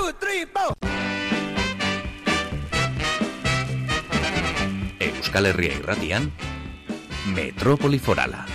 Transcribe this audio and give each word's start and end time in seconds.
two, 0.00 0.12
three, 0.18 0.46
four. 0.46 0.72
Euskal 4.98 5.46
Herria 5.46 5.76
irratian, 5.76 6.32
Metrópoli 7.34 7.98
Forala. 7.98 8.46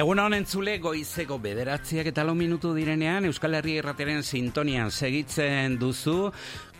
Egun 0.00 0.20
honen 0.22 0.46
zule 0.48 0.78
goizeko 0.80 1.36
bederatziak 1.42 2.06
eta 2.08 2.22
lau 2.24 2.32
minutu 2.38 2.70
direnean 2.72 3.26
Euskal 3.28 3.58
Herria 3.58 3.82
irrateren 3.82 4.22
sintonian 4.24 4.88
segitzen 4.88 5.76
duzu 5.82 6.30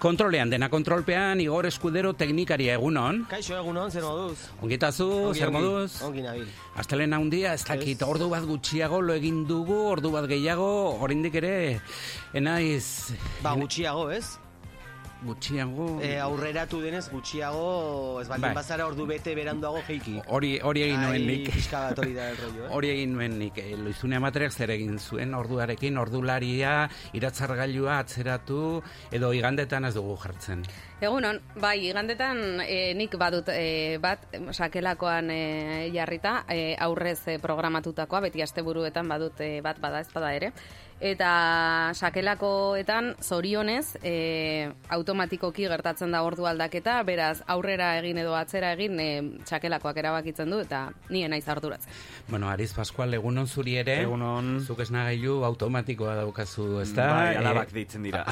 Kontrolean, 0.00 0.48
dena 0.48 0.70
kontrolpean, 0.72 1.42
Igor 1.44 1.66
Eskudero 1.68 2.14
teknikaria 2.16 2.78
egunon. 2.78 3.26
Kaixo 3.28 3.58
egunon, 3.58 3.90
zer 3.92 4.06
moduz? 4.06 4.46
Ongitazu, 4.64 5.10
Ongi, 5.28 5.42
zer 5.42 5.50
ongi, 5.50 5.60
moduz? 5.60 5.98
Ongi 6.06 6.24
nabil. 6.24 6.46
Astelena 6.80 7.18
handia, 7.20 7.52
ez 7.52 7.66
dakit, 7.68 8.00
ordu 8.08 8.30
bat 8.32 8.46
gutxiago 8.48 9.02
lo 9.04 9.12
egin 9.20 9.42
dugu, 9.50 9.76
ordu 9.90 10.14
bat 10.16 10.24
gehiago, 10.30 10.70
oraindik 11.04 11.36
ere, 11.42 11.56
enaiz... 12.32 13.12
Ba, 13.44 13.52
gutxiago, 13.60 14.08
ez? 14.16 14.38
Gutxiago... 15.20 15.86
E, 16.00 16.14
aurreratu 16.18 16.80
denez 16.80 17.04
gutxiago, 17.12 18.20
ez 18.22 18.28
baldin 18.30 18.48
Bai. 18.48 18.54
bazara 18.56 18.86
ordu 18.88 19.04
bete 19.08 19.34
beranduago 19.36 19.82
jeiki. 19.86 20.16
Hori, 20.32 20.54
hori 20.64 20.84
egin 20.86 21.02
nuen 21.02 21.18
Ai, 21.18 21.26
nik. 21.26 21.50
pixka 21.52 21.82
bat 21.88 22.00
hori 22.00 22.14
da 22.16 22.30
el 22.32 22.38
rollo, 22.40 22.64
eh? 22.64 22.70
Hori 22.78 22.92
egin 22.94 23.12
nuen 23.16 23.36
nik, 23.38 23.60
e, 23.60 23.76
loizune 23.76 24.16
amaterek 24.16 24.52
zer 24.52 24.72
egin 24.76 24.98
zuen 24.98 25.34
orduarekin, 25.36 25.98
ordularia, 26.00 26.74
iratzargailua 27.16 27.98
atzeratu, 28.00 28.80
edo 29.12 29.32
igandetan 29.36 29.88
ez 29.90 29.94
dugu 29.98 30.16
jartzen. 30.22 30.64
Egunon, 31.00 31.40
bai, 31.60 31.78
igandetan 31.88 32.60
e, 32.64 32.92
nik 32.96 33.16
badut 33.20 33.48
e, 33.52 33.98
bat 34.00 34.24
sakelakoan 34.52 35.30
e, 35.32 35.40
jarrita, 35.94 36.44
e, 36.48 36.74
aurrez 36.80 37.20
e, 37.28 37.38
programatutakoa, 37.40 38.24
beti 38.28 38.44
asteburuetan 38.44 39.08
badut 39.08 39.40
e, 39.44 39.58
bat 39.64 39.80
bada 39.80 40.00
ez 40.00 40.08
bada 40.12 40.32
ere. 40.36 40.52
Eta 41.00 41.92
sakelakoetan 41.96 43.14
zorionez 43.24 43.96
e, 44.04 44.68
automatikoki 44.92 45.64
gertatzen 45.64 46.12
da 46.12 46.20
ordu 46.26 46.44
aldaketa, 46.44 46.98
beraz 47.08 47.40
aurrera 47.48 47.94
egin 48.02 48.20
edo 48.20 48.34
atzera 48.36 48.74
egin 48.76 49.00
e, 49.00 49.08
sakelakoak 49.48 49.96
erabakitzen 50.02 50.52
du 50.52 50.60
eta 50.60 50.82
nien 51.08 51.32
naiz 51.32 51.46
arduratzen. 51.48 51.88
Bueno, 52.28 52.50
Ariz 52.52 52.74
Pascual, 52.76 53.14
egunon 53.16 53.48
zuri 53.48 53.78
ere. 53.80 54.02
Egunon. 54.04 54.58
Zuk 54.60 54.84
esnagailu 54.84 55.40
automatikoa 55.48 56.18
daukazu, 56.20 56.68
ez 56.84 56.90
da? 56.92 57.08
Bai, 57.14 57.36
alabak 57.40 57.72
deitzen 57.72 58.04
dira. 58.04 58.26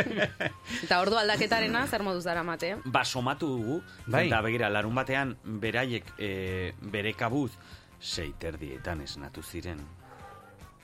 Eta 0.84 1.00
ordu 1.00 1.18
aldaketarena 1.20 1.86
zer 1.86 2.02
moduz 2.02 2.24
dara 2.26 2.42
mate? 2.42 2.74
ba, 2.84 3.04
somatu 3.04 3.48
dugu, 3.54 3.82
Bai. 4.06 4.26
eta 4.26 4.40
begira, 4.42 4.68
larun 4.70 4.94
batean, 4.94 5.36
beraiek 5.44 6.14
e, 6.18 6.72
bere 6.92 7.14
kabuz, 7.14 7.52
seiterdietan 8.00 9.00
esnatu 9.04 9.42
ziren. 9.42 9.80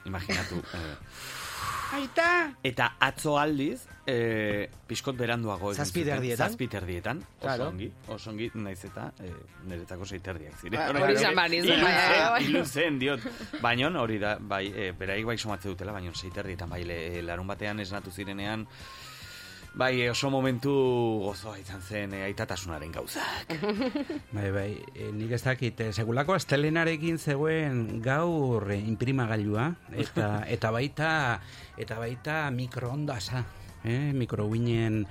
Imaginatu. 0.04 0.62
e, 0.74 0.96
Aita! 1.92 2.54
eta 2.62 2.92
atzo 3.02 3.32
aldiz, 3.38 3.80
e, 4.06 4.68
piskot 4.86 5.16
beranduago. 5.18 5.72
Zazpi 5.74 6.04
terdietan? 6.06 6.46
Zazpi 6.48 6.68
terdietan, 6.70 7.18
oso 7.18 7.40
Claro. 7.40 7.66
ongi, 7.68 7.88
oso 8.08 8.30
ongi, 8.30 8.50
naiz 8.54 8.84
eta 8.86 9.08
e, 9.18 9.32
niretako 9.66 10.06
seiterdiak 10.06 10.54
ziren. 10.60 10.78
Ah, 10.80 10.90
Orain 10.90 11.04
hori 11.04 11.14
izan 11.18 11.34
behar 11.34 11.52
izan, 11.58 12.42
iluzen, 12.46 12.98
diot. 13.02 13.20
Baina 13.60 13.90
hori 14.00 14.18
da, 14.22 14.36
bai, 14.38 14.68
e, 14.70 14.92
beraik 14.92 15.26
bai 15.26 15.36
somatze 15.38 15.68
dutela, 15.68 15.92
baina 15.92 16.14
seiterdietan, 16.14 16.70
bai, 16.70 16.84
le, 16.84 17.22
larun 17.26 17.46
batean 17.50 17.80
esnatu 17.80 18.10
zirenean, 18.14 18.66
Bai, 19.72 20.00
e, 20.02 20.10
oso 20.10 20.30
momentu 20.30 20.72
gozoa 21.22 21.54
izan 21.60 21.82
zen 21.82 22.14
e, 22.18 22.24
aitatasunaren 22.26 22.90
gauzak. 22.90 23.54
Bai, 24.36 24.50
bai, 24.50 24.70
e, 24.94 25.10
nik 25.14 25.30
ez 25.36 25.42
dakit, 25.44 25.80
e, 25.80 25.92
segulako 25.92 26.34
astelenarekin 26.34 27.18
zegoen 27.18 28.00
gaur 28.02 28.66
imprimagailua, 28.74 29.70
eta, 29.94 30.42
eta 30.54 30.74
baita, 30.74 31.12
eta 31.78 31.98
baita 32.02 32.42
mikroondasa, 32.54 33.44
eh? 33.84 34.10
mikrowinen 34.16 35.04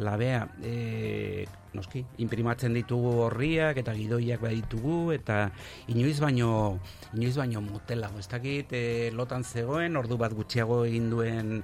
labea, 0.00 0.46
e, 0.64 1.44
noski, 1.76 2.06
imprimatzen 2.24 2.72
ditugu 2.76 3.12
horriak 3.26 3.76
eta 3.82 3.92
gidoiak 3.96 4.40
baditugu, 4.40 5.12
eta 5.12 5.50
inoiz 5.92 6.16
baino, 6.24 6.78
inoiz 7.12 7.36
baino 7.36 7.60
motelago, 7.60 8.22
ez 8.22 8.30
dakit, 8.32 8.72
e, 8.72 9.12
lotan 9.12 9.44
zegoen, 9.44 10.00
ordu 10.00 10.16
bat 10.16 10.32
gutxiago 10.32 10.86
egin 10.88 11.12
duen 11.12 11.60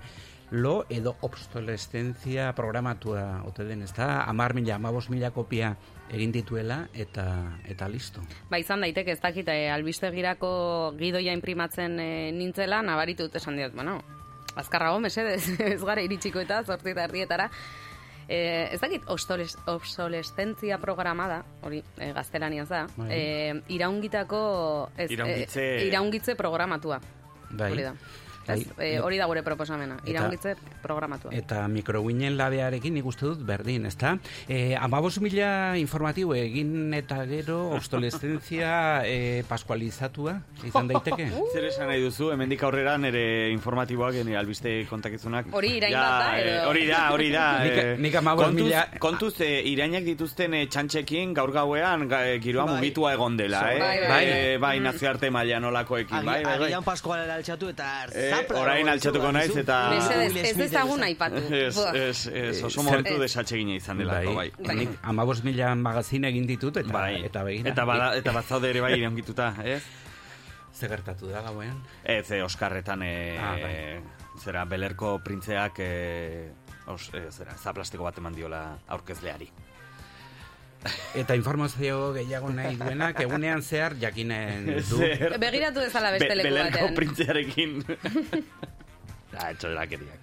lo 0.53 0.85
edo 0.93 1.17
obsolescentzia 1.25 2.51
programatua 2.55 3.43
ote 3.49 3.65
den, 3.65 3.83
ez 3.83 3.93
da? 3.97 4.23
Amar 4.29 4.53
mila, 4.55 4.75
amabos 4.77 5.09
mila 5.11 5.31
kopia 5.33 5.71
egin 6.13 6.33
dituela 6.33 6.83
eta 6.93 7.25
eta 7.65 7.89
listo. 7.89 8.21
Ba, 8.51 8.59
izan 8.61 8.85
daiteke, 8.85 9.15
ez 9.17 9.21
dakit, 9.23 9.49
e, 9.49 9.71
albistegirako 9.73 10.93
gidoia 10.99 11.33
imprimatzen 11.33 11.97
e, 12.01 12.11
nintzela, 12.37 12.83
nabaritu 12.85 13.25
dut 13.31 13.39
esan 13.41 13.57
diot, 13.57 13.73
bueno, 13.75 13.97
azkarrago, 14.55 15.01
mesedez, 15.01 15.49
ez 15.73 15.81
gara 15.83 16.05
iritsiko 16.05 16.43
eta 16.45 16.61
zortzi 16.69 16.93
eta 16.93 17.05
erdietara. 17.09 17.49
E, 18.29 18.69
ez 18.75 18.81
dakit, 18.81 19.03
obsoles, 19.11 19.57
obsolescentzia 19.67 20.77
programada, 20.79 21.41
hori 21.65 21.81
e, 21.97 22.13
gaztelaniaz 22.13 22.69
da, 22.69 22.85
Bai. 22.97 23.09
e, 23.11 23.63
iraungitako... 23.75 24.43
Ez, 24.97 25.09
Iraungitze- 25.17 25.65
E, 25.81 25.87
iraungitze 25.89 26.37
programatua. 26.37 27.01
Bai. 27.51 27.73
Hori 27.73 27.83
da. 27.89 27.97
Bai. 28.47 28.59
Ez, 28.61 28.67
e, 28.79 28.99
hori 29.01 29.19
da 29.19 29.27
gure 29.31 29.43
proposamena, 29.47 29.97
iraungitze 30.05 30.57
programatua. 30.83 31.31
Eta 31.37 31.61
mikrowinen 31.71 32.37
labearekin 32.37 32.95
nik 32.95 33.07
uste 33.07 33.27
dut 33.29 33.45
berdin, 33.47 33.87
ezta? 33.87 34.17
E, 34.49 34.75
amabos 34.75 35.21
mila 35.23 35.77
informatibo 35.79 36.35
egin 36.35 36.93
eta 36.99 37.21
gero 37.31 37.61
obsolescentzia 37.77 38.73
e, 39.07 39.45
paskualizatua 39.49 40.35
izan 40.67 40.89
daiteke. 40.91 41.29
Zer 41.55 41.69
esan 41.69 41.87
nahi 41.91 42.03
duzu, 42.03 42.33
hemendik 42.35 42.63
aurrera 42.67 42.97
nire 42.99 43.51
informatiboak, 43.55 44.19
nire 44.27 44.37
albiste 44.41 44.75
kontakizunak. 44.91 45.47
Hori 45.55 45.77
irain 45.79 45.93
Ja, 45.95 46.03
bat 46.03 46.25
da, 46.27 46.39
eh, 46.41 46.49
edo? 46.57 46.69
hori 46.73 46.87
da, 46.91 47.01
hori 47.15 47.31
da. 47.31 47.47
Nik- 47.63 47.79
eh, 47.85 47.95
nik 48.03 48.15
hamabost 48.19 48.49
kontuz, 48.49 48.67
mila- 48.67 48.99
Kontuz, 49.03 49.33
eh, 49.47 49.63
irainak 49.71 50.05
dituzten 50.07 50.55
eh, 50.59 50.67
txantxekin 50.67 51.33
gaur 51.39 51.53
gauean 51.55 52.09
ga, 52.11 52.25
eh, 52.29 52.39
giroa 52.43 52.67
Bai. 52.67 52.75
mugitua 52.81 53.15
egon 53.15 53.37
dela, 53.39 53.63
eh? 53.73 53.79
Bai, 53.79 53.97
bai. 54.09 54.23
Eh, 54.27 54.59
bai, 54.59 54.75
nazioarte 54.81 55.31
maila 55.31 55.61
nolakoekin, 55.63 56.25
bai, 56.27 56.43
bai, 56.43 56.59
bai. 56.59 56.69
Agian 56.73 56.83
Paskoala 56.85 57.27
altxatu 57.39 57.69
eta... 57.73 57.89
Eh, 58.11 58.31
zapla 58.32 58.32
orain 58.57 58.89
altxatuko 58.89 59.33
naiz 59.33 59.57
eta- 59.57 59.91
Mesedez, 59.91 60.37
ez 60.51 60.57
dezagun 60.57 61.03
aipatu. 61.03 61.37
Ez, 61.51 61.77
ez, 61.95 62.27
ez, 62.27 62.63
oso 62.65 62.81
Eh, 62.81 62.85
momentu 62.85 63.19
desatsegina 63.21 63.75
izan 63.75 63.99
delako, 63.99 64.35
bai. 64.35 64.53
Bai. 64.59 64.77
Nik 64.77 64.99
amabos 65.03 65.43
mila 65.45 65.75
magazin 65.75 66.25
egin 66.25 66.47
ditut 66.47 66.77
eta, 66.77 66.93
Bai. 66.93 67.25
eta 67.25 67.43
begira. 67.45 67.71
Eta, 67.71 67.85
bada, 67.85 68.17
eta 68.17 68.33
batzaude 68.33 68.71
ere 68.71 68.81
bai 68.81 68.99
iraungituta, 68.99 69.55
ez? 69.65 69.83
Ze 70.73 70.89
gertatu 70.89 71.27
da 71.29 71.43
gauean? 71.43 71.83
Ez, 72.05 72.31
e, 72.31 72.43
Oskarretan, 72.43 73.03
e, 73.03 73.39
Ah, 73.39 73.57
bai. 73.61 74.03
zera, 74.43 74.65
belerko 74.65 75.21
printzeak, 75.23 75.79
e, 75.79 76.51
os, 76.87 77.11
e, 77.15 77.31
zera, 77.31 77.55
zaplastiko 77.55 78.05
bat 78.05 78.17
eman 78.19 78.33
diola 78.35 78.79
aurkezleari. 78.89 79.51
Eta 81.15 81.37
informazio 81.39 82.13
gehiago 82.17 82.49
nahi 82.51 82.75
duenak 82.81 83.21
egunean 83.23 83.63
zehar 83.63 83.95
jakinen 84.01 84.67
du. 84.91 84.99
Zer? 84.99 85.37
Begiratu 85.39 85.81
dezala 85.85 86.11
beste 86.17 86.29
Be- 86.35 86.37
leku 86.41 86.59
batean. 86.59 86.95
printzearekin. 86.99 87.77
ah, 89.39 89.51
etxorakeriak. 89.53 90.19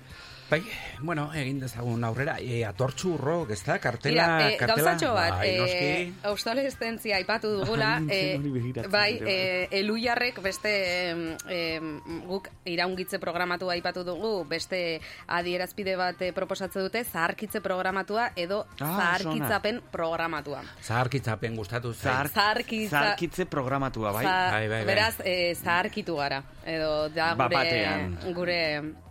Bai, 0.49 0.63
bueno, 1.01 1.27
egin 1.37 1.59
dezagun 1.61 2.03
aurrera. 2.03 2.37
E, 2.41 2.63
atortxu 2.65 3.11
urrok, 3.13 3.51
ez 3.53 3.59
da? 3.67 3.75
Kartela, 3.79 4.23
Mira, 4.25 4.47
eh, 4.49 4.57
kartela. 4.57 4.75
gauzatxo 4.95 5.13
bat, 5.13 5.31
Bai, 5.37 5.49
eh, 5.49 5.57
noski. 5.59 6.27
obsolescentzia 6.31 7.17
aipatu 7.17 7.51
dugula, 7.59 7.99
eh, 8.09 8.37
begiratzen 8.41 8.91
bai, 8.91 9.19
eh, 9.21 9.67
elujarrek 9.79 10.39
beste 10.41 10.71
em, 11.11 11.99
guk 12.25 12.49
iraungitze 12.65 13.19
programatu 13.19 13.69
aipatu 13.69 14.03
dugu, 14.03 14.43
beste 14.49 14.99
adierazpide 15.27 15.95
bat 16.01 16.21
eh, 16.25 16.31
proposatze 16.33 16.79
dute, 16.81 17.03
zaharkitze 17.03 17.61
programatua 17.61 18.31
edo 18.35 18.65
Ah, 18.79 18.95
zaharkitzapen 19.19 19.81
programatua. 19.91 20.63
Zaharkitzapen 20.81 21.55
gustatu 21.55 21.93
zait. 21.93 22.03
Zahar, 22.09 22.29
Zaharkitza- 22.33 22.89
zaharkitze 22.89 23.45
programatua, 23.45 24.11
bai? 24.11 24.25
Za- 24.25 24.49
Bai, 24.51 24.67
bai, 24.67 24.77
bai. 24.83 24.85
Beraz, 24.85 25.15
eh, 25.23 25.53
zaharkitu 25.55 26.15
gara, 26.15 26.41
edo 26.65 27.07
da 27.09 27.35
gure, 27.35 28.33
gure 28.33 28.59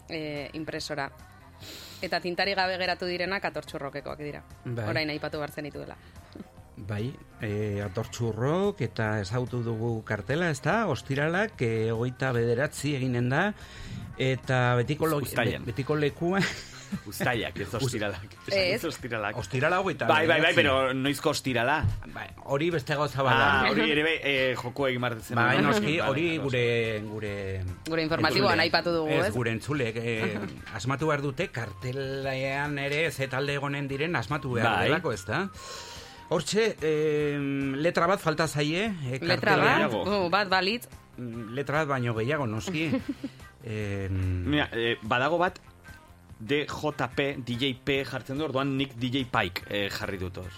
eh, 0.08 0.49
impresora. 0.55 1.11
Eta 2.02 2.20
tintari 2.22 2.54
gabe 2.54 2.78
geratu 2.78 3.08
direnak 3.10 3.44
atortxurrokekoak 3.50 4.22
dira. 4.22 4.42
Bai. 4.64 4.86
Orain 4.88 5.10
aipatu 5.10 5.40
behar 5.42 5.50
zenituela. 5.50 5.96
Bai, 6.88 7.10
e, 7.42 7.80
atortxurrok 7.82 8.80
eta 8.86 9.08
ezautu 9.20 9.64
dugu 9.66 9.90
kartela, 10.06 10.50
ez 10.54 10.60
da? 10.62 10.86
Ostiralak, 10.86 11.58
e, 11.66 11.90
hogeita 11.90 12.30
bederatzi 12.36 12.94
eginen 12.94 13.32
da, 13.32 13.48
eta 14.14 14.76
betiko, 14.78 15.10
lo, 15.10 15.18
betiko 15.66 15.98
lekua... 15.98 16.42
Uztaiak, 17.06 17.56
ez 17.61 17.75
ostiralak. 17.75 18.35
Ez. 18.49 18.55
Ez 18.79 18.85
ostiralak. 18.85 19.37
Ostirala 19.37 19.81
hogeita 19.81 20.06
Bai, 20.06 20.26
bai, 20.26 20.40
bai, 20.40 20.52
pero 20.55 20.93
noizko 20.94 21.31
ostirala. 21.31 21.85
Bai, 22.14 22.29
hori 22.44 22.70
beste 22.70 22.94
gauza 22.94 23.20
Ah, 23.20 23.25
bada. 23.25 23.70
hori 23.70 23.90
ere 23.90 24.02
bai, 24.02 24.14
eh, 24.23 24.55
joko 24.56 24.87
egin 24.88 25.00
martetzen. 25.00 25.37
Bai, 25.37 25.61
noski, 25.62 25.99
hori 26.00 26.38
gure 26.38 27.00
gure 27.08 27.35
Gure 27.88 28.02
informatiboan 28.02 28.61
aipatu 28.61 28.93
dugu, 28.93 29.11
ez? 29.11 29.32
gure 29.35 29.50
entzulek 29.52 29.96
eh, 29.96 30.38
asmatu 30.75 31.06
behar 31.08 31.23
dute 31.23 31.49
kartelean 31.49 32.79
ere 32.79 33.11
ze 33.11 33.29
talde 33.29 33.55
egonen 33.55 33.88
diren 33.88 34.17
asmatu 34.17 34.52
behar 34.55 34.76
Bai. 34.79 34.87
delako, 34.88 35.12
ez 35.12 35.25
da? 35.26 35.49
Hortxe, 36.31 36.76
eh, 36.82 37.38
letra 37.81 38.06
bat 38.06 38.20
falta 38.20 38.46
zaie, 38.49 38.84
eh, 39.12 39.19
Letra 39.23 39.56
bat, 39.56 39.93
uh, 39.94 40.29
bat 40.31 40.49
balitz, 40.49 40.88
Mm, 41.19 41.49
letra 41.52 41.81
bat 41.81 41.88
baino 41.88 42.12
gehiago, 42.14 42.46
noski. 42.46 42.93
eh, 43.64 44.06
Mira, 44.08 44.69
eh, 44.73 44.96
badago 45.02 45.37
bat 45.37 45.58
DJP, 46.38 47.44
DJP 47.46 48.05
jartzen 48.06 48.38
du, 48.38 48.44
orduan 48.44 48.76
nik 48.76 48.94
DJ 48.99 49.25
Pike 49.31 49.64
eh, 49.70 49.88
jarri 49.90 50.19
dut 50.19 50.37
hor. 50.38 50.52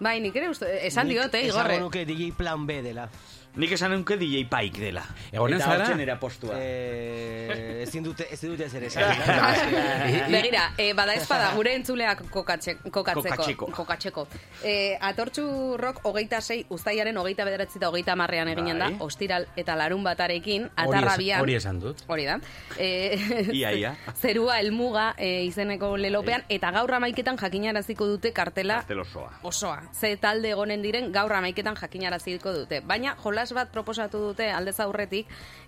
bai, 0.00 0.20
nik 0.20 0.36
ere 0.36 0.48
uste, 0.50 0.66
esan 0.86 1.06
Nik 1.08 1.16
diote, 1.16 1.40
esango 1.40 1.60
igorre. 1.60 1.80
nuke 1.80 2.04
DJ 2.04 2.32
Plan 2.36 2.66
B 2.66 2.82
dela. 2.82 3.08
Nik 3.56 3.70
esan 3.72 3.94
nuke 3.96 4.18
DJ 4.20 4.42
Pike 4.50 4.80
dela. 4.82 5.02
Egonen 5.32 5.56
Eta 5.56 5.64
zara? 5.70 5.84
hortzen 5.86 6.00
era 6.04 6.18
postua. 6.20 6.58
Eh, 6.60 7.82
ezin 7.86 8.04
dute, 8.04 8.26
ezin 8.34 8.50
dute 8.52 8.66
zer 8.68 8.82
esan. 8.84 9.02
Begira, 10.34 10.66
e, 10.76 10.90
bada 10.92 11.14
espada 11.16 11.52
gure 11.56 11.72
entzuleak 11.78 12.20
kokatxe, 12.30 12.74
kokatzeko. 12.90 13.22
Kokatzeko. 13.22 13.68
Kokatzeko. 13.78 14.26
E, 14.62 14.74
atortxu 15.00 15.46
rock 15.80 16.02
hogeita 16.04 16.42
sei, 16.44 16.66
ustaiaren 16.68 17.16
hogeita 17.16 17.46
bederatzi 17.48 17.78
eta 17.80 17.88
hogeita 17.88 18.16
marrean 18.20 18.50
eginen 18.52 18.78
da, 18.82 18.90
Bai. 18.90 18.98
ostiral 19.06 19.48
eta 19.56 19.76
larun 19.80 20.04
batarekin, 20.04 20.68
atarrabian. 20.76 21.40
hori 21.40 21.56
esan 21.56 21.80
dut. 21.80 22.04
Hori 22.12 22.26
da. 22.28 22.36
E, 22.76 23.16
Ia, 23.56 23.72
ia. 23.72 23.94
Zerua 24.20 24.58
elmuga 24.60 25.14
e, 25.16 25.44
izeneko 25.48 25.94
lelopean, 25.96 26.44
eta 26.52 26.74
gaur 26.76 26.92
amaiketan 27.00 27.40
jakinaraziko 27.40 28.06
dute 28.12 28.34
kartela 28.36 28.82
Kartel 28.82 29.00
osoa. 29.00 29.32
osoa. 29.48 29.80
Ze 29.96 30.12
talde 30.20 30.52
egonen 30.52 30.84
diren 30.84 31.08
gaur 31.16 31.32
amaiketan 31.40 31.76
jakinaraziko 31.80 32.52
dute. 32.52 32.82
Baina 32.84 33.16
jolas 33.24 33.45
bat 33.52 33.70
proposatu 33.72 34.18
dute 34.18 34.50
aldez 34.50 34.78
aurretik 34.80 35.26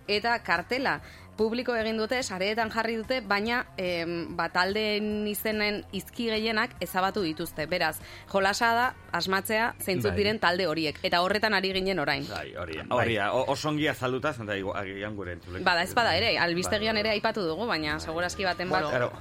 eta 0.08 0.38
kartela 0.42 1.00
publiko 1.38 1.70
egin 1.78 1.94
dute, 2.00 2.18
sareetan 2.26 2.66
jarri 2.74 2.96
dute, 2.98 3.20
baina 3.22 3.60
em, 3.78 4.34
ba, 4.34 4.48
taldeen 4.50 5.22
izenen 5.30 5.84
izki 5.94 6.24
gehienak 6.32 6.72
ezabatu 6.82 7.22
dituzte. 7.22 7.68
Beraz, 7.70 8.00
jolasa 8.26 8.72
da 8.74 8.86
asmatzea 9.14 9.68
zeintzuk 9.78 10.10
Bai. 10.10 10.16
diren 10.18 10.40
talde 10.42 10.66
horiek. 10.66 10.98
Eta 11.06 11.20
horretan 11.22 11.54
ari 11.54 11.70
ginen 11.76 12.00
orain. 12.02 12.26
Bai, 12.28 12.56
hori 12.58 12.80
da. 12.80 12.86
Hori 12.90 13.14
da. 13.20 13.28
O- 13.38 13.44
Oso 13.52 13.68
ongi 13.68 13.86
azalduta, 13.86 14.32
zenta 14.32 14.56
agian 14.80 15.14
gure 15.14 15.36
entzulek. 15.36 15.62
Bada 15.62 15.84
ez 15.86 15.94
bada 15.94 16.16
ere, 16.18 16.32
albistegian 16.42 16.96
ere 16.96 17.10
aipatu 17.10 17.46
dugu, 17.46 17.66
baina 17.70 18.00
segurazki 18.00 18.42
baten 18.42 18.68
bat 18.68 18.82
Bueno, 18.90 19.12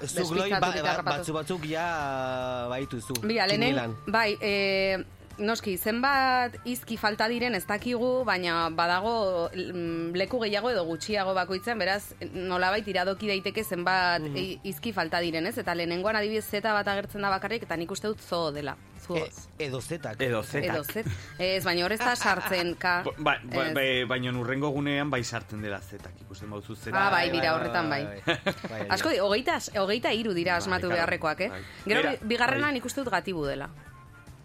ba, 0.59 0.69
ba, 0.81 1.01
batzu 1.11 1.33
batzuk 1.37 1.69
ja 1.69 2.65
baituzu. 2.69 3.21
Bi, 3.21 3.37
alenen, 3.37 3.75
Kinilan. 3.75 3.95
bai, 4.07 4.35
e, 4.41 4.97
noski, 5.37 5.77
zenbat 5.77 6.55
izki 6.65 6.97
falta 6.97 7.27
diren 7.29 7.53
ez 7.55 7.63
dakigu, 7.69 8.23
baina 8.25 8.69
badago 8.73 9.49
mm, 9.53 10.15
leku 10.17 10.39
gehiago 10.41 10.71
edo 10.73 10.83
gutxiago 10.87 11.33
bakoitzen, 11.37 11.77
beraz, 11.77 12.13
nolabait 12.33 12.87
iradoki 12.87 13.27
daiteke 13.27 13.63
zenbat 13.63 14.21
Mhm. 14.21 14.35
i- 14.37 14.59
izki 14.63 14.93
falta 14.93 15.19
diren, 15.19 15.45
ez? 15.47 15.57
Eta 15.57 15.75
lehenengoan 15.75 16.15
adibidez 16.15 16.45
zeta 16.49 16.73
bat 16.73 16.87
agertzen 16.87 17.21
da 17.21 17.29
bakarrik, 17.29 17.63
eta 17.63 17.77
nik 17.77 17.91
uste 17.91 18.07
dut 18.07 18.19
zo 18.21 18.51
dela. 18.51 18.75
Zu, 19.07 19.15
E, 19.15 19.29
edo 19.59 19.79
zetak. 19.81 20.19
Edo 20.21 20.41
zetak. 20.43 20.73
edo 20.75 20.83
zet. 20.83 21.05
Ez, 21.39 21.63
baina 21.63 21.85
hor 21.85 21.91
ez 21.93 21.99
da 21.99 22.15
sartzen, 22.15 22.73
ka. 22.75 23.03
Ba, 23.19 23.37
ba, 23.43 23.63
ba, 23.73 23.83
baina 24.07 24.31
urrengo 24.39 24.69
gunean 24.69 25.09
bai 25.09 25.23
sartzen 25.23 25.61
dela 25.61 25.79
zetak, 25.79 26.13
ikusten 26.21 26.49
bauzu 26.49 26.75
zetak. 26.75 26.99
Ah, 26.99 27.09
bai, 27.11 27.29
bira, 27.31 27.53
horretan 27.55 27.89
bai. 27.89 28.03
bai. 28.25 28.87
Asko, 28.89 29.09
di, 29.09 29.19
hogeita, 29.19 29.59
hogeita 29.79 30.11
iru 30.13 30.33
dira 30.33 30.53
Bai, 30.53 30.57
asmatu 30.61 30.89
beharrekoak, 30.89 31.41
eh? 31.41 31.49
bai. 31.49 31.61
Gero, 31.85 32.01
Bera, 32.01 32.15
bigarrena 32.23 32.67
bai. 32.67 32.73
nik 32.73 32.85
uste 32.85 33.01
dut 33.03 33.11
gatibu 33.13 33.45
dela. 33.45 33.69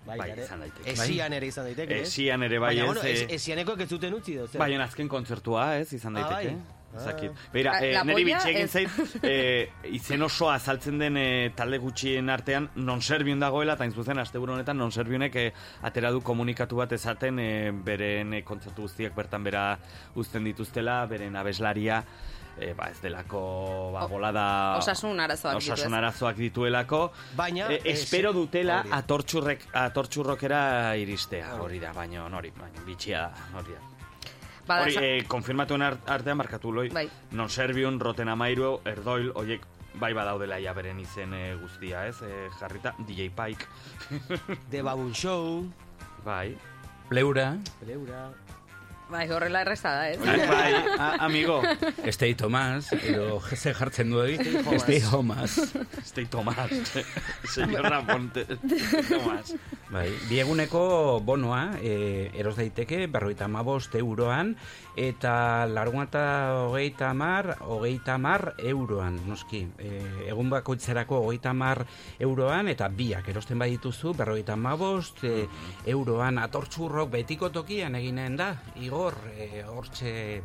Bai, 0.06 0.18
Bai, 0.18 0.30
izan 0.42 0.60
daiteke. 0.64 0.90
Esian 0.90 1.32
ere 1.32 1.46
izan 1.46 1.64
daiteke, 1.68 2.00
ez? 2.02 2.08
Esian 2.08 2.42
ere 2.42 2.58
bai 2.58 2.72
Baina, 2.74 2.82
ez. 2.82 2.86
bueno, 2.92 3.02
eh, 3.08 3.26
esianeko 3.36 3.76
ez 3.78 3.88
zuten 3.88 4.14
utzi 4.14 4.34
doz. 4.34 4.50
Baina 4.58 4.84
azken 4.84 5.08
kontzertua, 5.08 5.76
ez, 5.78 5.92
izan 5.92 6.16
Ah, 6.16 6.24
daiteke. 6.28 6.54
bai. 6.56 6.80
Zakit. 6.92 7.30
Ah. 7.30 7.50
Beira, 7.54 7.70
La- 7.72 7.86
eh, 7.86 7.92
polla 8.02 8.24
bitxegin 8.26 8.64
ez- 8.66 8.70
zait, 8.70 8.88
eh, 9.22 9.70
izen 9.92 10.20
osoa 10.22 10.56
azaltzen 10.56 10.98
den 10.98 11.16
eh, 11.16 11.50
talde 11.56 11.78
gutxien 11.78 12.28
artean 12.28 12.68
non 12.74 13.00
serbion 13.00 13.40
dagoela, 13.40 13.74
eta 13.78 13.90
zuzen 13.90 14.18
asteburu 14.18 14.52
honetan 14.52 14.76
non 14.76 14.92
serbionek 14.92 15.36
eh, 15.36 15.52
atera 15.82 16.10
du 16.10 16.20
komunikatu 16.20 16.76
bat 16.76 16.92
ezaten 16.92 17.38
eh, 17.38 17.70
beren 17.72 18.34
eh, 18.34 18.42
kontzertu 18.44 18.82
guztiak 18.82 19.14
bertan 19.14 19.42
bera 19.44 19.78
uzten 20.16 20.44
dituztela, 20.44 21.06
beren 21.06 21.34
abeslaria, 21.36 22.04
eh, 22.58 22.74
ba 22.76 22.88
ez 22.90 23.00
delako 23.02 23.90
ba, 23.94 24.06
bolada... 24.06 24.76
osasun 24.78 25.20
arazoak 25.20 25.56
Osasun 25.56 25.94
arazoak 25.94 26.36
dituelako. 26.36 27.12
Baina, 27.36 27.68
ez- 27.72 27.82
espero 27.86 28.32
dutela 28.32 28.80
hori 28.80 28.90
atortxurrek, 28.92 29.66
atortxurrokera 29.72 30.96
iristea, 30.96 31.54
hori 31.60 31.78
da, 31.80 31.92
baina 31.92 32.24
hori, 32.26 32.50
baina 32.56 32.84
bitxia 32.86 33.20
da, 33.28 33.58
hori 33.58 33.72
da. 33.72 33.88
Bada, 34.66 34.82
Hori, 34.84 34.94
eh, 35.00 35.24
konfirmatuen 35.26 35.82
art- 35.82 36.08
artean 36.08 36.36
markatu 36.38 36.70
loi. 36.72 36.88
Bai. 36.94 37.08
Non 37.32 37.48
Serbion, 37.50 37.98
Roten 37.98 38.28
Amairu, 38.28 38.80
Erdoil, 38.86 39.32
oiek 39.34 39.64
bai 39.98 40.12
badaudela 40.14 40.60
ja 40.62 40.72
beren 40.72 41.00
izen 41.02 41.34
eh, 41.34 41.54
guztia, 41.60 42.06
ez? 42.06 42.20
Eh, 42.22 42.48
jarrita, 42.60 42.94
DJ 42.98 43.26
Pike. 43.34 43.66
The 44.70 44.82
Baboon 44.82 45.12
Show. 45.14 45.64
Bai. 46.24 46.56
Pleura, 47.08 47.56
Pereura. 47.80 48.30
Bai, 49.12 49.28
horrela 49.30 49.60
erreza 49.62 49.90
da, 49.92 50.08
ez? 50.10 50.18
Bai, 50.18 50.38
bai, 50.48 50.72
a- 50.98 51.16
amigo. 51.26 51.60
Stay 52.10 52.34
Thomas, 52.34 52.88
edo 53.04 53.40
ze 53.54 53.74
jartzen 53.74 54.10
du 54.10 54.22
Stay 54.24 54.78
Stay 54.80 55.00
Thomas. 55.00 55.60
Stay 56.04 56.26
Tomás. 56.26 56.70
Señora 57.44 58.00
Ponte. 58.06 58.46
Stay 58.48 59.02
Tomás. 59.08 59.54
Bai, 59.92 60.08
bieguneko 60.30 61.20
bonoa, 61.20 61.76
e, 61.84 62.30
eros 62.32 62.56
daiteke, 62.56 63.06
berroita 63.12 63.44
mabost 63.46 63.94
euroan, 64.00 64.56
eta 64.96 65.64
largun 65.66 66.04
eta 66.04 66.22
hogeita 66.66 67.12
mar, 67.16 67.56
hogeita 67.64 68.18
mar 68.20 68.54
euroan, 68.58 69.16
noski. 69.28 69.62
E, 69.78 70.02
egun 70.28 70.50
bakoitzerako 70.52 71.22
hogeita 71.24 71.54
mar 71.56 71.84
euroan, 72.20 72.68
eta 72.68 72.88
biak 72.88 73.28
erosten 73.32 73.58
badituzu, 73.62 74.12
berroita 74.18 74.56
mabost 74.56 75.24
e, 75.24 75.46
euroan 75.86 76.38
atortxurrok 76.42 77.10
betiko 77.16 77.50
tokian 77.50 77.96
eginen 77.96 78.36
da, 78.36 78.52
igor, 78.76 79.16
e, 79.36 79.64
hortxe 79.64 80.42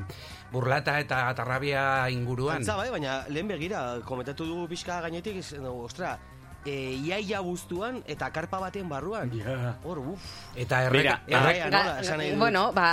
burlata 0.51 0.99
eta 1.03 1.27
atarrabia 1.33 2.07
inguruan. 2.09 2.61
Antza, 2.63 2.77
bai, 2.79 2.89
baina 2.91 3.23
lehen 3.27 3.47
begira, 3.51 3.99
komentatu 4.07 4.47
dugu 4.47 4.67
pixka 4.71 5.01
gainetik, 5.03 5.43
ostra, 5.67 6.15
e, 6.67 6.95
iaia 7.07 7.39
guztuan 7.45 8.01
eta 8.07 8.29
karpa 8.35 8.59
baten 8.59 8.89
barruan. 8.89 9.31
Hor, 9.83 9.99
uf. 10.13 10.23
Eta 10.55 10.83
errek, 10.87 11.03
Mira, 11.03 11.17
errek, 11.27 11.61
Ga- 11.63 11.69
nola, 11.71 11.99
esan 12.01 12.17
nahi 12.21 12.31
dut. 12.31 12.39
bueno, 12.39 12.71
ba, 12.73 12.87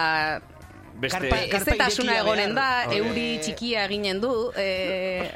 Beste... 0.94 1.18
Karpa- 1.18 1.38
ez 1.42 1.50
Karpa 1.50 1.74
eta 1.74 1.86
asuna 1.90 2.12
irekia 2.12 2.22
egonen 2.22 2.54
da, 2.54 2.66
euri 2.94 3.24
txikia 3.42 3.84
eginen 3.88 4.20
du, 4.22 4.30
e, 4.56 5.30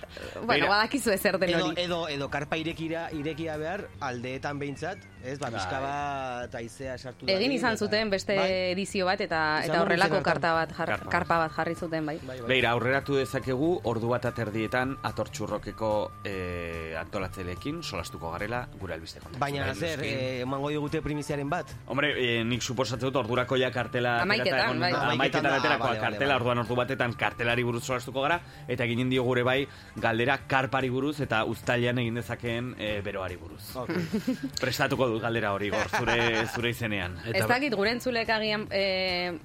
bueno, 0.44 0.68
badakizu 0.70 1.10
ezer 1.10 1.38
den 1.42 1.50
Edo, 1.50 1.64
hori. 1.66 1.82
edo, 1.82 1.98
edo 2.08 2.28
karpa 2.30 2.56
irekira, 2.60 3.08
irekia 3.12 3.56
behar 3.58 3.88
aldeetan 4.00 4.58
behintzat, 4.62 4.98
ez, 5.24 5.38
ba, 5.38 5.50
pixka 5.50 5.80
bat 5.80 6.54
aizea 6.54 6.96
sartu 6.98 7.26
Egin 7.26 7.34
dadin, 7.38 7.52
izan 7.52 7.76
zuten 7.76 8.10
beste 8.10 8.36
Bai. 8.36 8.50
edizio 8.72 9.06
bat 9.06 9.20
eta 9.20 9.40
eta 9.64 9.80
horrelako 9.82 10.22
karta 10.22 10.52
bat 10.54 10.72
jar, 10.76 10.88
Karpa. 10.94 11.10
karpa 11.10 11.38
bat 11.38 11.52
jarri 11.56 11.74
zuten 11.74 12.06
bai. 12.06 12.18
Bai, 12.22 12.38
bai. 12.40 12.48
Beira, 12.48 12.70
aurreratu 12.70 13.16
dezakegu, 13.16 13.80
ordu 13.84 14.08
bat 14.08 14.24
aterdietan 14.30 14.96
atortxurrokeko 15.02 15.90
eh, 16.24 16.94
antolatzaileekin 17.00 17.82
solastuko 17.82 18.30
garela 18.32 18.66
gure 18.80 18.94
albiste 18.94 19.20
kontaktu. 19.20 19.40
Baina 19.40 19.66
Bai, 19.66 19.74
zer, 19.74 20.02
eh, 20.04 20.40
emango 20.42 20.68
digute 20.70 21.02
primiziaren 21.02 21.48
bat? 21.50 21.66
Hombre, 21.86 22.12
eh, 22.16 22.44
nik 22.44 22.62
suposatzen 22.62 23.08
dut 23.08 23.16
ordurako 23.16 23.56
ja 23.56 23.70
kartela 23.70 24.18
egon- 24.22 24.28
bai. 24.28 24.38
Hamaiketan 24.38 25.10
Hamaiketan 25.10 25.42
da, 25.44 25.56
aterako 25.56 25.84
bale, 25.84 25.98
bale, 25.98 26.00
kartela, 26.00 26.34
bale. 26.34 26.40
orduan 26.40 26.58
ordu 26.64 26.76
batetan 26.76 27.12
kartelari 27.14 27.62
buruz 27.64 27.84
solastuko 27.84 28.22
gara, 28.22 28.40
eta 28.68 28.84
eginen 28.84 29.10
dio 29.10 29.22
gure 29.24 29.42
bai 29.42 29.66
galdera 29.96 30.38
karpari 30.46 30.90
buruz 30.90 31.18
eta 31.20 31.44
uztailean 31.44 31.98
egin 31.98 32.14
dezakeen 32.14 32.74
eh, 32.78 33.00
beroari 33.04 33.36
buruz. 33.36 33.74
Okay. 33.76 33.96
Prestatuko 34.60 35.07
dut 35.12 35.22
galdera 35.22 35.52
hori 35.52 35.70
gor, 35.70 35.88
zure, 35.98 36.18
zure 36.54 36.70
izenean. 36.70 37.18
Eta- 37.24 37.38
Ez 37.44 37.46
dakit 37.48 37.74
gure 37.74 37.90
entzulek 37.96 38.28
agian 38.30 38.66
e, 38.70 39.38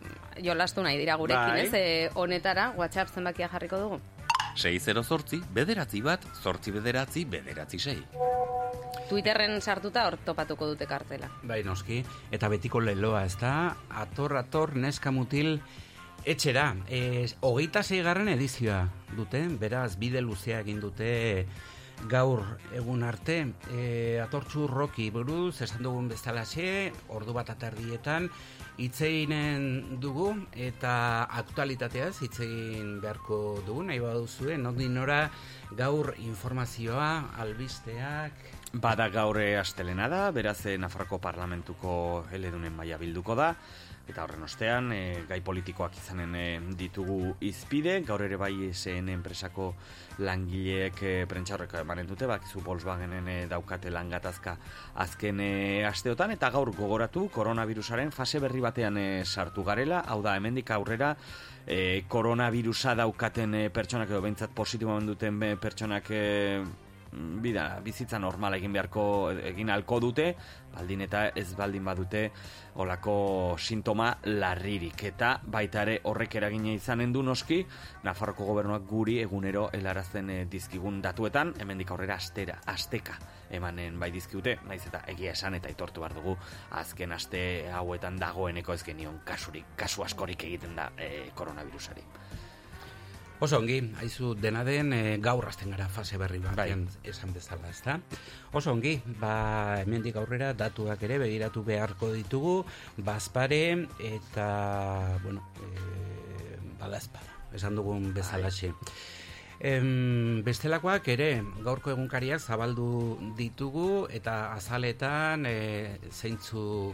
jolastu 0.43 0.83
nahi 0.83 0.97
dira 0.97 1.15
gurekin, 1.15 1.53
Bai. 1.53 1.65
ez? 1.65 1.73
E, 1.73 2.09
honetara, 2.15 2.71
WhatsApp 2.77 3.09
zenbakia 3.13 3.47
jarriko 3.51 3.77
dugu. 3.79 4.01
608 4.55 5.41
bederatzi 5.53 6.01
bat, 6.05 6.21
zortzi 6.43 6.71
bederatzi, 6.71 7.25
bederatzi 7.25 7.79
sei. 7.79 7.97
Twitterren 9.09 9.59
sartuta 9.61 10.05
hor 10.07 10.17
topatuko 10.25 10.67
dute 10.69 10.85
kartela. 10.89 11.27
Bai, 11.43 11.61
noski. 11.65 12.03
Eta 12.33 12.47
betiko 12.49 12.79
leloa, 12.81 13.25
ez 13.27 13.35
da? 13.41 13.75
Ator, 14.03 14.37
ator, 14.39 14.75
neska 14.79 15.11
mutil, 15.11 15.57
etxera. 16.25 16.69
E, 16.87 17.25
hogeita 17.41 17.83
zeigarren 17.83 18.29
edizioa 18.31 18.85
dute, 19.17 19.43
beraz, 19.59 19.97
bide 19.99 20.21
luzea 20.21 20.61
egin 20.63 20.79
dute 20.81 21.45
gaur 22.09 22.43
egun 22.75 23.03
arte. 23.03 23.37
E, 23.71 24.19
atortxu 24.23 24.67
roki 24.67 25.09
buruz, 25.11 25.61
esan 25.61 25.83
dugun 25.85 26.09
bezalaxe, 26.11 26.91
ordu 27.13 27.33
bat 27.35 27.49
atardietan, 27.53 28.29
itzeinen 28.81 29.99
dugu 30.01 30.31
eta 30.57 31.27
aktualitateaz 31.41 32.15
itzein 32.25 32.97
beharko 33.03 33.61
dugu, 33.67 33.85
nahi 33.89 34.01
baduzue, 34.01 34.57
nondin 34.57 34.97
nora 34.97 35.27
gaur 35.77 36.13
informazioa, 36.17 37.35
albisteak... 37.39 38.51
Bada 38.73 39.05
gaurre 39.13 39.51
astelena 39.59 40.07
da, 40.09 40.31
beraz 40.33 40.65
eh, 40.65 40.79
Nafarroko 40.81 41.19
parlamentuko 41.21 42.25
eledunen 42.33 42.73
maila 42.73 42.97
bilduko 42.97 43.35
da, 43.37 43.51
Eta 44.03 44.25
horren 44.25 44.43
ostean, 44.43 44.89
e, 44.91 45.23
gai 45.29 45.37
politikoak 45.39 45.95
izanen 45.95 46.33
e, 46.35 46.47
ditugu 46.75 47.37
izpide, 47.47 48.01
gaur 48.03 48.25
ere 48.25 48.35
bai 48.35 48.51
esen 48.67 49.07
enpresako 49.13 49.69
langileek 50.27 50.99
e, 51.07 51.13
prentxaurreko 51.31 51.79
emanen 51.79 52.09
dute, 52.09 52.27
bak 52.27 52.43
zu 52.43 52.59
Volkswagenen 52.65 53.29
e, 53.31 53.37
daukate 53.47 53.93
langatazka 53.95 54.57
azken 55.05 55.39
e, 55.39 55.51
asteotan, 55.87 56.35
eta 56.35 56.51
gaur 56.51 56.73
gogoratu 56.75 57.29
koronavirusaren 57.31 58.11
fase 58.11 58.43
berri 58.43 58.59
batean 58.67 58.99
e, 58.99 59.07
sartu 59.23 59.63
garela, 59.63 60.03
hau 60.03 60.19
da, 60.21 60.35
hemendik 60.35 60.75
aurrera, 60.75 61.15
e, 61.65 62.03
koronavirusa 62.11 62.97
daukaten 62.99 63.55
e, 63.55 63.67
pertsonak 63.71 64.11
edo 64.11 64.19
behintzat 64.25 64.51
positiboan 64.51 65.07
duten 65.13 65.39
e, 65.47 65.55
pertsonak 65.55 66.11
e, 66.11 66.25
bida, 67.13 67.79
bizitza 67.85 68.19
normal 68.19 68.57
egin 68.57 68.73
beharko 68.73 69.05
egin 69.53 69.69
alko 69.69 69.99
dute, 70.03 70.33
baldin 70.73 71.03
eta 71.05 71.27
ez 71.37 71.53
baldin 71.57 71.85
badute 71.85 72.23
olako 72.75 73.55
sintoma 73.59 74.09
larririk. 74.25 75.03
Eta 75.11 75.35
baita 75.45 75.83
ere 75.83 75.99
horrek 76.09 76.35
eragina 76.39 76.73
izanen 76.73 77.13
du 77.13 77.23
noski, 77.23 77.61
Nafarroko 78.03 78.45
gobernuak 78.45 78.87
guri 78.89 79.19
egunero 79.21 79.69
helarazten 79.73 80.29
e, 80.29 80.39
dizkigun 80.49 81.01
datuetan, 81.01 81.53
hemendik 81.59 81.91
aurrera 81.91 82.17
astera, 82.21 82.59
asteka 82.73 83.17
emanen 83.53 83.99
bai 83.99 84.09
dizkiute, 84.11 84.57
naiz 84.67 84.81
eta 84.87 85.03
egia 85.13 85.33
esan 85.37 85.59
eta 85.59 85.69
itortu 85.69 86.01
behar 86.01 86.15
dugu, 86.17 86.37
azken 86.79 87.13
aste 87.13 87.43
hauetan 87.73 88.17
dagoeneko 88.21 88.73
ez 88.73 88.81
genion 88.83 89.21
kasurik, 89.25 89.75
kasu 89.77 90.03
askorik 90.03 90.47
egiten 90.49 90.75
da 90.75 90.89
e, 90.97 91.29
koronavirusari. 91.35 92.07
Oso 93.43 93.57
ongi, 93.59 93.81
haizu 93.99 94.29
dena 94.39 94.61
den 94.63 94.93
e, 94.95 95.17
gaur 95.19 95.43
hasten 95.49 95.73
gara 95.73 95.89
fase 95.91 96.15
berri 96.15 96.37
bat 96.39 96.55
Bai. 96.55 96.69
esan 97.03 97.33
bezala, 97.35 97.67
ezta? 97.67 97.97
Oso 98.55 98.71
ongi, 98.71 98.93
ba 99.19 99.81
hemendik 99.81 100.15
aurrera 100.15 100.53
datuak 100.55 101.01
ere 101.03 101.17
begiratu 101.19 101.63
beharko 101.67 102.13
ditugu, 102.13 102.53
bazpare 103.03 103.59
eta 103.99 104.45
bueno, 105.25 105.43
e, 105.59 106.55
badazpada, 106.79 107.35
esan 107.59 107.75
dugun 107.75 108.13
bezalaxe. 108.15 108.69
Em, 109.59 110.39
bestelakoak 110.45 111.09
ere 111.11 111.27
gaurko 111.65 111.91
egunkariak 111.91 112.39
zabaldu 112.39 113.33
ditugu 113.35 114.05
eta 114.19 114.53
azaletan 114.53 115.43
e, 115.49 115.57
zeintzu 116.13 116.93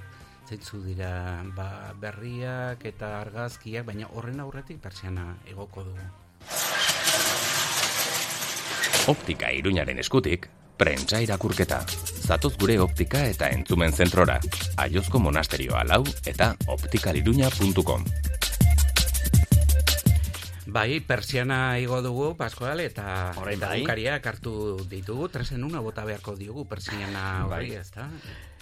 zeintzu 0.49 0.81
dira 0.81 1.43
ba, 1.53 1.93
berriak 1.93 2.87
eta 2.89 3.19
argazkiak, 3.19 3.85
baina 3.85 4.09
horren 4.15 4.41
aurretik 4.41 4.81
pertsiana 4.81 5.27
egoko 5.53 5.85
dugu. 5.91 6.09
Optika 9.09 9.47
iruñaren 9.49 9.97
eskutik, 9.97 10.43
prentsa 10.77 11.17
irakurketa. 11.25 11.79
Zatoz 12.27 12.51
gure 12.61 12.75
optika 12.83 13.23
eta 13.25 13.47
entzumen 13.49 13.89
zentrora. 13.89 14.35
Aiozko 14.77 15.17
monasterioa 15.23 15.81
lau 15.89 16.03
eta 16.29 16.51
optikaliruña.com. 16.69 18.05
Bai, 20.69 20.99
persiana 21.01 21.79
igo 21.81 22.03
dugu, 22.05 22.35
Pascual, 22.37 22.83
eta 22.85 23.33
Orain 23.41 23.57
eta 23.57 23.71
bai. 23.73 24.19
hartu 24.21 24.85
ditugu, 24.85 25.27
tresen 25.29 25.63
una 25.63 25.79
bota 25.79 26.05
beharko 26.05 26.35
diogu 26.35 26.67
persiana 26.67 27.47
hori, 27.47 27.71
Bai. 27.71 27.79
ezta? 27.81 28.11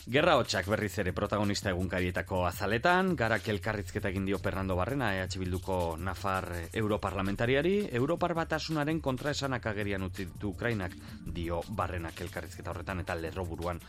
Gerra 0.07 0.37
hotxak 0.39 0.69
berriz 0.71 0.93
ere 1.01 1.11
protagonista 1.11 1.67
egunkarietako 1.73 2.45
azaletan, 2.47 3.09
garak 3.19 3.49
elkarrizketa 3.51 4.07
egin 4.07 4.23
dio 4.23 4.37
Fernando 4.39 4.77
Barrena, 4.79 5.09
EH 5.17 5.33
Bilduko 5.41 5.97
Nafar 5.99 6.45
Europarlamentariari, 6.71 7.89
Europar 7.91 8.31
batasunaren 8.37 9.01
kontraesanak 9.03 9.67
agerian 9.67 10.05
utzi 10.07 10.23
ditu 10.29 10.53
Ukrainak, 10.53 10.95
dio 11.25 11.59
Barrenak 11.75 12.21
elkarrizketa 12.23 12.71
horretan 12.71 13.01
eta 13.03 13.17
lerroburuan 13.19 13.81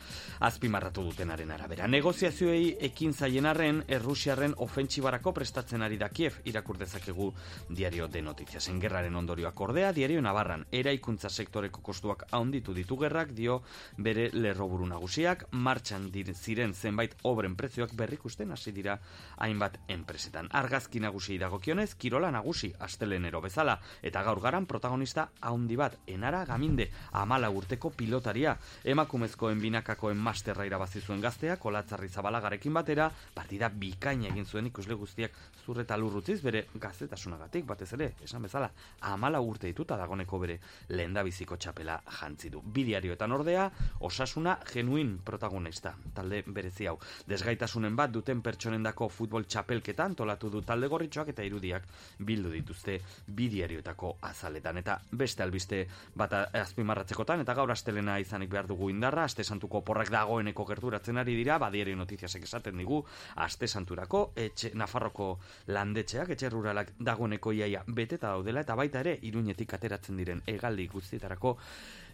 azpimarratu 0.49 1.05
dutenaren 1.07 1.53
arabera. 1.55 1.87
Negoziazioei 1.87 2.75
ekin 2.91 3.15
zaien 3.15 3.47
arren, 3.47 3.85
Errusiarren 3.87 4.59
ofentsibarako 4.67 5.37
prestatzen 5.39 5.87
ari 5.87 6.01
da 6.03 6.11
Kiev, 6.11 6.43
irakur 6.51 6.83
dezakegu 6.83 7.31
diario 7.71 8.09
de 8.09 8.25
notiziasen 8.27 8.83
gerraren 8.83 9.15
ondorioak 9.23 9.65
ordea, 9.69 9.93
diario 9.93 10.27
Navarran, 10.27 10.67
eraikuntza 10.73 11.31
sektoreko 11.31 11.87
kostuak 11.93 12.27
haunditu 12.33 12.75
ditu 12.75 12.99
gerrak, 12.99 13.31
dio 13.39 13.63
bere 13.97 14.33
lerroburu 14.35 14.91
nagusiak, 14.97 15.47
martxan 15.53 16.08
ziren 16.35 16.75
zenbait 16.75 17.15
obren 17.23 17.57
prezioak 17.57 17.95
berrikusten 17.95 18.53
hasi 18.53 18.73
dira 18.73 18.99
hainbat 19.37 19.79
enpresetan. 19.89 20.49
Argazki 20.53 21.01
nagusi 21.01 21.39
dagokionez, 21.39 21.95
kirola 21.95 22.31
nagusi 22.31 22.73
astelenero 22.79 23.41
bezala, 23.41 23.79
eta 24.03 24.23
gaur 24.23 24.41
garan 24.41 24.67
protagonista 24.67 25.29
haundi 25.41 25.77
bat, 25.77 25.99
enara 26.07 26.45
gaminde, 26.45 26.91
amala 27.13 27.51
urteko 27.51 27.91
pilotaria, 27.91 28.57
emakumezkoen 28.85 29.61
binakakoen 29.61 30.17
masterra 30.17 30.67
irabazi 30.67 31.01
zuen 31.01 31.21
gaztea, 31.21 31.57
kolatzarri 31.57 32.09
zabalagarekin 32.09 32.75
batera, 32.75 33.11
partida 33.35 33.69
bikaina 33.69 34.29
egin 34.29 34.47
zuen 34.47 34.67
ikusle 34.67 34.95
guztiak 34.95 35.33
zurreta 35.65 35.97
lurrutziz 35.97 36.41
bere 36.43 36.67
gaztetasunagatik, 36.75 37.67
batez 37.67 37.93
ere, 37.99 38.13
esan 38.25 38.43
bezala, 38.43 38.71
amala 39.01 39.41
urte 39.41 39.69
dituta 39.69 39.97
dagoneko 40.01 40.39
bere 40.39 40.59
lehendabiziko 40.89 41.57
txapela 41.57 42.01
jantzi 42.21 42.51
du. 42.51 42.63
Bidiarioetan 42.63 43.33
ordea, 43.33 43.69
osasuna 44.01 44.59
genuin 44.73 45.19
protagonista, 45.25 45.95
talde 46.15 46.43
berezi 46.47 46.87
hau. 46.87 46.97
Desgaitasunen 47.29 47.97
bat 47.97 48.13
duten 48.13 48.43
pertsonendako 48.43 49.09
futbol 49.09 49.47
txapelketa 49.47 50.05
antolatu 50.05 50.51
du 50.51 50.63
talde 50.63 50.89
gorritxoak 50.89 51.33
eta 51.35 51.45
irudiak 51.47 51.87
bildu 52.19 52.53
dituzte 52.53 52.99
bidiarioetako 53.27 54.17
azaletan. 54.29 54.79
Eta 54.83 54.99
beste 55.11 55.43
albiste 55.43 55.85
bat 56.19 56.35
azpimarratzekotan, 56.53 57.43
eta 57.45 57.55
gaur 57.55 57.73
astelena 57.73 58.19
izanik 58.21 58.51
behar 58.51 58.69
dugu 58.71 58.91
indarra, 58.91 59.25
aste 59.25 59.45
santuko 59.45 59.83
porrak 59.85 60.11
dagoeneko 60.13 60.67
gerturatzen 60.69 61.19
ari 61.19 61.37
dira, 61.39 61.59
badiario 61.59 61.97
notiziasek 61.97 62.45
esaten 62.49 62.79
digu, 62.79 63.03
aste 63.37 63.69
santurako, 63.69 64.33
etxe, 64.37 64.73
Nafarroko 64.79 65.31
landetxeak, 65.75 66.35
etxe 66.37 66.53
ruralak 66.53 66.95
dagoeneko 66.99 67.53
iaia 67.53 67.83
beteta 67.87 68.35
daudela, 68.35 68.65
eta 68.67 68.77
baita 68.79 69.03
ere, 69.05 69.19
iruñetik 69.23 69.75
ateratzen 69.75 70.17
diren 70.21 70.43
hegaldi 70.47 70.89
guztietarako 70.93 71.57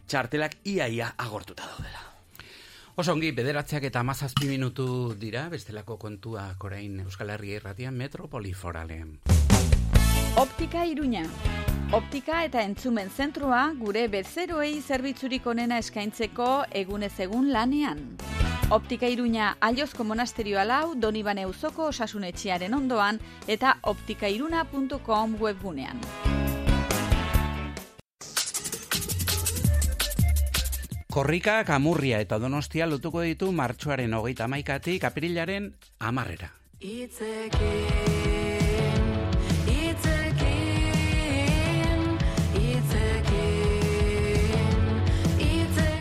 txartelak 0.07 0.61
iaia 0.65 1.15
agortuta 1.19 1.71
daudela. 1.71 2.14
Oso 2.95 3.11
ongi, 3.11 3.33
bederatzeak 3.35 3.89
eta 3.89 3.99
amazazpi 4.05 4.47
minutu 4.47 4.85
dira, 5.19 5.49
bestelako 5.51 5.97
kontuak 5.99 6.63
orain 6.63 7.01
Euskal 7.03 7.33
Herria 7.35 7.57
irratian 7.59 7.97
metropoliforalean. 7.99 9.17
Optika 10.39 10.85
Iruña. 10.87 11.25
Optika 11.99 12.45
eta 12.47 12.63
entzumen 12.63 13.11
zentroa 13.11 13.65
gure 13.81 14.07
bezeroei 14.13 14.79
zerbitzurik 14.81 15.47
onena 15.51 15.81
eskaintzeko 15.83 16.49
egunez 16.71 17.13
egun 17.27 17.51
lanean. 17.51 18.05
Optika 18.71 19.11
Iruña 19.11 19.57
Aliozko 19.61 20.07
Monasterioa 20.07 20.63
lau 20.65 20.95
Donibane 20.95 21.49
Uzoko 21.51 21.91
osasunetxearen 21.91 22.79
ondoan 22.79 23.19
eta 23.49 23.75
optikairuna.com 23.83 25.35
webgunean. 25.43 25.99
Korrikak 31.15 31.69
amurria 31.71 32.19
eta 32.25 32.41
donostia 32.43 32.89
lotuko 32.91 33.21
ditu 33.23 33.53
martxoaren 33.55 34.17
hogeita 34.17 34.49
maikatik 34.51 35.05
aprilaren 35.07 35.69
amarrera. 36.09 36.49
Itzekin, 36.83 38.44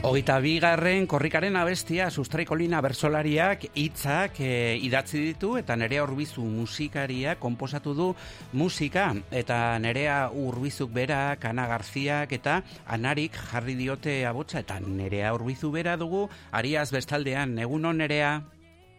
Hogeita 0.03 0.35
bigarren 0.43 1.05
korrikaren 1.07 1.55
abestia 1.55 2.09
sustraikolina 2.11 2.81
bersolariak 2.83 3.61
hitzak 3.79 4.35
e, 4.43 4.75
idatzi 4.83 5.21
ditu 5.29 5.53
eta 5.57 5.77
nerea 5.79 6.03
urbizu 6.03 6.43
musikaria 6.43 7.37
komposatu 7.39 7.93
du 7.95 8.07
musika 8.51 9.05
eta 9.31 9.79
nerea 9.79 10.27
urbizuk 10.29 10.91
bera, 10.91 11.37
Ana 11.41 11.67
Garziak 11.71 12.35
eta 12.35 12.57
anarik 12.85 13.37
jarri 13.53 13.75
diote 13.79 14.25
abotsa 14.27 14.59
eta 14.59 14.81
nerea 14.83 15.33
urbizu 15.37 15.71
bera 15.71 15.95
dugu 15.95 16.27
ariaz 16.51 16.91
bestaldean, 16.91 17.57
egun 17.59 17.85
on 17.85 17.97
nerea? 18.03 18.41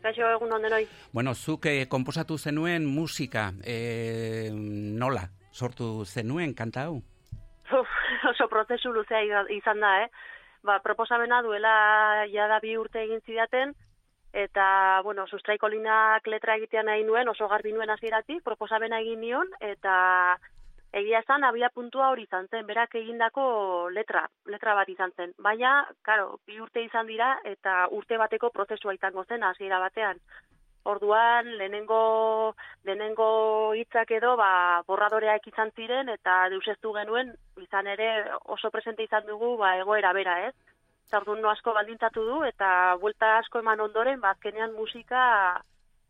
Kaixo 0.02 0.25
egun 0.37 0.52
ondenoi. 0.52 0.87
Bueno, 1.12 1.34
zuk 1.34 1.66
eh, 1.66 1.87
komposatu 1.88 2.38
zenuen 2.38 2.84
musika, 2.87 3.52
eh, 3.64 4.50
nola 4.52 5.28
sortu 5.52 6.04
zenuen 6.06 6.54
kanta 6.54 6.88
hau? 6.88 7.02
Uf, 7.73 7.88
oso 8.32 8.49
prozesu 8.49 8.92
luzea 8.92 9.20
iza- 9.25 9.50
izan 9.52 9.80
da, 9.80 9.99
eh? 10.04 10.08
Ba, 10.64 10.78
proposamena 10.80 11.42
duela 11.44 12.25
jada 12.33 12.56
bi 12.64 12.76
urte 12.80 13.02
egin 13.02 13.21
zidaten, 13.26 13.75
eta, 14.33 15.00
bueno, 15.04 15.26
sustraikolinak 15.28 16.26
letra 16.26 16.56
egitea 16.56 16.83
nahi 16.88 17.04
nuen, 17.04 17.28
oso 17.28 17.49
garbi 17.52 17.73
nuen 17.73 17.92
hasieratik 17.92 18.40
proposamena 18.47 19.02
egin 19.04 19.21
nion, 19.21 19.52
eta 19.61 19.97
egia 20.94 21.21
esan 21.21 21.44
abia 21.44 21.68
puntua 21.75 22.09
hori 22.14 22.25
izan 22.25 22.49
zen, 22.49 22.64
berak 22.66 22.97
egindako 22.97 23.44
letra, 23.92 24.25
letra 24.47 24.75
bat 24.78 24.88
izan 24.88 25.12
zen. 25.18 25.37
Baina, 25.47 25.75
karo, 26.02 26.38
bi 26.47 26.56
urte 26.64 26.83
izan 26.87 27.12
dira 27.12 27.35
eta 27.44 27.76
urte 27.99 28.16
bateko 28.16 28.50
prozesua 28.54 28.94
izango 28.97 29.25
zen 29.28 29.44
hasiera 29.44 29.83
batean. 29.85 30.23
Orduan, 30.84 31.46
lehenengo, 31.56 32.54
lehenengo 32.84 33.28
hitzak 33.72 34.10
edo, 34.18 34.34
ba, 34.36 34.82
borradoreak 34.86 35.46
izan 35.48 35.70
ziren, 35.72 36.10
eta 36.12 36.34
deuseztu 36.52 36.92
genuen, 36.92 37.30
izan 37.62 37.88
ere 37.88 38.08
oso 38.56 38.70
presente 38.74 39.06
izan 39.06 39.24
dugu, 39.26 39.54
ba, 39.62 39.70
egoera 39.80 40.12
bera, 40.12 40.34
ez? 40.48 40.52
Zardun 41.08 41.40
no 41.40 41.48
asko 41.48 41.72
baldintzatu 41.72 42.24
du, 42.28 42.42
eta 42.44 42.68
buelta 43.00 43.38
asko 43.38 43.64
eman 43.64 43.80
ondoren, 43.80 44.20
ba, 44.20 44.34
azkenean 44.36 44.76
musika, 44.76 45.24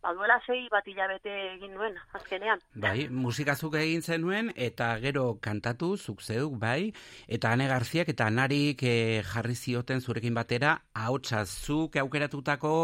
ba, 0.04 0.12
duela 0.12 0.36
sei 0.44 0.66
bat 0.72 0.86
hilabete 0.88 1.32
egin 1.54 1.72
nuen, 1.74 1.96
azkenean. 2.16 2.60
Bai, 2.80 3.08
musikazuk 3.08 3.76
egin 3.80 4.02
zenuen, 4.04 4.50
eta 4.54 4.90
gero 5.00 5.38
kantatu, 5.44 5.94
zuk 5.96 6.20
zeuk, 6.22 6.58
bai, 6.60 6.92
eta 7.26 7.54
Ane 7.54 7.68
Garziak 7.70 8.10
eta 8.12 8.28
Anarik 8.28 8.84
eh, 8.84 9.22
jarri 9.24 9.56
zioten 9.56 10.04
zurekin 10.04 10.36
batera, 10.36 10.76
ahotsa 10.92 11.44
zuk 11.46 11.96
aukeratutako 12.02 12.74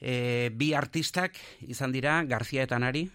eh, 0.00 0.50
bi 0.50 0.72
artistak 0.74 1.38
izan 1.62 1.94
dira, 1.94 2.18
Garzia 2.26 2.66
eta 2.66 2.80
Anari? 2.80 3.06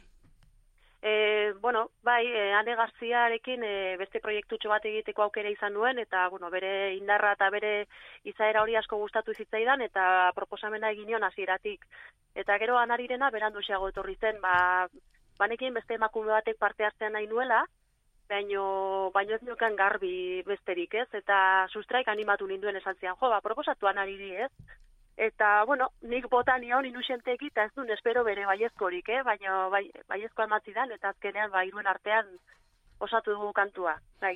E, 1.01 1.40
bueno, 1.59 1.91
bai, 2.03 2.25
e, 2.27 2.53
Ane 2.53 2.75
Garziarekin 2.75 3.63
e, 3.63 3.97
beste 3.97 4.19
proiektutxo 4.23 4.69
bat 4.69 4.85
egiteko 4.85 5.23
aukera 5.23 5.49
izan 5.49 5.73
nuen, 5.73 5.99
eta, 5.99 6.27
bueno, 6.29 6.49
bere 6.49 6.95
indarra 6.95 7.33
eta 7.37 7.49
bere 7.49 7.71
izaera 8.23 8.61
hori 8.61 8.75
asko 8.75 8.97
gustatu 8.97 9.33
zitzaidan, 9.33 9.81
eta 9.81 10.31
proposamena 10.35 10.91
egin 10.91 11.07
nion 11.07 11.23
hasieratik. 11.23 11.85
Eta 12.35 12.57
gero 12.61 12.77
anarirena 12.77 13.29
berandu 13.31 13.61
xeago 13.65 13.89
etorri 13.89 14.15
zen, 14.21 14.39
ba, 14.41 14.87
banekin 15.39 15.73
beste 15.73 15.97
emakume 15.97 16.31
batek 16.31 16.57
parte 16.57 16.85
hartzen 16.85 17.13
nahi 17.13 17.27
nuela, 17.27 17.65
baino, 18.29 19.11
baino 19.13 19.35
ez 19.35 19.41
niokan 19.43 19.75
garbi 19.75 20.43
besterik, 20.47 20.93
ez? 20.95 21.09
Eta 21.13 21.67
sustraik 21.73 22.07
animatu 22.07 22.47
ninduen 22.47 22.77
esan 22.79 22.95
zian, 22.99 23.17
jo, 23.19 23.29
ba, 23.29 23.41
proposatu 23.41 23.89
anariri, 23.91 24.35
ez? 24.45 24.51
Eta, 25.21 25.65
bueno, 25.69 25.91
nik 26.09 26.25
bota 26.33 26.55
nion 26.57 26.87
inusenteki, 26.89 27.51
eta 27.51 27.67
ez 27.67 27.73
duen 27.75 27.91
espero 27.93 28.23
bere 28.25 28.47
baiezkorik, 28.49 29.09
eh? 29.13 29.19
Baina 29.21 29.67
bai, 29.69 29.83
baiezkoa 30.09 30.47
ematzidan, 30.47 30.89
eta 30.95 31.11
azkenean, 31.13 31.51
ba, 31.53 31.61
iruen 31.67 31.85
artean 31.85 32.31
osatu 33.05 33.35
dugu 33.35 33.51
kantua, 33.53 33.93
bai. 34.21 34.33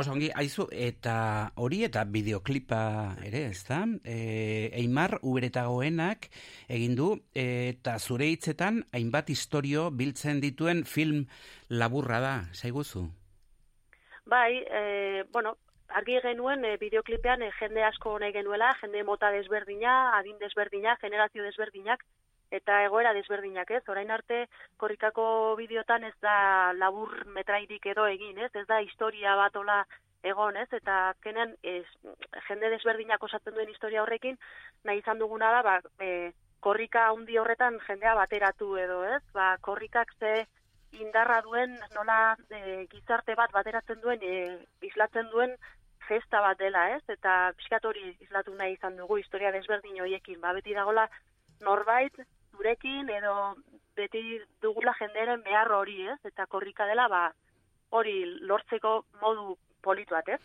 Oso 0.00 0.14
ongi, 0.14 0.30
aizu, 0.32 0.64
eta 0.72 1.16
hori 1.60 1.82
eta 1.84 2.06
bideoklipa 2.08 2.80
ere, 3.24 3.44
ez 3.52 3.66
da? 3.68 3.82
E, 4.00 4.16
Eimar 4.80 5.18
uberetagoenak 5.20 6.30
egin 6.72 6.96
du, 6.96 7.10
eta 7.36 7.98
zure 7.98 8.30
hitzetan 8.32 8.80
hainbat 8.96 9.28
historio 9.28 9.90
biltzen 9.90 10.40
dituen 10.44 10.84
film 10.88 11.26
laburra 11.68 12.20
da, 12.24 12.34
zaiguzu? 12.56 13.04
Bai, 14.24 14.64
e, 14.64 15.24
bueno, 15.32 15.58
argi 15.94 16.18
genuen 16.22 16.64
e, 16.66 16.76
bideoklipean 16.82 17.42
e, 17.46 17.50
jende 17.60 17.84
asko 17.86 18.18
nahi 18.18 18.34
genuela, 18.34 18.72
jende 18.80 19.02
mota 19.06 19.30
desberdina, 19.30 19.94
adin 20.18 20.38
desberdina, 20.40 20.96
generazio 21.02 21.44
desberdinak, 21.46 22.02
eta 22.54 22.80
egoera 22.84 23.12
desberdinak, 23.14 23.70
ez? 23.70 23.82
Orain 23.88 24.10
arte 24.14 24.44
korrikako 24.82 25.26
bideotan 25.58 26.04
ez 26.10 26.14
da 26.22 26.72
labur 26.78 27.24
metrairik 27.36 27.86
edo 27.94 28.06
egin, 28.10 28.38
ez? 28.38 28.50
Ez 28.54 28.66
da 28.70 28.80
historia 28.82 29.36
bat 29.38 29.56
ola 29.56 29.82
egon, 30.24 30.56
ez? 30.56 30.68
Eta 30.72 31.10
azkenean 31.12 31.54
ez, 31.62 31.84
jende 32.48 32.70
desberdinak 32.74 33.22
osatzen 33.22 33.54
duen 33.54 33.70
historia 33.70 34.02
horrekin, 34.02 34.38
nahi 34.84 35.02
izan 35.02 35.22
duguna 35.22 35.50
da, 35.56 35.62
ba, 35.66 35.78
e, 36.00 36.32
korrika 36.64 37.08
handi 37.12 37.38
horretan 37.38 37.78
jendea 37.86 38.14
bateratu 38.18 38.74
edo, 38.80 39.02
ez? 39.16 39.22
Ba, 39.36 39.54
korrikak 39.60 40.14
ze 40.18 40.34
indarra 41.02 41.40
duen, 41.42 41.74
nola 41.94 42.36
e, 42.50 42.86
gizarte 42.90 43.34
bat 43.34 43.52
bateratzen 43.52 44.00
duen, 44.00 44.22
e, 44.22 44.58
islatzen 44.86 45.30
duen 45.32 45.56
festa 46.08 46.40
bat 46.40 46.58
dela, 46.58 46.88
ez? 46.96 47.02
Eta 47.08 47.52
pixkat 47.58 47.84
hori 47.84 48.16
islatu 48.20 48.54
nahi 48.54 48.76
izan 48.76 48.96
dugu 48.96 49.18
historia 49.18 49.52
desberdin 49.52 50.00
horiekin. 50.00 50.40
Ba, 50.40 50.52
beti 50.56 50.74
dagola 50.76 51.08
norbait 51.64 52.20
zurekin 52.54 53.10
edo 53.10 53.54
beti 53.96 54.40
dugula 54.62 54.94
jenderen 54.98 55.42
behar 55.46 55.72
hori, 55.72 56.00
ez? 56.14 56.18
Eta 56.24 56.46
korrika 56.50 56.86
dela, 56.90 57.08
ba, 57.08 57.24
hori 57.90 58.24
lortzeko 58.46 59.04
modu 59.22 59.56
politu 59.84 60.16
bat, 60.16 60.28
ez? 60.36 60.42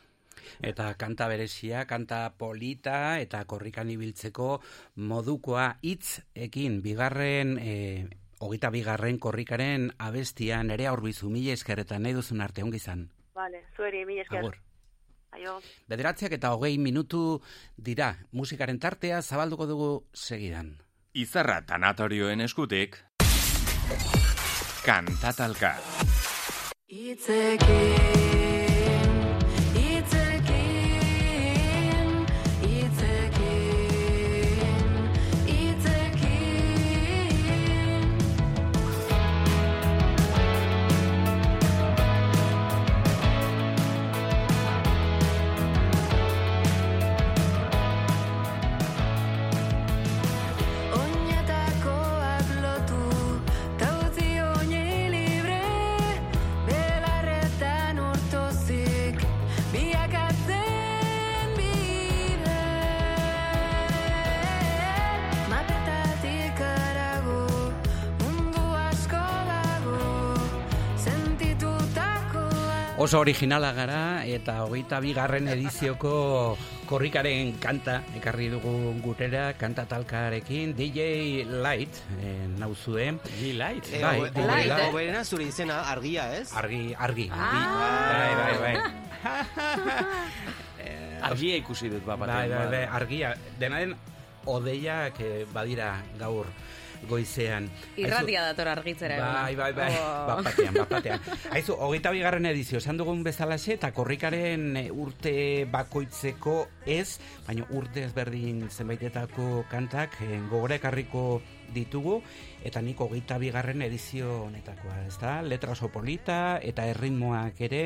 Eta 0.64 0.94
kanta 1.00 1.28
berezia, 1.28 1.84
kanta 1.90 2.22
polita 2.38 3.20
eta 3.20 3.44
korrikan 3.50 3.90
ibiltzeko 3.92 4.60
modukoa 5.10 5.74
hitz 5.84 6.22
ekin 6.48 6.80
bigarren 6.86 7.58
e, 7.60 7.76
hogeita 8.40 8.72
bigarren 8.72 9.20
korrikaren 9.20 9.90
abestia 10.00 10.62
nerea 10.64 10.94
horbizu 10.96 11.32
mila 11.34 11.58
esker 11.58 11.84
eta 11.84 12.00
nahi 12.00 12.16
duzun 12.16 12.42
arte 12.42 12.64
ongi. 12.64 12.80
Vale, 13.36 13.64
zueri, 13.76 14.06
mila 14.06 14.24
esker. 14.24 14.40
Agur. 14.40 14.69
Aio. 15.32 15.60
Bederatziak 15.90 16.34
eta 16.40 16.54
hogei 16.56 16.78
minutu 16.82 17.42
dira 17.78 18.16
musikaren 18.32 18.80
tartea 18.80 19.22
zabalduko 19.22 19.68
dugu 19.70 19.90
segidan. 20.14 20.74
Izarra 21.14 21.62
tanatorioen 21.66 22.42
eskutik, 22.42 22.98
kantatalka. 24.86 25.76
Itzekin, 26.90 28.49
Oso 73.00 73.22
originala 73.24 73.72
gara 73.72 74.26
eta 74.28 74.58
hogeita 74.66 74.98
bigarren 75.00 75.48
edizioko 75.48 76.58
korrikaren 76.90 77.54
kanta 77.64 78.02
ekarri 78.20 78.50
dugu 78.52 78.74
gutera, 79.00 79.54
kanta 79.56 79.86
talkarekin, 79.88 80.74
DJ 80.76 81.46
Light, 81.64 81.96
eh, 82.20 82.44
nauzue. 82.60 83.14
G-Light. 83.40 83.88
Eh, 83.94 84.02
Bai, 84.04 84.20
hobe- 84.20 84.32
DJ 84.36 84.44
hobe- 84.44 84.66
Light. 84.68 84.90
hoberena 84.90 85.24
zure 85.24 85.46
izena 85.48 85.80
argia, 85.90 86.28
ez? 86.42 86.52
Argi, 86.54 86.94
argi. 86.98 87.30
Ah. 87.32 88.12
Bai, 88.12 88.34
bai, 88.36 88.56
bai. 88.60 88.76
Argia 91.30 91.56
ikusi 91.60 91.90
dut, 91.92 92.04
ba, 92.06 92.16
Bai, 92.16 92.28
batean, 92.28 92.50
bai, 92.50 92.66
ba. 92.66 92.72
bai, 92.72 92.86
argia. 93.00 93.34
Dena 93.60 93.80
den, 93.80 93.96
odeiak 94.46 95.20
eh, 95.20 95.46
badira 95.54 96.02
gaur 96.18 96.48
goizean. 97.08 97.70
Irratia 97.98 98.44
dator 98.50 98.68
argitzera. 98.68 99.18
Bai, 99.20 99.56
bai, 99.56 99.72
bai, 99.74 99.90
Oh. 100.00 100.26
bat 100.30 100.44
batean, 100.50 100.74
bat 100.74 100.90
batean. 100.90 101.20
Aizu, 101.56 101.74
hogeita 101.80 102.12
bigarren 102.12 102.46
edizio, 102.46 102.78
esan 102.78 102.98
dugun 103.00 103.24
bezalaxe, 103.24 103.74
eta 103.78 103.92
korrikaren 103.96 104.78
eh, 104.78 104.88
urte 104.92 105.66
bakoitzeko 105.72 106.58
ez, 106.86 107.20
baina 107.48 107.66
urte 107.72 108.04
ezberdin 108.08 108.68
zenbaitetako 108.70 109.66
kantak 109.72 110.20
eh, 110.26 110.40
gogora 110.50 110.76
ekarriko 110.80 111.42
ditugu, 111.74 112.20
eta 112.66 112.82
nik 112.84 113.00
hogeita 113.00 113.38
bigarren 113.40 113.82
edizio 113.86 114.46
honetakoa, 114.46 114.98
ez 115.08 115.16
da? 115.22 115.40
Letra 115.46 115.72
oso 115.72 115.90
polita, 115.94 116.60
eta 116.64 116.86
erritmoak 116.92 117.62
ere, 117.70 117.84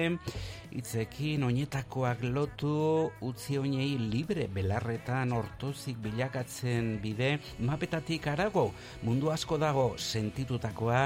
hitzekin 0.73 1.45
oinetakoak 1.45 2.25
lotu, 2.33 3.11
utzi 3.21 3.59
oinei 3.61 3.93
libre 4.01 4.47
belarretan 4.51 5.33
ortozik 5.37 5.99
bilakatzen 6.03 6.97
bide, 7.03 7.37
mapetatik 7.59 8.27
arago, 8.33 8.71
mundu 9.03 9.31
asko 9.33 9.59
dago 9.61 9.93
sentitutakoa, 9.97 11.05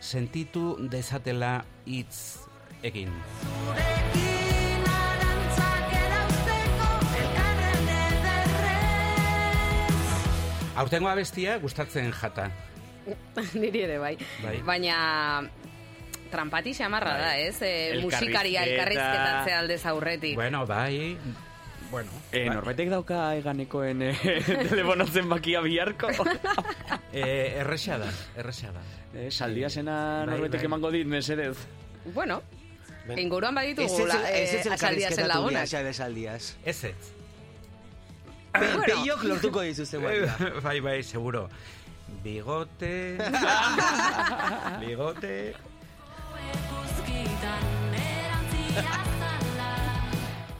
sentitu 0.00 0.74
dezatela 0.90 1.58
hitz 1.86 2.44
egin. 2.82 3.12
Aurtengo 10.74 11.06
abestia 11.06 11.60
gustatzen 11.62 12.10
jata. 12.10 12.48
Niri 13.60 13.82
ere 13.86 13.98
bai. 13.98 14.16
Bai. 14.42 14.58
Baina 14.66 14.96
trampati 16.30 16.72
xamarra 16.74 17.16
da, 17.18 17.32
ez? 17.38 17.60
E, 17.62 17.68
Elkarrizketa. 17.92 18.02
musikaria 18.04 18.64
elkarrizketatze 18.64 19.52
aldez 19.54 19.84
aurretik. 19.86 20.34
Bueno, 20.34 20.64
bai, 20.66 21.16
bueno. 21.90 22.10
Eh, 22.32 22.46
bai. 22.48 22.56
norbetek 22.56 22.88
dauka 22.90 23.36
eganekoen 23.38 24.02
eh, 24.02 24.16
telefono 24.70 25.06
zenbakia 25.06 25.60
biharko? 25.60 26.08
Eh, 27.14 27.60
erresa 27.60 27.94
da, 27.96 28.08
erresa 28.36 28.72
da. 28.74 28.80
eh, 29.14 29.28
saldia 29.30 29.68
zena 29.70 30.24
Bai, 30.26 30.32
norbetek 30.34 30.64
bai. 30.64 30.66
emango 30.66 30.90
dit, 30.90 31.06
mesedez. 31.06 31.54
Bueno, 32.12 32.40
Inguruan 33.16 33.54
baditu 33.54 33.82
Ez 33.84 33.92
ez 33.92 34.14
eh, 34.16 34.42
ez 34.42 34.54
ez 34.54 34.66
asaldia 34.72 35.10
zen 35.12 35.28
lagunak. 35.28 35.68
Saldias. 35.94 36.56
Ez 36.64 36.84
ez. 36.84 36.96
Pe- 38.50 38.72
Peiok 38.86 39.22
lortuko 39.28 39.60
dituzte 39.62 39.98
guatia. 39.98 40.34
bai, 40.64 40.80
bai, 40.80 41.02
seguro. 41.04 41.48
Bigote... 42.24 43.18
Bigote... 44.80 45.54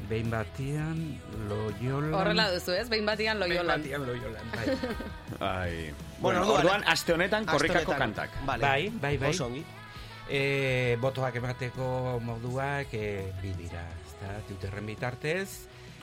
Behin 0.08 0.28
batian, 0.28 0.98
loiolan... 1.48 2.12
Horrela 2.12 2.44
duzu, 2.52 2.74
ez? 2.76 2.84
Behin 2.92 3.06
batian 3.08 3.40
Behin 3.40 3.54
loiolan. 3.56 3.80
batian 3.80 4.04
loiolan, 4.04 4.50
bai. 4.52 4.66
Ai. 5.48 5.72
Bueno, 6.20 6.20
Bueno, 6.20 6.40
orduan, 6.42 6.58
orduan, 6.60 6.84
aste 6.92 7.14
honetan 7.16 7.46
korrikako 7.48 7.96
kantak. 7.96 8.36
Vale. 8.44 8.62
Bai, 8.66 8.90
bai, 9.00 9.14
bai. 9.22 9.30
Oso 9.32 9.46
ongi. 9.48 9.64
E, 10.28 10.42
botoak 11.00 11.40
emateko 11.40 12.20
moduak 12.24 12.92
e, 12.96 13.32
bi 13.40 13.54
dira, 13.56 13.82
ezta, 14.04 14.36
Twitterren 14.48 14.86
bitartez, 14.92 15.48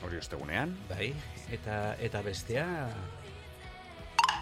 Hori 0.02 0.18
ostegunean. 0.18 0.74
bai, 0.90 1.12
eta 1.54 1.94
eta 2.02 2.22
bestea 2.26 2.66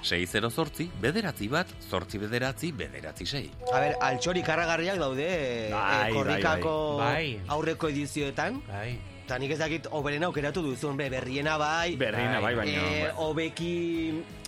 6 0.02 0.50
zortzi, 0.50 0.88
bederatzi 1.00 1.48
bat, 1.48 1.68
zortzi 1.90 2.18
bederatzi, 2.18 2.72
bederatzi 2.72 3.26
sei. 3.26 3.50
A 3.72 3.80
ber, 3.80 3.94
altxori 4.00 4.42
karragarriak 4.42 4.98
daude 4.98 5.26
eh, 5.28 5.70
Bai, 5.72 6.10
eh, 6.10 6.14
korrikako 6.14 6.74
bai, 6.98 7.06
bai. 7.36 7.40
aurreko 7.48 7.88
edizioetan. 7.88 8.62
bai, 8.68 8.98
Eta 9.30 9.38
nik 9.38 9.52
ez 9.54 9.58
dakit 9.60 9.86
oberena 9.94 10.26
aukeratu 10.26 10.62
duzu, 10.64 10.88
hombre, 10.88 11.06
berriena 11.12 11.56
bai. 11.60 11.94
Berriena 11.96 12.40
bai, 12.42 12.54
baino. 12.58 12.80
eh, 12.82 13.12
hobeki 13.16 13.74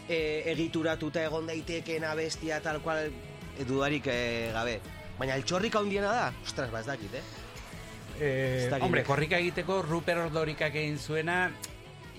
eh, 0.09 0.43
egituratuta 0.51 1.23
egon 1.23 1.47
daitekeena 1.47 2.15
bestia 2.19 2.59
tal 2.61 2.81
cual 2.83 3.05
eh, 3.07 3.65
dudarik 3.69 4.09
eh, 4.11 4.51
gabe. 4.53 4.81
Baina 5.21 5.35
altxorrik 5.39 5.77
handiena 5.77 6.11
da? 6.11 6.33
Ostras, 6.43 6.71
ba 6.73 6.81
ez 6.81 6.87
dakit, 6.87 7.15
eh? 7.15 7.23
Eh, 8.19 8.67
dakit. 8.71 8.83
hombre, 8.83 9.05
korrika 9.05 9.39
egiteko 9.39 9.83
Ruper 9.83 10.19
Ordorikak 10.19 10.75
egin 10.75 10.99
zuena, 10.99 11.51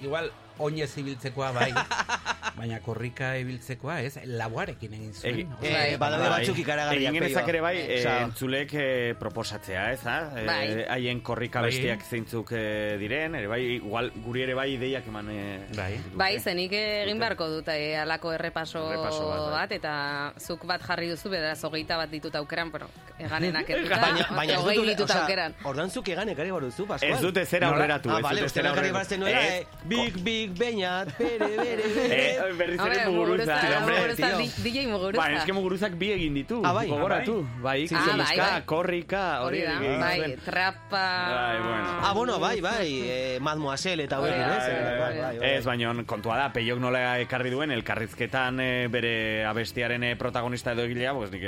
igual 0.01 0.31
oinez 0.59 0.91
ibiltzekoa 0.97 1.51
bai, 1.55 1.71
baina 2.57 2.79
korrika 2.85 3.31
ibiltzekoa 3.41 3.99
ez, 4.05 4.17
laboarekin 4.25 4.93
egin 4.93 5.13
zuen. 5.13 5.33
Egi- 5.35 5.47
Osea, 5.59 5.85
Eh, 5.87 5.97
badaude 5.97 6.29
Bai. 6.29 6.39
batzuk 6.41 6.57
ikaragarriak, 6.61 7.09
Egin 7.09 7.21
genezak 7.21 7.47
ere 7.49 7.61
bai, 7.61 7.73
Osea, 7.97 8.17
entzulek 8.27 8.73
eh, 8.77 9.15
proposatzea, 9.19 9.85
ez 9.93 10.01
da? 10.03 10.15
Eh, 10.37 10.45
Bai. 10.45 10.85
Haien 10.97 11.21
korrika 11.21 11.61
Bai. 11.61 11.71
bestiak 11.71 12.03
zeintzuk 12.05 12.51
eh, 12.53 12.95
diren, 13.01 13.35
ere 13.35 13.47
bai, 13.47 13.61
igual 13.79 14.11
guri 14.25 14.43
ere 14.43 14.53
bai 14.53 14.67
ideiak 14.75 15.07
eman 15.07 15.29
eh, 15.33 15.59
Bai. 15.75 15.97
dute. 15.97 16.15
Bai, 16.21 16.39
zenik 16.39 16.73
egin 16.77 17.19
beharko 17.19 17.47
dut 17.49 17.67
eh, 17.73 17.97
alako 17.99 18.33
errepaso, 18.33 18.83
Errepaso 18.91 19.27
bat, 19.29 19.39
bai. 19.39 19.51
bat, 19.57 19.71
eta 19.79 20.33
zuk 20.39 20.65
bat 20.69 20.81
jarri 20.85 21.09
duzu, 21.09 21.29
beraz, 21.33 21.57
hogeita 21.63 21.97
bat 21.97 22.11
ditut 22.11 22.35
aukeran, 22.35 22.71
bueno, 22.71 22.87
eganenak 23.19 23.69
eduta, 23.73 23.99
Baina, 24.03 24.27
baina 24.35 24.59
hogei 24.59 24.85
ditut 24.93 25.09
aukeran. 25.11 25.55
ordan 25.63 25.89
zuk 25.89 26.07
egan 26.09 26.29
ekarri 26.29 26.51
baruzu, 26.51 26.85
Pascual. 26.87 27.13
Ez 27.17 27.21
dute 27.21 27.45
zera 27.45 27.67
Nola? 27.67 27.77
aurreratu, 27.81 28.09
Ah, 28.13 28.21
dute 28.21 28.45
uste 28.45 28.59
aurreratu. 28.61 28.93
barazten 28.93 29.19
nuela, 29.19 29.43
eh, 29.57 29.65
big, 29.85 30.21
big, 30.47 30.57
beñat, 30.57 31.17
bere, 31.17 31.47
bere, 31.57 31.83
bere. 31.95 32.35
Eh, 32.35 32.53
berriz 32.57 32.79
ere 32.81 33.05
muguruza, 33.09 33.57
muguruza, 33.79 34.27
DJ 34.63 34.87
muguruza. 34.91 35.21
Ba, 35.21 35.27
eske 35.37 35.53
muguruzak 35.55 35.95
bi 35.99 36.11
egin 36.13 36.33
ditu, 36.35 36.61
Ah, 36.65 36.73
bai? 36.73 36.87
gogoratu. 36.89 37.35
Bai, 37.61 37.87
Ah, 37.93 38.17
bai, 38.17 38.37
bai. 38.37 38.61
korrika, 38.65 39.41
hori 39.43 39.61
da, 39.63 39.77
bai, 39.99 40.35
trapa... 40.43 41.03
Bai, 41.33 41.57
bueno. 41.63 41.89
Ah, 42.03 42.13
bueno, 42.13 42.39
bai, 42.39 42.61
bai, 42.61 42.89
eh, 43.03 43.37
mademoiselle 43.41 44.03
eta 44.03 44.19
hori, 44.19 44.31
ez? 44.31 44.67
Bai, 44.99 44.99
bai, 44.99 45.37
bai. 45.39 45.49
Ez, 45.53 45.65
baina 45.65 45.93
kontua 46.05 46.37
da, 46.37 46.49
peiok 46.53 46.79
nola 46.79 47.19
ekarri 47.23 47.49
duen, 47.53 47.71
elkarrizketan 47.71 48.59
eh, 48.59 48.87
bere 48.91 49.45
abestiaren 49.45 50.03
eh, 50.03 50.15
protagonista 50.19 50.73
edo 50.73 50.83
egilea, 50.83 51.13
pues, 51.13 51.31
nik, 51.31 51.43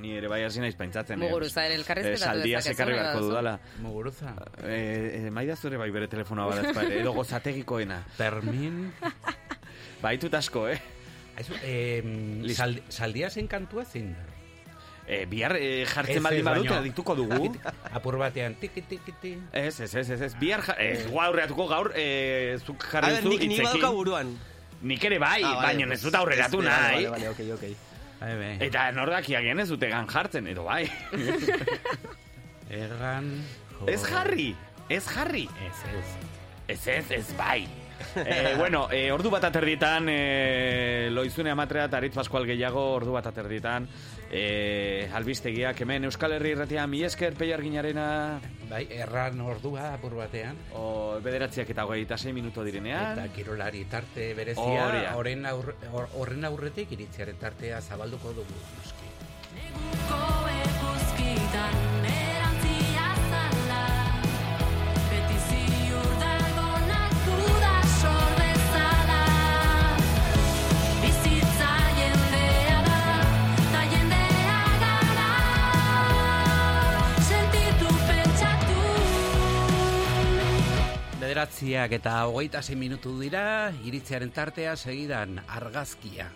ni 0.00 0.14
ere 0.16 0.28
bai 0.28 0.42
hasi 0.44 0.60
naiz 0.60 0.76
pentsatzen. 0.76 1.18
eh, 1.20 1.24
Muguruza 1.26 1.64
ere 1.66 1.74
eh, 1.74 1.78
elkarrizketatu 1.80 2.38
dezakezu, 2.44 2.70
ekarri 2.74 2.92
nahi 2.94 3.02
beharko 3.02 3.24
dudala. 3.26 3.58
Muguruza. 3.80 4.34
Eh, 4.64 5.26
eh, 5.26 5.30
maidazu 5.30 5.68
ere 5.68 5.76
bai 5.80 5.90
bere 5.90 6.08
telefonoa 6.08 6.46
badazpa 6.50 6.82
edo 7.00 7.12
gozategikoena. 7.12 8.02
Termin... 8.20 8.82
Baitut 10.00 10.32
asko, 10.36 10.66
eh? 10.72 10.78
Aizu, 11.40 11.56
eh, 11.64 12.00
saldi, 12.56 12.82
saldia 12.92 13.28
zen 13.32 13.48
kantua 13.48 13.84
zein 13.84 14.12
da? 14.14 14.26
Eh, 15.10 15.24
bihar 15.26 15.56
eh, 15.58 15.82
jartzen 15.90 16.22
baldin 16.22 16.44
badute, 16.46 16.76
dituko 16.84 17.16
dugu. 17.18 17.48
Apur 17.98 18.16
batean, 18.20 18.54
tiki, 18.60 18.82
tiki, 18.86 19.12
tiki. 19.20 19.32
Ez, 19.52 19.80
ez, 19.82 19.90
ez, 19.98 20.04
ez, 20.14 20.20
ez, 20.28 20.34
bihar, 20.38 20.62
ja, 20.68 20.76
ez, 20.84 21.06
aurreatuko 21.10 21.66
gaur, 21.72 21.90
eh, 21.98 22.54
zuk 22.62 22.84
jarri 22.92 23.16
duzu 23.16 23.32
nik 23.32 23.42
ni 23.48 23.56
badauka 23.58 23.74
hitzekin. 23.80 23.96
buruan. 23.98 24.30
Nik 24.92 25.02
ere 25.10 25.18
bai, 25.20 25.40
Ah, 25.44 25.56
vale, 25.58 25.66
baina 25.66 25.96
ez 25.96 26.00
dut 26.04 26.14
aurreratu 26.20 26.60
nahi. 26.64 27.02
Vale, 27.04 27.10
vale, 27.16 27.28
ok, 27.34 27.40
ok. 27.56 27.64
Bai, 28.20 28.30
bai. 28.38 28.52
Eta 28.68 28.86
nordak 28.96 29.28
agian 29.40 29.60
ez 29.64 29.68
dute 29.72 29.90
gan 29.92 30.06
jartzen, 30.08 30.46
edo 30.52 30.64
bai. 30.68 30.84
Erran... 32.70 33.32
jo- 33.80 33.88
ez 33.90 34.00
jarri, 34.06 34.54
ez 34.88 35.04
jarri. 35.10 35.48
Ez, 35.66 35.84
ez. 35.90 36.16
Ez 36.70 36.86
ez, 36.86 37.10
ez 37.18 37.32
bai. 37.36 37.64
eh, 38.16 38.54
bueno, 38.58 38.88
eh, 38.90 39.10
ordu 39.12 39.30
bat 39.30 39.44
aterditan, 39.44 40.06
eh, 40.08 41.08
loizune 41.10 41.50
amatrea 41.50 41.84
eta 41.88 41.98
aritz 41.98 42.14
paskual 42.14 42.46
gehiago, 42.46 42.82
ordu 42.94 43.12
bat 43.12 43.26
aterditan, 43.30 43.88
eh, 44.30 45.10
albistegiak 45.14 45.80
hemen 45.82 46.04
Euskal 46.08 46.32
Herri 46.32 46.54
irratia 46.56 46.86
mi 46.86 47.02
esker 47.04 47.34
peiarginarena, 47.34 48.40
Bai, 48.70 48.86
erran 48.90 49.40
ordua 49.40 49.94
apur 49.94 50.14
batean. 50.14 50.56
o 50.74 51.18
bederatziak 51.22 51.70
eta 51.70 51.84
hogeita 51.84 52.16
sei 52.16 52.32
minuto 52.32 52.64
direnean. 52.64 53.18
Eta 53.18 53.32
kirolari 53.34 53.84
tarte 53.84 54.32
berezia, 54.34 55.14
horren 55.16 55.46
horren 55.46 56.44
aurretik 56.44 56.92
iritziaren 56.92 57.36
tartea 57.36 57.80
zabalduko 57.80 58.32
dugu. 58.32 58.60
noski. 58.78 60.39
Bederatziak 81.40 81.94
eta 81.96 82.26
hogeita 82.28 82.60
zein 82.60 82.76
minutu 82.76 83.14
dira, 83.16 83.72
iritziaren 83.88 84.28
tartea 84.28 84.74
segidan 84.76 85.38
argazkia. 85.48 86.26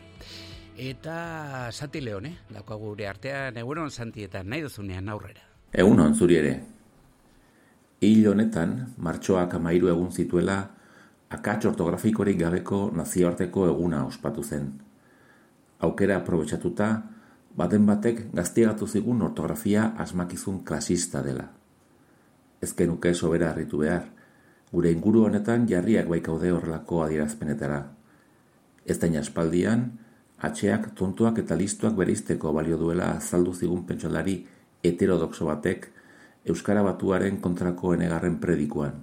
Eta 0.80 1.16
Santi 1.72 2.00
Leone, 2.00 2.30
daukagu 2.48 2.94
gure 2.94 3.04
artean, 3.10 3.58
egunon 3.60 3.90
Santi 3.90 4.24
eta 4.24 4.40
nahi 4.42 4.62
duzunean 4.64 5.10
aurrera. 5.12 5.44
Egunon 5.76 6.16
zuri 6.16 6.38
ere. 6.38 6.54
Hil 8.00 8.30
honetan, 8.30 8.94
martxoak 8.96 9.58
amairu 9.60 9.92
egun 9.92 10.08
zituela, 10.10 10.56
akats 11.28 11.68
ortografikorik 11.68 12.40
gabeko 12.40 12.88
nazioarteko 12.96 13.68
eguna 13.74 14.06
ospatu 14.06 14.42
zen. 14.42 14.72
Aukera 15.84 16.16
aprobetxatuta, 16.22 16.90
baten 17.52 17.84
batek 17.92 18.30
gaztiagatu 18.32 18.88
zigun 18.88 19.20
ortografia 19.28 19.92
asmakizun 19.98 20.64
klasista 20.64 21.20
dela. 21.20 21.50
Ezken 22.62 22.96
uke 22.96 23.12
sobera 23.12 23.52
harritu 23.52 23.84
behar, 23.84 24.14
gure 24.74 24.90
inguru 24.90 25.28
honetan 25.28 25.68
jarriak 25.70 26.08
baikaude 26.10 26.50
horrelako 26.50 27.04
adierazpenetara. 27.04 27.80
Ez 28.84 28.98
da 28.98 29.08
aspaldian, 29.20 29.84
atxeak 30.38 30.90
tontuak 30.98 31.38
eta 31.38 31.56
listuak 31.56 31.94
bereizteko 31.96 32.52
balio 32.52 32.78
duela 32.80 33.12
azaldu 33.16 33.54
zigun 33.54 33.84
pentsolari 33.87 34.40
heterodoxo 34.82 35.46
batek 35.46 35.90
Euskara 36.44 36.82
batuaren 36.84 37.38
kontrako 37.40 37.94
enegarren 37.94 38.34
predikuan. 38.40 38.98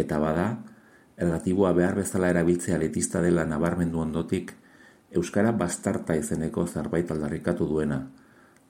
Eta 0.00 0.16
bada, 0.22 0.46
ergatiboa 1.20 1.72
behar 1.76 1.98
bezala 1.98 2.30
erabiltzea 2.32 2.78
letista 2.80 3.20
dela 3.20 3.44
nabarmendu 3.44 4.00
ondotik, 4.00 4.54
Euskara 5.12 5.52
bastarta 5.52 6.16
izeneko 6.16 6.66
zerbait 6.66 7.10
aldarrikatu 7.10 7.68
duena, 7.68 8.00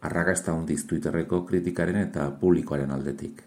arrakasta 0.01 0.55
hondiz 0.55 0.83
Twitterreko 0.87 1.45
kritikaren 1.47 2.01
eta 2.03 2.31
publikoaren 2.41 2.91
aldetik. 2.91 3.45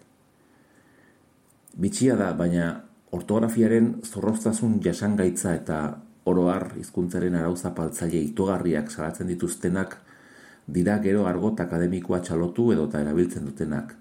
Bitxia 1.78 2.16
da, 2.18 2.32
baina 2.34 2.70
ortografiaren 3.14 4.00
zorroztasun 4.04 4.80
jasangaitza 4.82 5.54
eta 5.54 5.80
oroar 6.30 6.72
hizkuntzaren 6.78 7.34
arauza 7.34 7.70
paltzaile 7.74 8.20
itogarriak 8.22 8.90
salatzen 8.90 9.30
dituztenak 9.30 9.96
dira 10.66 10.98
gero 11.02 11.26
argot 11.26 11.60
akademikoa 11.60 12.20
txalotu 12.26 12.70
edota 12.74 13.00
erabiltzen 13.02 13.46
dutenak. 13.46 13.94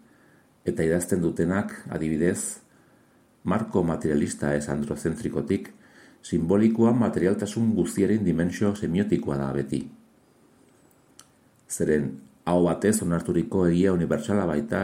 Eta 0.65 0.84
idazten 0.86 1.21
dutenak, 1.21 1.73
adibidez, 1.89 2.60
marko 3.43 3.84
materialista 3.84 4.53
ez 4.53 4.67
androzentrikotik, 4.69 5.69
simbolikoa 6.21 6.91
materialtasun 6.93 7.73
guztiaren 7.77 8.25
dimensio 8.25 8.73
semiotikoa 8.75 9.38
da 9.39 9.51
beti. 9.55 9.86
Zeren, 11.69 12.10
hau 12.45 12.63
batez 12.65 12.97
onarturiko 13.05 13.67
egia 13.69 13.93
unibertsala 13.93 14.45
baita, 14.49 14.84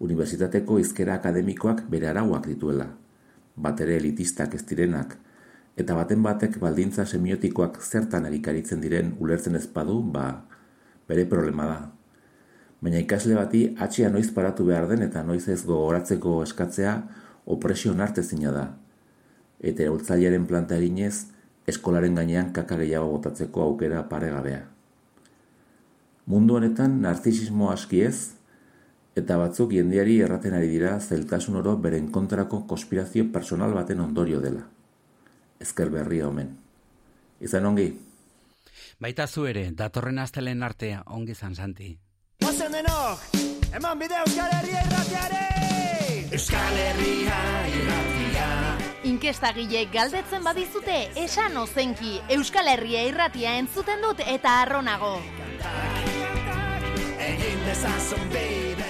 unibertsitateko 0.00 0.78
izkera 0.80 1.18
akademikoak 1.20 1.84
bere 1.92 2.08
arauak 2.10 2.46
dituela, 2.48 2.88
bat 3.56 3.80
ere 3.84 3.98
elitistak 4.00 4.54
ez 4.56 4.64
direnak, 4.66 5.16
eta 5.76 5.96
baten 5.96 6.22
batek 6.24 6.58
baldintza 6.60 7.06
semiotikoak 7.06 7.80
zertan 7.84 8.26
erikaritzen 8.28 8.80
diren 8.80 9.14
ulertzen 9.20 9.56
ezpadu, 9.60 10.00
ba, 10.02 10.26
bere 11.08 11.26
problema 11.26 11.66
da. 11.70 11.80
baina 12.80 13.00
ikasle 13.02 13.34
bati 13.36 13.58
atxia 13.84 14.08
noiz 14.08 14.30
paratu 14.32 14.64
behar 14.64 14.86
den 14.88 15.02
eta 15.04 15.22
noiz 15.22 15.42
ez 15.52 15.60
gogoratzeko 15.68 16.38
eskatzea 16.46 16.94
opresio 17.44 17.92
nartezina 17.94 18.52
da. 18.54 18.62
Eta 19.60 19.82
eraultzailearen 19.84 20.46
planta 20.48 20.78
eginez, 20.80 21.26
eskolaren 21.68 22.16
gainean 22.16 22.54
kaka 22.56 22.78
gehiago 22.80 23.10
botatzeko 23.12 23.66
aukera 23.66 24.06
paregabea. 24.08 24.62
Mundu 26.26 26.56
honetan 26.56 27.00
narzisismo 27.02 27.68
aski 27.70 28.00
ez, 28.06 28.39
eta 29.20 29.36
batzuk 29.40 29.72
jendeari 29.76 30.18
erraten 30.24 30.56
ari 30.56 30.68
dira 30.72 30.98
zeltasun 31.00 31.56
oro 31.60 31.76
beren 31.76 32.10
kontrako 32.10 32.64
konspirazio 32.66 33.30
personal 33.32 33.74
baten 33.76 34.00
ondorio 34.00 34.40
dela. 34.40 34.66
Ezker 35.60 35.90
berria 35.92 36.28
omen. 36.28 36.56
Izan 37.40 37.66
ongi? 37.66 37.90
Baita 39.00 39.26
zu 39.26 39.46
ere, 39.48 39.70
datorren 39.72 40.18
astelen 40.18 40.62
artea, 40.62 41.02
ongi 41.06 41.34
zan 41.34 41.54
santi. 41.54 41.94
Ozen 42.48 42.72
denok, 42.72 43.22
eman 43.76 43.98
bide 44.00 44.18
Euskal 44.26 44.52
Herria 44.58 44.82
irratiare! 44.88 45.44
Euskal 46.30 46.76
Herria 46.84 47.38
irratia. 47.76 48.48
Inkestagile 49.10 49.86
galdetzen 49.92 50.44
badizute, 50.44 50.98
esan 51.24 51.56
ozenki 51.56 52.20
Euskal 52.36 52.68
Herria 52.74 53.06
irratia 53.08 53.56
entzuten 53.62 54.04
dut 54.04 54.20
eta 54.26 54.60
arronago. 54.66 55.16
Egin 57.30 57.66
dezazun 57.66 58.32
bidea. 58.36 58.89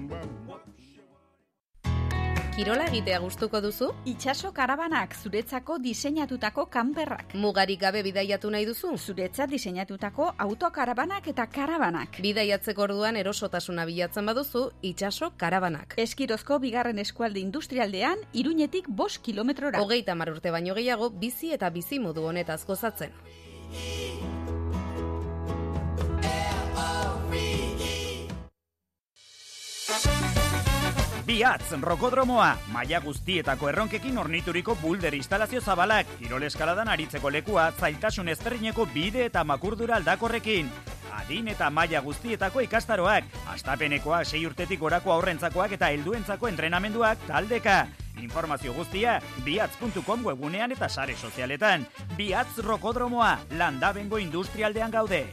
Kirola 2.51 2.83
egitea 2.89 3.17
gustuko 3.23 3.61
duzu? 3.63 3.87
Itxaso 4.11 4.49
karabanak 4.51 5.13
zuretzako 5.15 5.77
diseinatutako 5.79 6.65
kanperrak. 6.73 7.31
Mugarik 7.39 7.79
gabe 7.79 8.01
bidaiatu 8.03 8.51
nahi 8.51 8.65
duzu? 8.67 8.91
Zuretzat 8.97 9.53
diseinatutako 9.53 10.27
autokarabanak 10.45 11.29
eta 11.31 11.45
karabanak. 11.47 12.19
Bidaiatzeko 12.25 12.83
orduan 12.89 13.15
erosotasuna 13.21 13.85
bilatzen 13.87 14.27
baduzu, 14.27 14.65
itxaso 14.91 15.31
karabanak. 15.37 15.95
Eskirozko 16.05 16.59
bigarren 16.59 16.99
eskualde 16.99 17.39
industrialdean, 17.39 18.27
iruñetik 18.33 18.89
bost 18.89 19.23
kilometrora. 19.23 19.79
Hogeita 19.79 20.15
mar 20.19 20.35
urte 20.35 20.51
baino 20.51 20.75
gehiago, 20.75 21.09
bizi 21.09 21.53
eta 21.55 21.71
bizi 21.71 22.03
modu 22.03 22.27
honetaz 22.27 22.65
gozatzen. 22.67 23.15
Biatz, 31.25 31.69
rokodromoa, 31.81 32.55
maila 32.73 32.99
guztietako 33.03 33.69
erronkekin 33.69 34.17
ornituriko 34.17 34.73
bulder 34.81 35.13
instalazio 35.13 35.61
zabalak, 35.61 36.07
kirol 36.17 36.43
eskaladan 36.47 36.89
aritzeko 36.89 37.29
lekua, 37.29 37.67
zailtasun 37.77 38.31
ezberdineko 38.33 38.87
bide 38.93 39.27
eta 39.27 39.43
makurdura 39.43 39.99
aldakorrekin. 39.99 40.71
Adin 41.19 41.51
eta 41.53 41.69
maila 41.69 42.01
guztietako 42.01 42.63
ikastaroak, 42.65 43.29
astapenekoak 43.53 44.25
sei 44.25 44.45
urtetik 44.49 44.79
gorako 44.81 45.13
aurrentzakoak 45.13 45.77
eta 45.77 45.91
helduentzako 45.93 46.49
entrenamenduak 46.49 47.27
taldeka. 47.27 47.83
Informazio 48.21 48.73
guztia, 48.73 49.19
biatz.com 49.45 50.25
webunean 50.25 50.73
eta 50.73 50.89
sare 50.89 51.15
sozialetan. 51.15 51.85
Biatz 52.17 52.57
rokodromoa, 52.65 53.37
landabengo 53.61 54.17
industrialdean 54.17 54.91
gaude. 54.91 55.27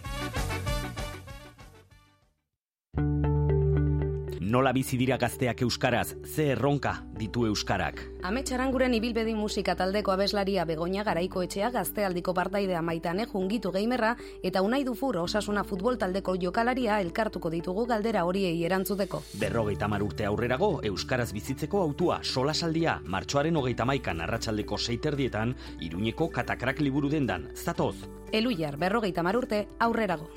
Nola 4.49 4.71
bizi 4.73 4.97
dira 4.97 5.19
gazteak 5.21 5.61
euskaraz, 5.61 6.15
ze 6.25 6.47
erronka 6.55 6.95
ditu 7.21 7.43
euskarak. 7.45 7.99
Ametxaranguren 8.25 8.95
ibilbedi 8.97 9.35
musika 9.37 9.75
taldeko 9.77 10.15
abeslaria 10.15 10.65
Begoña 10.65 11.05
Garaiko 11.05 11.43
etxea 11.45 11.69
gaztealdiko 11.75 12.33
partaidea 12.33 12.81
maitane 12.81 13.27
jungitu 13.29 13.75
geimerra 13.75 14.15
eta 14.43 14.63
unai 14.65 14.81
dufur 14.89 15.19
osasuna 15.21 15.67
futbol 15.69 15.99
taldeko 16.01 16.39
jokalaria 16.41 16.97
elkartuko 17.05 17.53
ditugu 17.53 17.85
galdera 17.93 18.25
horiei 18.25 18.65
erantzuteko. 18.65 19.21
Berrogeita 19.37 19.89
mar 19.89 20.03
urte 20.07 20.25
aurrerago, 20.25 20.81
euskaraz 20.83 21.29
bizitzeko 21.37 21.83
autua 21.83 22.23
solasaldia, 22.23 23.03
martxoaren 23.05 23.57
hogeita 23.57 23.85
maikan 23.85 24.25
arratsaldeko 24.25 24.79
seiterdietan, 24.79 25.57
iruñeko 25.81 26.33
katakrak 26.33 26.81
liburu 26.81 27.13
dendan, 27.13 27.51
zatoz. 27.55 27.97
Eluiar 28.33 28.81
berrogeita 28.81 29.23
mar 29.23 29.37
urte 29.37 29.67
aurrerago. 29.79 30.31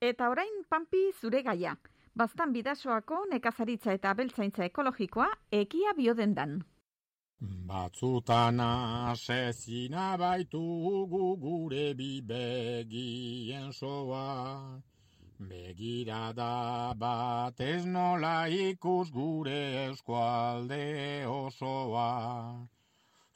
Eta 0.00 0.30
orain 0.32 0.62
panpi 0.72 1.00
zure 1.20 1.42
gaia. 1.44 1.74
Baztan 2.20 2.52
bidasoako 2.54 3.16
nekazaritza 3.30 3.92
eta 3.98 4.12
abeltzaintza 4.14 4.64
ekologikoa 4.64 5.26
ekia 5.58 5.92
biodendan. 5.98 6.54
Batzutan 7.68 8.60
asezina 8.60 10.06
baitugu 10.22 11.36
gure 11.44 11.84
bibegien 12.00 13.72
soa. 13.72 14.80
Begirada 15.52 16.94
bat 16.96 17.60
ez 17.60 17.84
nola 17.84 18.34
ikus 18.48 19.12
gure 19.12 19.60
eskualde 19.84 20.82
osoa. 21.28 22.10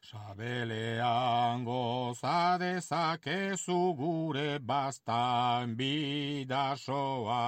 Sabelean 0.00 1.64
goza 1.64 2.56
dezakezu 2.58 3.94
gure 3.98 4.58
bastan 4.58 5.76
bidasoa. 5.76 7.42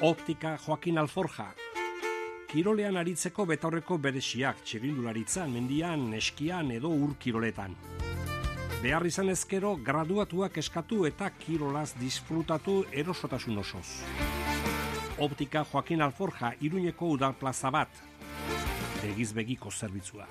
Optika 0.00 0.56
Joaquin 0.66 0.98
Alforja. 0.98 1.52
Kirolean 2.48 2.96
aritzeko 2.96 3.44
betaurreko 3.46 3.98
beresiak 3.98 4.64
txirindularitzan, 4.64 5.52
mendian, 5.52 6.14
eskian 6.16 6.70
edo 6.72 6.88
ur 6.88 7.18
kiroletan. 7.20 7.76
Behar 8.80 9.04
izan 9.04 9.28
ezkero 9.28 9.74
graduatuak 9.84 10.54
eskatu 10.56 11.02
eta 11.04 11.26
kirolaz 11.36 11.90
disfrutatu 12.00 12.78
erosotasun 13.02 13.58
osoz. 13.60 13.84
Optika 15.20 15.66
Joaquin 15.68 16.00
Alforja 16.00 16.54
iruñeko 16.64 17.10
udal 17.12 17.34
plaza 17.36 17.68
bat. 17.70 17.92
Begiz 19.02 19.34
begiko 19.36 19.68
zerbitzua. 19.70 20.24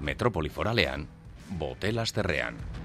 Metropoli 0.00 0.52
foralean, 0.52 1.08
bote 1.56 1.92
lasterrean. 1.96 2.79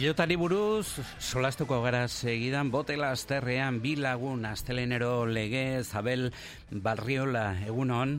Pilotari 0.00 0.36
buruz, 0.40 0.86
solastuko 1.20 1.82
gara 1.84 2.06
segidan, 2.08 2.70
botela 2.72 3.10
asterrean, 3.12 3.82
bi 3.82 3.98
lagun, 4.00 4.46
astelenero 4.48 5.26
lege, 5.28 5.82
Zabel 5.84 6.30
Barriola, 6.70 7.42
egunon? 7.66 8.14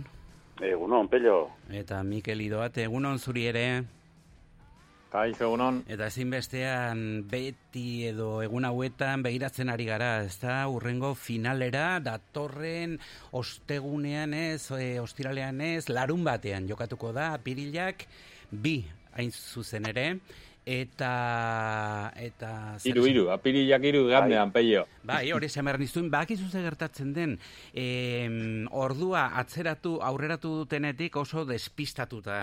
Egunon, 0.62 1.10
pello. 1.10 1.40
Eta 1.74 2.04
Mikel 2.06 2.44
Idoate, 2.46 2.84
egunon 2.86 3.18
zuri 3.18 3.48
ere? 3.50 3.64
Kaixo, 5.10 5.48
egunon. 5.48 5.80
Eta 5.90 6.12
ezinbestean 6.14 7.02
beti 7.34 8.06
edo 8.12 8.30
egun 8.46 8.70
hauetan 8.70 9.26
begiratzen 9.26 9.74
ari 9.74 9.90
gara, 9.90 10.12
ez 10.28 10.38
da, 10.44 10.60
urrengo 10.70 11.16
finalera, 11.18 11.96
datorren 11.98 13.00
ostegunean 13.42 14.38
ez, 14.38 14.70
e, 14.78 15.00
ostiralean 15.02 15.66
ez, 15.72 15.90
larun 15.90 16.30
batean 16.30 16.70
jokatuko 16.70 17.10
da, 17.18 17.32
pirilak, 17.42 18.06
bi 18.52 18.84
hain 19.18 19.34
zuzen 19.34 19.90
ere, 19.90 20.06
eta 20.66 22.12
eta... 22.22 22.50
zer 22.78 22.92
Iru, 22.92 23.06
iru, 23.10 23.24
apirilak 23.34 23.84
iru 23.90 24.04
gandean, 24.12 24.52
peio. 24.54 24.84
Bai, 25.04 25.32
hori 25.34 25.48
esan 25.50 25.66
behar 25.66 25.80
nizuen, 25.82 26.10
bakizu 26.14 26.50
ze 26.52 26.62
gertatzen 26.62 27.14
den, 27.16 27.38
em, 27.74 28.68
ordua 28.70 29.24
atzeratu, 29.42 29.96
aurreratu 30.06 30.52
dutenetik 30.62 31.16
oso 31.18 31.46
despistatuta 31.50 32.42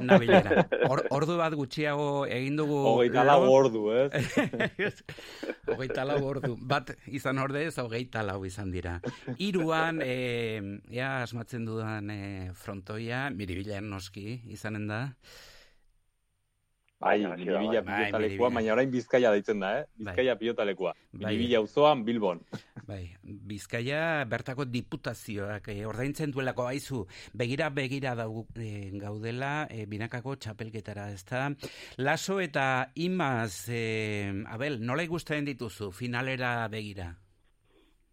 nabilera. 0.00 0.66
Or, 0.88 1.02
ordu 1.10 1.36
bat 1.40 1.56
gutxiago 1.58 2.26
egin 2.30 2.56
dugu... 2.60 2.78
Hogeita 2.92 3.24
lau 3.26 3.40
lo- 3.44 3.52
ordu, 3.58 3.82
ez? 4.04 4.94
hogeita 5.74 6.04
lau 6.06 6.20
ordu. 6.28 6.54
Bat 6.60 6.94
izan 7.10 7.42
ordez, 7.42 7.74
hogeita 7.82 8.22
lau 8.26 8.38
izan 8.46 8.70
dira. 8.70 9.00
Hiruan, 9.42 10.00
e, 10.04 10.78
ea 10.94 11.22
asmatzen 11.24 11.66
dudan 11.66 12.10
e, 12.14 12.22
frontoia, 12.54 13.26
miribilan 13.34 13.90
noski 13.90 14.40
izanen 14.54 14.86
da. 14.90 15.02
Bai, 16.96 17.20
Bai, 17.20 17.36
miribila 17.36 17.82
bai, 17.84 18.06
pilotalekua, 18.08 18.48
baina 18.56 18.72
orain 18.72 18.90
bizkaia 18.90 19.30
deitzen 19.34 19.60
da, 19.60 19.72
eh? 19.80 19.84
Bizkaia 20.00 20.34
pilotalekua. 20.40 20.94
Miribila 21.12 21.58
auzoan 21.60 22.04
Bilbon. 22.06 22.40
Bai, 22.88 23.02
Bizkaia 23.22 24.24
bertako 24.30 24.64
diputazioak 24.70 25.68
e, 25.74 25.74
ordaintzen 25.84 26.32
duelako 26.32 26.64
baizu. 26.70 27.02
Begira 27.36 27.68
begira 27.74 28.14
dau, 28.16 28.46
e, 28.56 28.92
gaudela 28.96 29.66
e, 29.68 29.84
binakako 29.90 30.38
txapelketara, 30.40 31.10
ezta? 31.12 31.50
Laso 31.98 32.38
eta 32.40 32.92
Imaz, 32.94 33.66
e, 33.68 34.32
Abel, 34.48 34.80
nola 34.80 35.04
ikusten 35.04 35.44
dituzu 35.50 35.90
finalera 35.92 36.56
begira? 36.72 37.10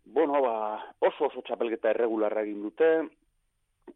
Bueno, 0.03 0.41
ba, 0.43 0.55
oso 0.99 1.29
oso 1.29 1.45
txapelketa 1.47 1.93
erregularra 1.93 2.43
egin 2.43 2.65
dute, 2.65 2.89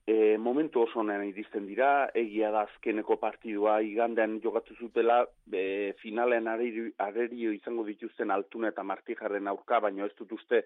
e, 0.07 0.37
momentu 0.37 0.81
oso 0.81 1.01
onean 1.01 1.25
iristen 1.27 1.65
dira, 1.67 2.09
egia 2.15 2.49
da 2.55 2.61
azkeneko 2.67 3.17
partidua 3.19 3.81
igandean 3.83 4.37
jokatu 4.43 4.75
zutela, 4.79 5.17
e, 5.51 5.93
finalean 6.01 6.47
arerio, 6.47 7.51
izango 7.51 7.83
dituzten 7.87 8.31
altuna 8.31 8.71
eta 8.71 8.85
martijarren 8.87 9.51
aurka, 9.51 9.81
baina 9.83 10.07
ez 10.07 10.15
dut 10.19 10.31
uste 10.39 10.63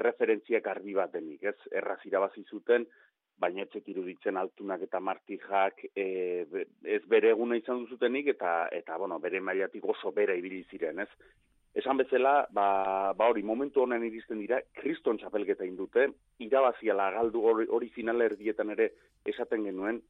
erreferentziak 0.00 0.66
argi 0.72 0.96
bat 0.96 1.12
denik, 1.12 1.44
ez? 1.52 1.56
Erraz 1.82 2.00
irabazi 2.08 2.46
zuten, 2.48 2.88
baina 3.38 3.62
etxek 3.66 3.92
iruditzen 3.92 4.40
altunak 4.40 4.82
eta 4.88 5.00
martijak 5.00 5.84
e, 5.94 6.06
ez 6.96 7.02
bere 7.12 7.30
eguna 7.36 7.60
izan 7.60 7.84
duzutenik 7.84 8.32
eta 8.34 8.54
eta 8.74 8.96
bueno, 8.98 9.20
bere 9.22 9.40
mailatik 9.40 9.84
oso 9.84 10.10
bera 10.16 10.34
ibili 10.34 10.64
ziren, 10.70 11.04
ez? 11.04 11.10
Esan 11.74 11.98
bezala, 12.00 12.46
ba, 12.50 13.12
ba 13.14 13.28
hori, 13.28 13.42
momentu 13.42 13.82
honen 13.84 14.04
iristen 14.06 14.40
dira, 14.40 14.60
kriston 14.80 15.18
txapelketa 15.20 15.66
indute, 15.68 16.08
irabaziala 16.42 17.10
galdu 17.14 17.42
hori, 17.44 17.68
hori 17.68 17.90
final 17.94 18.24
erdietan 18.24 18.72
ere 18.74 18.88
esaten 19.28 19.66
genuen, 19.68 20.00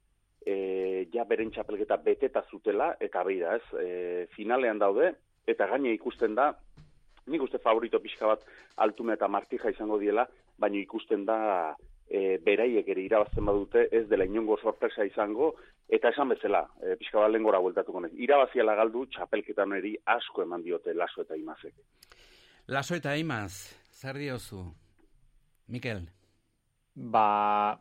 e, 0.47 1.09
ja 1.13 1.27
beren 1.29 1.51
txapelketa 1.53 1.99
beteta 2.05 2.45
zutela, 2.51 2.93
eta 3.01 3.25
beira 3.27 3.57
ez, 3.59 3.65
e, 3.83 3.89
finalean 4.37 4.79
daude, 4.79 5.13
eta 5.49 5.67
gaine 5.67 5.93
ikusten 5.97 6.39
da, 6.39 6.53
nik 7.29 7.43
uste 7.45 7.61
favorito 7.61 8.01
pixka 8.01 8.31
bat 8.31 8.45
altuna 8.85 9.19
eta 9.19 9.29
martija 9.29 9.71
izango 9.75 9.99
diela, 10.01 10.25
baina 10.59 10.79
ikusten 10.81 11.27
da 11.29 11.39
e, 12.09 12.39
beraiek 12.45 12.89
ere 12.89 13.05
irabazten 13.05 13.45
badute, 13.45 13.89
ez 13.93 14.07
dela 14.09 14.25
inongo 14.25 14.57
sorpresa 14.63 15.05
izango, 15.05 15.55
eta 15.89 16.11
esan 16.13 16.29
bezala, 16.29 16.63
e, 16.83 16.97
pixka 17.01 17.19
bat 17.23 17.31
lehen 17.33 17.47
gora 17.47 17.59
bueltatuko 17.65 18.01
nahi. 18.05 18.17
Irabaziala 18.25 18.75
galdu, 18.77 19.07
txapelketan 19.07 19.73
eri 19.79 19.95
asko 20.05 20.43
eman 20.45 20.63
diote 20.63 20.95
laso 20.95 21.23
eta 21.25 21.37
imazek. 21.37 21.75
Laso 22.69 22.95
eta 22.99 23.15
Imaz, 23.17 23.73
zer 23.97 24.19
diozu? 24.21 24.61
Mikel. 25.73 26.03
Ba, 26.95 27.79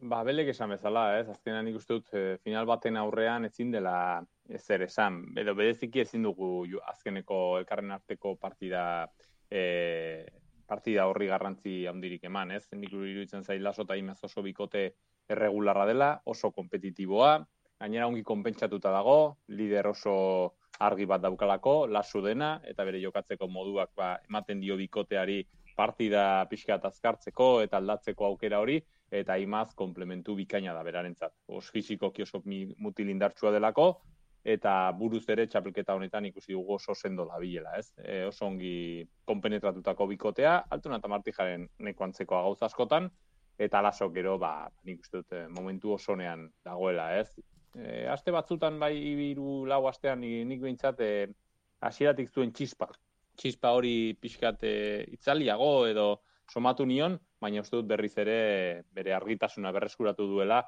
ba 0.00 0.22
belek 0.24 0.48
esan 0.54 0.70
bezala, 0.72 1.18
ez? 1.18 1.28
Azkenean 1.28 1.66
nik 1.68 1.76
uste 1.76 1.98
dut 1.98 2.08
eh, 2.16 2.38
final 2.44 2.64
baten 2.68 2.96
aurrean 2.96 3.44
ezin 3.44 3.70
dela 3.74 4.22
ezer 4.48 4.86
esan. 4.86 5.20
Edo 5.36 5.54
bereziki 5.54 6.00
ezin 6.00 6.24
dugu 6.24 6.64
ju- 6.70 6.80
azkeneko 6.92 7.58
elkarren 7.58 7.92
arteko 7.92 8.36
partida 8.40 9.10
eh, 9.50 10.24
partida 10.70 11.04
horri 11.10 11.26
garrantzi 11.26 11.84
handirik 11.90 12.24
eman, 12.24 12.52
ez? 12.56 12.64
Nik 12.72 12.92
iruditzen 12.94 13.44
zait 13.44 13.60
laso 13.60 13.82
eta 13.82 13.96
imaz 13.98 14.22
oso 14.24 14.42
bikote 14.46 14.94
erregularra 15.30 15.86
dela, 15.86 16.10
oso 16.26 16.50
kompetitiboa, 16.52 17.38
gainera 17.80 18.08
ongi 18.10 18.22
konpentsatuta 18.26 18.92
dago, 18.92 19.36
lider 19.48 19.86
oso 19.88 20.56
argi 20.80 21.06
bat 21.06 21.22
daukalako, 21.22 21.86
lasu 21.86 22.22
dena, 22.24 22.54
eta 22.64 22.84
bere 22.88 23.00
jokatzeko 23.02 23.48
moduak 23.48 23.92
ba, 23.96 24.14
ematen 24.28 24.60
dio 24.60 24.76
bikoteari 24.80 25.42
partida 25.76 26.44
pixka 26.50 26.80
azkartzeko 26.82 27.60
eta 27.64 27.78
aldatzeko 27.80 28.26
aukera 28.26 28.60
hori, 28.60 28.80
eta 29.10 29.36
imaz 29.40 29.72
komplementu 29.74 30.36
bikaina 30.38 30.74
da 30.76 30.84
berarentzat. 30.86 31.32
Os 31.48 31.70
fisikoki 31.70 32.22
oso 32.22 32.42
mi- 32.44 32.74
mutilindartsua 32.78 33.52
delako, 33.52 34.02
eta 34.44 34.92
buruz 34.96 35.26
ere 35.28 35.46
txapelketa 35.46 35.94
honetan 35.94 36.24
ikusi 36.30 36.52
dugu 36.52 36.78
oso 36.78 36.94
sendo 36.94 37.26
labilela, 37.28 37.74
ez? 37.76 37.92
E, 37.98 38.24
oso 38.24 38.46
ongi 38.46 39.06
konpenetratutako 39.28 40.06
bikotea, 40.14 40.54
altuna 40.70 40.96
eta 41.00 41.08
martijaren 41.12 41.68
neko 41.78 42.04
antzekoa 42.04 42.42
gauza 42.46 42.66
askotan, 42.70 43.10
eta 43.60 43.82
laso 43.84 44.08
gero, 44.12 44.38
ba, 44.40 44.70
nik 44.88 45.02
uste 45.04 45.20
dut, 45.20 45.32
eh, 45.36 45.46
momentu 45.52 45.92
osonean 45.92 46.46
dagoela, 46.64 47.10
ez? 47.20 47.28
E, 47.76 48.06
aste 48.08 48.32
batzutan, 48.32 48.78
bai, 48.80 48.94
hiru 48.96 49.66
lau 49.68 49.84
astean, 49.90 50.20
ni- 50.24 50.44
nik 50.48 50.62
behintzat, 50.64 51.00
e, 51.04 51.28
hasieratik 51.84 52.30
zuen 52.32 52.52
txispa. 52.56 52.88
Txispa 53.36 53.72
hori 53.76 54.14
pixkat 54.20 54.64
e, 54.64 54.74
itzaliago 55.12 55.86
edo 55.86 56.06
somatu 56.50 56.86
nion, 56.86 57.18
baina 57.40 57.60
uste 57.60 57.76
dut 57.76 57.88
berriz 57.92 58.16
ere 58.18 58.38
bere 58.96 59.14
argitasuna 59.14 59.72
berreskuratu 59.76 60.26
duela, 60.26 60.62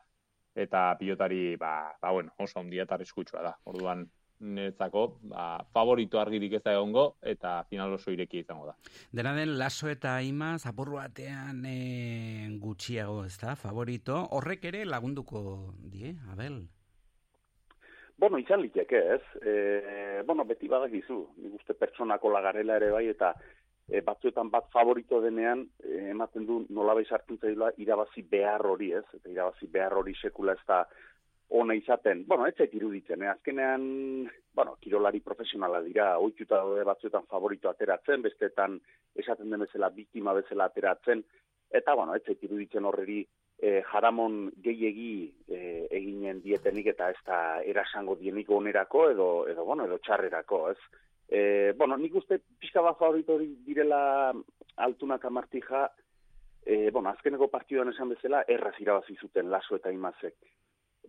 eta 0.55 0.94
pilotari, 1.00 1.57
ba, 1.57 1.96
ba 2.00 2.12
bueno, 2.12 2.35
oso 2.38 2.61
ondia 2.61 2.85
eta 2.85 2.98
da. 3.42 3.57
Orduan, 3.64 4.05
niretzako, 4.42 5.07
ba, 5.31 5.46
favorito 5.72 6.20
argirik 6.20 6.59
ez 6.59 6.62
da 6.64 6.74
egongo, 6.76 7.16
eta 7.22 7.62
final 7.70 7.94
oso 7.96 8.12
ireki 8.12 8.42
izango 8.42 8.66
da. 8.66 8.76
Dena 9.12 9.35
den 9.38 9.57
Laso 9.59 9.88
eta 9.88 10.18
Imaz 10.22 10.66
apur 10.66 10.92
batean 10.96 11.64
e, 11.68 12.48
gutxiago, 12.61 13.22
ez 13.24 13.38
da, 13.40 13.57
favorito. 13.57 14.18
Horrek 14.37 14.68
ere 14.72 14.85
lagunduko 14.85 15.72
die, 15.78 16.16
Abel. 16.33 16.62
Bueno, 18.18 18.38
izan 18.38 18.61
liteke, 18.62 19.00
ez? 19.16 19.22
E, 19.42 20.22
bueno, 20.26 20.44
beti 20.46 20.68
badakizu, 20.70 21.16
nik 21.42 21.59
uste 21.59 21.74
pertsonako 21.74 22.31
lagarela 22.31 22.76
ere 22.78 22.92
bai, 22.94 23.07
eta 23.11 23.33
e, 23.88 24.00
batzuetan 24.05 24.50
bat 24.52 24.68
favorito 24.74 25.20
denean, 25.24 25.64
e, 25.83 26.11
ematen 26.12 26.46
du 26.46 26.61
nolabait 26.70 27.09
sartzen 27.09 27.40
zaila 27.40 27.72
irabazi 27.83 28.22
behar 28.22 28.66
hori, 28.66 28.92
ez? 28.98 29.05
Eta 29.18 29.33
irabazi 29.33 29.66
behar 29.72 29.96
hori 29.98 30.14
sekula 30.20 30.55
ez 30.55 30.62
da 30.68 30.85
ona 31.52 31.74
izaten. 31.76 32.24
Bueno, 32.26 32.46
ez 32.46 32.54
zait 32.56 32.72
iruditzen, 32.74 33.22
eh? 33.22 33.28
azkenean, 33.28 33.84
bueno, 34.56 34.76
kirolari 34.80 35.20
profesionala 35.20 35.82
dira, 35.84 36.16
oituta 36.18 36.62
daude 36.62 36.84
batzuetan 36.88 37.26
favorito 37.28 37.68
ateratzen, 37.68 38.22
besteetan 38.24 38.78
esaten 39.20 39.52
den 39.52 39.66
bezala 39.66 39.90
biktima 39.92 40.32
bezala 40.32 40.70
ateratzen, 40.70 41.24
eta, 41.70 41.94
bueno, 41.94 42.16
ez 42.16 42.22
zait 42.24 42.42
iruditzen 42.48 42.88
horreri 42.88 43.20
e, 43.58 43.82
jaramon 43.92 44.46
gehiegi 44.64 45.12
e, 45.48 45.60
eginen 45.98 46.40
dietenik 46.44 46.88
eta 46.94 47.10
ez 47.12 47.20
da 47.26 47.38
erasango 47.68 48.16
dienik 48.20 48.50
onerako 48.50 49.06
edo, 49.12 49.28
edo, 49.52 49.66
bueno, 49.68 49.86
edo 49.86 50.00
txarrerako, 50.00 50.64
ez? 50.72 50.78
E, 51.28 51.42
bueno, 51.76 51.96
nik 52.00 52.16
uste 52.16 52.40
pixka 52.60 52.80
bat 52.84 52.98
favorito 53.00 53.38
direla 53.38 54.32
altuna 54.82 55.20
eta 55.20 55.30
martija, 55.30 55.84
e, 56.64 56.90
bueno, 56.90 57.12
azkeneko 57.12 57.52
partiduan 57.52 57.92
esan 57.92 58.16
bezala, 58.16 58.44
erraz 58.48 58.74
irabazi 58.80 59.20
zuten 59.20 59.52
laso 59.52 59.76
eta 59.76 59.92
imazek. 59.92 60.36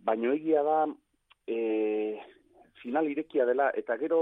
Baina 0.04 0.32
egia 0.34 0.62
da, 0.66 0.78
e, 1.48 2.20
final 2.82 3.08
irekia 3.08 3.46
dela, 3.48 3.70
eta 3.74 3.96
gero 4.00 4.20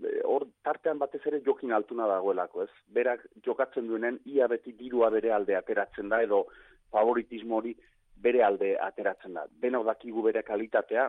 e, 0.00 0.18
hor 0.24 0.46
tartean 0.64 0.98
batez 0.98 1.20
ere 1.28 1.42
jokin 1.44 1.74
altuna 1.76 2.08
dagoelako, 2.08 2.64
ez? 2.64 2.70
Berak 2.98 3.26
jokatzen 3.44 3.88
duenen, 3.90 4.20
ia 4.24 4.48
beti 4.48 4.72
dirua 4.78 5.10
bere 5.12 5.32
alde 5.36 5.56
ateratzen 5.58 6.08
da, 6.08 6.22
edo 6.24 6.46
favoritismo 6.92 7.60
hori 7.60 7.74
bere 8.22 8.42
alde 8.42 8.74
ateratzen 8.80 9.36
da. 9.36 9.46
Denok 9.62 9.86
dakigu 9.92 10.24
bere 10.24 10.42
kalitatea, 10.42 11.08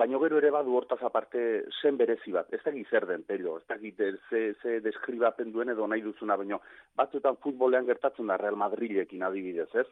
baina 0.00 0.18
gero 0.22 0.38
ere 0.38 0.50
badu 0.54 0.76
hortaz 0.78 1.00
aparte 1.06 1.42
zen 1.80 1.96
berezi 2.00 2.32
bat. 2.34 2.52
Ez 2.54 2.62
dakit 2.64 2.90
zer 2.90 3.06
den, 3.08 3.24
pello, 3.26 3.56
ez 3.58 3.66
dakit 3.68 4.00
eh, 4.00 4.12
ze, 4.28 4.42
ze 4.62 4.78
deskribapen 4.84 5.52
duen 5.52 5.72
edo 5.72 5.86
nahi 5.86 6.02
duzuna, 6.04 6.36
baina 6.36 6.60
batzuetan 6.96 7.38
futbolean 7.42 7.86
gertatzen 7.86 8.30
da 8.30 8.38
Real 8.40 8.58
Madrilekin 8.60 9.22
adibidez, 9.26 9.70
ez? 9.74 9.86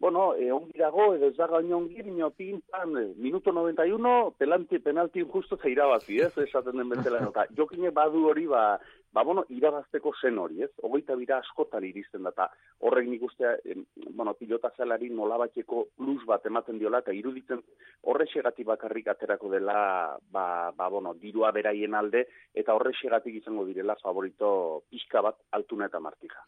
Bueno, 0.00 0.34
e, 0.34 0.50
ongi 0.52 0.78
dago, 0.78 1.14
edo 1.14 1.28
ez 1.30 1.36
dago 1.36 1.60
ongi, 1.76 2.02
bino 2.02 2.30
pin, 2.30 2.60
pan, 2.70 2.96
eh, 2.98 3.12
minuto 3.16 3.52
91, 3.52 4.34
penalti, 4.38 4.78
penalti 4.78 5.20
injusto 5.20 5.56
ze 5.56 5.70
irabazi, 5.70 6.20
ez? 6.20 6.36
Esaten 6.48 6.76
den 6.76 6.88
bezala. 6.88 7.22
Eta 7.28 7.46
jokine 7.56 7.90
badu 7.90 8.26
hori, 8.28 8.46
ba, 8.46 8.78
ba, 9.12 9.22
bueno, 9.22 9.44
irabazteko 9.48 10.12
zen 10.20 10.38
hori, 10.38 10.62
ez? 10.66 10.70
Hogeita 10.82 11.14
bira 11.16 11.38
askotan 11.38 11.84
iristen 11.86 12.26
da, 12.26 12.34
eta 12.34 12.50
horrek 12.80 13.08
nik 13.08 13.22
ustea, 13.22 13.54
em, 13.64 13.84
bueno, 14.10 14.34
pilota 14.34 14.72
zelari 14.76 15.10
nolabateko 15.10 15.86
plus 15.96 16.26
bat 16.26 16.44
ematen 16.46 16.78
diola, 16.78 17.00
eta 17.04 17.14
iruditzen 17.14 17.62
horrexegatik 18.02 18.66
bakarrik 18.66 19.08
aterako 19.14 19.52
dela, 19.54 20.18
ba, 20.30 20.46
ba, 20.76 20.88
bueno, 20.88 21.14
dirua 21.14 21.52
beraien 21.52 21.94
alde, 21.94 22.26
eta 22.52 22.74
horrexegatik 22.74 23.40
izango 23.40 23.64
direla 23.64 23.96
favorito 24.02 24.82
pixka 24.90 25.22
bat 25.22 25.38
altuna 25.52 25.86
eta 25.86 26.00
martija. 26.00 26.42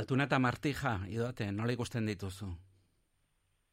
Altuna 0.00 0.24
eta 0.26 0.40
Martija, 0.40 0.98
idate, 1.12 1.52
nola 1.52 1.76
ikusten 1.76 2.06
dituzu? 2.08 2.48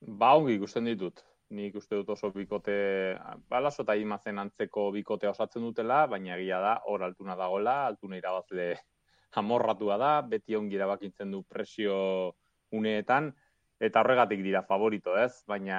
Ba, 0.08 0.34
ongi 0.36 0.58
ikusten 0.58 0.90
ditut. 0.90 1.24
nik 1.54 1.76
uste 1.78 2.00
dut 2.00 2.08
oso 2.10 2.32
bikote, 2.34 2.74
balaso 3.52 3.84
eta 3.84 3.94
imazen 3.94 4.40
antzeko 4.42 4.88
bikote 4.96 5.28
osatzen 5.30 5.62
dutela, 5.62 6.08
baina 6.10 6.34
egia 6.34 6.58
da, 6.60 6.72
hor 6.90 7.04
altuna 7.06 7.36
dagoela, 7.38 7.76
altuna 7.92 8.18
irabazle 8.18 8.66
amorratua 9.42 9.98
da, 10.02 10.14
beti 10.22 10.56
ongi 10.58 10.80
erabakitzen 10.80 11.30
du 11.30 11.44
presio 11.44 11.98
uneetan, 12.74 13.30
eta 13.80 14.02
horregatik 14.02 14.42
dira 14.42 14.64
favorito, 14.66 15.14
ez? 15.20 15.44
Baina, 15.46 15.78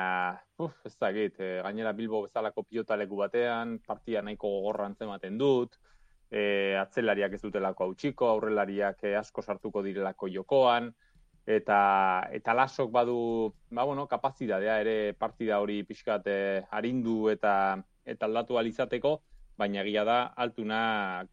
uf, 0.62 0.76
ez 0.86 0.94
dakit, 0.94 1.40
e, 1.40 1.50
gainera 1.66 1.92
Bilbo 1.92 2.22
bezalako 2.28 2.62
pilotaleku 2.68 3.18
batean, 3.24 3.80
partia 3.82 4.22
nahiko 4.22 4.52
gogorra 4.58 4.86
antzematen 4.92 5.40
dut, 5.40 5.74
e, 6.30 6.76
atzelariak 6.78 7.34
ez 7.34 7.42
dutelako 7.42 7.88
hautsiko, 7.88 8.30
aurrelariak 8.30 9.02
e, 9.10 9.16
asko 9.18 9.42
sartuko 9.42 9.82
direlako 9.82 10.30
jokoan, 10.38 10.92
eta 11.46 12.28
eta 12.32 12.54
lasok 12.54 12.90
badu, 12.90 13.52
ba 13.70 13.84
bueno, 13.84 14.06
kapazitatea 14.08 14.80
ere 14.80 15.12
partida 15.14 15.60
hori 15.60 15.82
pixkat 15.84 16.26
e, 16.26 16.64
arindu 16.70 17.28
eta 17.30 17.76
eta 18.04 18.26
aldatu 18.26 18.58
alizateko, 18.58 19.20
baina 19.56 19.82
egia 19.82 20.04
da 20.04 20.18
altunak 20.36 21.28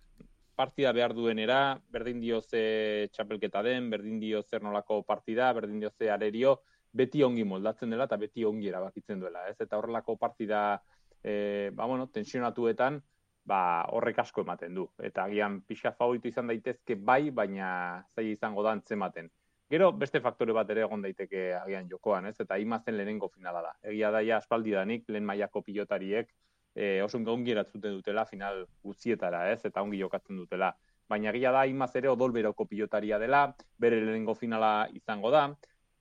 partida 0.56 0.92
behar 0.94 1.14
duenera, 1.16 1.80
berdin 1.90 2.20
dio 2.22 2.42
ze 2.42 3.08
txapelketa 3.14 3.64
den, 3.64 3.90
berdin 3.90 4.20
dio 4.20 4.44
zer 4.44 4.62
nolako 4.62 5.02
partida, 5.04 5.52
berdin 5.54 5.80
dio 5.80 5.90
ze 5.98 6.12
arerio, 6.12 6.62
beti 6.92 7.24
ongi 7.24 7.44
moldatzen 7.48 7.90
dela 7.90 8.06
eta 8.10 8.18
beti 8.18 8.46
ongi 8.46 8.68
erabakitzen 8.70 9.20
duela, 9.20 9.48
ez? 9.50 9.56
Eta 9.60 9.80
horrelako 9.80 10.18
partida, 10.18 10.82
e, 11.24 11.72
ba, 11.74 11.88
bueno, 11.88 12.10
tensionatuetan, 12.14 13.02
ba, 13.48 13.62
horrek 13.96 14.20
asko 14.20 14.44
ematen 14.46 14.76
du. 14.76 14.88
Eta 15.00 15.24
agian 15.24 15.62
pixa 15.68 15.96
favoritu 15.98 16.30
izan 16.30 16.52
daitezke 16.52 16.96
bai, 16.96 17.32
baina 17.32 17.70
zai 18.16 18.32
izango 18.34 18.64
da 18.64 18.76
antzematen. 18.78 19.32
Gero 19.72 19.94
beste 19.96 20.20
faktore 20.20 20.52
bat 20.52 20.70
ere 20.74 20.82
egon 20.84 21.04
daiteke 21.06 21.42
agian 21.56 21.86
jokoan, 21.88 22.26
ez? 22.28 22.36
Eta 22.44 22.58
imazen 22.60 22.98
lehenengo 22.98 23.30
finala 23.32 23.62
da. 23.64 23.70
Egia 23.88 24.10
daia 24.12 24.40
aspaldi 24.42 24.74
danik, 24.76 25.06
lehen 25.08 25.24
mailako 25.24 25.62
pilotariek, 25.64 26.28
e, 26.76 27.02
oso 27.06 27.22
ongi 27.34 27.54
eratzuten 27.54 27.94
dutela 27.96 28.26
final 28.26 28.66
guztietara, 28.84 29.46
ez? 29.54 29.62
Eta 29.64 29.82
ongi 29.82 30.02
jokatzen 30.02 30.36
dutela. 30.36 30.74
Baina 31.08 31.32
gila 31.32 31.54
da, 31.56 31.62
imaz 31.66 31.96
ere 31.96 32.10
odolberoko 32.12 32.66
pilotaria 32.66 33.20
dela, 33.20 33.46
bere 33.80 34.02
lehenengo 34.02 34.36
finala 34.36 34.90
izango 34.92 35.32
da, 35.32 35.46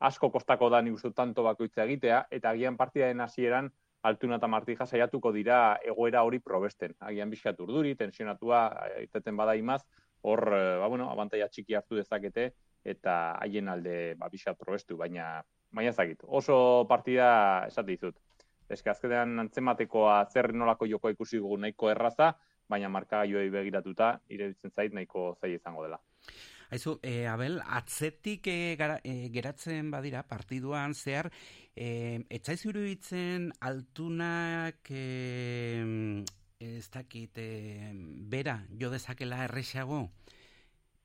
asko 0.00 0.30
kostako 0.30 0.68
da 0.70 0.80
ni 0.82 0.96
tanto 1.14 1.44
bakoitza 1.44 1.84
egitea, 1.84 2.26
eta 2.30 2.50
agian 2.50 2.76
partidaren 2.76 3.20
hasieran 3.20 3.70
altuna 4.02 4.36
eta 4.36 4.48
martija 4.48 4.86
saiatuko 4.86 5.30
dira 5.30 5.78
egoera 5.84 6.24
hori 6.24 6.40
probesten. 6.40 6.94
Agian 6.98 7.30
bizkat 7.30 7.60
urduri, 7.60 7.94
tensionatua, 7.94 8.66
iteten 9.02 9.36
bada 9.36 9.54
imaz, 9.54 9.82
hor, 10.22 10.42
eh, 10.54 10.78
ba, 10.78 10.88
bueno, 10.88 11.08
abantaia 11.10 11.48
txiki 11.48 11.74
hartu 11.74 11.96
dezakete, 11.96 12.50
eta 12.84 13.36
haien 13.40 13.68
alde 13.68 14.14
ba, 14.18 14.28
bizkat 14.32 14.58
probestu, 14.58 14.96
baina, 14.96 15.42
baina 15.72 15.92
zakit. 15.92 16.24
Oso 16.26 16.86
partida 16.88 17.66
esate 17.68 17.92
dizut 17.92 18.16
eske 18.70 18.90
azkenean 18.92 19.38
antzematekoa 19.44 20.22
zer 20.30 20.52
nolako 20.54 20.86
joko 20.86 21.10
ikusi 21.10 21.40
dugu 21.42 21.58
nahiko 21.58 21.90
erraza, 21.90 22.32
baina 22.70 22.88
markagailuei 22.92 23.50
begiratuta 23.50 24.12
irebitzen 24.30 24.70
zait 24.70 24.94
nahiko 24.94 25.32
zai 25.40 25.56
izango 25.56 25.82
dela. 25.86 25.98
Aizu, 26.70 27.00
e, 27.02 27.26
Abel, 27.26 27.58
atzetik 27.66 28.46
e, 28.46 28.76
gara, 28.78 29.00
e, 29.02 29.26
geratzen 29.34 29.90
badira 29.90 30.22
partiduan 30.22 30.94
zehar, 30.94 31.26
e, 31.74 32.20
etzaiz 32.30 32.60
iruditzen 32.68 33.48
altunak 33.66 34.92
e, 34.94 36.22
ez 36.60 36.86
dakit 36.94 37.42
e, 37.42 37.48
bera 38.30 38.60
jo 38.78 38.92
dezakela 38.94 39.42
errexago 39.48 40.04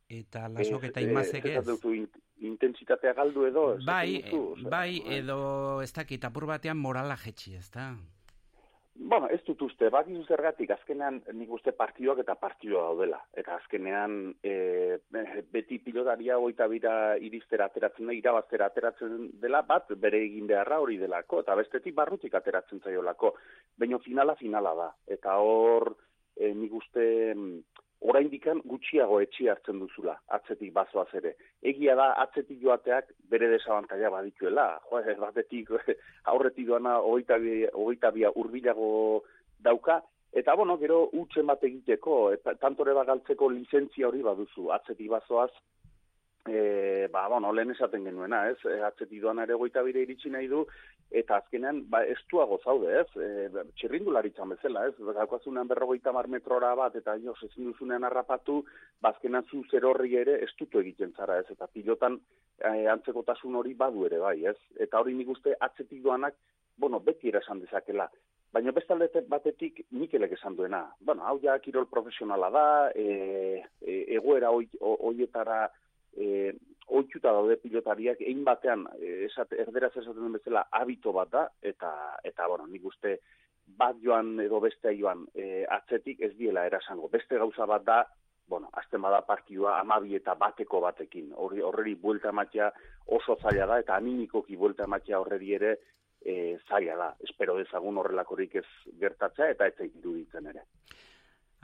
eta 0.09 0.47
lasok 0.53 0.89
eta 0.91 1.01
imazek 1.01 1.45
ez 1.45 1.65
intensitatea 2.45 3.13
galdu 3.13 3.45
edo 3.47 3.63
bai, 3.85 4.21
duzu, 4.29 4.69
bai, 4.69 5.01
edo 5.17 5.81
ez 5.81 5.93
dakit 5.93 6.25
apur 6.27 6.45
batean 6.45 6.77
morala 6.77 7.15
jetxi, 7.15 7.55
ez 7.55 7.69
da? 7.71 7.93
Bueno, 8.95 9.27
ez 9.27 9.41
dut 9.43 9.59
uste, 9.61 9.89
bak 9.91 10.07
zergatik, 10.27 10.69
azkenean 10.71 11.17
nik 11.33 11.49
uste 11.51 11.73
partioak 11.75 12.21
eta 12.23 12.35
partioa 12.39 12.81
daudela. 12.87 13.19
Eta 13.35 13.57
azkenean 13.57 14.33
e, 14.41 14.99
beti 15.51 15.79
pilotaria 15.83 16.37
goita 16.37 16.67
bira 16.71 17.17
iristera 17.19 17.65
ateratzen 17.65 18.07
da, 18.07 18.13
irabaztera 18.15 18.69
ateratzen 18.71 19.31
dela, 19.41 19.61
bat 19.67 19.91
bere 19.99 20.23
egin 20.23 20.47
beharra 20.47 20.79
hori 20.79 20.95
delako, 20.97 21.41
eta 21.43 21.57
bestetik 21.59 21.95
barrutik 21.95 22.39
ateratzen 22.39 22.79
zaiolako. 22.79 23.33
Baina 23.77 23.99
finala 23.99 24.37
finala 24.39 24.73
da. 24.79 24.89
Eta 25.11 25.35
hor, 25.43 25.91
e, 26.37 26.53
nik 26.53 26.79
uste 26.79 27.33
orain 28.01 28.29
dikan 28.29 28.61
gutxiago 28.65 29.19
etxi 29.23 29.47
hartzen 29.49 29.79
duzula, 29.79 30.15
atzetik 30.37 30.73
bazoaz 30.73 31.07
ere. 31.19 31.35
Egia 31.61 31.95
da, 31.95 32.11
atzetik 32.23 32.59
joateak 32.61 33.11
bere 33.31 33.49
desabantaia 33.51 34.11
badituela. 34.13 34.67
Jo, 34.89 35.01
batetik 35.21 35.71
aurretik 36.33 36.67
doana 36.67 36.99
hogeita 36.99 38.11
bia 38.11 38.31
urbilago 38.35 39.23
dauka, 39.59 40.01
eta 40.33 40.55
bueno, 40.55 40.77
gero 40.77 41.09
utzen 41.13 41.47
bat 41.47 41.63
egiteko, 41.63 42.31
eta 42.35 42.55
tantore 42.61 42.93
bagaltzeko 42.93 43.49
lizentzia 43.49 44.09
hori 44.09 44.21
baduzu, 44.21 44.69
atzetik 44.75 45.09
bazoaz, 45.09 45.51
e, 46.47 47.09
ba, 47.11 47.27
bueno, 47.27 47.51
lehen 47.53 47.71
esaten 47.71 48.03
genuena, 48.05 48.49
ez? 48.49 48.57
E, 48.65 48.77
atzeti 48.85 49.19
doan 49.19 49.39
ere 49.41 49.57
goita 49.57 49.81
bire 49.85 50.03
iritsi 50.05 50.29
nahi 50.29 50.47
du, 50.47 50.61
eta 51.09 51.39
azkenean, 51.41 51.83
ba, 51.89 52.03
estuago 52.05 52.59
zaude, 52.63 52.91
ez? 53.01 53.07
E, 53.17 53.63
txirrindularitzan 53.79 54.53
bezala, 54.53 54.85
ez? 54.89 54.93
Gaukazunean 55.19 55.69
berrogeita 55.71 56.13
mar 56.15 56.29
metrora 56.29 56.73
bat, 56.77 56.95
eta 56.95 57.17
jo, 57.23 57.33
ezin 57.47 57.71
duzunean 57.71 58.05
harrapatu, 58.05 58.61
ba, 59.01 59.13
azkenean 59.15 59.47
zu 59.49 59.63
zer 59.71 59.87
horri 59.89 60.15
ere 60.21 60.37
estutu 60.45 60.81
egiten 60.83 61.15
zara, 61.17 61.39
ez? 61.41 61.49
Eta 61.55 61.67
pilotan 61.73 62.19
e, 62.59 62.85
antzekotasun 62.93 63.57
hori 63.61 63.73
badu 63.73 64.05
ere, 64.09 64.21
bai, 64.21 64.37
ez? 64.53 64.57
Eta 64.77 65.01
hori 65.01 65.17
nik 65.17 65.33
uste 65.33 65.57
atzetik 65.59 66.03
doanak, 66.05 66.37
bueno, 66.77 66.99
beti 66.99 67.31
era 67.31 67.41
esan 67.41 67.63
dezakela. 67.63 68.09
Baina 68.55 68.71
bestalde 68.71 69.09
batetik 69.27 69.81
Mikelek 69.91 70.37
esan 70.37 70.55
duena. 70.55 70.85
Bueno, 71.03 71.25
hau 71.27 71.39
ja 71.43 71.57
kirol 71.59 71.89
profesionala 71.91 72.49
da, 72.53 72.67
e, 72.95 73.63
e, 73.81 73.97
egoera 74.15 74.51
hoietara 74.53 75.65
e, 76.15 76.53
oitxuta 76.87 77.31
daude 77.33 77.57
pilotariak, 77.61 78.21
egin 78.21 78.43
batean, 78.45 78.85
e, 78.99 79.25
esat, 79.29 79.53
erderaz 79.53 79.93
esaten 79.95 80.21
den 80.21 80.37
bezala, 80.37 80.67
habito 80.71 81.13
bat 81.13 81.31
da, 81.31 81.47
eta, 81.61 81.91
eta 82.23 82.47
bueno, 82.47 82.67
nik 82.69 82.85
uste, 82.85 83.17
bat 83.65 83.97
joan 84.03 84.39
edo 84.39 84.59
beste 84.61 84.93
joan 84.99 85.25
e, 85.33 85.65
atzetik 85.65 86.21
ez 86.21 86.35
diela 86.37 86.65
erasango. 86.67 87.09
Beste 87.09 87.39
gauza 87.41 87.65
bat 87.65 87.83
da, 87.85 87.97
bueno, 88.47 88.69
azten 88.73 89.01
bada 89.01 89.23
partidua 89.25 89.79
amabi 89.79 90.15
eta 90.15 90.35
bateko 90.37 90.81
batekin. 90.83 91.31
Horri, 91.33 91.63
horreri 91.65 91.95
buelta 91.95 92.29
ematea 92.29 92.69
oso 93.17 93.37
zaila 93.41 93.65
da, 93.65 93.79
eta 93.81 93.95
animikoki 93.95 94.55
buelta 94.55 94.85
ematea 94.85 95.19
horreri 95.19 95.53
ere 95.57 95.73
e, 96.21 96.57
zaila 96.69 96.95
da. 97.01 97.09
Espero 97.25 97.57
dezagun 97.57 97.97
horrelakorik 97.97 98.55
ez 98.61 98.67
gertatzea, 99.01 99.49
eta 99.55 99.67
ez 99.67 99.89
iruditzen 99.89 100.53
ere. 100.53 100.65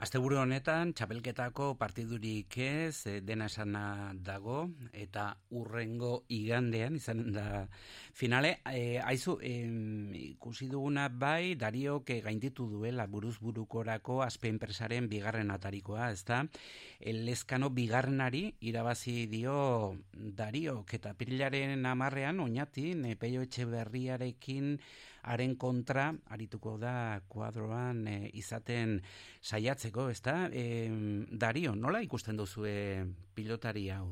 Asteburu 0.01 0.39
honetan, 0.41 0.95
txapelketako 0.97 1.75
partidurik 1.77 2.55
ez, 2.57 3.05
eh, 3.05 3.19
dena 3.21 3.45
esana 3.51 3.81
dago, 4.17 4.63
eta 4.97 5.25
urrengo 5.53 6.23
igandean, 6.33 6.95
izan 6.97 7.19
da 7.35 7.67
finale, 8.17 8.55
e, 8.65 8.97
aizu, 8.97 9.35
e, 9.45 9.51
ikusi 10.31 10.71
duguna 10.71 11.03
bai, 11.09 11.53
Dario, 11.53 11.99
ke 12.03 12.17
gainditu 12.25 12.65
duela 12.71 13.05
buruz 13.05 13.35
burukorako 13.37 14.23
azpe 14.25 14.49
enpresaren 14.49 15.07
bigarren 15.07 15.53
atarikoa, 15.53 16.09
ez 16.09 16.25
da? 16.25 16.41
Lezkano 17.05 17.69
bigarrenari 17.69 18.55
irabazi 18.59 19.27
dio 19.27 19.99
Dario, 20.13 20.83
eta 20.91 21.13
pirilaren 21.13 21.85
amarrean, 21.85 22.39
oinatin, 22.39 23.05
peio 23.21 23.45
etxe 23.45 23.69
berriarekin, 23.69 24.79
haren 25.23 25.55
kontra 25.59 26.09
arituko 26.33 26.77
da 26.81 27.21
kuadroan 27.29 28.05
e, 28.07 28.15
izaten 28.39 28.97
saiatzeko, 29.41 30.09
ez 30.09 30.21
da? 30.21 30.47
E, 30.51 30.89
Dario, 31.31 31.75
nola 31.75 32.01
ikusten 32.01 32.37
duzu 32.37 32.65
pilotari 33.35 33.87
hau, 33.93 34.07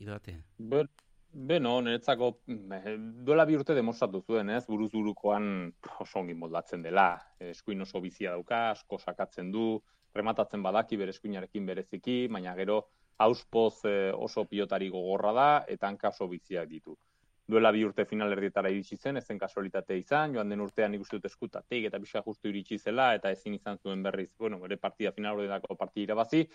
idoate? 0.00 0.38
Ber, 0.58 0.88
beno, 1.32 1.78
niretzako 1.84 2.32
duela 2.46 3.44
bi 3.44 3.58
urte 3.58 3.76
demostratu 3.76 4.22
zuen, 4.26 4.50
ez? 4.50 4.64
Buruz 4.66 4.90
burukoan 4.92 5.72
oso 6.00 6.22
ongi 6.22 6.34
moldatzen 6.34 6.82
dela. 6.82 7.10
Eskuin 7.38 7.82
oso 7.84 8.00
bizia 8.00 8.32
dauka, 8.36 8.70
asko 8.70 8.98
sakatzen 8.98 9.52
du, 9.52 9.82
rematatzen 10.14 10.62
badaki 10.62 10.96
bere 10.96 11.12
eskuinarekin 11.14 11.66
bereziki, 11.66 12.20
baina 12.32 12.54
gero 12.56 12.86
auspoz 13.18 13.84
eh, 13.90 14.12
oso 14.14 14.44
pilotari 14.46 14.88
gogorra 14.94 15.32
da, 15.34 15.50
eta 15.68 15.88
hanka 15.90 16.12
oso 16.14 16.28
biziak 16.30 16.68
ditu 16.70 16.96
duela 17.48 17.70
bi 17.72 17.82
urte 17.84 18.04
final 18.04 18.32
erdietara 18.34 18.68
iritsi 18.68 18.96
zen, 18.96 19.16
ezen 19.16 19.38
kasualitate 19.40 19.96
izan, 19.96 20.34
joan 20.36 20.50
den 20.52 20.60
urtean 20.60 20.94
ikustu 20.94 21.16
dut 21.16 21.30
eskuta 21.30 21.62
eta 21.70 21.98
bisa 21.98 22.22
justu 22.22 22.48
iritsi 22.48 22.78
zela, 22.78 23.14
eta 23.14 23.30
ezin 23.30 23.54
izan 23.54 23.78
zuen 23.78 24.02
berriz, 24.02 24.30
bueno, 24.38 24.58
bere 24.60 24.76
partida 24.76 25.12
final 25.12 25.38
ordenako 25.38 25.74
partida 25.74 26.12
irabazi, 26.12 26.46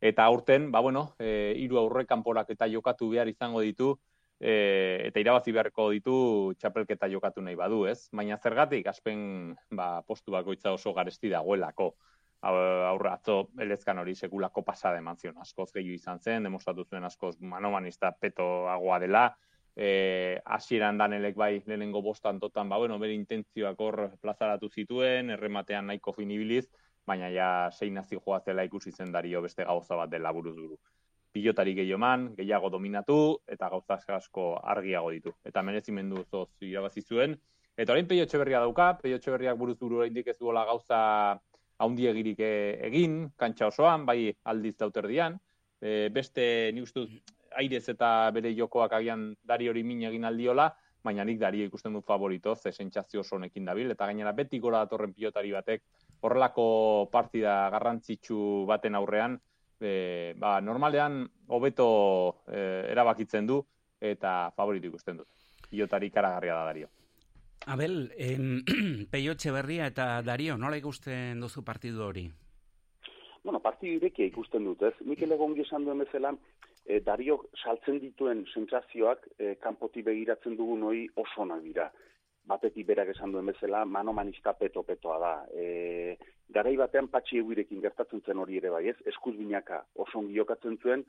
eta 0.00 0.24
aurten, 0.24 0.70
ba 0.70 0.80
bueno, 0.80 1.14
e, 1.18 1.52
hiru 1.56 1.78
aurre 1.78 2.06
kanporak 2.06 2.50
eta 2.50 2.66
jokatu 2.66 3.10
behar 3.10 3.28
izango 3.28 3.60
ditu, 3.60 3.98
e, 4.40 5.08
eta 5.08 5.20
irabazi 5.20 5.52
beharko 5.52 5.90
ditu 5.90 6.54
txapelketa 6.58 7.08
jokatu 7.12 7.42
nahi 7.42 7.54
badu, 7.54 7.84
ez? 7.86 8.08
Baina 8.12 8.38
zergatik, 8.38 8.86
aspen 8.86 9.54
ba, 9.70 10.00
postu 10.02 10.32
bakoitza 10.32 10.72
oso 10.72 10.94
garesti 10.94 11.28
dagoelako. 11.28 11.94
Aurra 12.40 13.16
atzo, 13.16 13.48
elezkan 13.58 13.98
hori 13.98 14.14
sekulako 14.14 14.62
pasada 14.62 14.96
eman 15.02 15.16
zion, 15.18 15.36
askoz 15.42 15.72
gehiu 15.74 15.92
izan 15.92 16.20
zen, 16.22 16.44
demostratu 16.46 16.84
zuen 16.86 17.04
askoz 17.04 17.34
manomanista 17.40 18.12
petoagoa 18.14 19.00
dela, 19.02 19.24
e, 19.78 20.40
hasieran 20.44 20.98
danelek 20.98 21.36
bai 21.38 21.62
lehenengo 21.66 22.02
bostan 22.02 22.40
totan, 22.42 22.68
ba, 22.68 22.78
bueno, 22.82 22.98
bere 22.98 23.14
intentzioak 23.14 23.80
hor 23.80 23.98
plazaratu 24.20 24.68
zituen, 24.68 25.30
errematean 25.30 25.86
nahiko 25.86 26.12
finibiliz, 26.12 26.66
baina 27.06 27.30
ja 27.30 27.50
zein 27.70 27.94
nazi 27.94 28.18
joa 28.18 28.40
zela 28.40 28.64
ikusi 28.66 28.90
zen 28.92 29.12
dario 29.14 29.42
beste 29.42 29.64
gauza 29.64 29.96
bat 29.96 30.10
dela 30.10 30.32
buruz 30.34 30.56
buru. 30.56 30.80
Pilotari 31.32 31.76
gehioman, 31.78 32.32
gehiago 32.34 32.70
dominatu, 32.74 33.38
eta 33.46 33.68
gauza 33.68 34.00
asko 34.16 34.48
argiago 34.74 35.12
ditu. 35.14 35.32
Eta 35.44 35.62
merezimendu 35.62 36.24
zoz 36.24 36.48
irabazi 36.60 37.02
zuen. 37.02 37.38
Eta 37.76 37.92
orain 37.92 38.08
Peio 38.08 38.24
Etxeberria 38.24 38.58
dauka, 38.58 38.98
Peio 38.98 39.16
Etxeberriak 39.16 39.56
buruz 39.56 39.78
buru 39.78 40.00
oraindik 40.02 40.26
ez 40.26 40.38
duela 40.38 40.64
gauza 40.64 41.38
haundiegirik 41.78 42.40
e- 42.40 42.78
egin, 42.88 43.28
kantxa 43.38 43.68
osoan, 43.68 44.06
bai 44.06 44.34
aldiz 44.44 44.74
dauterdian. 44.76 45.38
E, 45.80 46.08
beste, 46.10 46.72
nik 46.74 46.88
uste 46.88 47.06
airez 47.56 47.88
eta 47.88 48.30
bere 48.34 48.54
jokoak 48.54 48.92
agian 48.92 49.32
dari 49.44 49.68
hori 49.68 49.82
min 49.82 50.02
egin 50.08 50.24
aldiola, 50.24 50.68
baina 51.04 51.24
nik 51.24 51.38
dario 51.38 51.64
ikusten 51.64 51.94
dut 51.94 52.04
favorito, 52.04 52.54
ze 52.56 52.72
sentsazio 52.72 53.20
oso 53.20 53.36
honekin 53.36 53.64
dabil, 53.64 53.90
eta 53.90 54.06
gainera 54.06 54.32
beti 54.32 54.58
gora 54.58 54.82
datorren 54.84 55.14
pilotari 55.14 55.52
batek, 55.52 55.82
horrelako 56.20 57.08
partida 57.12 57.70
garrantzitsu 57.70 58.66
baten 58.66 58.94
aurrean, 58.98 59.38
e, 59.80 60.34
ba, 60.36 60.60
normalean 60.60 61.22
hobeto 61.46 61.88
e, 62.46 62.90
erabakitzen 62.92 63.46
du, 63.46 63.62
eta 64.00 64.50
favorito 64.56 64.90
ikusten 64.90 65.22
dut. 65.22 65.28
Pilotari 65.68 66.10
karagarria 66.10 66.54
da 66.54 66.64
dario. 66.64 66.88
Abel, 67.66 68.12
em, 68.16 68.62
Peio 69.12 69.32
Etxeberria 69.32 69.88
eta 69.90 70.22
Dario, 70.22 70.56
nola 70.56 70.78
ikusten 70.78 71.40
duzu 71.40 71.64
partidu 71.66 72.04
hori? 72.06 72.28
Bueno, 73.44 73.60
partidu 73.60 73.98
irekia 73.98 74.28
ikusten 74.28 74.64
dut, 74.64 74.82
ez? 74.82 74.94
Mikel 75.06 75.32
Egongi 75.34 75.64
esan 75.64 75.84
duen 75.84 76.02
bezala, 76.04 76.34
e, 76.88 77.00
Dario 77.04 77.42
saltzen 77.62 78.00
dituen 78.00 78.44
sentsazioak 78.54 79.26
e, 79.36 79.54
kanpoti 79.62 80.02
begiratzen 80.06 80.56
dugun 80.56 80.86
hori 80.88 81.04
oso 81.20 81.44
onak 81.44 81.62
dira. 81.66 81.88
Batetik 82.48 82.86
berak 82.88 83.12
esan 83.12 83.34
duen 83.34 83.50
bezala, 83.50 83.84
manomanista 83.84 84.54
peto-petoa 84.56 85.18
da. 85.20 85.32
E, 85.52 86.16
garai 86.54 86.76
batean 86.80 87.10
patxi 87.12 87.42
eguirekin 87.42 87.84
gertatzen 87.84 88.24
zen 88.24 88.40
hori 88.40 88.56
ere 88.56 88.72
bai, 88.72 88.86
ez? 88.88 88.96
Eskuz 89.12 89.34
binaka 89.36 89.82
oso 89.94 90.22
ongi 90.22 90.38
jokatzen 90.40 90.78
zuen, 90.80 91.04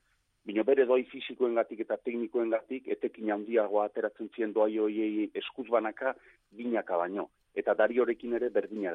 bino 0.50 0.66
bere 0.68 0.84
doi 0.90 1.06
fizikoen 1.08 1.56
gatik 1.56 1.86
eta 1.86 1.96
teknikoen 2.04 2.52
gatik, 2.52 2.92
etekin 2.92 3.32
handiagoa 3.38 3.88
ateratzen 3.88 4.32
zien 4.36 4.52
doai 4.56 4.76
hoiei 4.84 5.30
eskuz 5.40 5.70
banaka, 5.72 6.14
binaka 6.60 7.00
baino. 7.00 7.30
Eta 7.56 7.74
dariorekin 7.80 8.36
ere 8.36 8.52
berdina 8.52 8.92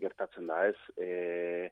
gertatzen 0.00 0.52
da, 0.52 0.66
ez? 0.68 0.76
E, 1.00 1.70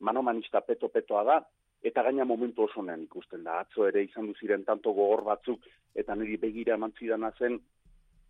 manomanista 0.00 0.64
peto-petoa 0.64 1.22
da, 1.28 1.38
eta 1.82 2.02
gaina 2.02 2.24
momentu 2.24 2.64
oso 2.64 2.80
onean 2.80 3.02
ikusten 3.02 3.44
da. 3.44 3.60
Atzo 3.60 3.86
ere 3.88 4.02
izan 4.04 4.26
du 4.26 4.34
ziren 4.40 4.64
tanto 4.64 4.92
gogor 4.92 5.24
batzuk, 5.24 5.66
eta 5.94 6.14
niri 6.14 6.36
begira 6.36 6.74
eman 6.74 6.94
zidana 6.98 7.32
zen, 7.38 7.58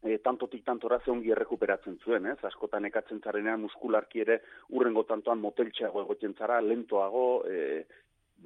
e, 0.03 0.19
tantotik 0.19 0.65
tantora 0.65 1.01
ze 1.05 1.11
ongi 1.11 1.33
errekuperatzen 1.35 1.99
zuen, 2.05 2.27
ez? 2.27 2.39
Askotan 2.45 2.85
ekatzen 2.91 3.21
zarenean 3.25 3.61
muskularki 3.61 4.23
ere 4.27 4.41
urrengo 4.71 5.05
tantoan 5.05 5.41
moteltxeago 5.43 6.03
egoten 6.03 6.35
zara, 6.39 6.61
lentoago, 6.61 7.27
e, 7.49 7.85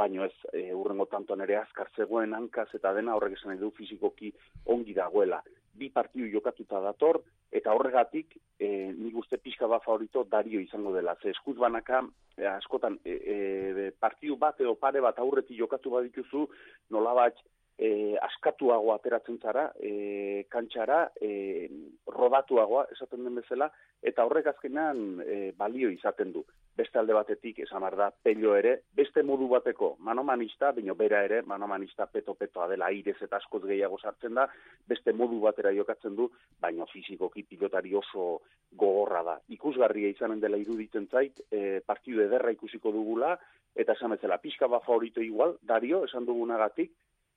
baino 0.01 0.25
ez 0.25 0.35
e, 0.53 0.71
urrengo 0.75 1.07
tantoan 1.11 1.43
ere 1.47 1.57
azkar 1.61 1.91
zegoen 1.97 2.35
hankaz 2.35 2.69
eta 2.79 2.93
dena 2.97 3.17
horrek 3.17 3.37
esan 3.39 3.59
du 3.61 3.73
fizikoki 3.77 4.33
ongi 4.67 4.95
dagoela. 4.95 5.43
Bi 5.79 5.89
partidu 5.95 6.27
jokatuta 6.33 6.81
dator, 6.83 7.21
eta 7.53 7.73
horregatik, 7.75 8.35
e, 8.59 8.91
nik 8.97 9.16
uste 9.16 9.39
pixka 9.39 9.68
bat 9.71 9.85
favorito 9.85 10.25
dario 10.25 10.61
izango 10.61 10.93
dela. 10.95 11.14
Ze 11.23 11.31
eskuz 11.31 11.57
banaka, 11.59 12.03
e, 12.37 12.47
askotan, 12.47 12.99
e, 13.05 13.14
e, 13.14 13.91
partidu 13.99 14.37
bat 14.37 14.61
edo 14.61 14.75
pare 14.75 15.01
bat 15.01 15.18
aurretik 15.18 15.59
jokatu 15.59 15.95
badituzu, 15.95 16.47
nolabait, 16.91 17.39
e, 17.81 18.16
askatuago 18.20 18.93
ateratzen 18.93 19.39
zara, 19.41 19.70
e, 19.81 20.45
kantxara, 20.53 21.01
e, 21.16 21.68
rodatuagoa, 22.12 22.85
esaten 22.93 23.24
den 23.24 23.39
bezala, 23.41 23.70
eta 24.05 24.26
horrek 24.28 24.51
azkenan 24.53 25.22
e, 25.24 25.39
balio 25.57 25.89
izaten 25.93 26.35
du. 26.35 26.45
Beste 26.76 27.01
alde 27.01 27.16
batetik, 27.16 27.62
esan 27.64 27.87
da, 27.97 28.11
pello 28.11 28.53
ere, 28.57 28.74
beste 28.97 29.24
modu 29.24 29.49
bateko 29.49 29.95
manomanista, 30.07 30.74
baino 30.76 30.95
bera 30.95 31.22
ere, 31.24 31.41
manomanista 31.49 32.07
peto-petoa 32.07 32.68
dela, 32.68 32.93
airez 32.93 33.16
eta 33.24 33.41
askoz 33.41 33.64
gehiago 33.64 33.99
sartzen 33.99 34.37
da, 34.37 34.47
beste 34.89 35.16
modu 35.16 35.41
batera 35.41 35.72
jokatzen 35.72 36.16
du, 36.16 36.28
baino 36.61 36.87
fizikoki 36.93 37.47
pilotari 37.49 37.95
oso 37.97 38.43
gogorra 38.76 39.24
da. 39.24 39.39
Ikusgarria 39.57 40.12
izanen 40.12 40.41
dela 40.41 40.61
iruditzen 40.61 41.09
zait, 41.09 41.41
e, 41.51 41.81
partidu 41.81 42.20
ederra 42.28 42.53
ikusiko 42.53 42.93
dugula, 42.93 43.39
eta 43.74 43.95
esan 43.97 44.12
bezala, 44.12 44.41
pixka 44.43 44.68
bat 44.68 44.85
favorito 44.85 45.22
igual, 45.24 45.57
Dario, 45.64 46.05
esan 46.05 46.26
dugunagatik, 46.28 46.93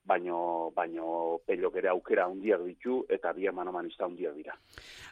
baino, 0.05 0.71
baino 0.75 1.39
pelok 1.47 1.77
ere 1.79 1.89
aukera 1.91 2.25
handiak 2.27 2.63
ditu 2.67 2.99
eta 3.09 3.31
bi 3.33 3.47
manomanista 3.51 4.05
handiak 4.05 4.35
dira. 4.35 4.55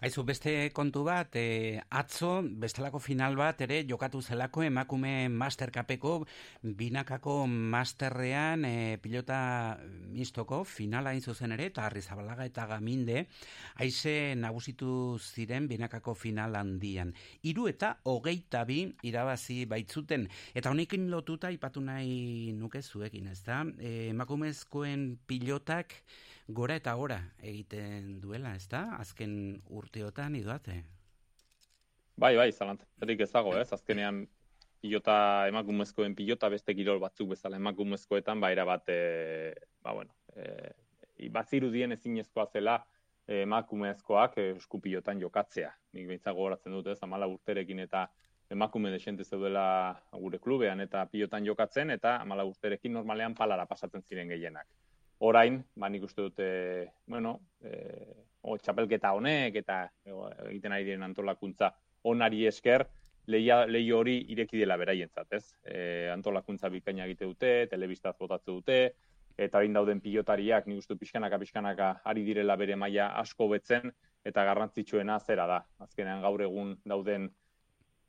Aizu, 0.01 0.23
beste 0.27 0.53
kontu 0.75 1.03
bat, 1.07 1.35
e, 1.35 1.79
atzo, 1.89 2.41
bestelako 2.43 2.99
final 2.99 3.37
bat 3.39 3.61
ere 3.61 3.81
jokatu 3.87 4.21
zelako 4.21 4.63
emakume 4.63 5.29
masterkapeko 5.29 6.25
binakako 6.63 7.45
masterrean 7.47 8.65
e, 8.65 8.97
pilota 9.01 9.77
mistoko 10.11 10.63
finala 10.63 11.11
hain 11.11 11.21
zuzen 11.21 11.55
ere, 11.55 11.69
eta 11.71 11.85
Arrizabalaga 11.85 12.45
eta 12.45 12.67
Gaminde, 12.67 13.27
haize 13.79 14.35
nagusitu 14.35 15.17
ziren 15.19 15.67
binakako 15.71 16.15
final 16.15 16.55
handian. 16.59 17.13
Hiru 17.47 17.67
eta 17.71 17.95
hogeita 18.03 18.65
bi 18.67 18.83
irabazi 19.07 19.63
baitzuten, 19.69 20.27
eta 20.53 20.71
honekin 20.73 21.09
lotuta 21.11 21.51
ipatu 21.51 21.81
nahi 21.85 22.51
nuke 22.57 22.81
zuekin, 22.81 23.31
ez 23.31 23.41
da? 23.45 23.61
E, 23.79 24.11
emakumezkoen 24.81 25.19
pilotak 25.27 25.93
gora 26.47 26.75
eta 26.75 26.93
gora 26.95 27.19
egiten 27.41 28.19
duela, 28.21 28.55
ez 28.55 28.67
da? 28.67 28.97
Azken 28.99 29.61
urteotan 29.69 30.35
idoate. 30.35 30.83
Bai, 32.17 32.35
bai, 32.35 32.51
zalantzarik 32.51 33.21
ez 33.21 33.31
dago, 33.31 33.55
ez? 33.57 33.71
Azkenean 33.71 34.27
pilota 34.81 35.47
emakumezkoen 35.47 36.15
pilota 36.15 36.49
beste 36.49 36.73
kirol 36.73 36.99
batzuk 36.99 37.29
bezala 37.29 37.57
emakumezkoetan 37.57 38.39
ba 38.39 38.49
bat 38.65 38.89
e, 38.89 39.53
ba 39.83 39.93
bueno, 39.93 40.11
e, 40.35 41.29
bazirudien 41.29 41.91
ezinezkoa 41.91 42.47
zela 42.51 42.83
e, 43.27 43.43
emakumezkoak 43.43 44.37
eskupilotan 44.37 45.19
jokatzea. 45.21 45.71
Nik 45.93 46.07
behintzat 46.07 46.33
gogoratzen 46.33 46.73
dut, 46.73 46.87
ez? 46.87 46.99
14 46.99 47.31
urterekin 47.31 47.79
eta 47.79 48.07
emakume 48.51 48.91
desente 48.91 49.23
zeudela 49.23 49.65
gure 50.11 50.39
klubean 50.39 50.81
eta 50.83 51.05
pilotan 51.11 51.45
jokatzen 51.47 51.91
eta 51.95 52.17
14 52.25 52.47
urterekin 52.49 52.93
normalean 52.93 53.35
palara 53.35 53.65
pasatzen 53.65 54.03
ziren 54.03 54.29
gehienak. 54.29 54.67
Orain, 55.21 55.61
ba 55.75 55.89
nik 55.89 56.03
uste 56.03 56.21
dute, 56.25 56.47
bueno, 57.05 57.35
e, 57.61 57.71
o, 58.41 58.57
txapelketa 58.57 59.13
honek 59.13 59.59
eta 59.61 59.83
e, 60.03 60.15
egiten 60.49 60.73
ari 60.73 60.87
diren 60.87 61.05
antolakuntza 61.05 61.69
onari 62.09 62.47
esker, 62.49 62.87
leia, 63.29 63.61
leio 63.69 63.99
hori 64.01 64.17
ireki 64.33 64.57
dela 64.57 64.77
beraientzat, 64.81 65.37
ez? 65.37 65.43
E, 65.63 66.09
antolakuntza 66.09 66.71
bikaina 66.73 67.05
egite 67.05 67.29
dute, 67.29 67.51
telebistaz 67.69 68.15
botatze 68.17 68.49
dute, 68.49 68.79
eta 69.37 69.61
hain 69.61 69.77
dauden 69.77 70.01
pilotariak, 70.01 70.65
nik 70.67 70.81
uste 70.81 70.95
dut 70.95 71.03
pixkanaka 71.05 71.39
pixkanaka 71.41 71.91
ari 72.11 72.25
direla 72.25 72.57
bere 72.57 72.75
maila 72.75 73.11
asko 73.21 73.47
betzen, 73.53 73.93
eta 74.25 74.43
garrantzitsuena 74.45 75.19
zera 75.19 75.47
da. 75.49 75.61
Azkenean 75.85 76.21
gaur 76.25 76.41
egun 76.45 76.75
dauden 76.85 77.29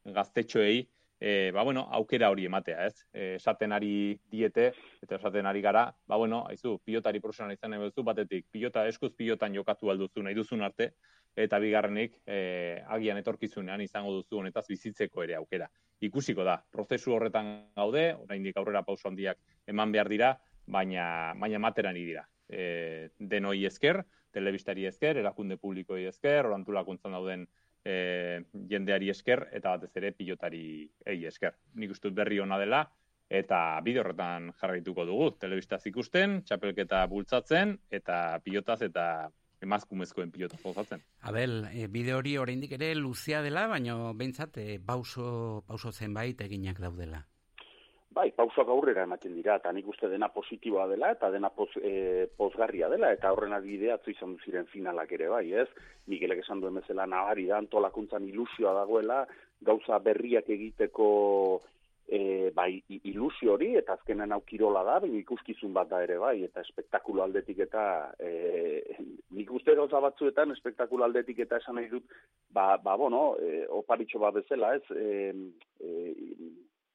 gaztetxoei, 0.04 0.88
e, 1.24 1.52
ba, 1.54 1.62
bueno, 1.62 1.86
aukera 1.92 2.30
hori 2.30 2.48
ematea, 2.48 2.86
ez? 2.86 3.06
E, 3.14 3.36
esaten 3.36 3.72
ari 3.72 4.18
diete, 4.30 4.72
eta 5.04 5.20
esaten 5.20 5.46
ari 5.46 5.60
gara, 5.62 5.84
ba, 6.10 6.16
bueno, 6.16 6.42
haizu, 6.50 6.80
pilotari 6.82 7.20
profesional 7.22 7.54
izan 7.54 7.70
nahi 7.70 7.84
duzu, 7.84 8.02
batetik, 8.02 8.48
pilota 8.50 8.82
eskuz 8.90 9.12
pilotan 9.14 9.54
jokatu 9.54 9.92
alduzu 9.92 10.24
nahi 10.26 10.34
duzun 10.34 10.66
arte, 10.66 10.90
eta 11.38 11.60
bigarrenik, 11.62 12.18
e, 12.26 12.82
agian 12.90 13.22
etorkizunean 13.22 13.80
izango 13.86 14.16
duzu 14.18 14.40
honetaz 14.42 14.66
bizitzeko 14.68 15.22
ere 15.22 15.38
aukera. 15.38 15.70
Ikusiko 16.02 16.42
da, 16.44 16.58
prozesu 16.74 17.14
horretan 17.14 17.52
gaude, 17.76 18.08
oraindik 18.26 18.58
aurrera 18.58 18.82
pauso 18.82 19.08
handiak 19.08 19.38
eman 19.70 19.94
behar 19.94 20.10
dira, 20.10 20.34
baina, 20.66 21.06
baina 21.38 21.62
materan 21.62 21.94
dira. 21.94 22.26
E, 22.50 23.10
denoi 23.18 23.62
esker, 23.70 24.02
telebistari 24.32 24.86
esker, 24.90 25.22
erakunde 25.22 25.56
publikoi 25.56 26.06
esker, 26.10 26.50
orantulakuntzan 26.50 27.14
dauden 27.14 27.46
e, 27.84 28.42
jendeari 28.70 29.10
esker 29.10 29.46
eta 29.52 29.76
batez 29.76 29.92
ere 30.00 30.12
pilotari 30.16 30.64
ei 31.06 31.24
esker. 31.26 31.54
Nik 31.74 31.94
uste 31.94 32.08
dut 32.08 32.18
berri 32.18 32.40
ona 32.40 32.58
dela 32.58 32.84
eta 33.32 33.80
bide 33.84 34.02
horretan 34.02 34.50
jarraituko 34.60 35.06
dugu. 35.08 35.30
Telebistaz 35.40 35.84
ikusten, 35.88 36.42
txapelketa 36.46 37.04
bultzatzen 37.08 37.78
eta 37.90 38.38
pilotaz 38.44 38.82
eta 38.88 39.06
emazkumezkoen 39.62 40.30
pilota 40.34 40.58
jozatzen. 40.58 41.02
Abel, 41.30 41.62
e, 41.70 41.86
bide 41.88 42.14
hori 42.14 42.36
oraindik 42.38 42.74
ere 42.78 42.92
luzea 42.98 43.42
dela, 43.44 43.68
baina 43.70 43.96
behintzat 44.18 44.58
e, 44.58 44.78
pauso, 44.84 45.62
pauso 45.66 45.92
zenbait 45.92 46.40
eginak 46.42 46.82
daudela. 46.82 47.22
Bai, 48.12 48.28
pausoak 48.36 48.68
aurrera 48.68 49.06
ematen 49.06 49.32
dira, 49.38 49.56
eta 49.56 49.70
nik 49.72 49.86
uste 49.88 50.08
dena 50.12 50.28
positiboa 50.34 50.84
dela, 50.90 51.12
eta 51.14 51.30
dena 51.32 51.48
poz, 51.56 51.70
e, 51.80 52.26
pozgarria 52.36 52.90
dela, 52.92 53.12
eta 53.14 53.30
horren 53.32 53.56
adibidea 53.56 53.96
atzo 53.96 54.12
izan 54.12 54.34
ziren 54.44 54.66
finalak 54.68 55.14
ere 55.16 55.30
bai, 55.32 55.46
ez? 55.62 55.68
Miguelek 56.12 56.42
esan 56.42 56.60
duen 56.60 56.76
bezala 56.80 57.06
nabari 57.08 57.46
da, 57.48 57.60
antolakuntzan 57.62 58.26
ilusioa 58.28 58.74
dagoela, 58.76 59.22
gauza 59.64 59.98
berriak 60.04 60.50
egiteko 60.52 61.08
e, 62.12 62.50
bai 62.54 62.82
ilusio 63.08 63.54
hori 63.54 63.70
eta 63.78 63.94
azkenan 63.96 64.34
hau 64.34 64.42
kirola 64.44 64.82
da, 64.84 64.98
baina 65.04 65.20
ikuskizun 65.20 65.72
bat 65.72 65.88
da 65.88 66.02
ere 66.04 66.18
bai 66.20 66.34
eta 66.44 66.60
espektakulo 66.66 67.22
aldetik 67.24 67.62
eta 67.64 67.84
e, 68.18 68.98
nik 69.38 69.52
uste 69.56 69.76
gauza 69.78 70.02
batzuetan 70.04 70.52
espektakulo 70.52 71.06
aldetik 71.06 71.40
eta 71.46 71.62
esan 71.62 71.78
nahi 71.80 71.88
dut 71.92 72.12
ba, 72.50 72.76
ba 72.76 72.98
bueno, 73.00 73.22
e, 73.40 73.64
oparitxo 73.80 74.20
bat 74.20 74.36
bezala, 74.42 74.74
ez? 74.76 74.84
E, 74.90 75.32
e, 75.80 76.04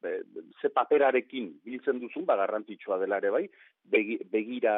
be, 0.02 0.22
ze 0.62 0.70
paperarekin 0.70 1.50
biltzen 1.66 2.00
duzun, 2.00 2.26
ba 2.26 2.36
garrantzitsua 2.40 2.98
dela 3.02 3.18
ere 3.22 3.32
bai, 3.34 3.44
begi, 3.92 4.18
begira 4.32 4.74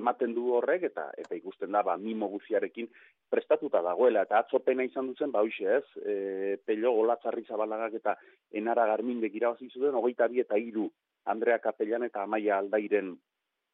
ematen 0.00 0.34
du 0.34 0.50
horrek 0.56 0.86
eta 0.90 1.08
eta 1.18 1.36
ikusten 1.36 1.72
da 1.72 1.82
ba 1.86 1.96
mimo 1.96 2.28
guziarekin 2.32 2.88
prestatuta 3.30 3.82
dagoela 3.82 4.24
eta 4.26 4.40
atzo 4.44 4.62
pena 4.64 4.84
izan 4.86 5.10
duzen 5.12 5.32
ba 5.32 5.44
hoixe, 5.44 5.76
ez? 5.78 5.84
E, 6.04 6.58
Pello 6.64 6.92
Golatzarri 6.98 7.44
Zabalagak 7.48 7.98
eta 8.00 8.16
Enara 8.52 8.86
Garmindek 8.92 9.34
irabazi 9.34 9.70
zuten 9.70 9.94
22 9.94 10.44
eta 10.46 10.56
3 10.56 10.88
Andrea 11.30 11.58
Kapellan 11.58 12.04
eta 12.08 12.22
Amaia 12.22 12.58
Aldairen 12.58 13.16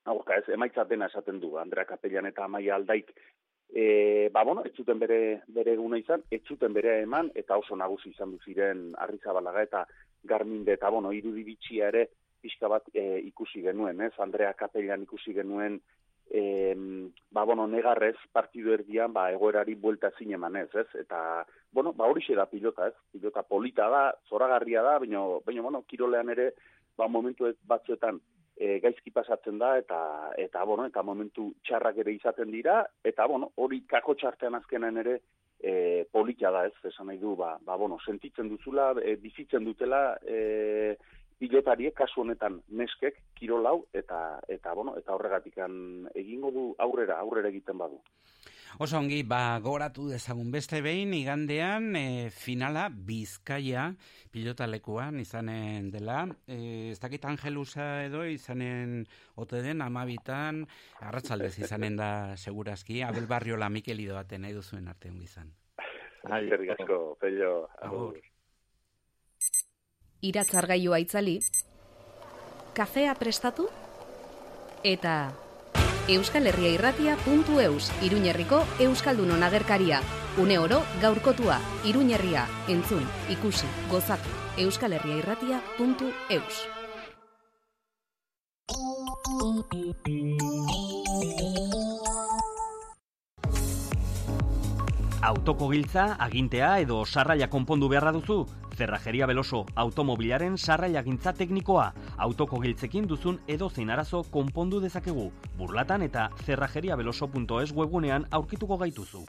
aurka, 0.07 0.39
ez? 0.39 0.49
Emaitza 0.55 0.85
dena 0.85 1.07
esaten 1.07 1.41
du 1.41 1.57
Andrea 1.59 1.85
Kapellan 1.85 2.27
eta 2.27 2.45
Amaia 2.45 2.75
Aldaik 2.75 3.13
E, 3.69 4.31
ba, 4.33 4.45
bueno, 4.45 4.63
ez 4.65 4.73
zuten 4.77 4.99
bere, 4.99 5.43
bere 5.49 5.73
eguna 5.75 5.99
izan, 5.99 6.23
ez 6.31 6.41
zuten 6.47 6.73
bere 6.73 7.01
eman, 7.03 7.33
eta 7.35 7.57
oso 7.59 7.77
nagusi 7.77 8.13
izan 8.13 8.31
du 8.33 8.39
ziren 8.45 8.93
Arrizabalaga 9.03 9.65
eta 9.67 9.81
Garminde, 10.27 10.77
eta, 10.77 10.91
bueno, 10.91 11.13
irudi 11.13 11.45
bitxia 11.47 11.91
ere, 11.93 12.09
pixka 12.43 12.69
bat 12.69 12.89
e, 12.95 13.21
ikusi 13.27 13.63
genuen, 13.65 14.01
ez? 14.07 14.13
Andrea 14.23 14.53
Kapellan 14.59 15.07
ikusi 15.07 15.35
genuen, 15.35 15.81
e, 16.31 16.43
ba, 17.31 17.45
bueno, 17.45 17.67
negarrez 17.67 18.17
partidu 18.33 18.73
erdian, 18.77 19.13
ba, 19.13 19.31
egoerari 19.33 19.75
buelta 19.75 20.13
zin 20.19 20.33
emanez, 20.37 20.69
ez? 20.75 20.89
Eta, 21.03 21.45
bueno, 21.73 21.93
ba, 21.93 22.07
hori 22.07 22.25
da 22.35 22.47
pilota, 22.47 22.89
ez? 22.89 22.95
Pilota 23.13 23.43
polita 23.43 23.89
da, 23.89 24.07
zoragarria 24.29 24.83
da, 24.83 24.99
baina, 24.99 25.23
baina, 25.45 25.63
bueno, 25.63 25.85
kirolean 25.89 26.31
ere, 26.31 26.53
ba, 26.97 27.09
momentu 27.09 27.51
batzuetan, 27.65 28.21
e, 28.57 28.79
gaizki 28.81 29.13
pasatzen 29.13 29.59
da 29.61 29.77
eta 29.79 29.99
eta 30.41 30.65
bueno, 30.65 30.87
eta 30.89 31.03
momentu 31.05 31.51
txarrak 31.69 32.01
ere 32.05 32.15
izaten 32.17 32.51
dira 32.51 32.83
eta 33.05 33.27
bueno, 33.29 33.51
hori 33.57 33.83
kako 33.89 34.17
txartean 34.17 34.57
azkenan 34.59 34.97
ere 35.05 35.19
e, 35.61 36.07
polita 36.13 36.51
da, 36.51 36.67
ez? 36.67 36.75
Esan 36.85 37.11
nahi 37.11 37.19
du, 37.19 37.35
ba, 37.37 37.57
ba 37.65 37.77
bueno, 37.77 37.99
sentitzen 38.05 38.49
duzula, 38.49 38.93
e, 39.03 39.17
bizitzen 39.21 39.65
dutela 39.65 40.17
e, 40.23 40.97
pilotariek 41.39 41.95
kasu 41.95 42.23
honetan 42.23 42.61
neskek 42.73 43.19
kirolau 43.37 43.85
eta 43.93 44.41
eta 44.49 44.73
bueno, 44.75 44.97
eta 44.97 45.15
horregatikan 45.15 46.09
egingo 46.15 46.53
du 46.53 46.67
aurrera, 46.79 47.19
aurrera 47.21 47.53
egiten 47.53 47.79
badu. 47.79 48.01
Oso 48.79 48.99
ongi, 48.99 49.23
ba, 49.25 49.59
gogoratu 49.63 50.09
dezagun 50.11 50.51
beste 50.53 50.83
behin, 50.85 51.15
igandean 51.17 51.97
e, 51.97 52.31
finala 52.35 52.89
Bizkaia 52.91 53.87
pilotalekuan 54.35 55.21
izanen 55.23 55.91
dela. 55.95 56.27
E, 56.47 56.91
ez 56.93 56.99
dakit 57.01 57.25
Angelusa 57.25 58.05
edo 58.05 58.25
izanen 58.29 59.07
ote 59.37 59.63
den 59.65 59.81
amabitan, 59.83 60.65
arratzaldez 61.01 61.55
izanen 61.63 61.97
da 61.97 62.11
segurazki, 62.37 63.01
Abel 63.03 63.27
Barriola 63.31 63.71
Mikel 63.73 64.01
Ido 64.05 64.19
baten 64.19 64.45
nahi 64.45 64.57
duzuen 64.57 64.89
arte 64.93 65.11
ongi 65.11 65.25
izan. 65.25 65.55
Eskerrik 66.27 66.75
asko, 66.75 67.17
pello. 67.21 67.69
Agur. 67.87 68.19
iratzargailua 70.27 70.99
itzali, 70.99 71.37
kafea 72.75 73.13
prestatu, 73.15 73.69
eta 74.83 75.17
Euskal 76.09 76.47
Herria 76.47 76.69
irratia.eus, 76.71 77.91
Iruñerriko 78.01 78.65
Euskaldunon 78.79 79.43
agerkaria. 79.43 80.01
Une 80.39 80.59
oro 80.59 80.85
gaurkotua, 81.03 81.59
Iruñerria, 81.85 82.47
entzun, 82.69 83.03
ikusi, 83.29 83.67
gozatu, 83.91 84.29
Euskal 84.57 84.93
Herria 84.93 85.61
Autoko 95.27 95.67
giltza, 95.73 96.03
agintea 96.23 96.69
edo 96.79 97.01
sarraila 97.05 97.49
konpondu 97.51 97.89
beharra 97.91 98.13
duzu? 98.15 98.37
Zerrajeria 98.79 99.27
Beloso, 99.27 99.65
automobilaren 99.75 100.55
sarraila 100.57 101.03
gintza 101.03 101.33
teknikoa. 101.35 101.89
Autoko 102.29 102.61
giltzekin 102.63 103.09
duzun 103.11 103.41
edo 103.51 103.67
zein 103.69 103.91
arazo 103.91 104.23
konpondu 104.31 104.79
dezakegu. 104.85 105.33
Burlatan 105.59 106.07
eta 106.07 106.29
zerrajeriabeloso.es 106.45 107.75
webgunean 107.75 108.29
aurkituko 108.31 108.79
gaituzu. 108.85 109.27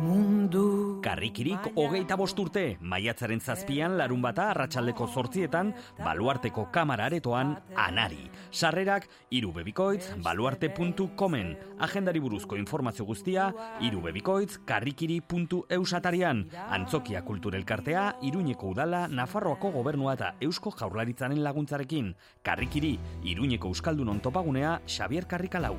Mundu 0.00 1.00
Karrikirik 1.04 1.70
hogeita 1.76 2.16
bost 2.16 2.38
urte, 2.40 2.62
maiatzaren 2.80 3.40
zazpian 3.40 3.98
larun 3.98 4.22
bata 4.24 4.46
arratsaldeko 4.52 5.06
zortzietan, 5.08 5.72
baluarteko 6.00 6.66
kamara 6.72 7.06
aretoan, 7.10 7.54
anari. 7.76 8.28
Sarrerak, 8.50 9.08
irubebikoitz, 9.30 10.16
baluarte.comen. 10.24 11.54
Agendari 11.86 12.20
buruzko 12.20 12.56
informazio 12.60 13.04
guztia, 13.08 13.50
irubebikoitz, 13.84 14.58
karrikiri.eus 14.68 15.94
atarian. 15.96 16.46
Antzokia 16.68 17.24
kulturelkartea, 17.24 18.06
Iruñeko 18.28 18.74
udala, 18.74 19.06
Nafarroako 19.08 19.72
gobernua 19.78 20.18
eta 20.18 20.34
Eusko 20.40 20.72
jaurlaritzaren 20.76 21.42
laguntzarekin. 21.44 22.14
Karrikiri, 22.42 22.98
Iruñeko 23.24 23.72
Euskaldunon 23.72 24.20
topagunea, 24.20 24.80
Xavier 24.86 25.26
Karrikalau. 25.26 25.76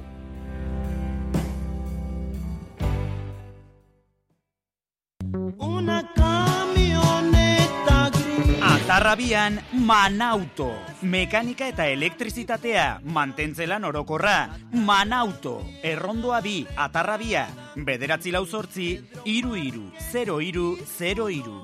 Una 5.58 6.12
camioneta 6.14 8.10
gris. 8.10 8.58
Atarrabian 8.62 9.60
Manauto. 9.74 10.72
Mekanika 11.02 11.68
eta 11.68 11.88
elektrizitatea, 11.88 13.02
mantentzelan 13.04 13.86
orokorra. 13.86 14.49
Manauto. 14.74 15.62
Errondoa 15.84 16.41
bi, 16.41 16.66
atarrabia. 16.76 17.47
Bederatzi 17.76 18.32
lau 18.32 18.45
zortzi, 18.45 18.99
iru 19.26 19.56
iru, 19.56 19.91
zero 20.12 20.41
iru, 20.41 20.78
zero 20.97 21.30
iru. 21.30 21.60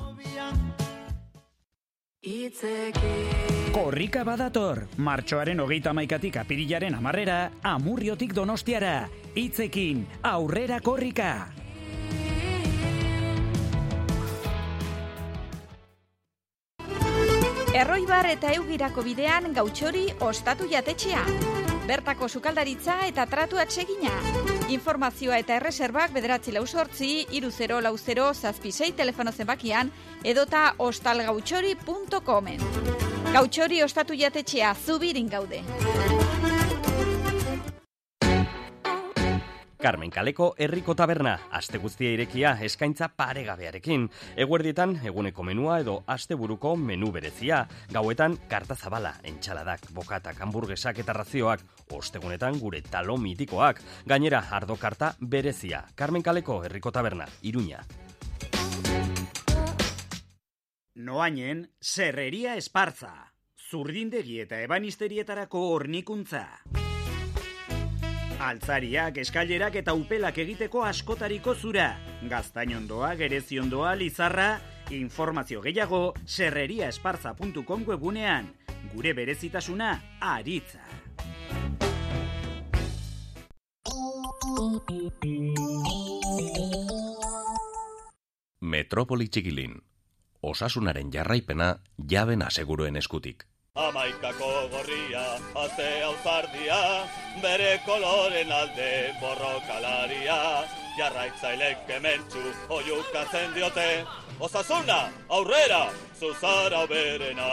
Korrika 3.71 4.23
badator, 4.25 4.87
martxoaren 4.97 5.59
hogeita 5.63 5.93
maikatik 5.93 6.39
apirilaren 6.41 6.95
amarrera, 6.97 7.51
amurriotik 7.63 8.33
donostiara. 8.33 9.07
Itzekin, 9.35 10.07
aurrera 10.23 10.79
korrika. 10.81 11.56
Erroibar 17.77 18.25
eta 18.25 18.49
eugirako 18.57 19.03
bidean 19.05 19.51
gautxori 19.53 20.07
ostatu 20.25 20.65
jatetxea. 20.71 21.19
Bertako 21.85 22.25
sukaldaritza 22.27 22.95
eta 23.05 23.27
tratu 23.29 23.59
atsegina. 23.61 24.09
Informazioa 24.73 25.37
eta 25.43 25.59
erreserbak 25.59 26.09
bederatzi 26.15 26.55
lau 26.55 26.65
sortzi, 26.65 27.27
iru 27.37 27.51
zero 27.51 27.77
lau 27.85 27.93
zero 27.97 28.31
zazpi 28.33 28.71
sei 28.71 28.91
telefono 28.97 29.31
zenbakian 29.31 29.93
edota 30.23 30.73
ostalgautxori.comen. 30.89 32.65
Gautxori 33.37 33.83
ostatu 33.85 34.17
jatetxea 34.17 34.73
zubirin 34.73 35.29
gaude. 35.29 35.61
Carmen 39.77 40.09
Kaleko 40.09 40.55
herriko 40.57 40.95
taberna, 40.97 41.35
aste 41.53 41.77
guztia 41.77 42.09
irekia 42.15 42.55
eskaintza 42.65 43.11
paregabearekin. 43.13 44.07
Eguerdietan 44.35 44.95
eguneko 45.05 45.45
menua 45.45 45.75
edo 45.83 45.99
asteburuko 46.09 46.73
menu 46.81 47.11
berezia. 47.13 47.59
Gauetan 47.93 48.39
karta 48.49 48.75
zabala, 48.75 49.13
entxaladak, 49.23 49.91
bokatak, 49.93 50.41
hamburguesak 50.41 51.03
eta 51.03 51.13
razioak. 51.13 51.61
Ostegunetan 51.93 52.57
gure 52.59 52.81
talo 52.81 53.19
mitikoak. 53.21 53.83
Gainera, 54.09 54.41
ardo 54.51 54.79
karta 54.81 55.13
berezia. 55.21 55.83
Carmen 55.95 56.25
Kaleko 56.25 56.63
herriko 56.65 56.91
taberna, 56.91 57.29
Iruña. 57.43 57.85
Noainen, 60.95 61.67
serreria 61.79 62.57
espartza. 62.57 63.13
Zurdindegi 63.69 64.41
eta 64.41 64.63
ebanisterietarako 64.65 65.67
hornikuntza. 65.75 66.47
Altzariak, 68.37 69.17
eskailerak 69.17 69.79
eta 69.81 69.95
upelak 69.97 70.37
egiteko 70.43 70.83
askotariko 70.85 71.55
zura. 71.55 71.87
Gaztainondoa, 72.29 73.15
gereziondoa, 73.17 73.95
lizarra, 73.97 74.59
informazio 74.93 75.61
gehiago 75.61 76.13
serreriaesparza.com 76.25 77.87
webunean. 77.87 78.51
Gure 78.93 79.13
berezitasuna, 79.17 79.89
aritza. 80.21 80.85
Metropoli 88.61 89.27
txikilin. 89.33 89.81
Osasunaren 90.45 91.09
jarraipena 91.11 91.77
jaben 92.09 92.45
aseguruen 92.45 92.95
eskutik. 93.01 93.47
Amaikako 93.77 94.69
gorria, 94.73 95.23
azte 95.53 95.87
auzardia, 96.01 96.77
bere 97.43 97.75
koloren 97.85 98.49
alde 98.51 99.13
borrokalaria, 99.21 100.37
jarraitzailek 100.97 101.83
kementxu 101.85 102.41
oiukatzen 102.73 103.53
diote, 103.53 103.85
osasuna, 104.41 104.97
aurrera, 105.29 105.83
zuzara 106.17 106.87
berena. 106.89 107.51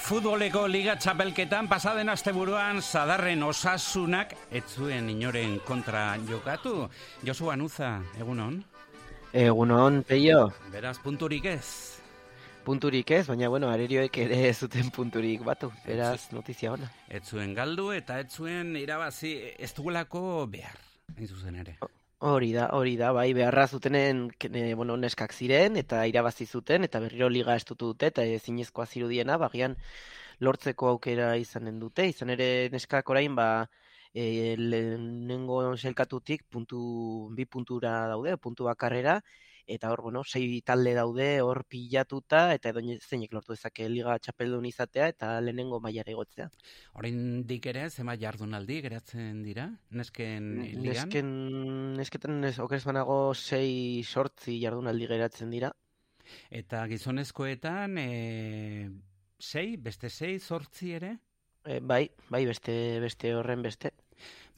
Futboleko 0.00 0.64
liga 0.66 0.96
txapelketan 0.96 1.68
pasaden 1.68 2.08
asteburuan 2.08 2.80
zadarren 2.80 3.44
osasunak 3.46 4.32
ez 4.50 4.64
zuen 4.64 5.12
inoren 5.12 5.60
kontra 5.68 6.16
jokatu. 6.26 6.88
Josu 7.22 7.52
Anuza, 7.52 7.98
egunon? 8.18 8.62
Egunon, 9.30 10.02
peio. 10.08 10.48
Beraz, 10.72 10.96
punturik 11.04 11.44
ez. 11.52 11.99
Punturik 12.64 13.10
ez, 13.16 13.24
baina 13.26 13.48
bueno, 13.48 13.70
arerioek 13.72 14.18
ere 14.20 14.42
ez 14.50 14.58
zuten 14.60 14.90
punturik 14.92 15.40
batu. 15.44 15.70
Beraz, 15.86 16.28
notizia 16.34 16.74
ona. 16.74 16.90
Ez 17.08 17.22
zuen 17.24 17.54
galdu 17.56 17.88
eta 17.96 18.18
ez 18.20 18.28
zuen 18.28 18.74
irabazi 18.76 19.32
ez 19.56 19.72
dugulako 19.76 20.44
behar, 20.52 20.76
hain 21.16 21.26
zuzen 21.28 21.56
ere. 21.62 21.78
Hori 22.20 22.50
da, 22.52 22.66
hori 22.76 22.98
da, 23.00 23.14
bai, 23.16 23.30
beharra 23.32 23.64
zutenen 23.66 24.26
e, 24.44 24.74
bueno, 24.76 24.98
neskak 25.00 25.32
ziren 25.32 25.80
eta 25.80 26.02
irabazi 26.06 26.44
zuten 26.44 26.84
eta 26.84 27.00
berriro 27.00 27.30
liga 27.32 27.56
estutu 27.56 27.94
dute 27.94 28.10
eta 28.12 28.26
ezinezkoa 28.28 28.84
zirudiena, 28.84 29.38
bagian 29.40 29.78
lortzeko 30.44 30.90
aukera 30.92 31.32
izanen 31.40 31.78
dute, 31.80 32.10
izan 32.12 32.36
ere 32.36 32.68
neskak 32.74 33.08
orain, 33.08 33.32
ba, 33.36 33.70
e, 34.12 34.56
lehenengo 34.58 35.62
selkatutik 35.78 36.44
puntu, 36.50 37.30
bi 37.32 37.46
puntura 37.46 37.94
daude, 38.12 38.36
puntu 38.36 38.68
bakarrera, 38.68 39.22
eta 39.70 39.90
hor, 39.92 40.02
bueno, 40.02 40.22
sei 40.24 40.60
talde 40.66 40.92
daude 40.96 41.28
hor 41.44 41.62
pilatuta, 41.70 42.42
eta 42.54 42.72
edo 42.72 42.82
zeinek 42.98 43.32
lortu 43.32 43.54
dezake 43.54 43.88
liga 43.88 44.16
txapeldun 44.18 44.66
izatea, 44.66 45.08
eta 45.14 45.32
lehenengo 45.44 45.80
mailara 45.84 46.12
igotzea. 46.12 46.48
Orain 46.98 47.20
dik 47.46 47.70
ere, 47.72 47.86
zema 47.90 48.16
jardunaldi 48.20 48.80
geratzen 48.86 49.42
dira, 49.46 49.68
nesken 49.90 50.50
ligan? 50.58 50.82
Nesken, 50.90 51.30
nesketan 52.00 52.40
nes, 52.42 52.56
okeres 52.62 52.84
banago 52.88 53.20
sei 53.34 54.02
sortzi 54.02 54.58
jardunaldi 54.62 55.08
geratzen 55.10 55.54
dira. 55.54 55.72
Eta 56.50 56.84
gizonezkoetan, 56.90 57.98
e, 57.98 58.90
sei, 59.38 59.76
beste 59.76 60.10
sei, 60.10 60.38
sortzi 60.38 60.94
ere? 60.98 61.16
E, 61.64 61.80
bai, 61.80 62.04
bai, 62.28 62.44
beste, 62.48 62.74
beste 63.02 63.34
horren 63.36 63.62
beste. 63.62 63.92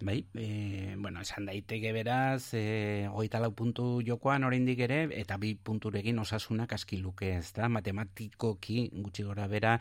Bai, 0.01 0.27
e, 0.35 0.97
bueno, 0.99 1.21
esan 1.21 1.47
daiteke 1.47 1.93
beraz, 1.93 2.55
e, 2.55 3.07
hogeita 3.11 3.39
lau 3.41 3.53
puntu 3.55 4.03
jokoan 4.07 4.45
oraindik 4.45 4.81
ere, 4.87 5.05
eta 5.21 5.37
bi 5.39 5.55
punturekin 5.55 6.19
osasunak 6.19 6.73
askiluke 6.73 7.37
ez 7.37 7.53
da, 7.55 7.69
matematikoki 7.69 8.89
gutxi 8.95 9.23
gora 9.29 9.47
bera, 9.47 9.77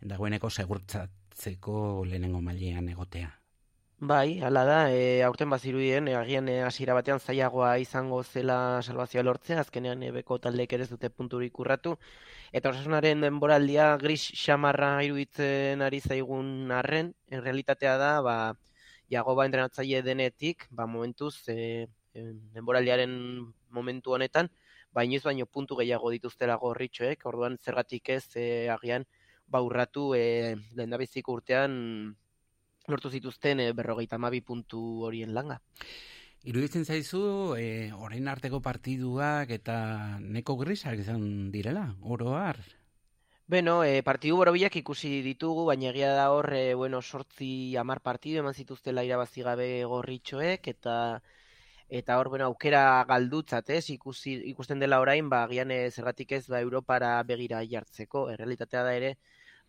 dagoeneko 0.00 0.50
segurtzatzeko 0.50 2.04
lehenengo 2.06 2.40
mailean 2.40 2.88
egotea. 2.88 3.34
Bai, 3.98 4.40
hala 4.44 4.62
da, 4.68 4.78
e, 4.92 5.22
aurten 5.24 5.48
bazirudien, 5.48 6.08
e, 6.08 6.14
agian 6.16 6.48
hasiera 6.66 6.94
batean 6.96 7.20
zailagoa 7.20 7.78
izango 7.80 8.22
zela 8.22 8.82
salvazioa 8.82 9.22
lortzea, 9.24 9.60
azkenean 9.60 10.02
e, 10.02 10.10
beko 10.12 10.36
taldeek 10.38 10.72
ere 10.76 10.86
dute 10.90 11.08
punturik 11.08 11.58
urratu, 11.64 11.94
eta 12.52 12.70
osasunaren 12.74 13.24
denboraldia 13.24 13.96
gris 13.96 14.22
xamarra 14.44 14.90
iruditzen 15.04 15.80
ari 15.82 16.00
zaigun 16.00 16.72
arren, 16.72 17.14
en 17.30 17.42
realitatea 17.42 17.96
da, 17.96 18.12
ba, 18.20 18.36
Jagoba 19.10 19.46
entrenatzaile 19.46 20.02
denetik, 20.02 20.66
ba, 20.70 20.86
momentuz, 20.86 21.48
e, 21.48 21.86
denboraliaren 22.56 23.12
momentu 23.70 24.16
honetan, 24.16 24.50
bainoz 24.96 25.22
baino 25.26 25.46
puntu 25.46 25.76
gehiago 25.76 26.10
dituztela 26.14 26.56
gorritxoek, 26.56 27.24
orduan 27.28 27.58
zergatik 27.62 28.08
ez 28.16 28.24
e, 28.34 28.68
agian 28.72 29.04
baurratu 29.46 30.14
e, 30.16 30.56
lehen 30.74 30.94
urtean 31.26 32.16
lortu 32.88 33.10
zituzten 33.10 33.60
e, 33.60 33.72
berrogeita 33.72 34.18
mabi 34.18 34.40
puntu 34.40 35.04
horien 35.06 35.34
langa. 35.34 35.60
Iruditzen 36.46 36.84
zaizu, 36.84 37.56
e, 37.58 37.92
orain 37.92 38.28
arteko 38.28 38.60
partiduak 38.62 39.50
eta 39.50 40.18
neko 40.22 40.56
grisak 40.56 40.98
izan 41.02 41.50
direla, 41.50 41.88
oroar? 42.02 42.60
Beno, 43.52 43.84
e, 43.84 44.02
partidu 44.02 44.36
borobilak 44.40 44.74
ikusi 44.80 45.08
ditugu, 45.22 45.64
baina 45.68 45.86
egia 45.92 46.08
da 46.18 46.24
hor, 46.34 46.48
e, 46.52 46.74
bueno, 46.74 46.98
sortzi 47.02 47.76
amar 47.82 48.00
partidu 48.08 48.40
eman 48.42 48.56
zituztela 48.58 49.04
irabazi 49.06 49.44
gabe 49.46 49.68
gorritxoek, 49.92 50.66
eta 50.72 50.96
eta 51.98 52.16
hor, 52.18 52.28
bueno, 52.32 52.48
aukera 52.50 52.80
galdutzat, 53.06 53.70
ez, 53.70 53.84
ikusi, 53.94 54.34
ikusten 54.50 54.82
dela 54.82 54.98
orain, 55.04 55.30
ba, 55.30 55.44
gian 55.52 55.70
e, 55.70 55.78
zergatik 55.92 56.34
ez, 56.40 56.42
ba, 56.50 56.60
Europara 56.66 57.12
begira 57.28 57.62
jartzeko, 57.74 58.24
errealitatea 58.34 58.82
da 58.88 58.96
ere, 58.98 59.12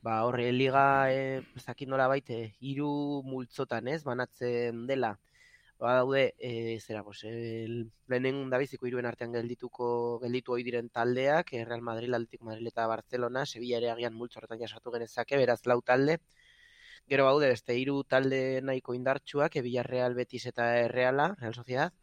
ba, 0.01 0.23
horre, 0.25 0.49
liga, 0.57 0.87
e, 1.13 1.43
zakit 1.61 1.93
nola 1.93 2.09
baite, 2.09 2.39
iru 2.73 2.89
multzotan, 3.29 3.93
ez, 3.93 4.01
banatzen 4.09 4.87
dela, 4.89 5.13
ba 5.79 5.93
daude 5.93 6.33
e, 6.39 6.79
zera 6.79 7.03
pues 7.03 7.23
el 7.23 7.91
lenen 8.07 8.49
dabiziko 8.49 8.87
hiruen 8.87 9.05
artean 9.05 9.33
geldituko 9.33 10.19
gelditu 10.23 10.53
ohi 10.53 10.63
diren 10.63 10.89
taldeak 10.89 11.53
e, 11.53 11.65
Real 11.65 11.81
Madrid, 11.81 12.13
Atlético 12.13 12.45
Madrid 12.45 12.67
eta 12.67 12.87
Barcelona, 12.87 13.45
Sevilla 13.45 13.77
ere 13.77 13.91
agian 13.91 14.15
multzo 14.15 14.39
horretan 14.39 14.59
jasatu 14.59 14.91
genezake, 14.91 15.37
beraz 15.37 15.61
lau 15.65 15.81
talde. 15.81 16.17
Gero 17.07 17.25
baude 17.25 17.47
beste 17.47 17.75
hiru 17.77 18.03
talde 18.03 18.61
nahiko 18.63 18.95
indartsuak, 18.97 19.55
e, 19.55 19.61
Villarreal, 19.61 20.15
Betis 20.15 20.45
eta 20.47 20.87
Reala, 20.87 21.35
Real 21.39 21.53
Sociedad 21.53 21.93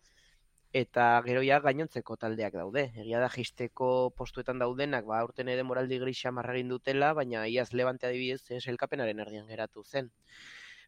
eta 0.75 1.23
gero 1.27 1.43
ja 1.47 1.61
gainontzeko 1.63 2.17
taldeak 2.19 2.55
daude. 2.55 2.89
Egia 3.03 3.21
da 3.23 3.29
jisteko 3.31 4.11
postuetan 4.19 4.59
daudenak, 4.59 5.05
ba 5.07 5.23
urten 5.25 5.49
ere 5.49 5.63
moraldi 5.63 6.01
grisa 6.03 6.33
marragin 6.35 6.69
dutela, 6.69 7.13
baina 7.15 7.47
iaz 7.47 7.73
Levante 7.73 8.09
adibidez, 8.09 8.43
elkapenaren 8.75 9.21
erdian 9.23 9.47
geratu 9.47 9.85
zen. 9.85 10.11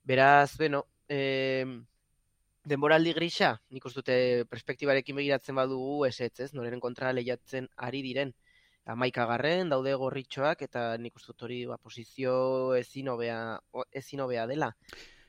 Beraz, 0.05 0.57
bueno, 0.59 0.87
eh 1.09 1.66
denboraldi 2.67 3.14
grisa, 3.14 3.55
nik 3.71 3.85
uste 3.87 4.03
dute 4.03 4.19
perspektibarekin 4.51 5.17
begiratzen 5.17 5.55
badugu 5.59 6.05
ez 6.09 6.19
ez, 6.21 6.51
noren 6.53 6.83
kontra 6.83 7.12
lehiatzen 7.14 7.69
ari 7.77 8.03
diren. 8.03 8.35
Amaika 8.87 9.25
garren, 9.27 9.71
daude 9.71 9.95
gorritxoak, 9.99 10.62
eta 10.62 10.97
nik 10.99 11.17
uste 11.19 11.33
dut 11.33 11.47
hori 11.47 11.64
ba, 11.67 11.79
posizio 11.79 12.75
ezin 12.79 13.09
hobea, 13.11 13.39
ezin 13.91 14.23
hobea 14.23 14.47
dela. 14.47 14.71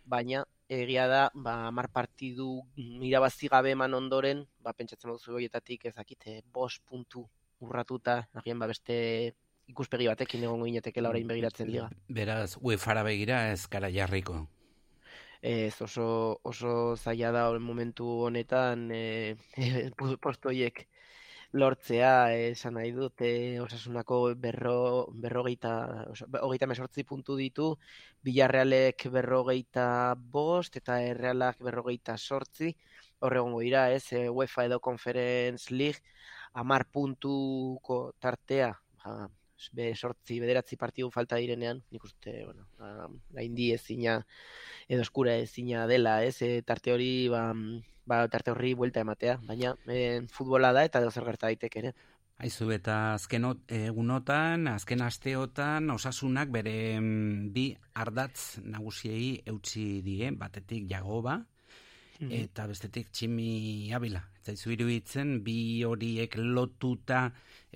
Baina, 0.05 0.43
egia 0.69 1.07
da, 1.09 1.23
ba, 1.33 1.71
mar 1.71 1.89
partidu 1.93 2.61
irabazi 2.77 3.49
gabe 3.53 3.73
eman 3.73 3.97
ondoren, 3.97 4.45
ba, 4.61 4.73
pentsatzen 4.73 5.09
baduzu 5.09 5.37
goietatik 5.37 5.89
ezakite, 5.89 6.41
bos 6.53 6.77
puntu 6.85 7.25
urratuta, 7.61 8.21
agian 8.37 8.61
ba, 8.61 8.69
beste 8.69 8.97
ikuspegi 9.67 10.07
batekin 10.07 10.45
egongo 10.45 10.69
inatekela 10.69 11.09
orain 11.09 11.27
begiratzen 11.27 11.73
liga. 11.73 11.89
Beraz, 12.07 12.57
UEFA 12.61 13.01
begira 13.03 13.47
ez 13.51 13.65
kara 13.67 13.89
jarriko 13.93 14.45
ez 15.41 15.81
oso, 15.81 16.39
oso 16.43 16.95
zaila 16.97 17.31
da 17.31 17.43
momentu 17.59 18.05
honetan 18.27 18.89
e, 18.91 19.35
postoiek 20.25 20.87
lortzea 21.53 22.33
esan 22.35 22.75
nahi 22.75 22.91
dut 22.91 23.21
e, 23.21 23.59
osasunako 23.63 24.17
berro, 24.35 25.07
berrogeita 25.13 25.71
hogeita 26.41 26.67
mesortzi 26.67 27.03
puntu 27.03 27.37
ditu 27.39 27.69
bilarrealek 28.23 29.07
berrogeita 29.11 30.15
bost 30.15 30.75
eta 30.81 31.01
errealak 31.01 31.61
berrogeita 31.63 32.17
sortzi. 32.17 32.75
Horregongo 33.19 33.61
dira 33.65 33.89
ez 33.91 34.11
e, 34.13 34.27
UEFA 34.29 34.65
edo 34.67 34.79
Conference 34.79 35.73
League 35.73 36.01
amar 36.53 36.85
puntuko 36.91 38.13
tartea 38.19 38.73
ba, 39.03 39.29
be 39.73 39.91
sortzi 39.95 40.39
bederatzi 40.43 40.77
partidu 40.77 41.09
falta 41.11 41.39
direnean, 41.41 41.81
nik 41.91 42.03
uste, 42.03 42.33
bueno, 42.45 42.67
ba, 42.79 43.09
gaindi 43.37 43.71
ezina 43.73 44.19
edo 44.87 45.03
eskura 45.05 45.35
ezina 45.41 45.87
dela, 45.87 46.19
ez, 46.23 46.41
e, 46.41 46.61
tarte 46.61 46.93
hori, 46.93 47.27
ba, 47.33 47.49
ba, 48.07 48.21
tarte 48.31 48.53
horri 48.53 48.73
buelta 48.73 49.03
ematea, 49.03 49.39
baina 49.47 49.75
e, 49.87 50.21
futbola 50.33 50.71
da 50.73 50.85
eta 50.87 51.03
zer 51.09 51.27
gerta 51.31 51.51
daiteke 51.51 51.83
ere. 51.85 51.95
Aizu, 52.37 52.69
eta 52.69 53.15
azken 53.15 53.47
egunotan, 53.73 54.67
azken 54.69 55.01
asteotan, 55.01 55.89
osasunak 55.89 56.51
bere 56.53 56.77
mm, 56.99 57.47
bi 57.53 57.71
ardatz 57.97 58.61
nagusiei 58.61 59.39
eutxi 59.49 60.03
die, 60.05 60.29
batetik 60.37 60.85
jagoba, 60.91 61.39
mhm. 62.19 62.29
eta 62.43 62.67
bestetik 62.69 63.09
tximi 63.09 63.89
abila. 63.97 64.21
Zaizu 64.45 64.75
iruditzen, 64.75 65.39
bi 65.43 65.83
horiek 65.83 66.37
lotuta 66.37 67.25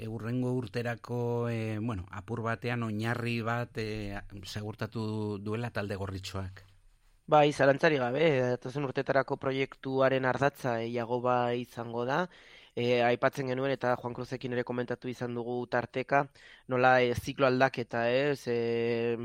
e, 0.01 0.07
urrengo 0.07 0.53
urterako 0.57 1.49
e, 1.49 1.77
bueno, 1.79 2.07
apur 2.11 2.41
batean 2.41 2.83
oinarri 2.89 3.39
bat 3.45 3.77
e, 3.77 4.17
segurtatu 4.43 5.37
duela 5.39 5.69
talde 5.69 5.95
gorritxoak. 5.95 6.65
Bai, 7.31 7.51
zalantzari 7.53 7.99
gabe, 8.01 8.25
zen 8.67 8.87
urtetarako 8.87 9.37
proiektuaren 9.39 10.25
ardatza 10.25 10.79
eiago 10.81 11.21
bai 11.23 11.61
izango 11.61 12.03
da, 12.09 12.25
e, 12.75 13.01
aipatzen 13.03 13.51
genuen 13.51 13.71
eta 13.75 13.93
Juan 14.01 14.15
Cruzekin 14.17 14.55
ere 14.57 14.63
komentatu 14.67 15.09
izan 15.11 15.35
dugu 15.37 15.55
tarteka, 15.71 16.25
nola 16.73 16.95
e, 17.03 17.13
ziklo 17.15 17.47
aldaketa, 17.47 18.07
ez, 18.09 18.47
e, 18.47 19.17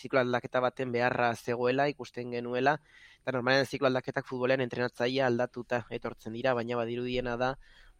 ziklo 0.00 0.22
aldaketa 0.24 0.62
baten 0.64 0.92
beharra 0.94 1.34
zegoela 1.36 1.88
ikusten 1.92 2.32
genuela, 2.38 2.78
eta 3.22 3.36
normalen 3.36 3.66
ziklo 3.66 3.88
aldaketak 3.90 4.26
futbolean 4.28 4.64
entrenatzaia 4.64 5.26
aldatuta 5.26 5.84
etortzen 5.98 6.34
dira, 6.36 6.54
baina 6.54 6.80
badirudiena 6.80 7.36
da, 7.40 7.54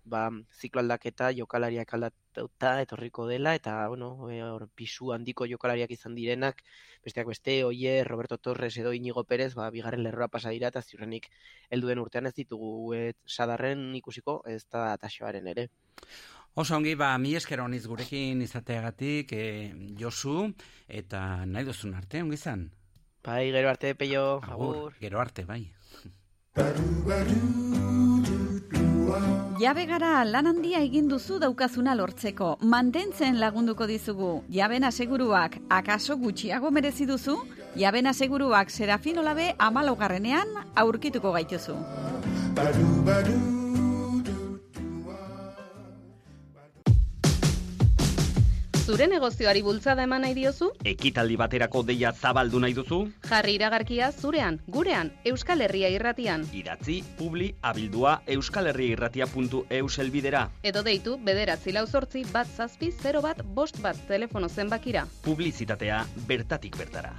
ba, 0.05 0.29
ziklo 0.53 0.83
aldaketa 0.83 1.31
jokalariak 1.37 1.95
aldatuta 1.97 2.75
etorriko 2.83 3.27
dela, 3.27 3.55
eta, 3.57 3.77
bueno, 3.89 4.29
e, 4.31 4.43
hor, 4.45 4.69
pisu 4.75 5.13
handiko 5.15 5.49
jokalariak 5.49 5.91
izan 5.97 6.15
direnak, 6.15 6.63
besteak 7.05 7.27
beste, 7.33 7.57
Oier, 7.65 8.07
Roberto 8.07 8.39
Torres 8.39 8.77
edo 8.79 8.93
Inigo 8.93 9.25
Perez, 9.25 9.55
ba, 9.55 9.71
bigarren 9.71 10.05
lerroa 10.05 10.29
pasa 10.29 10.53
dira, 10.55 10.69
eta 10.69 10.83
ziurrenik 10.83 11.31
helduen 11.71 12.03
urtean 12.05 12.27
ez 12.31 12.35
ditugu 12.37 12.95
et, 12.99 13.19
sadarren 13.27 13.91
ikusiko, 13.97 14.43
ez 14.47 14.63
da 14.71 14.93
taxoaren 15.01 15.49
ere. 15.55 15.69
Oso 16.55 16.77
ongi, 16.77 16.95
ba, 16.95 17.17
mi 17.19 17.35
esker 17.35 17.61
honiz 17.65 17.87
gurekin 17.91 18.43
izateagatik, 18.45 19.33
e, 19.33 19.75
Josu, 19.99 20.53
eta 20.87 21.45
nahi 21.47 21.67
duzun 21.67 21.97
arte, 21.99 22.23
ongi 22.23 22.39
zan? 22.39 22.69
Bai, 23.25 23.51
gero 23.51 23.71
arte, 23.73 23.95
peio, 23.97 24.41
agur. 24.45 24.95
Gero 25.01 25.21
arte, 25.21 25.45
bai. 25.49 25.73
Jabe 29.61 29.85
gara 29.87 30.25
lan 30.25 30.47
handia 30.51 30.81
egin 30.85 31.09
duzu 31.09 31.39
daukazuna 31.43 31.95
lortzeko. 31.99 32.55
Mantentzen 32.75 33.39
lagunduko 33.41 33.87
dizugu. 33.87 34.31
Jaben 34.51 34.85
aseguruak 34.85 35.59
akaso 35.79 36.17
gutxiago 36.17 36.71
merezi 36.71 37.07
duzu? 37.07 37.37
Jaben 37.77 38.07
aseguruak 38.07 38.71
Serafin 38.71 39.19
Olabe 39.19 39.53
amalogarrenean 39.59 40.57
aurkituko 40.85 41.33
gaituzu. 41.39 41.77
Zure 48.85 49.07
negozioari 49.09 49.63
bultzada 49.65 50.05
eman 50.05 50.21
nahi 50.27 50.35
diozu? 50.37 50.67
Ekitaldi 50.85 51.39
baterako 51.41 51.81
deia 51.89 52.11
zabaldu 52.13 52.59
nahi 52.61 52.75
duzu? 52.77 52.99
Jarri 53.25 53.55
iragarkia 53.57 54.11
zurean, 54.13 54.59
gurean, 54.69 55.09
Euskal 55.25 55.65
Herria 55.65 55.89
irratian. 55.89 56.45
Idatzi, 56.53 56.99
publi, 57.17 57.55
abildua, 57.63 58.19
euskalherriairratia.eus 58.27 59.99
elbidera. 60.05 60.51
Edo 60.63 60.83
deitu, 60.85 61.17
bederatzi 61.17 61.73
lau 61.73 61.87
sortzi, 61.87 62.27
bat 62.33 62.47
zazpi, 62.47 62.93
0 62.93 63.25
bat, 63.25 63.41
bost 63.57 63.81
bat, 63.81 63.97
telefono 64.07 64.51
zenbakira. 64.53 65.07
Publizitatea 65.25 66.05
bertatik 66.29 66.77
bertara. 66.77 67.15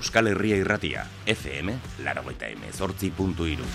Euskal 0.00 0.30
Herria 0.30 0.56
Irratia, 0.56 1.02
FM, 1.28 1.74
laragoita 2.06 2.48
emezortzi 2.48 3.12
puntu 3.12 3.44
iru. 3.44 3.66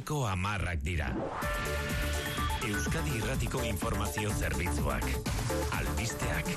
Goizeko 0.00 0.24
amarrak 0.26 0.80
dira. 0.80 1.10
Euskadi 2.64 3.18
Irratiko 3.18 3.60
Informazio 3.68 4.30
Zerbitzuak. 4.32 5.04
Albisteak. 5.76 6.48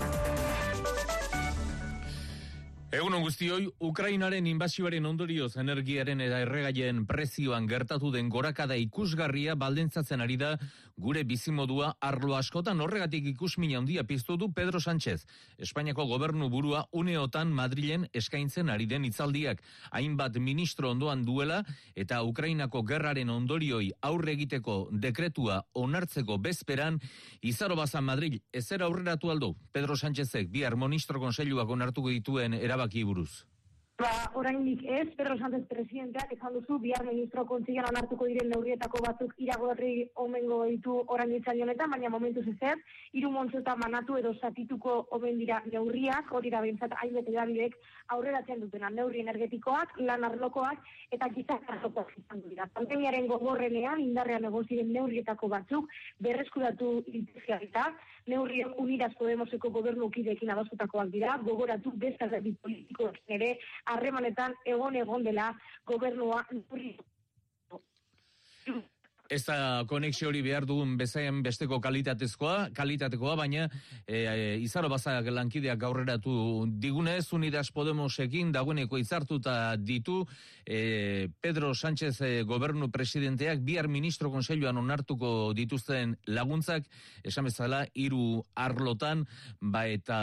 Egun 2.94 3.18
guztioi, 3.20 3.68
Ukrainaren 3.84 4.48
inbasioaren 4.48 5.06
ondorioz 5.10 5.58
energiaren 5.58 6.22
eta 6.24 6.40
erregaien 6.46 7.04
prezioan 7.10 7.68
gertatu 7.68 8.14
den 8.16 8.30
gorakada 8.30 8.78
ikusgarria 8.80 9.56
baldentzatzen 9.60 10.22
ari 10.22 10.38
da 10.38 10.54
gure 10.98 11.24
bizimodua 11.24 11.94
arlo 12.02 12.36
askotan 12.38 12.82
horregatik 12.82 13.26
ikusmina 13.34 13.78
handia 13.80 14.04
piztu 14.04 14.38
du 14.38 14.52
Pedro 14.54 14.80
Sánchez. 14.80 15.26
Espainiako 15.58 16.06
gobernu 16.06 16.50
burua 16.50 16.86
uneotan 16.92 17.52
Madrilen 17.52 18.08
eskaintzen 18.14 18.70
ari 18.70 18.86
den 18.86 19.06
itzaldiak 19.06 19.64
hainbat 19.92 20.38
ministro 20.38 20.92
ondoan 20.92 21.26
duela 21.26 21.64
eta 21.96 22.22
Ukrainako 22.24 22.84
gerraren 22.84 23.30
ondorioi 23.30 23.92
aurre 24.02 24.34
egiteko 24.34 24.90
dekretua 24.92 25.64
onartzeko 25.74 26.38
bezperan 26.38 27.00
izaro 27.42 27.76
bazan 27.76 28.04
Madrid 28.04 28.42
ezer 28.54 28.84
aurreratu 28.84 29.32
aldo 29.32 29.56
Pedro 29.72 29.96
Sánchezek 29.96 30.50
bihar 30.50 30.76
ministro 30.76 31.20
konseiluak 31.20 31.70
onartuko 31.70 32.10
dituen 32.10 32.54
erabaki 32.54 33.04
buruz. 33.04 33.46
Ba, 34.02 34.10
oraindik 34.34 34.82
ez, 34.90 35.08
Pedro 35.14 35.36
Sánchez 35.38 35.68
presidenteak 35.70 36.32
esan 36.34 36.56
duzu, 36.58 36.80
bihar 36.82 37.04
ministro 37.06 37.44
kontzilian 37.46 37.86
onartuko 37.92 38.26
diren 38.26 38.48
neurrietako 38.50 39.02
batzuk 39.06 39.36
iragorri 39.46 40.08
omengo 40.24 40.58
ditu 40.66 40.96
orain 41.16 41.34
itzali 41.36 41.62
honetan, 41.62 41.92
baina 41.94 42.10
momentu 42.10 42.42
ez 42.42 42.72
hiru 43.14 43.30
montzuta 43.30 43.76
manatu 43.76 44.18
edo 44.18 44.34
zatituko 44.42 44.96
omen 45.12 45.38
dira 45.38 45.62
neurriak, 45.72 46.34
hori 46.34 46.50
da 46.50 46.62
bintzat 46.62 46.96
hainbete 47.04 47.32
edabidek 47.32 47.78
aurreratzen 48.08 48.62
dutena 48.62 48.90
neurri 48.90 49.22
energetikoak, 49.22 49.94
lan 50.00 50.24
arlokoak 50.24 50.82
eta 51.12 51.30
gizak 51.36 51.70
arlokoak 51.70 52.18
izan 52.18 52.42
dira. 52.50 52.66
Pandemiaren 52.74 53.28
gogorrenean, 53.28 54.02
indarrean 54.02 54.50
egoziren 54.50 54.90
neurrietako 54.92 55.52
batzuk, 55.54 55.86
berreskuratu 56.18 57.04
iltezia 57.14 57.62
neurriak 58.28 58.80
unidas 58.80 59.12
Podemoseko 59.20 59.70
gobernu 59.70 60.10
kidekin 60.10 60.52
adostutakoak 60.54 61.12
dira, 61.14 61.38
gogoratu 61.44 61.92
besta 61.96 62.28
politikoak 62.62 63.20
ere 63.28 63.58
harremanetan 63.86 64.56
egon 64.66 64.96
egon 64.96 65.24
dela 65.24 65.52
gobernua 65.86 66.44
neurri 66.52 66.98
Ez 69.34 69.42
da 69.48 69.82
konexio 69.90 70.28
hori 70.30 70.44
behar 70.46 70.68
dugun 70.70 70.92
bezaien 70.98 71.40
besteko 71.42 71.80
kalitatezkoa, 71.82 72.68
kalitatekoa, 72.78 73.34
baina 73.40 73.64
e, 74.06 74.60
izaro 74.62 74.92
bazak 74.92 75.26
lankideak 75.34 75.80
gaurreratu 75.82 76.34
digunez, 76.84 77.32
Unidas 77.34 77.72
Podemosekin 77.74 78.52
dagoeneko 78.54 79.00
izartuta 79.02 79.56
ditu 79.82 80.20
e, 80.68 81.30
Pedro 81.42 81.74
Sánchez 81.74 82.20
e, 82.22 82.32
gobernu 82.46 82.92
presidenteak 82.94 83.64
bihar 83.66 83.90
ministro 83.90 84.30
konseiluan 84.30 84.78
onartuko 84.78 85.54
dituzten 85.58 86.14
laguntzak, 86.30 86.86
esan 87.26 87.50
bezala, 87.50 87.88
hiru 87.98 88.44
arlotan, 88.54 89.26
ba 89.60 89.88
eta 89.90 90.22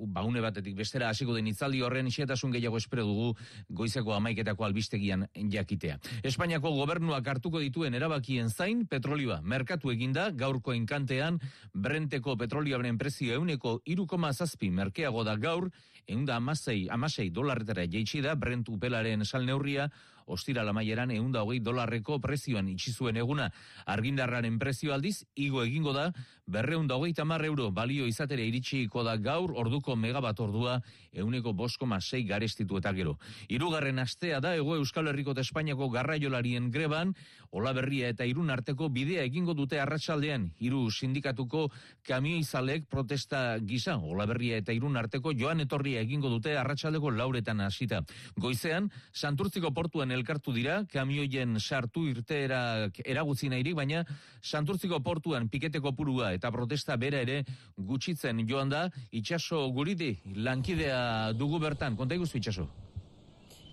ba 0.00 0.24
une 0.24 0.40
batetik 0.40 0.76
bestera 0.76 1.08
hasiko 1.08 1.34
den 1.34 1.48
itzaldi 1.50 1.82
horren 1.82 2.10
xetasun 2.10 2.52
gehiago 2.54 2.78
espero 2.78 3.04
dugu 3.04 3.34
goizeko 3.68 4.14
amaiketako 4.14 4.64
albistegian 4.64 5.26
jakitea. 5.34 5.98
Espainiako 6.22 6.72
gobernuak 6.76 7.26
hartuko 7.26 7.60
dituen 7.60 7.94
erabakien 8.30 8.48
zain 8.48 8.86
petrolioa 8.86 9.40
merkatu 9.42 9.90
eginda 9.90 10.30
gaurko 10.30 10.72
enkantean 10.72 11.40
brenteko 11.74 12.36
petrolioaren 12.36 12.98
prezio 12.98 13.34
euneko 13.34 13.80
iruko 13.84 14.16
zazpi 14.32 14.70
merkeago 14.70 15.24
da 15.24 15.36
gaur 15.36 15.70
eunda 16.06 16.36
amasei, 16.36 16.88
amasei 16.88 17.30
dolarretara 17.30 17.86
jeitsi 17.86 18.20
da 18.20 18.34
brent 18.34 18.68
upelaren 18.68 19.24
sal 19.24 19.44
neurria 19.44 19.90
ostira 20.30 20.64
lamaieran 20.64 21.10
eunda 21.10 21.42
hogei 21.42 21.60
dolarreko 21.60 22.20
prezioan 22.22 22.68
itxizuen 22.70 23.18
eguna 23.20 23.50
argindarraren 23.86 24.58
prezio 24.58 24.94
aldiz, 24.94 25.24
igo 25.34 25.64
egingo 25.64 25.92
da, 25.96 26.10
berreunda 26.50 26.96
hogei 26.98 27.14
tamar 27.14 27.44
euro 27.46 27.70
balio 27.70 28.06
izatere 28.06 28.46
iritsiko 28.46 29.04
da 29.06 29.16
gaur 29.16 29.52
orduko 29.58 29.96
megabat 29.96 30.40
ordua 30.40 30.80
euneko 31.12 31.52
boskoma 31.52 32.00
sei 32.00 32.24
garestitu 32.24 32.78
eta 32.78 32.92
gero. 32.92 33.16
Hirugarren 33.48 33.98
astea 33.98 34.40
da 34.40 34.54
ego 34.56 34.76
Euskal 34.76 35.08
Herriko 35.10 35.34
eta 35.34 35.44
Espainiako 35.46 35.90
garraiolarien 35.90 36.70
greban, 36.70 37.14
Olaberria 37.50 38.10
eta 38.12 38.26
Irun 38.26 38.50
arteko 38.50 38.88
bidea 38.94 39.24
egingo 39.26 39.54
dute 39.58 39.80
arratsaldean 39.82 40.50
hiru 40.62 40.84
sindikatuko 40.90 41.64
kamioizalek 42.06 42.86
protesta 42.90 43.58
gisa 43.58 43.96
Olaberria 43.98 44.60
eta 44.62 44.72
Irun 44.72 44.96
arteko 44.96 45.32
joan 45.34 45.60
etorria 45.66 46.02
egingo 46.06 46.30
dute 46.30 46.56
arratsaldeko 46.58 47.10
lauretan 47.10 47.60
hasita. 47.60 48.02
Goizean, 48.38 48.90
Santurtziko 49.12 49.72
portuan 49.74 50.14
elkartu 50.20 50.54
dira, 50.56 50.82
kamioien 50.92 51.58
sartu 51.60 52.06
irteera 52.10 52.60
eragutzi 53.04 53.50
nahirik, 53.52 53.74
baina 53.78 54.04
Santurtziko 54.40 55.00
portuan 55.04 55.48
piketeko 55.48 55.94
purua 55.96 56.34
eta 56.36 56.52
protesta 56.54 56.96
bera 57.00 57.24
ere 57.24 57.42
gutxitzen 57.76 58.44
joan 58.48 58.70
da, 58.72 58.86
itxaso 59.10 59.66
guridi, 59.74 60.14
lankidea 60.36 61.32
dugu 61.32 61.58
bertan, 61.62 61.96
konta 61.96 62.14
iguzu 62.14 62.38
itxaso? 62.38 62.68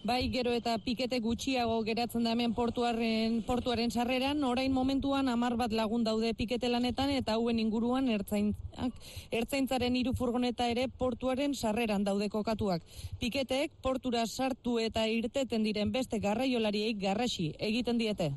Bai, 0.08 0.30
gero 0.32 0.54
eta 0.56 0.78
pikete 0.80 1.18
gutxiago 1.20 1.82
geratzen 1.84 2.24
da 2.24 2.32
hemen 2.32 2.54
portuaren, 2.56 3.42
portuaren 3.44 3.92
sarreran, 3.92 4.40
orain 4.48 4.72
momentuan 4.72 5.28
amar 5.28 5.58
bat 5.60 5.76
lagun 5.76 6.06
daude 6.08 6.32
pikete 6.38 6.70
lanetan 6.72 7.12
eta 7.12 7.36
hauen 7.36 7.60
inguruan 7.60 8.08
ertzaintzak, 8.16 8.96
ertzaintzaren 9.42 10.00
hiru 10.00 10.16
furgoneta 10.16 10.72
ere 10.72 10.88
portuaren 10.88 11.60
sarreran 11.60 12.08
daude 12.08 12.32
kokatuak. 12.32 12.88
Piketeek 13.20 13.76
portura 13.84 14.24
sartu 14.28 14.80
eta 14.80 15.04
irteten 15.12 15.68
diren 15.68 15.92
beste 15.92 16.24
garraiolariei 16.24 16.96
garrasi 17.08 17.52
egiten 17.60 18.00
diete. 18.00 18.32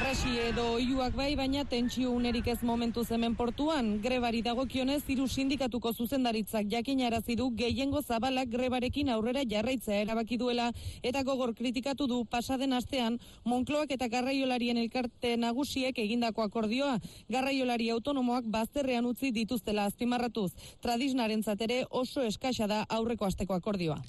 Garrasi 0.00 0.38
edo 0.40 0.62
oiuak 0.78 1.12
bai, 1.12 1.34
baina 1.36 1.60
tentsio 1.68 2.08
unerik 2.16 2.46
ez 2.48 2.62
momentu 2.64 3.02
hemen 3.04 3.34
portuan. 3.36 3.98
Grebari 4.00 4.40
dagokionez, 4.40 5.02
hiru 5.12 5.26
sindikatuko 5.28 5.92
zuzendaritzak 5.92 6.70
jakinarazi 6.72 7.36
du 7.36 7.50
gehiengo 7.52 8.00
zabalak 8.00 8.48
grebarekin 8.48 9.10
aurrera 9.12 9.42
jarraitzea 9.44 10.00
erabaki 10.00 10.38
duela 10.38 10.70
eta 11.02 11.22
gogor 11.22 11.52
kritikatu 11.54 12.06
du 12.06 12.24
pasaden 12.24 12.72
astean 12.72 13.18
Monkloak 13.44 13.92
eta 13.92 14.08
garraiolarien 14.08 14.78
elkarte 14.78 15.36
nagusiek 15.36 15.98
egindako 15.98 16.46
akordioa. 16.48 16.96
Garraiolari 17.28 17.90
autonomoak 17.90 18.48
bazterrean 18.48 19.04
utzi 19.04 19.34
dituztela 19.36 19.84
azpimarratuz. 19.84 20.54
Tradisnarentzat 20.80 21.60
ere 21.68 21.84
oso 21.90 22.24
eskasa 22.24 22.66
da 22.66 22.86
aurreko 22.88 23.28
asteko 23.28 23.52
akordioa. 23.52 24.00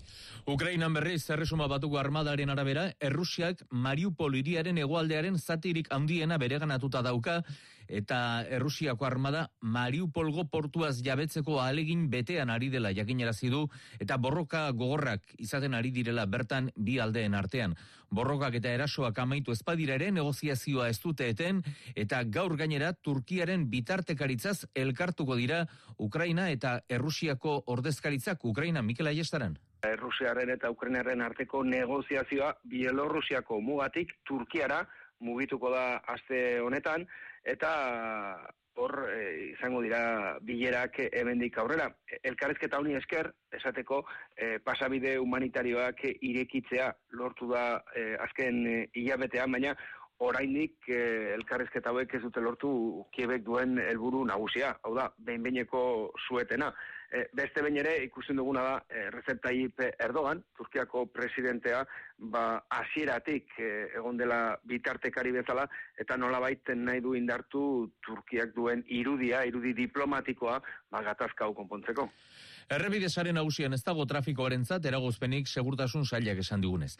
Ukrainan 0.49 0.93
berriz 0.93 1.29
erresuma 1.29 1.67
batuko 1.69 1.99
armadaren 2.01 2.49
arabera, 2.49 2.87
Errusiak 2.99 3.61
Mariupol 3.69 4.39
hiriaren 4.39 4.77
hegoaldearen 4.81 5.37
zatirik 5.37 5.91
handiena 5.93 6.37
bereganatuta 6.41 7.03
dauka, 7.05 7.43
eta 7.91 8.45
Errusiako 8.49 9.05
armada 9.05 9.51
Mariupolgo 9.61 10.45
portuaz 10.49 11.01
jabetzeko 11.03 11.59
ahalegin 11.59 12.07
betean 12.09 12.49
ari 12.49 12.69
dela 12.73 12.93
jakinarazi 12.95 13.49
du 13.49 13.67
eta 13.99 14.17
borroka 14.17 14.69
gogorrak 14.71 15.35
izaten 15.37 15.75
ari 15.75 15.91
direla 15.91 16.25
bertan 16.25 16.71
bi 16.75 16.97
aldeen 16.99 17.35
artean. 17.35 17.75
Borrokak 18.09 18.55
eta 18.59 18.71
erasoak 18.71 19.19
amaitu 19.19 19.51
ezpadira 19.51 19.95
ere 19.95 20.11
negoziazioa 20.11 20.89
ez 20.89 20.99
dute 20.99 21.29
eten 21.29 21.61
eta 21.95 22.23
gaur 22.23 22.55
gainera 22.57 22.93
Turkiaren 22.93 23.67
bitartekaritzaz 23.69 24.65
elkartuko 24.75 25.35
dira 25.35 25.65
Ukraina 25.97 26.49
eta 26.49 26.79
Errusiako 26.89 27.63
ordezkaritzak 27.67 28.45
Ukraina 28.45 28.81
Mikel 28.81 29.07
Aiestaran. 29.07 29.59
Errusiaren 29.87 30.49
eta 30.53 30.69
Ukrainaren 30.69 31.21
arteko 31.25 31.63
negoziazioa 31.65 32.53
Bielorrusiako 32.69 33.59
mugatik 33.65 34.13
Turkiara 34.27 34.83
mugituko 35.21 35.71
da 35.73 35.85
aste 36.15 36.59
honetan 36.61 37.05
eta 37.53 37.71
hor 38.81 38.93
e, 39.11 39.23
izango 39.51 39.81
dira 39.83 40.37
bilerak 40.47 40.99
hemendik 41.11 41.57
aurrera. 41.59 41.89
Elkarrezketa 42.23 42.79
honi 42.79 42.95
esker, 42.95 43.31
esateko, 43.57 44.03
e, 44.37 44.59
pasabide 44.63 45.17
humanitarioak 45.19 46.05
irekitzea 46.13 46.91
lortu 47.19 47.49
da 47.51 47.65
e, 47.95 48.05
azken 48.27 48.63
hilabetean, 48.95 49.51
baina 49.51 49.75
oraindik 50.21 50.87
e, 50.87 51.01
elkarrezketa 51.35 51.91
hauek 51.91 52.15
ez 52.15 52.23
dute 52.23 52.41
lortu 52.45 52.71
kiebek 53.15 53.43
duen 53.43 53.77
helburu 53.81 54.23
nagusia, 54.29 54.75
hau 54.85 54.95
da, 54.95 55.09
behin-behineko 55.17 55.83
zuetena. 56.27 56.71
E, 57.11 57.25
beste 57.35 57.59
behin 57.59 57.75
ere 57.81 57.97
ikusten 58.05 58.37
duguna 58.39 58.61
da 58.63 58.75
e, 58.87 59.09
Recep 59.11 59.41
Tayyip 59.43 59.81
Erdogan, 59.99 60.39
Turkiako 60.55 61.05
presidentea, 61.11 61.81
ba 62.31 62.43
hasieratik 62.71 63.51
e, 63.59 63.71
egon 63.99 64.15
dela 64.21 64.55
bitartekari 64.63 65.33
bezala 65.35 65.67
eta 65.99 66.15
nolabait 66.15 66.71
nahi 66.75 67.03
du 67.03 67.11
indartu 67.19 67.91
Turkiak 68.05 68.55
duen 68.55 68.85
irudia, 68.87 69.43
irudi 69.43 69.75
diplomatikoa, 69.83 70.61
ba 70.91 71.03
gatazka 71.11 71.49
hau 71.49 71.53
konpontzeko. 71.57 72.07
Errebide 72.71 73.09
sare 73.09 73.33
nagusian 73.35 73.73
ez 73.75 73.81
dago 73.83 74.05
trafikoarentzat 74.07 74.85
eragozpenik 74.87 75.49
segurtasun 75.51 76.05
sailak 76.05 76.39
esan 76.39 76.61
digunez. 76.63 76.93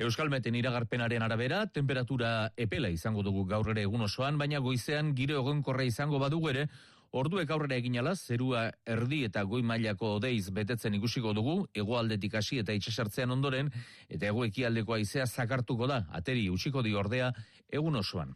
Euskalmeten 0.00 0.56
iragarpenaren 0.56 1.26
arabera, 1.26 1.66
temperatura 1.66 2.54
epela 2.56 2.88
izango 2.88 3.22
dugu 3.26 3.44
gaur 3.50 3.68
ere 3.74 3.84
egun 3.84 4.06
osoan, 4.08 4.38
baina 4.40 4.64
goizean 4.64 5.12
giro 5.18 5.42
egonkorra 5.42 5.84
izango 5.84 6.22
badugu 6.22 6.48
ere, 6.54 6.70
Orduek 7.16 7.48
aurrera 7.50 7.76
egin 7.80 7.96
alaz, 8.02 8.18
zerua 8.28 8.66
erdi 8.84 9.22
eta 9.24 9.42
goi 9.48 9.62
mailako 9.64 10.16
odeiz 10.18 10.50
betetzen 10.52 10.94
ikusiko 10.98 11.32
dugu, 11.32 11.54
hegoaldetik 11.72 12.34
hasi 12.36 12.58
eta 12.60 12.74
itxasartzean 12.76 13.30
ondoren, 13.32 13.70
eta 14.08 14.28
hego 14.28 14.44
ekialdeko 14.44 14.92
aizea 14.98 15.26
zakartuko 15.26 15.86
da, 15.88 16.02
ateri 16.12 16.48
utziko 16.52 16.82
di 16.84 16.92
ordea 16.94 17.32
egun 17.72 17.96
osoan. 17.96 18.34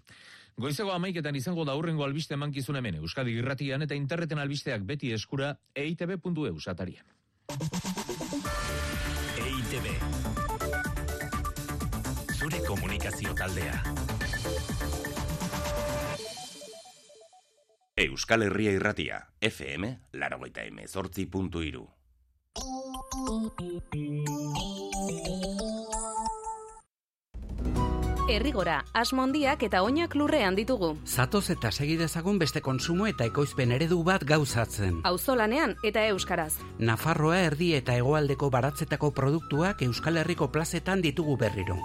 Goizego 0.57 0.93
amaiketan 0.93 1.37
izango 1.37 1.64
da 1.64 1.75
hurrengo 1.77 2.05
albiste 2.05 2.37
mankizun 2.37 2.77
hemen, 2.77 2.97
Euskadi 3.01 3.37
irratian 3.41 3.83
eta 3.83 3.95
interneten 3.95 4.39
albisteak 4.39 4.85
beti 4.89 5.12
eskura 5.12 5.55
eitb.eu 5.75 6.59
satarian. 6.61 7.05
EITB 9.43 9.87
Zure 12.39 12.64
komunikazio 12.66 13.35
taldea 13.37 14.12
Euskal 18.03 18.43
Herria 18.43 18.73
irratia, 18.75 19.19
FM, 19.41 19.89
laragoita 20.19 20.65
emezortzi 20.67 21.27
puntu 21.31 21.61
iru. 21.63 21.85
Errigora, 28.33 28.81
asmondiak 28.99 29.63
eta 29.69 29.85
oinak 29.87 30.17
lurrean 30.19 30.59
ditugu. 30.59 30.97
Zatoz 31.07 31.45
eta 31.55 31.71
segidezagun 31.71 32.43
beste 32.43 32.65
konsumo 32.65 33.07
eta 33.07 33.29
ekoizpen 33.31 33.77
eredu 33.79 34.03
bat 34.03 34.27
gauzatzen. 34.27 34.99
Auzolanean 35.07 35.77
eta 35.87 36.07
euskaraz. 36.11 36.57
Nafarroa 36.79 37.39
erdi 37.53 37.75
eta 37.79 37.95
hegoaldeko 37.95 38.51
baratzetako 38.51 39.13
produktuak 39.15 39.87
Euskal 39.87 40.19
Herriko 40.25 40.51
plazetan 40.51 41.07
ditugu 41.07 41.37
berriro. 41.37 41.79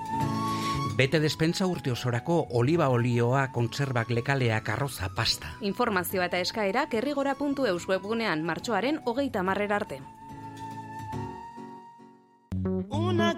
Bete 0.98 1.20
despensa 1.22 1.68
urte 1.70 1.92
osorako 1.94 2.48
oliba 2.58 2.88
olioa, 2.90 3.52
kontserbak 3.54 4.10
lekaleak 4.10 4.70
arroza 4.74 5.12
pasta. 5.16 5.54
Informazioa 5.62 6.26
eta 6.26 6.40
eskaerak 6.42 6.96
errigora.eus 6.98 7.86
webgunean 7.88 8.42
martxoaren 8.44 9.02
hogeita 9.06 9.44
marrera 9.44 9.78
arte. 9.78 10.02
Una. 12.90 13.36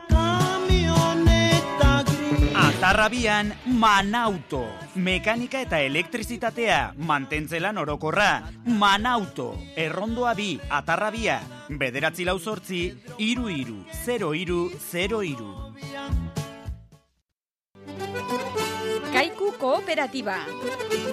Atarrabian 2.79 3.53
Manauto. 3.65 4.61
Mekanika 4.95 5.59
eta 5.65 5.81
elektrizitatea, 5.83 6.93
mantentzelan 6.95 7.77
orokorra. 7.77 8.29
Manauto. 8.65 9.49
Errondoa 9.75 10.31
bi, 10.33 10.53
atarrabia. 10.69 11.41
Bederatzi 11.67 12.23
lau 12.23 12.39
sortzi, 12.39 12.85
iru 13.17 13.51
iru, 13.51 13.81
0 14.05 14.31
iru, 14.33 14.61
0 14.79 15.23
iru. 15.27 15.51
Kaiku 19.13 19.51
kooperatiba. 19.59 20.37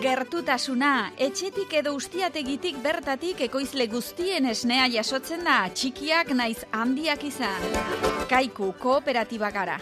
Gertutasuna, 0.01 1.11
etxetik 1.16 1.72
edo 1.81 1.95
ustiategitik 1.97 2.79
bertatik 2.85 3.41
ekoizle 3.49 3.89
guztien 3.91 4.47
esnea 4.53 4.87
jasotzen 4.93 5.45
da, 5.49 5.59
txikiak 5.74 6.31
naiz 6.37 6.61
handiak 6.72 7.24
izan. 7.24 7.68
Kaiku 8.31 8.72
kooperatiba 8.83 9.51
gara. 9.51 9.81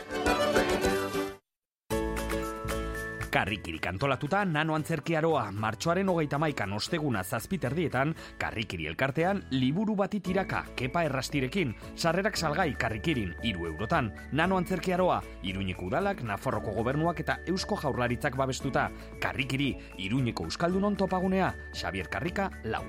Karrikiri 3.35 3.80
kantolatuta 3.82 4.45
nano 4.47 4.76
antzerkiaroa 4.78 5.49
martxoaren 5.51 6.07
hogeita 6.12 6.39
maikan 6.39 6.70
osteguna 6.76 7.24
zazpiterdietan, 7.24 8.12
karrikiri 8.39 8.87
elkartean 8.87 9.41
liburu 9.51 9.97
bati 9.99 10.20
tiraka, 10.22 10.61
kepa 10.78 11.03
errastirekin, 11.09 11.72
sarrerak 11.97 12.39
salgai 12.39 12.68
karrikirin, 12.78 13.35
iru 13.43 13.66
eurotan, 13.72 14.12
nano 14.30 14.61
antzerkiaroa, 14.62 15.18
iruñeko 15.43 15.89
udalak, 15.91 16.22
Nafarroko 16.22 16.76
gobernuak 16.78 17.24
eta 17.26 17.41
eusko 17.51 17.74
jaurlaritzak 17.82 18.39
babestuta, 18.39 18.87
karrikiri, 19.18 19.72
iruñeko 19.99 20.47
euskaldunon 20.47 20.95
topagunea, 20.95 21.51
Xavier 21.74 22.07
Karrika, 22.09 22.53
lau. 22.62 22.85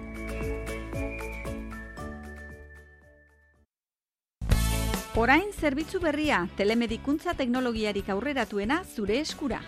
Orain 5.17 5.49
zerbitzu 5.57 6.01
berria, 6.03 6.43
telemedikuntza 6.55 7.33
teknologiarik 7.33 8.13
aurreratuena 8.13 8.83
zure 8.83 9.23
eskura. 9.25 9.63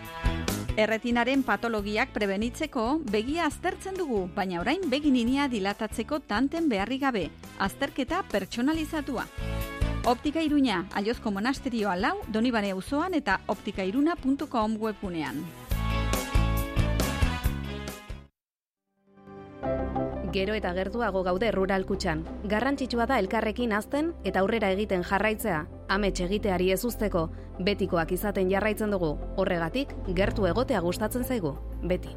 Erretinaren 0.78 1.42
patologiak 1.42 2.12
prebenitzeko 2.14 2.84
begia 3.10 3.48
aztertzen 3.50 3.96
dugu, 3.98 4.20
baina 4.36 4.60
orain 4.62 4.84
begininia 4.92 5.48
dilatatzeko 5.50 6.20
tanten 6.30 6.70
beharri 6.70 7.00
gabe, 7.02 7.24
azterketa 7.58 8.22
pertsonalizatua. 8.30 9.26
Optika 10.06 10.46
Iruña, 10.46 10.84
Aiozko 10.94 11.34
Monasterioa 11.34 11.98
lau, 11.98 12.20
Donibane 12.30 12.76
auzoan 12.78 13.18
eta 13.18 13.40
optikairuna.com 13.48 14.78
webgunean. 14.78 15.42
Gero 20.38 20.54
eta 20.54 20.70
gertuago 20.78 21.24
gaude 21.26 21.48
rural 21.50 21.82
kutxan. 21.90 22.20
Garrantzitsua 22.46 23.08
da 23.10 23.16
elkarrekin 23.18 23.72
azten 23.74 24.12
eta 24.30 24.44
aurrera 24.44 24.70
egiten 24.76 25.02
jarraitzea. 25.02 25.64
Amets 25.96 26.20
egiteari 26.28 26.70
ez 26.76 26.84
usteko, 26.86 27.24
betikoak 27.66 28.14
izaten 28.14 28.52
jarraitzen 28.54 28.94
dugu. 28.94 29.16
Horregatik, 29.42 29.96
gertu 30.20 30.46
egotea 30.46 30.84
gustatzen 30.86 31.26
zaigu. 31.26 31.56
Beti. 31.82 32.14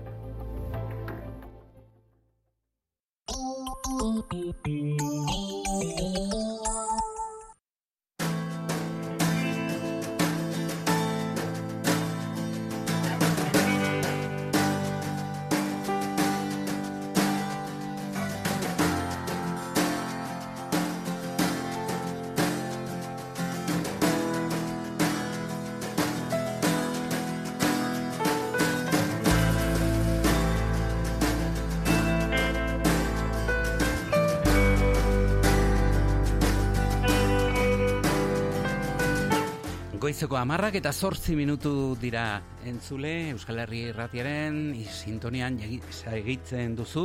Goizeko 40.10 40.34
amarrak 40.40 40.74
eta 40.74 40.90
zortzi 40.90 41.36
minutu 41.38 41.94
dira 42.02 42.40
entzule 42.66 43.28
Euskal 43.30 43.60
Herri 43.62 43.84
irratiaren 43.92 44.56
sintonian 44.82 45.60
egitzen 45.62 46.74
duzu. 46.74 47.04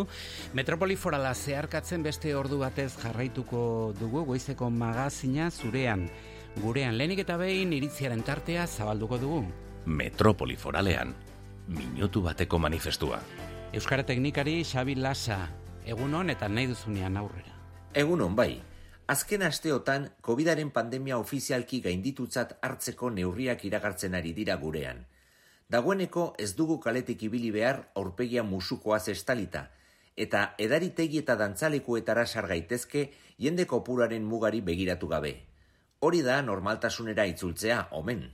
Metropoli 0.58 0.98
forala 0.98 1.36
zeharkatzen 1.36 2.02
beste 2.02 2.34
ordu 2.34 2.58
batez 2.64 2.96
jarraituko 2.98 3.94
dugu 4.00 4.26
goizeko 4.26 4.72
magazina 4.74 5.52
zurean. 5.52 6.08
Gurean 6.58 6.98
lehenik 6.98 7.22
eta 7.28 7.38
behin 7.38 7.78
iritziaren 7.78 8.26
tartea 8.26 8.66
zabalduko 8.66 9.22
dugu. 9.22 9.46
Metropoli 9.86 10.58
foralean, 10.58 11.14
minutu 11.68 12.26
bateko 12.26 12.58
manifestua. 12.58 13.22
Euskara 13.72 14.02
teknikari 14.02 14.64
Xabi 14.66 14.98
Lasa, 14.98 15.44
egunon 15.86 16.34
eta 16.34 16.50
nahi 16.50 16.74
duzunean 16.74 17.22
aurrera. 17.22 17.54
Egunon 17.94 18.34
bai, 18.34 18.56
azken 19.08 19.44
asteotan 19.44 20.10
COVIDaren 20.22 20.72
pandemia 20.74 21.18
ofizialki 21.22 21.80
gainditutzat 21.82 22.56
hartzeko 22.66 23.12
neurriak 23.14 23.66
iragartzen 23.66 24.16
ari 24.18 24.34
dira 24.34 24.56
gurean. 24.58 25.04
Dagoeneko 25.70 26.34
ez 26.40 26.56
dugu 26.56 26.80
kaletik 26.80 27.24
ibili 27.28 27.52
behar 27.52 27.84
aurpegia 27.96 28.44
musukoaz 28.44 29.08
estalita, 29.14 29.68
eta 30.16 30.56
edaritegi 30.58 31.22
eta 31.22 31.36
dantzalekuetara 31.36 32.26
sar 32.26 32.48
gaitezke 32.48 33.12
jende 33.38 33.66
kopuraren 33.66 34.26
mugari 34.26 34.62
begiratu 34.62 35.08
gabe. 35.08 35.36
Hori 36.00 36.22
da 36.22 36.42
normaltasunera 36.42 37.26
itzultzea, 37.26 37.88
omen. 37.92 38.26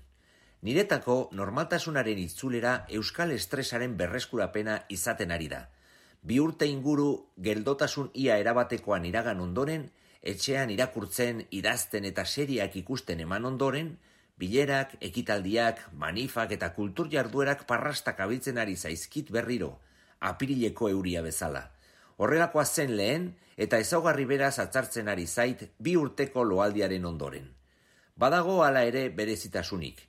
Niretako 0.62 1.30
normaltasunaren 1.34 2.20
itzulera 2.20 2.86
euskal 2.90 3.32
estresaren 3.32 3.96
berreskurapena 3.98 4.84
izaten 4.90 5.32
ari 5.32 5.48
da. 5.52 5.66
Bi 6.22 6.38
urte 6.40 6.68
inguru 6.70 7.32
geldotasun 7.38 8.12
ia 8.14 8.38
erabatekoan 8.38 9.08
iragan 9.10 9.40
ondoren, 9.42 9.90
etxean 10.22 10.70
irakurtzen, 10.70 11.46
idazten 11.50 12.06
eta 12.06 12.26
seriak 12.26 12.76
ikusten 12.78 13.20
eman 13.26 13.46
ondoren, 13.46 13.98
bilerak, 14.38 14.96
ekitaldiak, 15.02 15.82
manifak 15.94 16.52
eta 16.58 16.72
kultur 16.74 17.10
jarduerak 17.12 17.66
parrastak 17.70 18.20
abiltzen 18.20 18.58
ari 18.58 18.76
zaizkit 18.76 19.32
berriro, 19.32 19.78
apirileko 20.20 20.90
euria 20.90 21.22
bezala. 21.22 21.70
Horrelakoa 22.18 22.66
zen 22.66 22.96
lehen 22.98 23.32
eta 23.58 23.80
ezaugarri 23.82 24.26
beraz 24.30 24.60
atzartzen 24.60 25.10
ari 25.10 25.26
zait 25.28 25.68
bi 25.80 25.96
urteko 25.98 26.44
loaldiaren 26.44 27.06
ondoren. 27.06 27.50
Badago 28.16 28.62
hala 28.64 28.84
ere 28.86 29.10
berezitasunik. 29.10 30.02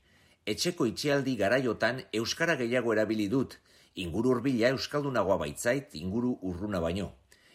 Etxeko 0.44 0.86
itxialdi 0.90 1.36
garaiotan 1.40 2.02
euskara 2.12 2.56
gehiago 2.60 2.92
erabili 2.92 3.28
dut, 3.32 3.56
inguru 3.94 4.34
hurbila 4.34 4.72
euskaldunagoa 4.74 5.38
baitzait 5.44 5.94
inguru 5.94 6.36
urruna 6.42 6.80
baino. 6.80 7.12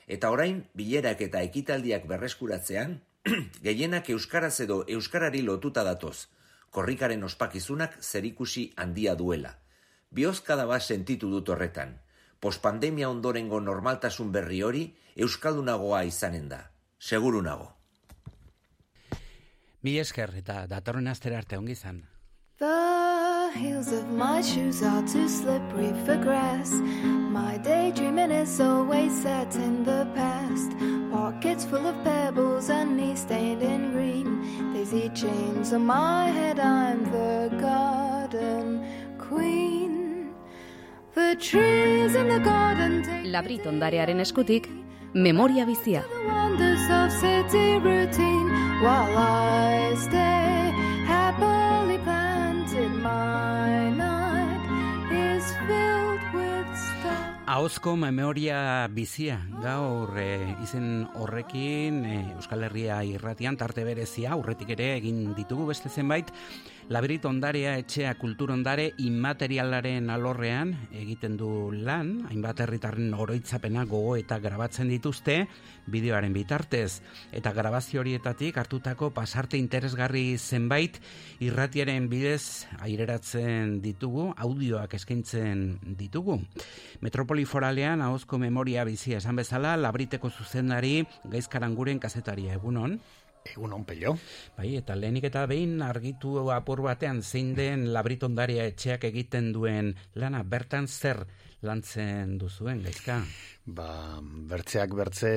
Eta 0.08 0.32
orain, 0.32 0.64
bilerak 0.74 1.22
eta 1.22 1.42
ekitaldiak 1.44 2.08
berreskuratzean, 2.08 3.02
gehienak 3.68 4.10
euskaraz 4.10 4.56
edo 4.64 4.84
euskarari 4.88 5.42
lotuta 5.44 5.84
datoz, 5.84 6.30
korrikaren 6.72 7.24
ospakizunak 7.28 7.98
zerikusi 8.02 8.72
handia 8.78 9.16
duela. 9.20 9.58
Biozkada 10.12 10.66
bat 10.66 10.82
sentitu 10.82 11.30
dut 11.32 11.50
horretan. 11.50 11.98
Pospandemia 12.40 13.10
ondorengo 13.10 13.60
normaltasun 13.60 14.32
berri 14.32 14.62
hori 14.64 14.84
euskaldunagoa 15.18 16.04
izanen 16.08 16.48
da. 16.48 16.62
Seguru 17.00 17.42
nago. 17.42 17.74
Mi 19.84 19.98
esker 20.00 20.34
eta 20.40 20.66
datorren 20.72 21.08
astera 21.12 21.42
arte 21.44 21.58
ongi 21.58 21.76
izan. 21.76 22.06
The 23.58 23.64
heels 23.64 23.92
of 23.92 24.08
my 24.10 24.42
shoes 24.42 24.84
are 24.84 25.02
too 25.08 25.28
slippery 25.28 25.92
for 26.06 26.16
grass. 26.18 26.70
My 27.38 27.58
daydreaming 27.58 28.30
is 28.30 28.62
always 28.62 29.12
set 29.24 29.56
in 29.56 29.84
the 29.84 30.06
past. 30.14 30.74
Pockets 31.12 31.66
full 31.66 31.88
of 31.88 31.96
pebbles 32.04 32.70
and 32.70 32.96
knees 32.96 33.22
stained 33.22 33.64
in 33.64 33.94
green. 33.94 34.74
Daisy 34.74 35.10
chains 35.10 35.74
on 35.74 35.88
my 35.88 36.28
head, 36.30 36.60
I'm 36.60 37.04
the 37.06 37.50
garden 37.60 38.86
queen. 39.18 40.30
The 41.16 41.36
trees 41.40 42.14
in 42.14 42.30
the 42.30 42.40
garden 42.40 43.02
take 43.02 43.26
Labrit 43.26 43.66
ondarearen 43.66 44.20
eskutik, 44.20 44.70
memoria 45.14 45.66
bizia. 45.66 46.04
the 46.04 46.30
wonders 46.30 46.86
of 46.92 47.12
city 47.12 47.80
routine 47.80 48.50
while 48.84 49.18
I 49.18 49.96
stay 49.96 50.70
happily 51.08 51.67
Ahozko 57.48 57.94
memoria 57.96 58.90
bizia, 58.92 59.38
gaur 59.64 60.18
e, 60.20 60.26
izen 60.66 61.06
horrekin 61.16 62.02
e, 62.04 62.16
Euskal 62.34 62.66
Herria 62.68 62.98
irratian 63.08 63.56
tarte 63.56 63.86
berezia, 63.88 64.34
aurretik 64.36 64.74
ere 64.76 64.90
egin 64.98 65.22
ditugu 65.38 65.70
beste 65.70 65.88
zenbait, 65.88 66.28
Labirit 66.88 67.26
ondarea 67.28 67.74
etxea 67.82 68.14
kultur 68.16 68.54
ondare 68.54 68.94
immaterialaren 69.04 70.06
alorrean 70.08 70.70
egiten 70.96 71.34
du 71.36 71.50
lan, 71.76 72.14
hainbat 72.30 72.62
herritarren 72.64 73.12
oroitzapena 73.12 73.84
gogo 73.84 74.14
eta 74.16 74.38
grabatzen 74.40 74.88
dituzte 74.88 75.36
bideoaren 75.92 76.32
bitartez. 76.32 77.02
Eta 77.36 77.52
grabazio 77.52 78.00
horietatik 78.00 78.56
hartutako 78.64 79.12
pasarte 79.12 79.60
interesgarri 79.60 80.38
zenbait 80.38 81.02
irratiaren 81.44 82.08
bidez 82.08 82.64
aireratzen 82.80 83.82
ditugu, 83.84 84.32
audioak 84.38 84.96
eskaintzen 84.96 85.68
ditugu. 86.00 86.40
Metropoli 87.04 87.44
foralean 87.44 88.00
ahozko 88.02 88.40
memoria 88.40 88.88
bizia 88.88 89.20
esan 89.20 89.36
bezala, 89.36 89.76
labriteko 89.76 90.32
zuzendari 90.32 91.02
gaizkaranguren 91.28 92.00
kazetaria 92.00 92.56
egunon. 92.56 93.02
Egun 93.54 93.74
on 93.74 93.86
pello. 93.88 94.16
Bai, 94.58 94.76
eta 94.80 94.96
lehenik 94.96 95.30
eta 95.30 95.46
behin 95.50 95.82
argitu 95.86 96.38
apur 96.54 96.82
batean 96.86 97.22
zein 97.24 97.54
den 97.58 97.92
labritondaria 97.94 98.68
etxeak 98.72 99.08
egiten 99.10 99.52
duen 99.56 99.94
lana 100.16 100.44
bertan 100.44 100.88
zer 100.88 101.26
lantzen 101.66 102.38
duzuen 102.38 102.84
gaizka. 102.86 103.22
Ba, 103.66 104.20
bertzeak 104.22 104.94
bertze 104.96 105.32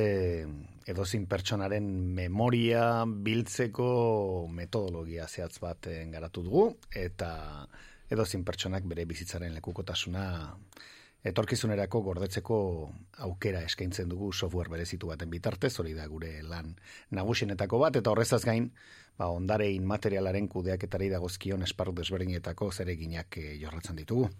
edozin 0.91 1.27
pertsonaren 1.31 1.87
memoria 2.17 3.05
biltzeko 3.07 4.47
metodologia 4.53 5.27
zehatz 5.29 5.59
bat 5.63 5.89
eh, 5.91 6.05
garatu 6.13 6.45
dugu 6.47 6.67
eta 6.91 7.31
edozin 8.11 8.45
pertsonak 8.45 8.87
bere 8.91 9.07
bizitzaren 9.07 9.55
lekukotasuna 9.55 10.25
etorkizunerako 11.25 12.01
gordetzeko 12.03 12.57
aukera 13.27 13.61
eskaintzen 13.67 14.09
dugu 14.09 14.33
software 14.33 14.73
berezitu 14.73 15.11
baten 15.11 15.31
bitartez, 15.31 15.75
hori 15.81 15.93
da 15.95 16.07
gure 16.09 16.33
lan 16.43 16.75
nagusienetako 17.17 17.81
bat, 17.83 17.99
eta 18.01 18.13
horrezaz 18.15 18.43
gain, 18.45 18.71
ba, 19.19 19.29
ondare 19.29 19.69
inmaterialaren 19.75 20.49
kudeaketari 20.49 21.11
dagozkion 21.13 21.63
esparru 21.67 21.93
desberdinetako 22.01 22.71
zereginak 22.73 23.37
e, 23.37 23.59
jorratzen 23.61 24.01
ditugu. 24.01 24.31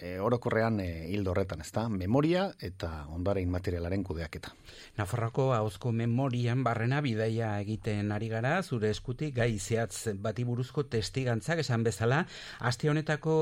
E, 0.00 0.18
orokorrean 0.18 0.80
e, 0.80 0.86
hildo 1.12 1.30
horretan, 1.30 1.60
ezta? 1.62 1.84
Memoria 1.92 2.48
eta 2.66 3.04
ondare 3.14 3.42
inmaterialaren 3.44 4.02
kudeaketa. 4.02 4.50
Nafarroko 4.98 5.52
ahozko 5.54 5.92
memorian 5.94 6.64
barrena 6.66 6.98
bidaia 7.04 7.52
egiten 7.62 8.10
ari 8.10 8.30
gara, 8.32 8.56
zure 8.62 8.90
eskutik 8.90 9.36
gai 9.36 9.52
zehatz 9.58 10.16
bati 10.18 10.42
buruzko 10.48 10.86
testigantzak 10.90 11.62
esan 11.62 11.84
bezala, 11.86 12.24
aste 12.58 12.90
honetako 12.90 13.36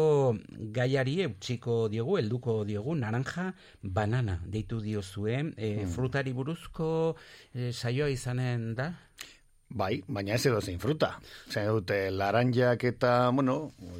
gaiari 0.76 1.22
eutxiko 1.28 1.86
diogu, 1.88 2.18
helduko 2.20 2.58
diogu, 2.68 2.98
naranja 3.00 3.54
banana 3.82 4.40
deitu 4.44 4.80
diozue, 4.84 5.38
e, 5.56 5.72
Hmm. 5.82 5.88
frutari 5.94 6.32
buruzko 6.36 7.16
e, 7.54 7.72
saioa 7.72 8.10
izanen 8.10 8.74
da? 8.74 8.92
Bai, 9.72 10.02
baina 10.04 10.34
ez 10.36 10.44
edo 10.50 10.58
zein 10.60 10.80
fruta. 10.80 11.14
Zain 11.48 11.68
dute, 11.70 11.96
laranjak 12.12 12.82
eta, 12.90 13.12
bueno, 13.32 13.54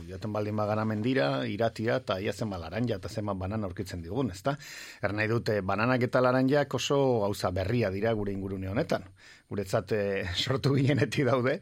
jaten 0.09 0.33
baldin 0.35 0.59
bagana 0.61 0.85
mendira, 0.85 1.29
iratira, 1.49 1.97
eta 2.03 2.19
ia 2.21 2.35
zenba 2.37 2.59
laranja 2.61 2.99
eta 2.99 3.09
zenba 3.09 3.33
banana 3.33 3.71
aurkitzen 3.71 4.03
digun, 4.05 4.35
ezta? 4.35 4.59
Er 5.01 5.15
nahi 5.17 5.31
dute, 5.33 5.61
bananak 5.65 6.05
eta 6.09 6.21
laranjak 6.21 6.77
oso 6.77 6.99
gauza 7.25 7.51
berria 7.57 7.91
dira 7.95 8.13
gure 8.13 8.37
ingurune 8.37 8.69
honetan. 8.69 9.09
Guretzat 9.49 9.97
eh, 9.97 10.29
sortu 10.43 10.75
ginenetik 10.77 11.25
daude, 11.31 11.59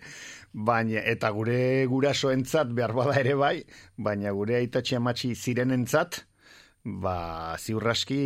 baina 0.52 1.06
eta 1.14 1.30
gure 1.36 1.86
gurasoentzat 1.86 2.74
behar 2.74 2.96
bada 2.98 3.14
ere 3.22 3.38
bai, 3.38 3.56
baina 3.96 4.34
gure 4.34 4.58
aitatxe 4.58 4.98
amatxi 4.98 5.36
zirenentzat, 5.38 6.24
ba, 6.82 7.56
ziurraski 7.62 8.22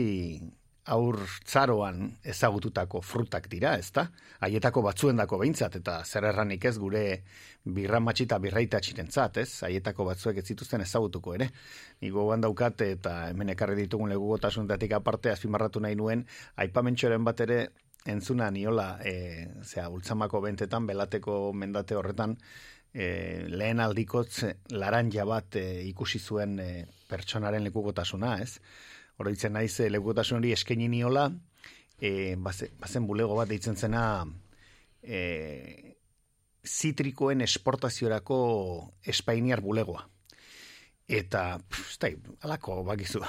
aur 0.93 1.16
tzaroan 1.47 2.11
ezagututako 2.28 3.01
frutak 3.01 3.47
dira, 3.48 3.74
ezta? 3.81 4.05
Haietako 4.44 4.82
batzuendako 4.85 5.39
behintzat, 5.40 5.78
eta 5.81 6.01
zer 6.05 6.27
erranik 6.28 6.65
ez 6.69 6.74
gure 6.78 7.05
birra 7.65 8.01
matxita 8.05 8.39
birraita 8.39 8.81
txirentzat, 8.85 9.40
ez? 9.40 9.48
Haietako 9.65 10.05
batzuek 10.11 10.43
ez 10.43 10.44
zituzten 10.52 10.85
ezagutuko 10.85 11.35
ere. 11.39 11.48
Nigo 12.05 12.27
gogan 12.27 12.44
daukat, 12.44 12.85
eta 12.85 13.15
hemen 13.31 13.55
ekarri 13.55 13.78
ditugun 13.81 14.12
legugotasunetatik 14.12 14.93
aparte, 14.98 15.32
azpimarratu 15.32 15.81
nahi 15.81 15.97
nuen, 15.97 16.27
aipamentxoren 16.66 17.24
bat 17.24 17.40
ere 17.47 17.59
entzuna 18.05 18.51
niola, 18.52 18.98
e, 19.01 19.48
zera, 19.65 19.89
ultzamako 19.89 20.43
bentetan, 20.44 20.86
belateko 20.86 21.55
mendate 21.56 21.97
horretan, 21.97 22.36
e, 22.93 23.47
lehen 23.48 23.81
aldikotz 23.81 24.44
laranja 24.77 25.24
bat 25.24 25.56
e, 25.56 25.65
ikusi 25.89 26.20
zuen 26.20 26.59
e, 26.61 26.73
pertsonaren 27.09 27.65
lekugotasuna, 27.65 28.36
ez? 28.44 28.59
Oroitzen 29.19 29.55
naiz 29.55 29.78
e, 29.81 29.91
lekukotasun 29.93 30.41
hori 30.41 30.53
eskaini 30.55 30.89
niola, 30.89 31.28
e, 31.99 32.35
bazen, 32.36 33.07
bulego 33.07 33.36
bat 33.39 33.51
deitzen 33.51 33.77
zena 33.77 34.24
e, 35.03 35.95
zitrikoen 36.65 37.45
esportaziorako 37.45 38.39
espainiar 39.07 39.61
bulegoa. 39.61 40.09
Eta, 41.05 41.59
pff, 41.61 41.99
alako, 42.41 42.79
bakizu, 42.83 43.21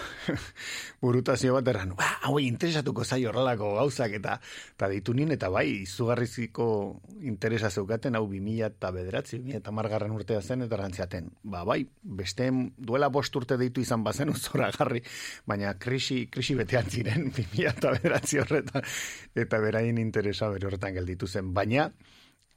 burutazio 1.04 1.58
bat 1.58 1.68
erran, 1.68 1.90
ba, 2.00 2.08
hau 2.24 2.38
interesatuko 2.40 3.04
zai 3.04 3.26
horrelako 3.28 3.74
gauzak, 3.76 4.16
eta, 4.16 4.38
eta 4.78 4.88
ditu 4.94 5.12
nien, 5.14 5.34
eta 5.36 5.50
bai, 5.52 5.66
izugarriziko 5.84 6.68
interesa 7.28 7.68
zeukaten, 7.70 8.16
hau 8.16 8.30
bimila 8.32 8.70
eta 8.72 8.94
bederatzi, 8.96 9.42
bimila 9.42 9.60
eta 9.60 9.76
margarren 9.76 10.16
urtea 10.16 10.40
zen, 10.40 10.64
eta 10.64 10.80
rantziaten, 10.80 11.28
ba, 11.44 11.66
bai, 11.68 11.82
beste 12.02 12.48
duela 12.78 13.12
bost 13.12 13.36
urte 13.36 13.60
ditu 13.60 13.84
izan 13.84 14.08
bazen 14.08 14.32
uzora 14.32 14.72
garri, 14.72 15.04
baina 15.46 15.76
krisi, 15.76 16.30
krisi 16.32 16.56
betean 16.56 16.88
ziren, 16.88 17.28
bimila 17.36 17.76
eta 17.76 17.92
bederatzi 17.98 18.40
horretan, 18.40 18.88
eta 19.36 19.60
berain 19.60 20.00
interesa 20.00 20.48
bere 20.48 20.72
horretan 20.72 20.96
gelditu 20.96 21.28
zen, 21.28 21.52
baina, 21.52 21.90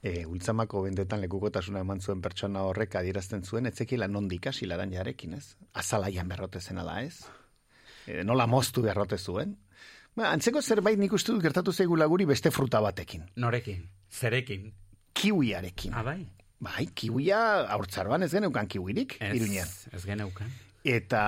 e, 0.02 0.24
ultzamako 0.26 0.82
bendetan 0.86 1.22
lekukotasuna 1.24 1.82
eman 1.84 2.00
zuen 2.00 2.22
pertsona 2.22 2.64
horrek 2.68 2.98
adierazten 3.00 3.44
zuen, 3.44 3.66
etzekila 3.70 4.08
nondik 4.08 4.50
hasi 4.50 4.66
laran 4.66 4.92
jarekin, 4.94 5.34
ez? 5.38 5.56
Azalaian 5.74 6.28
berrote 6.28 6.60
zen 6.60 6.78
ala, 6.78 7.00
ez? 7.02 7.24
E, 8.06 8.22
nola 8.24 8.46
moztu 8.46 8.82
berrote 8.82 9.18
zuen? 9.18 9.56
Ba, 10.16 10.32
antzeko 10.32 10.62
zerbait 10.62 10.98
nik 10.98 11.12
uste 11.14 11.32
dut 11.32 11.42
gertatu 11.42 11.72
zeigu 11.72 11.96
laguri 11.96 12.26
beste 12.26 12.50
fruta 12.50 12.80
batekin. 12.82 13.26
Norekin? 13.36 13.84
Zerekin? 14.10 14.72
Kiwiarekin. 15.14 15.94
Ah, 15.94 16.02
bai? 16.06 16.88
Kiwia 16.94 17.40
aurtzaroan 17.70 18.24
ez 18.26 18.32
geneukan 18.32 18.66
kiwirik, 18.66 19.18
ez, 19.22 19.34
iruñan. 19.38 19.68
Ez 19.94 20.02
geneukan. 20.06 20.50
Eta 20.88 21.20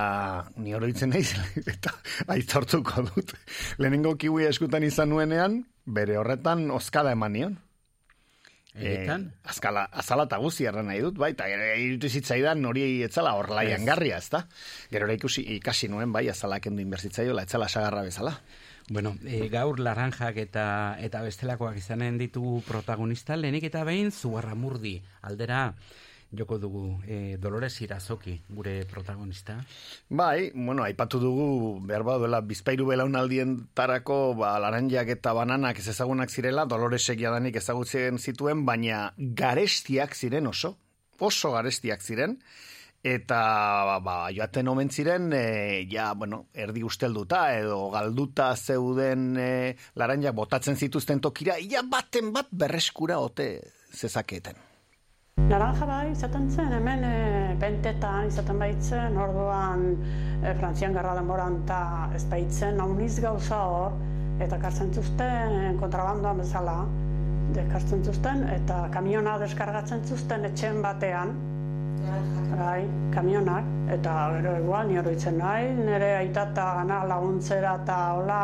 ni 0.62 0.74
oroitzen 0.74 1.12
naiz 1.12 1.34
eta 1.74 1.92
aitzortuko 2.34 3.05
dut. 3.12 3.34
Lehenengo 3.78 4.16
kiwia 4.18 4.51
eskutan 4.51 4.86
izan 4.86 5.10
nuenean, 5.12 5.60
bere 5.86 6.18
horretan 6.18 6.70
oskada 6.74 7.14
eman 7.14 7.36
nion. 7.36 7.59
Egitan? 8.74 9.26
E, 9.32 9.48
azkala, 9.51 9.84
azala 10.02 10.26
eta 10.28 10.38
guzi 10.38 10.66
erran 10.70 10.86
nahi 10.90 11.01
dut, 11.02 11.18
bai, 11.18 11.32
eta 11.34 11.48
irutu 11.51 12.09
zitzaidan 12.09 12.64
hori 12.68 12.84
etzala 13.06 13.34
horlaian 13.38 13.84
garria, 13.88 14.20
ezta? 14.22 14.44
Gero 14.92 15.10
ikusi 15.10 15.42
ikasi 15.56 15.90
nuen, 15.90 16.12
bai, 16.14 16.28
azala 16.30 16.60
kendu 16.62 16.82
inberzitzaio, 16.84 17.34
la 17.34 17.47
etzala 17.48 17.68
sagarra 17.68 18.05
bezala. 18.06 18.36
Bueno, 18.90 19.14
e, 19.26 19.48
gaur 19.51 19.78
laranjak 19.78 20.38
eta 20.42 20.66
eta 20.98 21.22
bestelakoak 21.22 21.76
izanen 21.78 22.18
ditu 22.18 22.60
protagonista, 22.66 23.36
lehenik 23.36 23.68
eta 23.70 23.84
behin, 23.86 24.10
zugarra 24.10 24.56
murdi, 24.59 24.97
aldera, 25.22 25.74
joko 26.32 26.59
dugu 26.59 27.01
e, 27.07 27.36
Dolores 27.39 27.81
Irazoki, 27.82 28.40
gure 28.48 28.85
protagonista. 28.86 29.59
Bai, 30.09 30.52
bueno, 30.55 30.85
aipatu 30.85 31.19
dugu, 31.20 31.81
behar 31.86 32.05
duela, 32.05 32.40
bizpairu 32.40 32.86
belaunaldien 32.86 33.57
tarako, 33.74 34.35
ba, 34.39 34.55
laranjak 34.62 35.11
eta 35.16 35.35
bananak 35.35 35.78
ez 35.82 35.89
ezagunak 35.89 36.31
zirela, 36.31 36.66
Dolores 36.70 37.09
egiadanik 37.11 37.57
ezagutzen 37.57 38.19
zituen, 38.19 38.65
baina 38.65 39.12
garestiak 39.19 40.15
ziren 40.15 40.47
oso, 40.47 40.77
oso 41.19 41.52
garestiak 41.52 42.02
ziren, 42.02 42.39
eta 43.02 43.98
ba, 44.05 44.16
joaten 44.31 44.69
omen 44.70 44.90
ziren, 44.90 45.32
e, 45.35 45.86
ja, 45.90 46.12
bueno, 46.15 46.44
erdi 46.55 46.85
ustelduta 46.86 47.48
edo 47.59 47.89
galduta 47.90 48.55
zeuden 48.57 49.35
e, 49.36 49.51
laranjak 49.98 50.36
botatzen 50.36 50.77
zituzten 50.78 51.20
tokira, 51.20 51.59
ia 51.59 51.82
baten 51.82 52.31
bat 52.32 52.52
berreskura 52.52 53.19
ote 53.19 53.52
zezaketen. 53.90 54.69
Naranja 55.49 55.87
bai, 55.87 56.11
izaten 56.12 56.49
zen, 56.51 56.73
hemen 56.77 57.05
e, 57.07 57.17
bentetan 57.61 58.29
izaten 58.29 58.59
baitzen, 58.61 59.17
orduan 59.19 59.85
e, 60.43 60.53
Frantzian 60.59 60.95
garra 60.95 61.15
denboran 61.19 61.61
eta 61.62 61.81
ez 62.15 62.25
baitzen, 62.31 62.77
nauniz 62.79 63.15
gauza 63.25 63.61
hor, 63.73 63.97
eta 64.41 64.59
kartzen 64.61 64.93
zuzten 64.95 65.79
kontrabandoan 65.81 66.43
bezala, 66.43 66.77
dekartzen 67.55 68.05
zuzten, 68.05 68.45
eta 68.55 68.85
kamiona 68.95 69.39
deskargatzen 69.43 70.05
zuzten 70.07 70.45
etxen 70.51 70.83
batean, 70.85 71.35
bai, 72.61 72.85
kamionak, 73.15 73.67
eta 73.97 74.15
gero 74.37 74.55
igual, 74.61 74.89
ni 74.89 74.99
hori 74.99 75.17
nahi, 75.37 75.73
nire 75.75 76.15
aitata 76.17 76.75
gana 76.81 77.05
laguntzera 77.05 77.77
eta 77.83 77.99
hola 78.19 78.43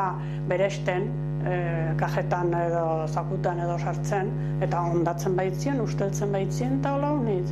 beresten, 0.48 1.09
e, 1.47 1.94
kajetan 2.01 2.52
edo 2.59 2.85
zakutan 3.06 3.62
edo 3.62 3.78
sartzen, 3.78 4.32
eta 4.64 4.82
ondatzen 4.90 5.39
baitzien, 5.39 5.81
usteltzen 5.81 6.35
baitzien, 6.35 6.81
eta 6.81 6.97
hola 6.98 7.14
unitz. 7.16 7.48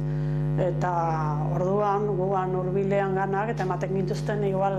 Eta 0.54 0.90
orduan, 1.56 2.04
guan 2.14 2.52
urbilean 2.54 3.16
ganak, 3.18 3.48
eta 3.50 3.64
ematen 3.66 3.90
gintuzten 3.96 4.44
igual 4.46 4.76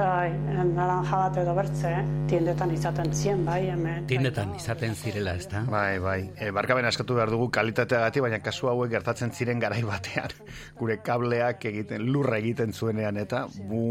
ai, 0.00 0.30
naranja 0.70 1.18
bat 1.20 1.36
edo 1.42 1.52
bertze, 1.58 1.90
tiendetan 2.30 2.72
izaten 2.72 3.12
zien, 3.12 3.44
bai, 3.44 3.58
hemen. 3.74 4.06
Tiendetan 4.08 4.54
izaten 4.56 4.96
zirela, 4.96 5.36
ez 5.36 5.44
da? 5.52 5.66
Bai, 5.68 5.98
bai. 6.00 6.18
E, 6.32 6.48
barkaben 6.56 6.88
askatu 6.88 7.18
behar 7.20 7.34
dugu 7.34 7.50
kalitateagatik, 7.52 8.24
baina 8.24 8.40
kasu 8.40 8.72
hauek 8.72 8.94
gertatzen 8.96 9.36
ziren 9.36 9.60
garai 9.60 9.82
batean. 9.84 10.32
Gure 10.80 10.96
kableak 11.04 11.68
egiten, 11.74 12.08
lurra 12.08 12.40
egiten 12.40 12.72
zuenean, 12.72 13.20
eta 13.20 13.44
bu 13.68 13.82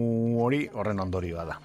hori 0.41 0.65
horren 0.73 1.05
ondorioa 1.05 1.45
da 1.53 1.61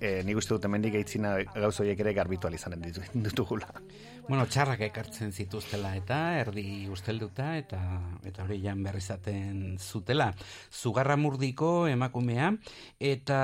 e, 0.00 0.10
nik 0.26 0.38
uste 0.40 0.54
dut 0.54 0.66
emendik 0.68 0.96
eitzina 1.00 1.36
gauz 1.54 1.74
horiek 1.80 2.00
ere 2.04 2.14
garbitual 2.16 2.54
izanen 2.54 2.84
ditugula. 3.26 3.70
Bueno, 4.28 4.46
txarrak 4.48 4.80
ekartzen 4.86 5.32
zituztela 5.32 5.94
eta 5.98 6.18
erdi 6.40 6.86
ustelduta 6.92 7.50
eta 7.58 7.80
eta 8.24 8.46
hori 8.46 8.60
jan 8.62 8.82
berrizaten 8.84 9.76
zutela. 9.78 10.30
Zugarra 10.72 11.18
murdiko 11.20 11.86
emakumea 11.90 12.54
eta 13.00 13.38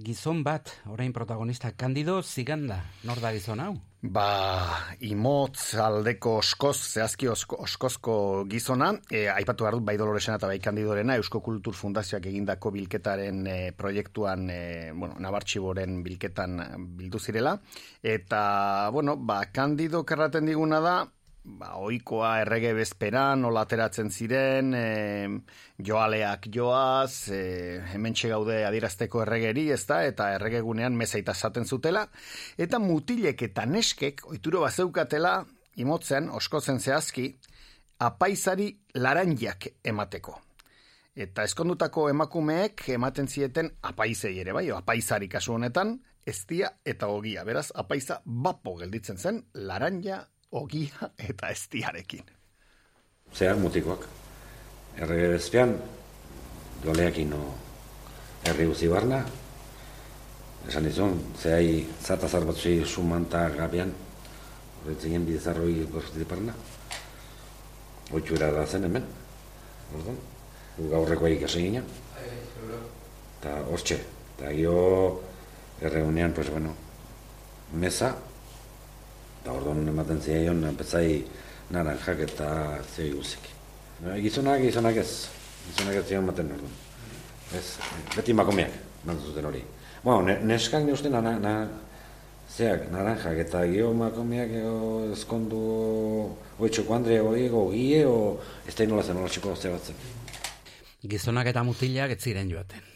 gizon 0.00 0.44
bat, 0.46 0.72
orain 0.88 1.12
protagonista, 1.12 1.72
kandido 1.76 2.22
ziganda, 2.22 2.82
nor 3.04 3.20
da 3.20 3.34
gizon 3.36 3.60
hau? 3.60 3.74
Ba, 4.00 4.96
imotz 5.04 5.74
aldeko 5.76 6.38
oskoz, 6.38 6.78
zehazki 6.94 7.28
osko, 7.28 7.58
oskozko 7.66 8.14
gizona, 8.48 8.94
e, 9.12 9.26
aipatu 9.28 9.66
behar 9.66 9.76
dut 9.76 9.84
bai 9.84 9.98
doloresen 10.00 10.38
eta 10.38 10.48
bai 10.48 10.56
kandidorena, 10.64 11.18
Eusko 11.20 11.42
Kultur 11.44 11.76
Fundazioak 11.76 12.24
egindako 12.30 12.72
bilketaren 12.72 13.42
e, 13.44 13.58
proiektuan, 13.76 14.48
e, 14.48 14.62
bueno, 14.96 15.20
nabartxiboren 15.20 16.00
bilketan 16.06 16.56
bildu 16.96 17.20
zirela, 17.20 17.58
eta, 18.00 18.88
bueno, 18.96 19.18
ba, 19.20 19.42
kandido 19.52 20.00
kerraten 20.08 20.48
diguna 20.48 20.80
da, 20.80 20.96
ba, 21.44 21.74
oikoa 21.80 22.40
errege 22.42 22.72
bezperan, 22.76 23.40
nola 23.44 23.64
ateratzen 23.64 24.10
ziren, 24.10 24.74
e, 24.74 25.28
joaleak 25.86 26.48
joaz, 26.52 27.30
e, 27.32 27.80
hemen 27.94 28.14
gaude 28.14 28.64
adirazteko 28.66 29.22
erregeri, 29.22 29.70
ez 29.70 29.84
da, 29.86 30.02
eta 30.04 30.32
erregegunean 30.34 30.96
mezaita 30.96 31.34
zaten 31.34 31.64
zutela, 31.64 32.06
eta 32.58 32.78
mutilek 32.78 33.42
eta 33.42 33.64
neskek, 33.66 34.26
oituro 34.26 34.60
bazeukatela, 34.60 35.44
imotzen, 35.76 36.28
oskozen 36.28 36.80
zehazki, 36.80 37.32
apaizari 38.00 38.70
laranjak 38.94 39.68
emateko. 39.84 40.38
Eta 41.20 41.42
eskondutako 41.42 42.08
emakumeek 42.08 42.84
ematen 42.94 43.26
zieten 43.28 43.70
apaizei 43.82 44.38
ere, 44.40 44.52
bai, 44.52 44.68
apaizari 44.70 45.28
kasu 45.28 45.54
honetan, 45.56 45.98
eztia 46.26 46.70
eta 46.84 47.08
ogia. 47.08 47.44
Beraz, 47.44 47.70
apaiza 47.74 48.20
bapo 48.24 48.76
gelditzen 48.78 49.18
zen, 49.18 49.42
laranja 49.54 50.22
ogia 50.52 51.10
eta 51.18 51.48
estiarekin. 51.48 52.24
Zehar 53.34 53.56
mutikoak. 53.56 54.06
Errege 54.98 55.28
bezpean, 55.36 55.76
doleakin 56.84 57.30
no 57.30 57.54
herri 58.44 58.66
uzi 58.66 58.88
barna, 58.90 59.20
esan 60.68 60.84
dizun, 60.84 61.14
zehai 61.38 61.86
zata 62.02 62.28
zarbatzui 62.28 62.82
sumanta 62.84 63.46
gabian, 63.54 63.94
horretzen 64.82 65.26
bidezarroi 65.26 65.86
bortziti 65.92 66.26
parna, 66.26 66.54
Oitxura 68.10 68.48
da 68.50 68.64
zen 68.66 68.84
hemen. 68.88 69.04
Orduan, 69.94 70.16
gu 70.76 70.88
gaurreko 70.90 71.28
egik 71.28 71.44
hasi 71.46 71.62
ginen. 71.62 71.86
Eta 73.38 73.52
hortxe. 73.70 73.98
Eta 74.34 74.50
gio 74.56 74.74
erreunean, 75.80 76.34
pues 76.34 76.50
bueno, 76.50 76.74
meza. 77.72 78.10
Eta 79.40 79.52
orduan 79.56 79.88
ematen 79.88 80.20
zion, 80.20 80.64
empezai 80.68 81.24
naranjak 81.72 82.24
eta 82.28 82.50
zei 82.94 83.10
guzik. 83.12 83.50
Gizonak, 84.20 84.60
gizonak 84.64 84.96
ez. 85.00 85.10
Gizonak 85.68 86.00
ez 86.02 86.06
zion 86.08 86.26
maten 86.28 86.52
orduan. 86.56 86.74
Ez, 87.56 87.66
beti 88.16 88.36
makomeak, 88.36 88.74
mantu 89.04 89.32
zuten 89.32 89.48
hori. 89.48 89.62
Bueno, 90.02 90.22
ne, 90.28 90.38
neskak 90.52 90.84
ne 90.84 90.92
uste 90.92 91.10
na, 91.12 91.20
na, 91.20 91.54
zeak, 92.50 92.86
naranjak 92.92 93.40
eta 93.46 93.64
gio 93.70 93.92
makomeak 93.94 94.54
ego 94.60 94.78
ezkondu 95.14 95.60
oitxoko 96.58 96.96
andre 96.96 97.20
hori 97.22 97.46
ego 97.48 97.66
gie 97.74 98.04
o 98.06 98.38
ez 98.66 98.74
da 98.74 98.86
inola 98.86 99.06
zen 99.06 99.20
nola 99.20 99.30
txiko 99.30 99.56
ze 99.56 99.70
batzek. 99.70 100.06
Gizonak 101.02 101.52
eta 101.52 101.64
mutilak 101.64 102.16
ez 102.16 102.22
ziren 102.22 102.50
joaten. 102.50 102.89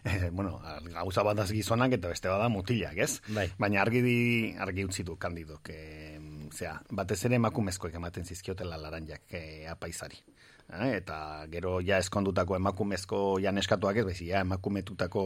Eh, 0.10 0.30
bueno, 0.32 0.60
gauza 0.94 1.22
bat 1.22 1.42
gizonak 1.50 1.92
eta 1.92 2.08
beste 2.08 2.28
bada 2.28 2.48
mutilak, 2.48 2.96
ez? 2.96 3.20
Bai. 3.28 3.50
Baina 3.58 3.82
argi 3.82 4.00
di, 4.00 4.18
argi 4.58 4.84
utzi 4.84 5.04
du 5.04 5.16
kandidok, 5.20 5.68
eh, 5.74 6.18
zera, 6.52 6.80
batez 6.90 7.18
ere 7.28 7.36
emakumezkoek 7.36 7.94
ematen 7.94 8.24
zizkiotela 8.24 8.78
laranjak 8.80 9.34
eh, 9.36 9.68
apaizari. 9.68 10.22
Eh, 10.70 10.96
eta 10.96 11.46
gero 11.50 11.80
ja 11.84 11.98
eskondutako 11.98 12.56
emakumezko 12.56 13.38
ja 13.42 13.52
neskatuak 13.52 14.02
ez, 14.02 14.06
bezi, 14.06 14.30
ja 14.30 14.40
emakumetutako 14.46 15.24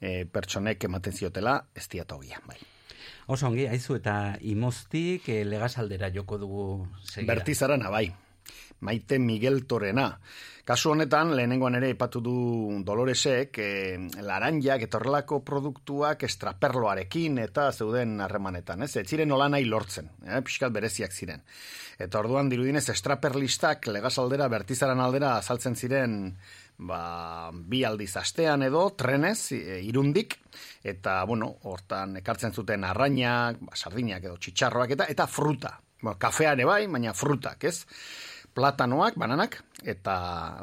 eh, 0.00 0.26
pertsonek 0.26 0.84
ematen 0.84 1.12
ziotela, 1.12 1.60
ez 1.74 1.86
diatogia, 1.88 2.40
bai. 2.46 2.58
Oso 3.30 3.46
ongi, 3.46 3.66
haizu 3.70 3.96
eta 4.00 4.16
imoztik 4.40 5.28
eh, 5.30 5.44
legasaldera 5.46 6.10
joko 6.14 6.38
dugu 6.40 6.64
segira. 7.04 7.34
Bertizarana, 7.34 7.90
bai. 7.92 8.08
Maite 8.80 9.18
Miguel 9.18 9.66
Torena. 9.66 10.12
Kasu 10.64 10.92
honetan, 10.92 11.32
lehenengoan 11.34 11.74
ere 11.80 11.88
ipatu 11.90 12.20
du 12.22 12.34
Doloresek, 12.86 13.58
e, 13.58 13.96
laranjak 14.22 14.84
eta 14.86 15.00
horrelako 15.00 15.40
produktuak 15.44 16.22
estraperloarekin 16.28 17.40
eta 17.42 17.70
zeuden 17.72 18.20
harremanetan, 18.22 18.84
ez? 18.86 18.92
Ez 19.00 19.06
ziren 19.08 19.28
nola 19.32 19.48
nahi 19.50 19.66
lortzen, 19.66 20.12
eh? 20.26 20.38
pixkat 20.46 20.72
bereziak 20.76 21.16
ziren. 21.16 21.42
Eta 21.98 22.20
orduan 22.22 22.48
dirudinez 22.52 22.86
estraperlistak 22.94 23.90
legasaldera 23.90 24.46
bertizaran 24.52 25.02
aldera 25.02 25.34
azaltzen 25.40 25.74
ziren 25.74 26.16
ba, 26.78 27.50
bi 27.52 27.82
aldiz 27.84 28.14
astean 28.16 28.62
edo, 28.64 28.86
trenez, 28.96 29.52
e, 29.58 29.80
irundik, 29.84 30.38
eta, 30.82 31.20
bueno, 31.28 31.56
hortan 31.68 32.16
ekartzen 32.22 32.54
zuten 32.54 32.86
arrainak, 32.88 33.60
ba, 33.60 33.76
sardinak 33.76 34.24
edo 34.24 34.38
txitsarroak 34.38 34.96
eta, 34.96 35.10
eta 35.12 35.26
fruta. 35.26 35.78
Bueno, 36.00 36.16
kafeare 36.18 36.64
bai, 36.64 36.84
baina 36.88 37.12
frutak, 37.12 37.64
ez? 37.68 37.84
Platanoak, 38.54 39.16
bananak, 39.16 39.60
eta 39.84 40.16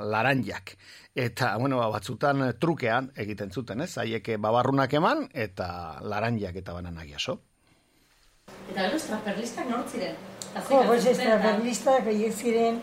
laranjak. 0.04 0.76
Eta, 1.18 1.56
bueno, 1.58 1.80
ba, 1.82 1.90
batzutan 1.90 2.44
trukean 2.60 3.12
egiten 3.18 3.52
zuten, 3.52 3.82
ez? 3.82 3.96
Haiek 3.98 4.36
babarrunak 4.40 4.94
eman, 4.94 5.28
eta 5.34 6.00
laranjak 6.02 6.62
eta 6.62 6.76
bananak 6.78 7.10
jaso. 7.10 7.40
Eta 8.70 8.84
gero 8.84 9.00
estraperlistak 9.00 9.70
nortziren? 9.70 10.16
Jo, 10.68 10.84
pues 10.88 11.06
estraperlistak 11.06 12.08
horiek 12.08 12.34
ziren, 12.34 12.80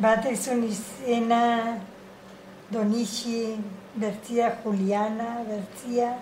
bat 0.00 0.26
ezun 0.30 0.62
izena, 0.68 1.42
Donixi, 2.70 3.56
Bertzia, 3.94 4.50
Juliana, 4.62 5.44
Bertzia, 5.48 6.14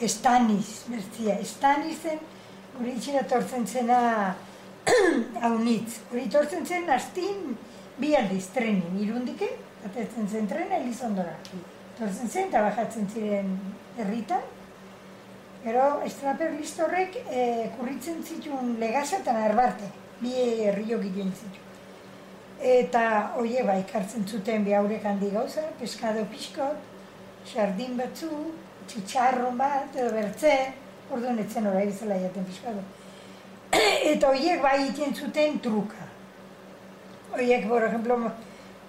Estanis, 0.00 0.84
Bertzia. 0.88 1.36
Estanizen, 1.44 2.22
gure 2.78 2.94
itxera 2.96 3.22
tortzen 3.28 3.66
zena, 3.66 4.00
haunitz. 5.40 6.00
Hori 6.10 6.26
tortzen 6.30 6.66
zen, 6.66 6.88
astin, 6.90 7.56
bi 7.98 8.14
aldiz 8.16 8.46
trenin, 8.54 8.98
irundike, 9.02 9.48
atetzen 9.86 10.28
zen 10.28 10.48
trena, 10.50 10.80
elizondora. 10.80 11.34
Tortzen 11.98 12.28
zen, 12.28 12.48
eta 12.48 12.62
bajatzen 12.66 13.08
ziren 13.12 13.54
herritan. 13.98 14.44
Gero, 15.62 15.84
estraper 16.06 16.56
listorrek 16.56 17.20
e, 17.30 17.42
kurritzen 17.76 18.22
zituen 18.26 18.74
legasa 18.80 19.20
eta 19.20 19.34
narbarte, 19.36 19.90
bi 20.18 20.32
herrio 20.66 20.98
gilen 21.02 21.30
zituen. 21.30 21.68
Eta, 22.62 23.04
oie, 23.42 23.62
ba, 23.66 23.76
ikartzen 23.78 24.26
zuten 24.26 24.66
bi 24.66 24.74
haurek 24.74 25.06
handi 25.06 25.30
gauza, 25.34 25.64
peskado 25.78 26.24
pixkot, 26.30 26.90
sardin 27.46 27.96
batzu, 27.98 28.30
txitsarron 28.90 29.58
bat, 29.58 29.94
edo 29.94 30.10
bertze, 30.14 30.52
orduan 31.10 31.38
etzen 31.42 31.66
orai 31.70 31.86
bizala 31.90 32.18
jaten 32.22 32.46
peskado. 32.46 32.82
eta 34.12 34.28
horiek 34.28 34.62
bai 34.62 34.76
egiten 34.82 35.14
zuten 35.14 35.58
truka. 35.64 36.08
Horiek, 37.32 37.66
por 37.68 37.84
ejemplo, 37.84 38.18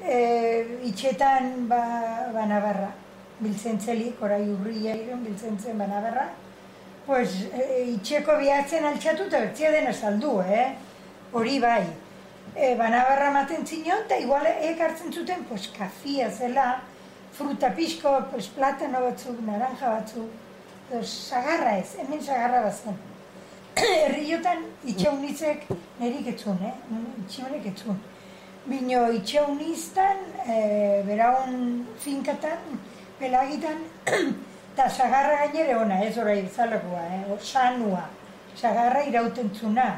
e, 0.03 0.79
itxetan 0.89 1.67
ba, 1.69 1.83
banabarra, 2.33 2.89
biltzen 3.39 3.79
zelik, 3.79 4.21
orai 4.21 4.43
urria 4.51 4.95
iron, 4.95 5.23
biltzen 5.23 5.59
zen 5.59 5.79
banabarra, 5.79 6.27
pues, 7.05 7.37
e, 7.53 7.83
itxeko 7.95 8.35
bihatzen 8.41 8.87
altxatu 8.91 9.29
eta 9.29 9.43
bertzia 9.45 9.71
dena 9.71 9.93
saldu, 9.93 10.39
eh? 10.41 10.73
Hori 11.33 11.59
bai. 11.63 11.85
E, 12.53 12.73
banabarra 12.75 13.31
maten 13.31 13.65
zinon, 13.65 14.03
eta 14.03 14.19
igual 14.19 14.49
ekartzen 14.51 15.13
zuten, 15.13 15.47
pues, 15.47 15.69
kafia 15.77 16.29
zela, 16.29 16.67
fruta 17.31 17.71
pixko, 17.73 18.17
pues, 18.31 18.51
platano 18.51 19.07
batzuk, 19.07 19.39
naranja 19.47 19.95
batzuk, 19.95 20.29
pues, 20.91 21.07
sagarra 21.31 21.79
ez, 21.79 21.95
hemen 22.03 22.21
sagarra 22.21 22.67
bazen. 22.67 23.12
herriotan 24.03 24.63
itxaunitzek 24.85 25.67
nerik 25.99 26.27
etzun, 26.33 26.59
eh? 26.65 26.73
itxaunek 27.25 27.69
etzun. 27.73 27.99
Bino 28.63 29.03
itxauniztan, 29.11 30.23
e, 30.47 30.57
beraun 31.07 31.83
finkatan, 31.99 32.77
pelagitan, 33.19 33.81
eta 34.73 34.87
sagarra 34.87 35.43
gainere 35.43 35.75
ona, 35.81 35.99
ez 36.05 36.15
orai 36.21 36.39
bezalakoa, 36.45 37.03
eh? 37.17 37.37
sanua, 37.41 38.07
sagarra 38.55 39.03
irauten 39.09 39.51
zuna. 39.53 39.91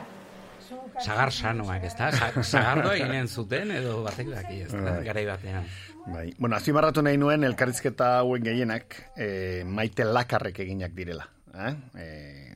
Sagar 0.97 1.29
sanoak, 1.29 1.83
ez 1.85 1.93
da? 1.93 2.07
Sagardoa 2.41 2.95
eginen 2.95 3.27
zuten, 3.29 3.69
edo 3.75 3.99
batek 4.05 4.31
daki, 4.33 4.63
ez 4.65 4.71
da? 4.71 4.81
Bai. 4.87 5.03
Garai 5.05 5.25
batean. 5.27 5.67
Bai. 6.05 6.23
Bueno, 6.39 6.55
azimarratu 6.57 7.03
nahi 7.05 7.19
nuen, 7.21 7.45
elkarrizketa 7.45 8.15
hauen 8.23 8.45
gehienak, 8.45 8.97
e, 9.13 9.27
maite 9.65 10.07
lakarrek 10.09 10.63
eginak 10.65 10.97
direla. 10.97 11.27
Eh? 11.53 11.73
E, 12.01 12.07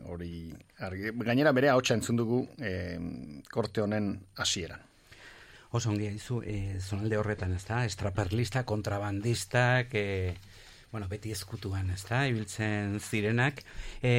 hori 0.10 0.32
gainera 0.80 1.52
bere 1.52 1.70
ahotsa 1.70 1.98
entzun 1.98 2.20
dugu 2.20 2.44
e, 2.58 2.98
korte 3.52 3.82
honen 3.84 4.14
hasieran. 4.38 4.80
Oso 5.72 5.92
ongi 5.92 6.08
aizu, 6.10 6.42
e, 6.42 6.80
zonalde 6.80 7.20
horretan, 7.20 7.54
ez 7.54 7.66
da, 7.68 7.84
estraperlista, 7.86 8.64
kontrabandista, 8.66 9.86
que, 9.92 10.36
bueno, 10.92 11.08
beti 11.12 11.32
eskutuan, 11.36 11.92
ez 11.94 12.02
da, 12.08 12.24
ibiltzen 12.32 12.98
zirenak. 13.00 13.62
E, 14.02 14.14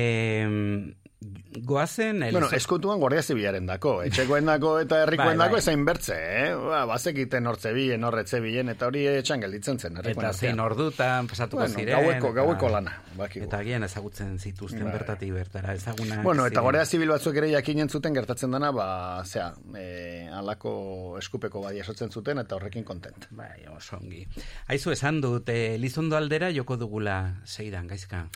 goazen... 1.21 2.21
Bueno, 2.33 2.49
eskutuan 2.57 3.01
guardia 3.01 3.23
zibilaren 3.23 3.67
dako, 3.69 3.93
etxekoen 4.07 4.47
dako 4.49 4.73
eta 4.81 5.01
herrikoen 5.05 5.35
bai, 5.35 5.45
dako 5.45 5.57
bai. 5.59 5.63
ezain 5.63 5.83
bertze, 5.85 6.17
eh? 6.17 6.55
Ba, 6.57 6.81
bazekiten 6.89 7.49
hortze 7.51 7.73
bilen, 7.77 8.05
horretze 8.09 8.41
bilen, 8.41 8.71
eta 8.73 8.89
hori 8.89 9.03
etxan 9.11 9.45
gelditzen 9.45 9.79
zen. 9.79 9.99
Eta 10.01 10.33
zein 10.33 10.61
ordutan 10.65 11.29
pasatuko 11.31 11.63
bueno, 11.63 11.77
ziren. 11.77 11.99
Gaueko, 11.99 12.33
gaueko 12.39 12.71
lana. 12.73 12.95
Bakigu. 13.19 13.45
Eta 13.49 13.61
gian 13.67 13.85
ezagutzen 13.85 14.39
zituzten 14.39 14.87
bai. 14.87 14.95
bertatik 14.97 15.35
bertara, 15.37 15.75
ezagunak. 15.77 16.23
Bueno, 16.25 16.47
eta 16.49 16.65
guardia 16.65 16.87
zibil 16.87 17.13
batzuk 17.13 17.37
ere 17.43 17.53
jakinen 17.53 17.93
zuten 17.93 18.17
gertatzen 18.17 18.57
dana, 18.57 18.73
ba, 18.73 18.89
zea, 19.27 19.51
e, 19.77 20.29
alako 20.41 20.73
eskupeko 21.21 21.67
badia 21.67 21.85
sotzen 21.85 22.11
zuten, 22.11 22.41
eta 22.41 22.57
horrekin 22.57 22.87
kontent. 22.89 23.29
Bai, 23.37 23.67
oso 23.77 24.01
ongi. 24.01 24.25
Aizu, 24.73 24.95
esan 24.97 25.21
dut, 25.21 25.53
e, 25.53 25.77
lizondo 25.79 26.17
aldera 26.17 26.51
joko 26.57 26.81
dugula 26.81 27.21
zeidan, 27.45 27.91
gaizka. 27.91 28.27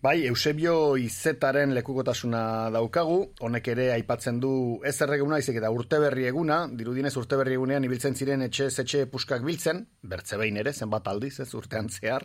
Bai, 0.00 0.22
Eusebio 0.24 0.96
Izetaren 0.96 1.74
lekukotasuna 1.76 2.70
daukagu, 2.72 3.18
honek 3.44 3.66
ere 3.68 3.90
aipatzen 3.92 4.38
du 4.40 4.52
ez 4.88 4.94
erreguna, 5.04 5.36
izik 5.42 5.58
eta 5.60 5.68
urteberri 5.76 6.24
eguna, 6.24 6.62
dirudinez 6.72 7.12
urteberri 7.20 7.58
egunean 7.58 7.84
ibiltzen 7.84 8.16
ziren 8.16 8.40
etxe 8.46 8.70
etxe 8.70 9.02
puskak 9.12 9.44
biltzen, 9.44 9.82
bertze 10.00 10.38
behin 10.40 10.56
ere, 10.62 10.72
zenbat 10.72 11.12
aldiz, 11.12 11.34
ez 11.44 11.50
urtean 11.52 11.92
zehar, 11.92 12.24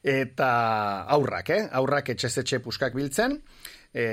eta 0.00 0.48
aurrak, 1.18 1.52
eh? 1.58 1.60
aurrak 1.82 2.08
etxe 2.14 2.32
etxe 2.40 2.62
puskak 2.64 2.96
biltzen, 2.96 3.36
e, 3.92 4.08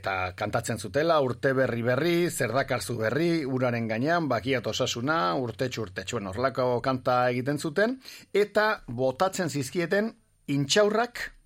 eta 0.00 0.18
kantatzen 0.34 0.82
zutela, 0.82 1.22
urte 1.22 1.54
berri 1.54 1.86
berri, 1.86 2.18
zerdakarzu 2.26 2.98
berri, 3.04 3.32
uraren 3.46 3.86
gainean, 3.86 4.26
bakiat 4.26 4.66
osasuna, 4.74 5.22
urte 5.38 5.70
txurte, 5.70 6.02
txuen 6.02 6.26
horlako 6.26 6.72
kanta 6.82 7.28
egiten 7.30 7.62
zuten, 7.62 8.00
eta 8.34 8.70
botatzen 8.90 9.46
zizkieten 9.46 10.16
intxaurrak, 10.50 11.37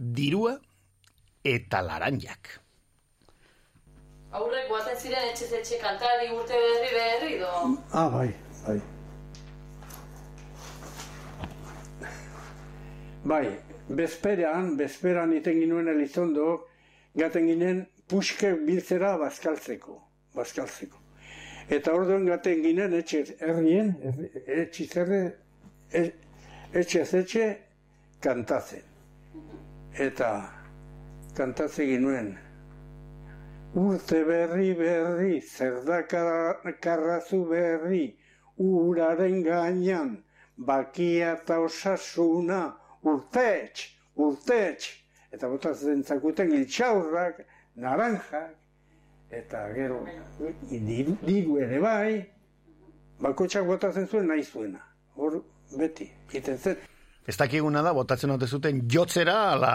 dirua 0.00 0.56
eta 1.44 1.82
laranjak. 1.84 2.48
Aurrek 4.32 4.68
guazen 4.70 4.96
ziren 4.96 5.28
etxe 5.28 5.48
etxe 5.58 5.78
kantari 5.82 6.30
urte 6.32 6.56
berri 6.56 6.90
berri 6.94 7.38
do? 7.40 7.52
Ah, 7.92 8.08
bai, 8.08 8.30
bai. 8.66 8.80
Bai, 13.24 13.46
bezperan, 13.88 14.76
bezperan 14.78 15.34
iten 15.36 15.60
ginuen 15.60 15.90
elizondo, 15.92 16.46
gaten 17.14 17.50
ginen 17.50 17.82
puske 18.08 18.54
biltzera 18.66 19.16
bazkaltzeko, 19.20 19.98
bazkaltzeko. 20.34 20.96
Eta 21.68 21.92
orduan 21.94 22.24
gaten 22.26 22.62
ginen 22.64 22.94
etxe 22.96 23.24
herrien, 23.38 23.92
etxe 24.46 24.86
zerre, 24.86 25.20
e- 25.92 26.12
etxe 26.72 27.04
etxe 27.20 27.50
kantatzen. 28.22 28.89
Eta 30.00 30.30
kantatzen 31.36 31.86
ginuen. 31.90 32.28
Urte 33.76 34.22
berri 34.24 34.70
berri, 34.78 35.40
zer 35.40 35.74
da 35.84 35.98
karrazu 36.06 37.40
berri, 37.50 38.06
uraren 38.56 39.42
gainan, 39.44 40.14
bakia 40.56 41.34
eta 41.36 41.58
osasuna, 41.60 42.62
urtetx, 43.04 43.90
urtetx. 44.16 44.88
Eta 45.36 45.50
botatzen 45.52 46.00
zakuten 46.02 46.54
iltsaurrak, 46.56 47.42
naranjak, 47.76 48.54
eta 49.30 49.66
gero 49.74 50.00
diru 50.70 51.58
ere 51.66 51.82
bai, 51.84 52.14
bakotxak 53.20 53.68
botatzen 53.68 54.08
zuen 54.08 54.32
nahi 54.32 54.48
zuena. 54.48 54.80
Hor, 55.20 55.42
beti, 55.76 56.08
egiten 56.30 56.58
zen. 56.58 56.80
Ez 57.28 57.36
dakiguna 57.36 57.82
da, 57.84 57.90
botatzen 57.92 58.32
ote 58.32 58.46
zuten 58.48 58.78
jotzera, 58.88 59.34
ala, 59.52 59.72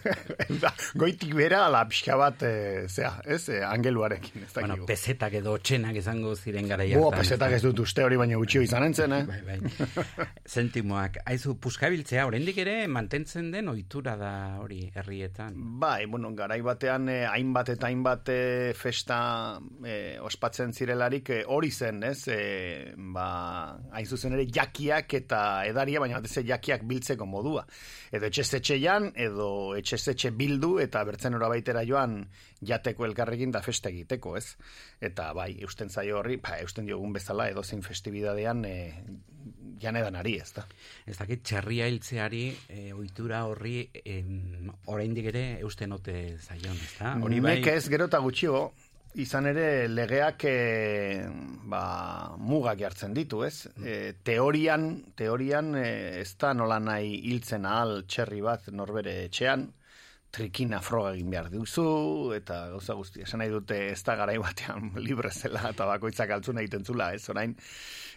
goitik 1.02 1.34
bera, 1.36 1.66
ala, 1.68 1.82
pixka 1.84 2.16
bat, 2.16 2.40
e, 2.48 2.86
zea, 2.88 3.10
ez, 3.28 3.42
e, 3.52 3.58
angeluarekin, 3.60 4.46
ez 4.46 4.48
dakigu. 4.54 4.70
Bueno, 4.72 4.86
pesetak 4.88 5.36
edo 5.42 5.58
txenak 5.60 5.98
izango 6.00 6.32
ziren 6.34 6.70
gara 6.70 6.86
Boa, 6.96 7.10
pesetak 7.12 7.58
ez 7.58 7.60
dut 7.60 7.82
uste 7.84 8.06
hori 8.06 8.16
baina 8.16 8.38
gutxio 8.40 8.62
izan 8.64 8.86
entzen, 8.88 9.12
eh? 9.12 9.26
Bai, 9.28 9.42
bai. 9.44 9.98
Zentimoak, 10.56 11.20
aizu, 11.28 11.58
puskabiltzea, 11.60 12.24
oraindik 12.30 12.62
ere, 12.64 12.78
mantentzen 12.88 13.52
den 13.52 13.68
ohitura 13.68 14.16
da 14.16 14.32
hori 14.62 14.80
herrietan. 14.96 15.60
Bai, 15.84 16.06
bueno, 16.08 16.32
garai 16.40 16.62
batean, 16.64 17.12
eh, 17.12 17.20
hainbat 17.28 17.74
eta 17.76 17.90
hainbat 17.92 18.32
eh, 18.32 18.72
festa 18.74 19.20
eh, 19.84 20.16
ospatzen 20.24 20.72
zirelarik 20.72 21.34
eh, 21.36 21.44
hori 21.44 21.70
zen, 21.70 22.00
ez? 22.08 22.24
Eh, 22.32 22.96
ba, 22.96 23.28
hain 23.92 24.08
zuzen 24.08 24.40
ere 24.40 24.48
jakiak 24.48 25.20
eta 25.20 25.44
edaria, 25.68 26.00
baina 26.00 26.24
batez 26.24 26.45
jakiak 26.48 26.84
biltzeko 26.88 27.26
modua. 27.26 27.66
Edo 28.14 28.28
etxezetxeian, 28.30 29.10
edo 29.14 29.48
etxezetxe 29.78 30.32
bildu, 30.36 30.76
eta 30.82 31.02
bertzen 31.04 31.36
ora 31.38 31.50
baitera 31.52 31.84
joan 31.86 32.22
jateko 32.66 33.06
elkarrekin 33.06 33.52
da 33.52 33.62
festa 33.62 33.90
egiteko, 33.92 34.36
ez? 34.38 34.56
Eta 35.00 35.32
bai, 35.36 35.52
eusten 35.66 35.90
zaio 35.90 36.20
horri, 36.20 36.38
ba, 36.42 36.56
eusten 36.62 36.86
diogun 36.88 37.12
bezala, 37.16 37.50
edo 37.52 37.64
zein 37.64 37.82
festibidadean 37.84 38.64
e, 38.64 38.76
janedan 39.82 40.16
ari, 40.16 40.36
ez 40.40 40.52
da? 40.56 40.64
Ez 41.06 41.16
dakit, 41.18 41.42
txerria 41.46 41.88
hiltzeari, 41.90 42.44
e, 42.68 42.88
ohitura 42.96 43.44
horri, 43.48 43.78
em, 44.04 44.70
oraindik 44.92 45.30
ere 45.32 45.44
eusten 45.60 45.92
ote 45.96 46.16
zaion, 46.40 46.76
ez 46.76 46.92
da? 46.98 47.16
Hori 47.22 47.42
bai... 47.44 47.58
ez 47.74 47.84
gero 47.92 48.08
eta 48.10 48.22
gutxio, 48.24 48.70
izan 49.22 49.48
ere 49.48 49.88
legeak 49.88 50.44
e, 50.48 51.24
ba, 51.70 51.82
mugak 52.38 52.78
jartzen 52.82 53.14
ditu, 53.16 53.42
ez? 53.46 53.66
E, 53.80 54.12
teorian, 54.26 54.88
teorian 55.16 55.72
e, 55.80 55.86
ez 56.20 56.34
da 56.40 56.52
nola 56.52 56.78
nahi 56.82 57.16
hiltzen 57.30 57.64
ahal 57.68 58.02
txerri 58.04 58.42
bat 58.44 58.68
norbere 58.72 59.16
etxean, 59.24 59.66
trikina 60.36 60.82
froga 60.84 61.14
egin 61.16 61.30
behar 61.32 61.46
duzu, 61.50 61.86
eta 62.36 62.66
gauza 62.74 62.94
guzti, 62.98 63.22
esan 63.24 63.40
nahi 63.40 63.48
dute 63.54 63.78
ez 63.94 64.02
da 64.04 64.16
garai 64.20 64.36
batean 64.42 64.90
libre 65.06 65.30
zela, 65.32 65.62
eta 65.72 65.86
bakoitzak 65.88 66.30
altzuna 66.36 66.60
egiten 66.64 66.84
zula, 66.84 67.12
ez? 67.16 67.24
Orain, 67.32 67.54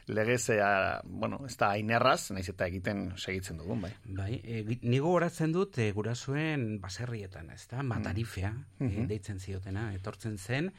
legezea, 0.09 1.01
bueno, 1.05 1.41
ez 1.45 1.55
da 1.57 1.71
hain 1.75 1.89
erraz, 1.93 2.31
nahiz 2.33 2.49
eta 2.51 2.67
egiten 2.67 3.11
segitzen 3.17 3.59
dugun, 3.61 3.81
bai. 3.85 3.91
Bai, 4.17 4.39
e, 4.43 4.63
nigo 4.81 5.11
horatzen 5.15 5.53
dut, 5.55 5.77
e, 5.79 5.91
gurasoen 5.95 6.79
baserrietan, 6.81 7.51
ez 7.55 7.67
da, 7.71 7.83
matarifea, 7.83 8.51
Mm. 8.51 8.85
e, 8.87 8.89
Mhm. 8.89 9.07
deitzen 9.07 9.39
ziotena, 9.39 9.93
etortzen 9.93 10.37
zen, 10.37 10.71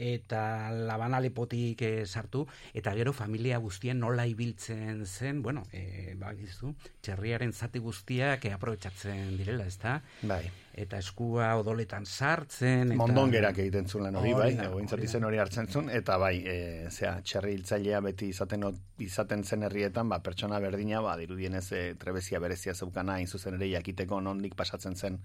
eta 0.00 0.70
labana 0.72 1.20
lepotik 1.20 1.82
e, 1.84 2.06
sartu, 2.06 2.46
eta 2.74 2.94
gero 2.96 3.12
familia 3.12 3.58
guztien 3.60 4.00
nola 4.00 4.24
ibiltzen 4.26 5.04
zen, 5.04 5.42
bueno, 5.42 5.66
e, 5.72 6.14
bakizu, 6.18 6.72
txerriaren 7.04 7.52
zati 7.52 7.82
guztiak 7.84 8.46
e, 8.48 8.54
aprobetsatzen 8.56 9.36
direla, 9.36 9.66
ez 9.68 9.76
da? 9.82 9.98
Bai. 10.22 10.42
Eta 10.80 11.00
eskua 11.02 11.50
odoletan 11.60 12.06
sartzen. 12.06 12.94
Eta... 12.94 12.98
Mondongerak 13.02 13.58
egiten 13.60 13.88
zuen 13.90 14.16
hori, 14.16 14.32
bai, 14.32 14.54
da, 14.56 14.70
egointzat 14.70 14.96
hori 14.96 15.06
da. 15.06 15.10
izen 15.10 15.28
hori 15.28 15.42
hartzen 15.42 15.68
zuen, 15.68 15.92
eta 15.92 16.16
bai, 16.22 16.34
e, 16.48 16.56
zea, 16.88 17.18
txerri 17.20 17.52
hiltzailea 17.58 18.00
beti 18.08 18.30
izaten, 18.32 18.64
izaten 19.04 19.44
zen 19.44 19.68
herrietan, 19.68 20.08
ba, 20.08 20.22
pertsona 20.24 20.62
berdina, 20.62 21.02
ba, 21.04 21.18
dirudienez 21.20 21.66
e, 21.76 21.84
trebezia 22.00 22.40
berezia 22.40 22.74
zeukana, 22.74 23.18
hain 23.18 23.28
zuzen 23.28 23.60
ere 23.60 23.68
jakiteko 23.74 24.22
nondik 24.24 24.56
pasatzen 24.56 24.96
zen 24.96 25.20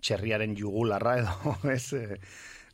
txerriaren 0.00 0.56
jugularra 0.58 1.18
edo, 1.22 1.58
ez, 1.76 1.92
e, 1.92 2.18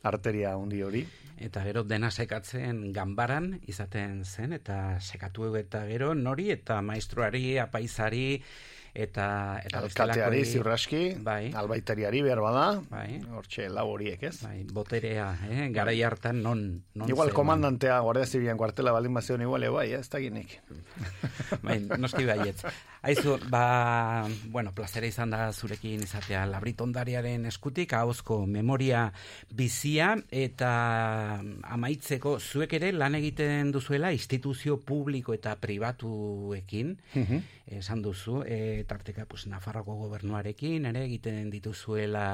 arteria 0.05 0.55
hundi 0.57 0.81
hori. 0.85 1.05
Eta 1.37 1.63
gero 1.65 1.83
dena 1.83 2.11
sekatzen 2.11 2.93
ganbaran 2.95 3.59
izaten 3.67 4.23
zen, 4.23 4.53
eta 4.55 4.99
sekatu 5.01 5.51
eta 5.59 5.83
gero 5.89 6.13
nori, 6.15 6.49
eta 6.51 6.81
maestruari, 6.81 7.57
apaizari, 7.59 8.39
eta... 8.95 9.59
eta 9.59 9.81
Alkateari, 9.83 10.45
ziurraski, 10.47 11.01
bai. 11.19 11.51
albaitariari 11.53 12.21
behar 12.23 12.39
bada, 12.39 12.65
bai. 12.89 13.19
hortxe 13.35 13.67
lau 13.69 13.89
horiek, 13.91 14.23
ez? 14.31 14.37
Bai, 14.45 14.63
boterea, 14.71 15.27
eh? 15.49 15.67
garai 15.75 15.97
hartan 16.07 16.41
non... 16.41 16.63
non 16.95 17.11
Igual 17.11 17.33
zegoen. 17.33 17.41
komandantea, 17.41 17.99
guardia 17.99 18.25
zibilan 18.25 18.57
kuartela 18.57 18.95
baldin 18.95 19.13
bazion 19.13 19.43
igual, 19.43 19.67
e, 19.67 19.73
bai, 19.75 19.89
ez 19.99 20.07
da 20.09 20.23
ginek. 20.23 20.61
bai, 21.67 21.81
noski 21.99 22.23
baietz. 22.25 22.63
Aizu, 23.05 23.35
ba, 23.53 24.25
bueno, 24.49 24.71
plazera 24.73 25.05
izan 25.05 25.29
da 25.29 25.51
zurekin 25.53 26.01
izatea 26.01 26.39
labritondariaren 26.49 27.43
eskutik, 27.45 27.91
ahozko 27.93 28.39
memoria 28.49 29.03
bizia, 29.53 30.15
eta 30.33 30.69
amaitzeko 31.75 32.39
zuek 32.39 32.73
ere 32.79 32.89
lan 32.95 33.19
egiten 33.19 33.69
duzuela 33.75 34.09
instituzio 34.15 34.79
publiko 34.81 35.35
eta 35.37 35.53
pribatuekin, 35.61 36.95
esan 37.77 38.01
duzu, 38.01 38.39
e, 38.41 38.81
tarteka 38.89 39.27
pues, 39.29 39.45
Nafarroko 39.53 39.99
gobernuarekin, 40.01 40.89
ere 40.89 41.05
egiten 41.05 41.53
dituzuela 41.53 42.25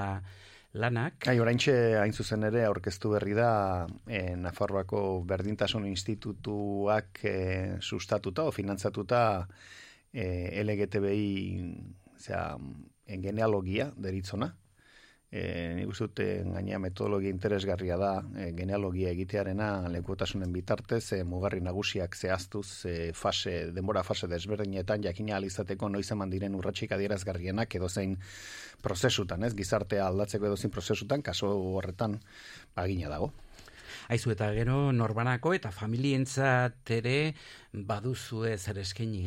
lanak. 0.79 1.19
Gai, 1.27 1.35
oraintxe 1.43 1.75
hain 1.99 2.15
zuzen 2.15 2.47
ere 2.47 2.63
aurkeztu 2.69 3.11
berri 3.17 3.35
da 3.35 3.51
e, 4.07 4.37
Nafarroako 4.39 5.03
Berdintasun 5.27 5.91
Institutuak 5.91 7.25
e, 7.27 7.37
sustatuta 7.83 8.47
o 8.47 8.55
finantzatuta 8.55 9.21
e, 10.13 10.63
LGTBI 10.63 11.27
zera, 12.19 12.57
en 13.11 13.23
genealogia 13.23 13.91
deritzona. 13.97 14.53
E, 15.31 15.41
nik 15.77 15.87
uste 15.87 16.09
dut 16.09 16.19
eh, 16.19 16.41
gainea 16.43 16.75
metodologia 16.83 17.31
interesgarria 17.31 17.95
da 17.95 18.09
e, 18.35 18.49
genealogia 18.51 19.13
egitearena 19.15 19.87
lekutasunen 19.93 20.51
bitartez 20.51 21.13
e, 21.15 21.21
mugarri 21.23 21.61
nagusiak 21.63 22.17
zehaztuz 22.19 22.65
e, 22.89 22.95
fase, 23.15 23.53
denbora 23.71 24.03
fase 24.03 24.27
desberdinetan 24.27 25.05
jakina 25.07 25.37
alizateko 25.37 25.87
noiz 25.87 26.09
eman 26.11 26.33
diren 26.35 26.57
urratxik 26.59 26.91
adierazgarrienak 26.97 27.79
edo 27.79 27.87
zein 27.87 28.17
prozesutan, 28.83 29.47
ez? 29.47 29.53
Gizartea 29.55 30.09
aldatzeko 30.11 30.51
edo 30.51 30.59
zein 30.59 30.75
prozesutan, 30.75 31.23
kaso 31.23 31.53
horretan 31.77 32.19
bagina 32.75 33.07
dago. 33.15 33.31
Aizu 34.11 34.33
eta 34.33 34.49
gero 34.51 34.89
norbanako 34.91 35.53
eta 35.55 35.69
familientzat 35.71 36.89
ere 36.91 37.31
baduzu 37.71 38.41
zer 38.57 38.81
eskaini. 38.81 39.21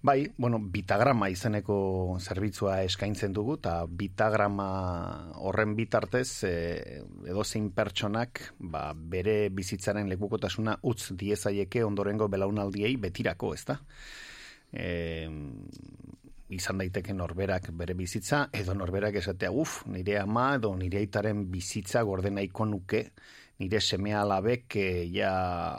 Bai, 0.00 0.24
bueno, 0.40 0.56
bitagrama 0.72 1.28
izeneko 1.28 2.16
zerbitzua 2.16 2.78
eskaintzen 2.86 3.34
dugu, 3.36 3.58
eta 3.60 3.74
bitagrama 3.86 4.68
horren 5.36 5.76
bitartez, 5.76 6.44
e, 6.48 6.54
edozein 7.28 7.68
pertsonak, 7.76 8.40
ba, 8.58 8.86
bere 8.96 9.50
bizitzaren 9.52 10.08
lekukotasuna 10.14 10.78
utz 10.88 11.12
diezaieke 11.12 11.84
ondorengo 11.84 12.30
belaunaldiei 12.32 12.96
betirako, 13.04 13.52
ezta? 13.52 13.76
E, 14.72 14.88
izan 16.52 16.80
daiteke 16.80 17.12
norberak 17.16 17.68
bere 17.76 17.92
bizitza, 17.96 18.46
edo 18.52 18.72
norberak 18.76 19.20
esatea, 19.20 19.52
uf, 19.52 19.82
nire 19.92 20.18
ama 20.20 20.54
edo 20.56 20.72
nire 20.76 21.04
aitaren 21.04 21.46
bizitza 21.52 22.02
gorde 22.08 22.32
nahiko 22.32 22.64
nuke, 22.68 23.06
nire 23.62 23.80
semea 23.80 24.22
alabek 24.22 24.76
e, 24.76 24.86
ja 25.14 25.30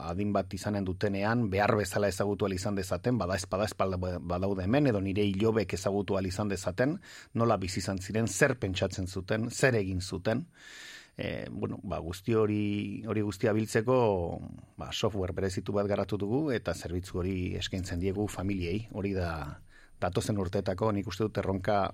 adin 0.08 0.32
bat 0.32 0.52
izanen 0.56 0.86
dutenean 0.88 1.46
behar 1.52 1.76
bezala 1.76 2.08
ezagutu 2.08 2.48
izan 2.52 2.74
dezaten, 2.74 3.18
bada 3.18 3.36
espada 3.36 3.68
espalda 3.68 3.98
badaude 3.98 4.64
hemen, 4.64 4.88
edo 4.88 5.00
nire 5.00 5.22
hilobek 5.28 5.76
ezagutu 5.76 6.18
izan 6.24 6.48
dezaten, 6.48 6.98
nola 7.34 7.56
bizi 7.56 7.80
izan 7.80 7.98
ziren, 7.98 8.26
zer 8.26 8.56
pentsatzen 8.58 9.06
zuten, 9.06 9.50
zer 9.50 9.74
egin 9.76 10.00
zuten, 10.00 10.46
e, 11.16 11.46
bueno, 11.50 11.78
ba, 11.82 11.98
guzti 11.98 12.34
hori, 12.34 13.04
hori 13.06 13.22
guztia 13.22 13.52
biltzeko 13.52 14.40
ba, 14.76 14.90
software 14.92 15.32
berezitu 15.32 15.72
bat 15.72 15.86
garatu 15.86 16.18
dugu 16.18 16.50
eta 16.52 16.74
zerbitzu 16.74 17.18
hori 17.18 17.36
eskaintzen 17.60 18.00
diegu 18.00 18.26
familiei, 18.28 18.88
hori 18.92 19.12
da 19.14 19.60
datozen 20.00 20.38
urteetako 20.38 20.90
nik 20.92 21.06
uste 21.08 21.24
dut 21.28 21.38
erronka 21.38 21.92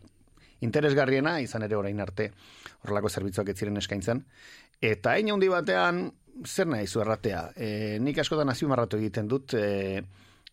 interesgarriena, 0.65 1.39
izan 1.41 1.65
ere 1.65 1.77
orain 1.77 2.01
arte 2.01 2.31
horrelako 2.85 3.09
zerbitzuak 3.09 3.53
ez 3.53 3.59
ziren 3.59 3.81
eskaintzen. 3.81 4.25
Eta 4.81 5.13
hain 5.13 5.29
handi 5.29 5.49
batean, 5.53 6.07
zer 6.47 6.69
nahi 6.73 6.87
zu 6.87 7.03
erratea? 7.03 7.51
E, 7.57 7.99
nik 8.01 8.19
askotan 8.23 8.49
azpimarratu 8.49 8.97
egiten 8.97 9.29
dut, 9.29 9.55
e, 9.55 10.01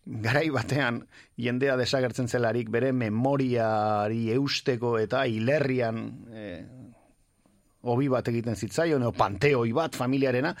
garai 0.04 0.48
batean 0.52 1.00
jendea 1.36 1.76
desagertzen 1.80 2.28
zelarik 2.28 2.68
bere 2.72 2.92
memoriari 2.92 4.28
eusteko 4.36 4.98
eta 5.00 5.24
hilerrian 5.28 6.04
e, 6.32 6.44
hobi 7.88 8.08
bat 8.10 8.28
egiten 8.28 8.56
zitzaion, 8.56 9.02
edo 9.02 9.12
panteoi 9.16 9.72
bat 9.76 9.96
familiarena, 9.96 10.52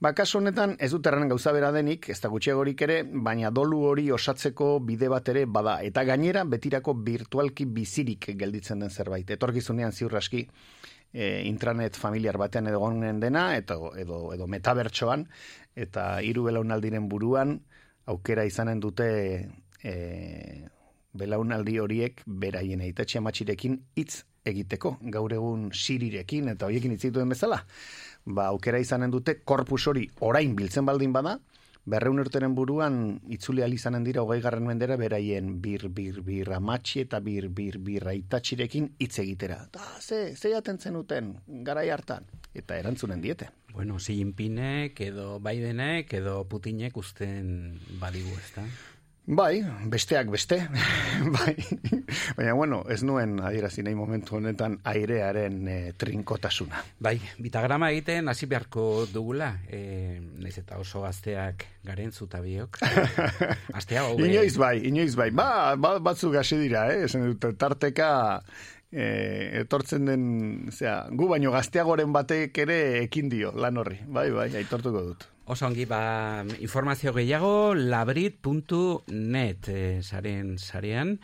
ba, 0.00 0.14
kasu 0.16 0.40
honetan 0.40 0.74
ez 0.80 0.90
dut 0.94 1.06
erran 1.06 1.28
gauza 1.28 1.52
bera 1.52 1.70
denik, 1.74 2.08
ez 2.10 2.18
da 2.22 2.30
gutxiagorik 2.32 2.82
ere, 2.86 3.02
baina 3.04 3.50
dolu 3.54 3.82
hori 3.90 4.08
osatzeko 4.14 4.78
bide 4.86 5.10
bat 5.12 5.28
ere 5.30 5.44
bada, 5.46 5.76
eta 5.84 6.06
gainera 6.08 6.44
betirako 6.48 6.96
virtualki 7.04 7.66
bizirik 7.66 8.32
gelditzen 8.40 8.82
den 8.82 8.90
zerbait. 8.90 9.30
Etorkizunean 9.36 9.92
ziur 9.92 10.16
aski, 10.16 10.46
e, 11.14 11.46
intranet 11.46 11.96
familiar 11.96 12.36
batean 12.36 12.68
edo 12.68 12.82
gonen 12.82 13.22
dena, 13.22 13.52
eta, 13.56 13.78
edo, 14.00 14.26
edo 14.34 14.48
metabertsoan, 14.50 15.28
eta 15.78 16.18
hiru 16.26 16.44
belaunaldiren 16.50 17.08
buruan, 17.08 17.56
aukera 18.10 18.44
izanen 18.44 18.82
dute 18.82 19.08
e, 19.80 19.94
belaunaldi 21.14 21.78
horiek 21.78 22.22
beraien 22.26 22.82
eitatxe 22.84 23.20
amatxirekin 23.22 23.78
hitz 23.96 24.24
egiteko, 24.44 24.98
gaur 25.14 25.32
egun 25.32 25.70
sirirekin 25.72 26.50
eta 26.52 26.68
hoiekin 26.68 26.92
hitz 26.92 27.06
dituen 27.06 27.30
bezala. 27.32 27.62
Ba, 28.26 28.50
aukera 28.50 28.80
izanen 28.82 29.12
dute 29.14 29.38
korpus 29.44 29.86
hori 29.88 30.08
orain 30.20 30.52
biltzen 30.56 30.84
baldin 30.84 31.14
bada, 31.14 31.38
berreun 31.84 32.20
urteren 32.22 32.54
buruan 32.56 33.20
itzuli 33.28 33.64
izanen 33.74 34.04
dira 34.04 34.22
hogei 34.22 34.40
garren 34.40 34.66
mendera 34.66 34.96
beraien 34.96 35.60
bir, 35.62 35.88
bir, 35.88 36.22
bir 36.22 36.52
amatxi 36.56 37.00
eta 37.04 37.20
bir, 37.20 37.48
bir, 37.48 37.78
bir 37.78 38.06
aitatxirekin 38.06 38.94
hitz 39.00 39.18
egitera. 39.18 39.66
Da, 39.72 39.84
ze, 40.00 40.34
ze 40.36 40.50
jaten 40.50 40.78
zenuten, 40.78 41.34
garai 41.46 41.90
hartan, 41.90 42.24
eta 42.54 42.76
erantzunen 42.76 43.20
diete. 43.22 43.50
Bueno, 43.74 43.98
Xi 43.98 44.14
Jinpingek 44.14 45.00
edo 45.00 45.40
Bidenek 45.42 46.12
edo 46.14 46.44
Putinek 46.48 46.96
usten 46.96 47.80
badigu, 48.00 48.30
ezta? 48.38 48.62
Bai, 49.24 49.64
besteak 49.88 50.28
beste, 50.28 50.58
bai. 51.36 51.54
Baina, 52.36 52.52
bueno, 52.52 52.82
ez 52.92 53.00
nuen 53.08 53.38
adierazi 53.40 53.80
nahi 53.82 53.96
momentu 53.96 54.36
honetan 54.36 54.76
airearen 54.84 55.56
e, 55.64 55.76
trinkotasuna. 55.96 56.82
Bai, 57.00 57.14
bitagrama 57.40 57.88
egiten 57.94 58.28
hasi 58.28 58.44
beharko 58.50 59.06
dugula, 59.08 59.48
e, 59.64 60.20
naiz 60.20 60.58
eta 60.60 60.76
oso 60.76 61.00
gazteak 61.06 61.64
garen 61.88 62.12
zuta 62.12 62.42
biok. 62.44 62.82
Astea, 63.80 64.04
hobe. 64.04 64.28
Inoiz 64.28 64.58
bai, 64.60 64.76
inoiz 64.92 65.16
bai. 65.16 65.30
Ba, 65.32 65.72
ba 65.80 65.96
batzuk 66.04 66.36
hasi 66.36 66.60
dira, 66.60 66.90
eh? 66.92 67.06
Esan 67.08 67.24
dut, 67.30 67.48
tarteka 67.56 68.10
e, 68.92 69.06
etortzen 69.64 70.04
den, 70.04 70.24
zera, 70.68 71.06
gu 71.08 71.32
baino 71.32 71.56
gazteagoren 71.56 72.12
batek 72.12 72.66
ere 72.68 72.80
ekin 73.06 73.32
dio, 73.32 73.56
lan 73.56 73.80
horri. 73.80 74.02
Bai, 74.04 74.28
bai, 74.36 74.50
aitortuko 74.60 75.08
dut. 75.14 75.30
Oso 75.46 75.66
ongi, 75.66 75.84
ba, 75.84 76.42
informazio 76.64 77.12
gehiago, 77.12 77.74
labrit.net 77.76 79.68
e, 79.68 79.80
saren 80.00 80.54
sarean. 80.56 81.18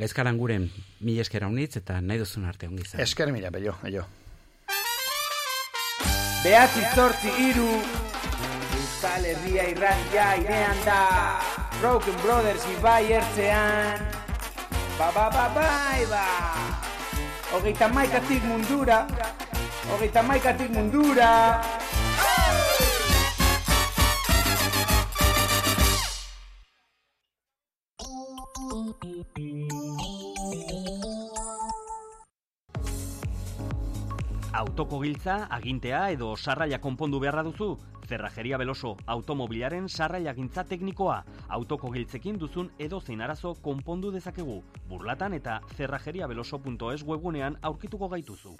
Gaizkaran 0.00 0.38
guren, 0.40 0.70
mila 1.04 1.20
eskera 1.20 1.50
unitz 1.52 1.76
eta 1.82 1.98
nahi 2.00 2.22
duzun 2.22 2.46
arte 2.48 2.70
ongi 2.70 2.86
zan. 2.86 3.02
Esker 3.04 3.28
mila, 3.34 3.50
bello, 3.52 3.74
bello. 3.82 4.06
Behatzi 6.40 6.86
zortzi 6.94 7.34
iru, 7.50 7.68
Euskal 8.78 9.28
Herria 9.28 9.68
irratia 9.68 10.30
irean 10.40 10.80
da, 10.86 11.02
Broken 11.82 12.16
Brothers 12.24 12.64
ibai 12.78 13.12
ertzean, 13.18 14.08
ba, 14.96 15.10
ba, 15.12 15.28
ba, 15.36 15.50
bai, 15.52 16.00
ba. 16.08 16.24
Hogeita 17.52 17.92
maikatik 17.92 18.48
mundura, 18.48 19.04
hogeita 19.92 20.24
maikatik 20.24 20.72
mundura, 20.72 21.32
Autoko 34.56 35.00
giltza, 35.02 35.46
agintea 35.50 36.10
edo 36.12 36.30
sarraia 36.36 36.78
konpondu 36.80 37.20
beharra 37.20 37.42
duzu? 37.46 37.78
Zerrajeria 38.06 38.58
Beloso, 38.60 38.96
automobilaren 39.06 39.88
sarraia 39.88 40.32
gintza 40.36 40.64
teknikoa. 40.64 41.16
Autoko 41.48 41.90
giltzekin 41.92 42.38
duzun 42.38 42.70
edo 42.78 43.00
zein 43.00 43.20
arazo 43.20 43.54
konpondu 43.62 44.12
dezakegu. 44.14 44.62
Burlatan 44.88 45.34
eta 45.34 45.60
zerrajeriabeloso.es 45.76 47.02
webunean 47.02 47.58
aurkituko 47.62 48.08
gaituzu. 48.08 48.56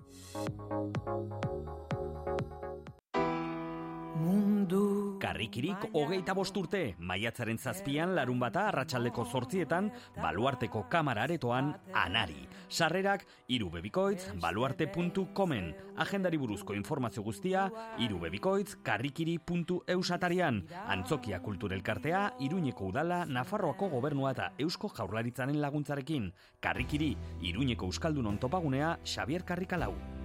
Mundu 4.16 5.16
Karrikirik 5.20 5.88
hogeita 5.96 6.34
bosturte, 6.36 6.80
maiatzaren 6.98 7.58
zazpian 7.58 8.14
larun 8.16 8.38
bata 8.40 8.66
arratsaldeko 8.70 9.24
zortzietan, 9.24 9.90
baluarteko 10.16 10.84
kamara 10.92 11.24
aretoan 11.24 11.72
anari. 11.94 12.46
Sarrerak, 12.68 13.24
irubebikoitz, 13.48 14.32
baluarte.comen. 14.42 15.70
Agendari 16.04 16.40
buruzko 16.40 16.74
informazio 16.76 17.22
guztia, 17.22 17.66
irubebikoitz, 17.98 18.76
karrikiri.eusatarian. 18.86 20.62
Antzokia 20.96 21.40
kulturelkartea, 21.40 22.26
iruñeko 22.40 22.90
udala, 22.92 23.24
Nafarroako 23.24 23.88
gobernua 23.96 24.34
eta 24.36 24.52
eusko 24.58 24.92
jaurlaritzaren 24.96 25.60
laguntzarekin. 25.62 26.32
Karrikiri, 26.60 27.16
iruñeko 27.40 27.88
euskaldun 27.88 28.38
topagunea, 28.38 28.98
Xavier 29.04 29.44
Karrikalau. 29.44 30.15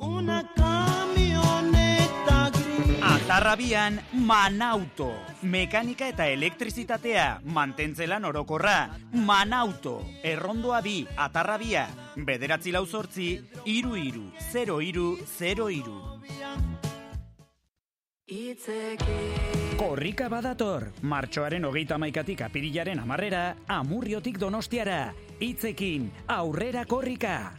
Una 0.00 0.42
camioneta 0.56 2.50
gris 2.50 2.98
Atarrabian 3.02 4.00
Manauto. 4.12 5.12
Mekanika 5.42 6.08
eta 6.08 6.26
elektrizitatea 6.26 7.40
mantentzelan 7.44 8.24
orokorra. 8.24 8.96
Manauto. 9.12 10.00
Errondoa 10.24 10.80
bi, 10.80 11.06
atarrabia. 11.16 11.86
Bederatzi 12.16 12.72
lau 12.72 12.86
sortzi, 12.86 13.34
iru 13.64 13.94
iru, 13.96 14.24
zero 14.50 14.80
iru, 14.80 15.18
zero 15.38 15.68
iru. 15.68 16.00
Korrika 19.76 20.28
badator, 20.28 20.92
martxoaren 21.02 21.64
hogeita 21.64 21.98
maikatik 21.98 22.44
apirilaren 22.46 23.00
amarrera, 23.02 23.56
amurriotik 23.66 24.38
donostiara. 24.38 25.10
Itzekin, 25.40 26.12
aurrera 26.28 26.84
korrika. 26.84 27.52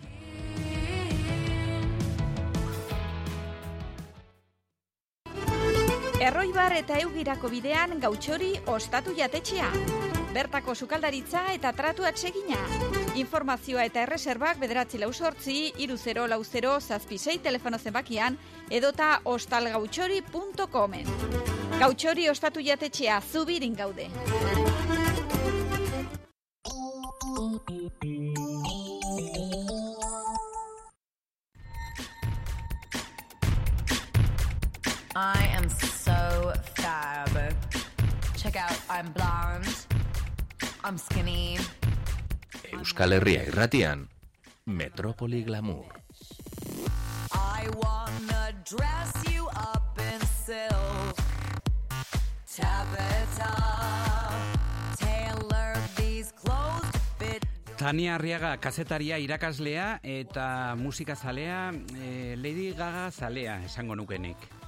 Erroibar 6.22 6.70
eta 6.78 7.00
eugirako 7.02 7.50
bidean 7.50 7.96
gautxori 8.02 8.52
ostatu 8.70 9.16
jatetxea. 9.18 9.72
Bertako 10.36 10.76
sukaldaritza 10.76 11.48
eta 11.56 11.72
tratu 11.74 12.06
atsegina. 12.06 12.60
Informazioa 13.18 13.88
eta 13.90 14.04
erreserbak 14.04 14.60
bederatzi 14.62 15.02
lau 15.02 15.10
sortzi, 15.12 15.74
iru 15.82 15.98
zero 15.98 16.28
lau 16.30 16.44
zero 16.44 16.76
zazpisei 16.80 17.40
telefono 17.42 17.80
zenbakian 17.80 18.38
edota 18.70 19.10
ostalgautxori.comen. 19.26 21.10
Gautxori 21.82 22.30
ostatu 22.30 22.62
jatetxea 22.70 23.18
zubirin 23.34 23.74
gaude. 23.74 24.12
I'm 38.92 39.14
blonde. 39.14 39.72
I'm 40.84 40.98
skinny. 40.98 41.58
Euskal 42.74 43.14
Herria 43.16 43.46
irratian, 43.48 44.10
Metropoli 44.66 45.46
Glamour. 45.46 45.86
I 47.32 47.70
wanna 47.80 48.52
dress 48.68 49.14
you 49.32 49.48
up 49.56 49.96
in 49.96 50.20
silk. 50.28 51.16
Tabitha, 52.52 53.54
tailor 55.00 55.74
these 55.96 56.34
clothes 56.34 56.92
to 56.92 57.00
fit. 57.18 57.46
Tania 57.78 58.18
Arriaga, 58.20 58.58
kazetaria 58.60 59.18
irakaslea 59.24 60.02
eta 60.04 60.76
musika 60.76 61.16
zalea, 61.16 61.72
eh, 61.96 62.36
Lady 62.36 62.74
Gaga 62.74 63.10
zalea, 63.12 63.62
esango 63.64 63.96
nukenik. 63.96 64.61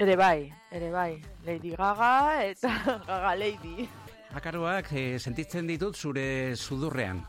Ere 0.00 0.16
bai, 0.16 0.50
ere 0.72 0.88
bai. 0.90 1.20
Lady 1.44 1.74
Gaga 1.76 2.44
eta 2.46 2.70
Gaga 3.08 3.34
Lady. 3.36 3.88
Akaroak 4.34 4.92
eh, 4.96 5.18
sentitzen 5.18 5.66
ditut 5.68 5.96
zure 5.98 6.56
sudurrean. 6.56 7.20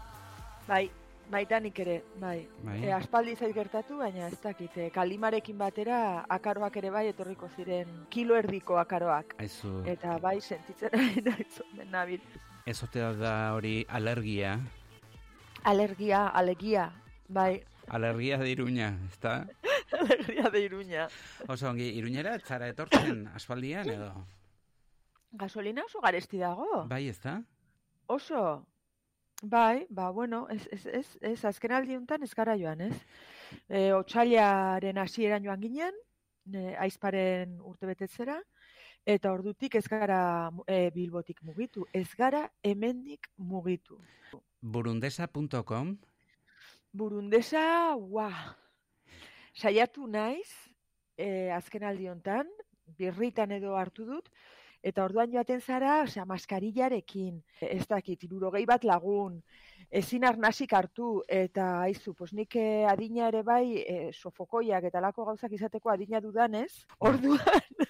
Bai, 0.67 0.85
baitanik 1.31 1.79
ere, 1.83 1.97
bai. 2.21 2.45
Bai. 2.63 2.77
E, 2.85 2.91
aspaldi 2.93 3.33
zait 3.35 3.53
gertatu, 3.55 3.97
baina 3.99 4.27
ez 4.29 4.37
dakit. 4.43 4.77
E, 4.77 4.89
kalimarekin 4.93 5.57
batera 5.59 6.23
akaroak 6.29 6.77
ere 6.79 6.91
bai 6.93 7.07
etorriko 7.09 7.49
ziren 7.57 8.05
kilo 8.13 8.37
erdiko 8.39 8.77
akaroak. 8.79 9.35
Aizu, 9.41 9.81
Eta 9.89 10.15
bai 10.23 10.37
sentitzen 10.41 10.93
ari 10.95 11.25
naiz 11.25 11.59
nabil. 11.91 12.21
ez 12.65 12.79
da 13.19 13.53
hori 13.55 13.85
alergia, 13.89 14.59
Alergia, 15.63 16.27
alegia, 16.27 16.91
bai. 17.27 17.63
alergia 17.89 18.37
de 18.37 18.49
iruña, 18.49 18.93
ezta? 19.09 19.47
Alergia 19.99 20.49
de 20.49 20.61
Iruña. 20.61 21.07
Oso 21.47 21.69
ongi, 21.69 21.89
iruñera 21.99 22.35
ez 22.35 22.43
zara 22.43 22.69
etortzen 22.71 23.27
aspaldian 23.35 23.89
edo? 23.89 24.11
Gasolina 25.31 25.83
oso 25.85 26.01
garesti 26.01 26.39
dago. 26.39 26.85
Bai, 26.87 27.07
ezta? 27.07 27.41
Oso. 28.07 28.65
Bai, 29.41 29.87
ba, 29.89 30.11
bueno, 30.11 30.47
ez, 30.49 30.67
ez, 30.71 30.85
ez, 30.85 31.07
ez 31.21 31.45
azken 31.45 31.71
aldi 31.73 31.95
honetan 31.95 32.23
ez 32.23 32.33
gara 32.37 32.55
joan, 32.59 32.81
ez? 32.85 32.97
E, 33.67 33.89
otxailaren 33.95 34.99
hasieran 35.01 35.43
joan 35.43 35.63
ginen, 35.63 35.97
e, 36.53 36.75
aizparen 36.85 37.55
urte 37.65 37.89
betetzera, 37.89 38.37
eta 39.05 39.31
ordutik 39.33 39.75
ez 39.79 39.87
gara 39.89 40.51
e, 40.67 40.91
bilbotik 40.93 41.41
mugitu, 41.47 41.87
ez 41.91 42.07
gara 42.17 42.45
hemendik 42.61 43.31
mugitu. 43.37 43.97
Burundesa.com 44.61 45.95
Burundesa, 46.93 47.95
ua, 47.95 48.29
saiatu 49.53 50.07
naiz, 50.07 50.49
e, 51.17 51.51
azken 51.51 51.83
aldi 51.83 52.09
honetan, 52.09 52.49
birritan 52.97 53.51
edo 53.51 53.75
hartu 53.79 54.05
dut, 54.07 54.29
eta 54.83 55.03
orduan 55.05 55.31
joaten 55.31 55.61
zara, 55.61 56.01
osea, 56.05 56.25
maskarillarekin, 56.25 57.37
ez 57.61 57.85
dakit, 57.87 58.23
irurogei 58.25 58.63
bat 58.65 58.83
lagun, 58.87 59.37
ezin 59.91 60.25
arnasik 60.25 60.73
hartu, 60.73 61.11
eta 61.29 61.67
aizu, 61.83 62.15
pos 62.17 62.31
nik 62.33 62.55
eh, 62.57 62.87
adina 62.89 63.27
ere 63.27 63.43
bai, 63.45 63.65
eh, 63.81 64.09
sofokoiak 64.13 64.87
eta 64.89 65.03
lako 65.03 65.27
gauzak 65.29 65.53
izateko 65.57 65.93
adina 65.93 66.21
dudanez, 66.23 66.71
orduan, 66.99 67.85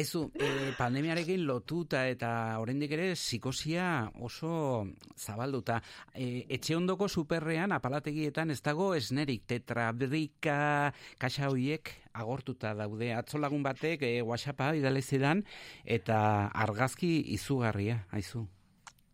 Aizu, 0.00 0.30
e, 0.32 0.72
pandemiarekin 0.78 1.42
lotuta 1.44 2.06
eta 2.08 2.30
oraindik 2.62 2.94
ere 2.96 3.10
psikosia 3.12 4.06
oso 4.24 4.86
zabalduta. 5.12 5.76
E, 6.14 6.46
etxe 6.56 6.72
ondoko 6.78 7.04
superrean 7.08 7.74
apalategietan 7.76 8.54
ez 8.54 8.62
dago 8.64 8.94
esnerik 8.96 9.44
tetrabrika 9.50 10.94
kaxa 11.20 11.50
hoiek 11.52 11.92
agortuta 12.16 12.72
daude. 12.78 13.12
Atzo 13.12 13.42
lagun 13.42 13.66
batek 13.66 14.06
e, 14.08 14.14
WhatsAppa 14.24 14.70
bidale 14.78 15.04
zidan 15.04 15.44
eta 15.84 16.48
argazki 16.48 17.12
izugarria, 17.36 18.00
aizu. 18.10 18.46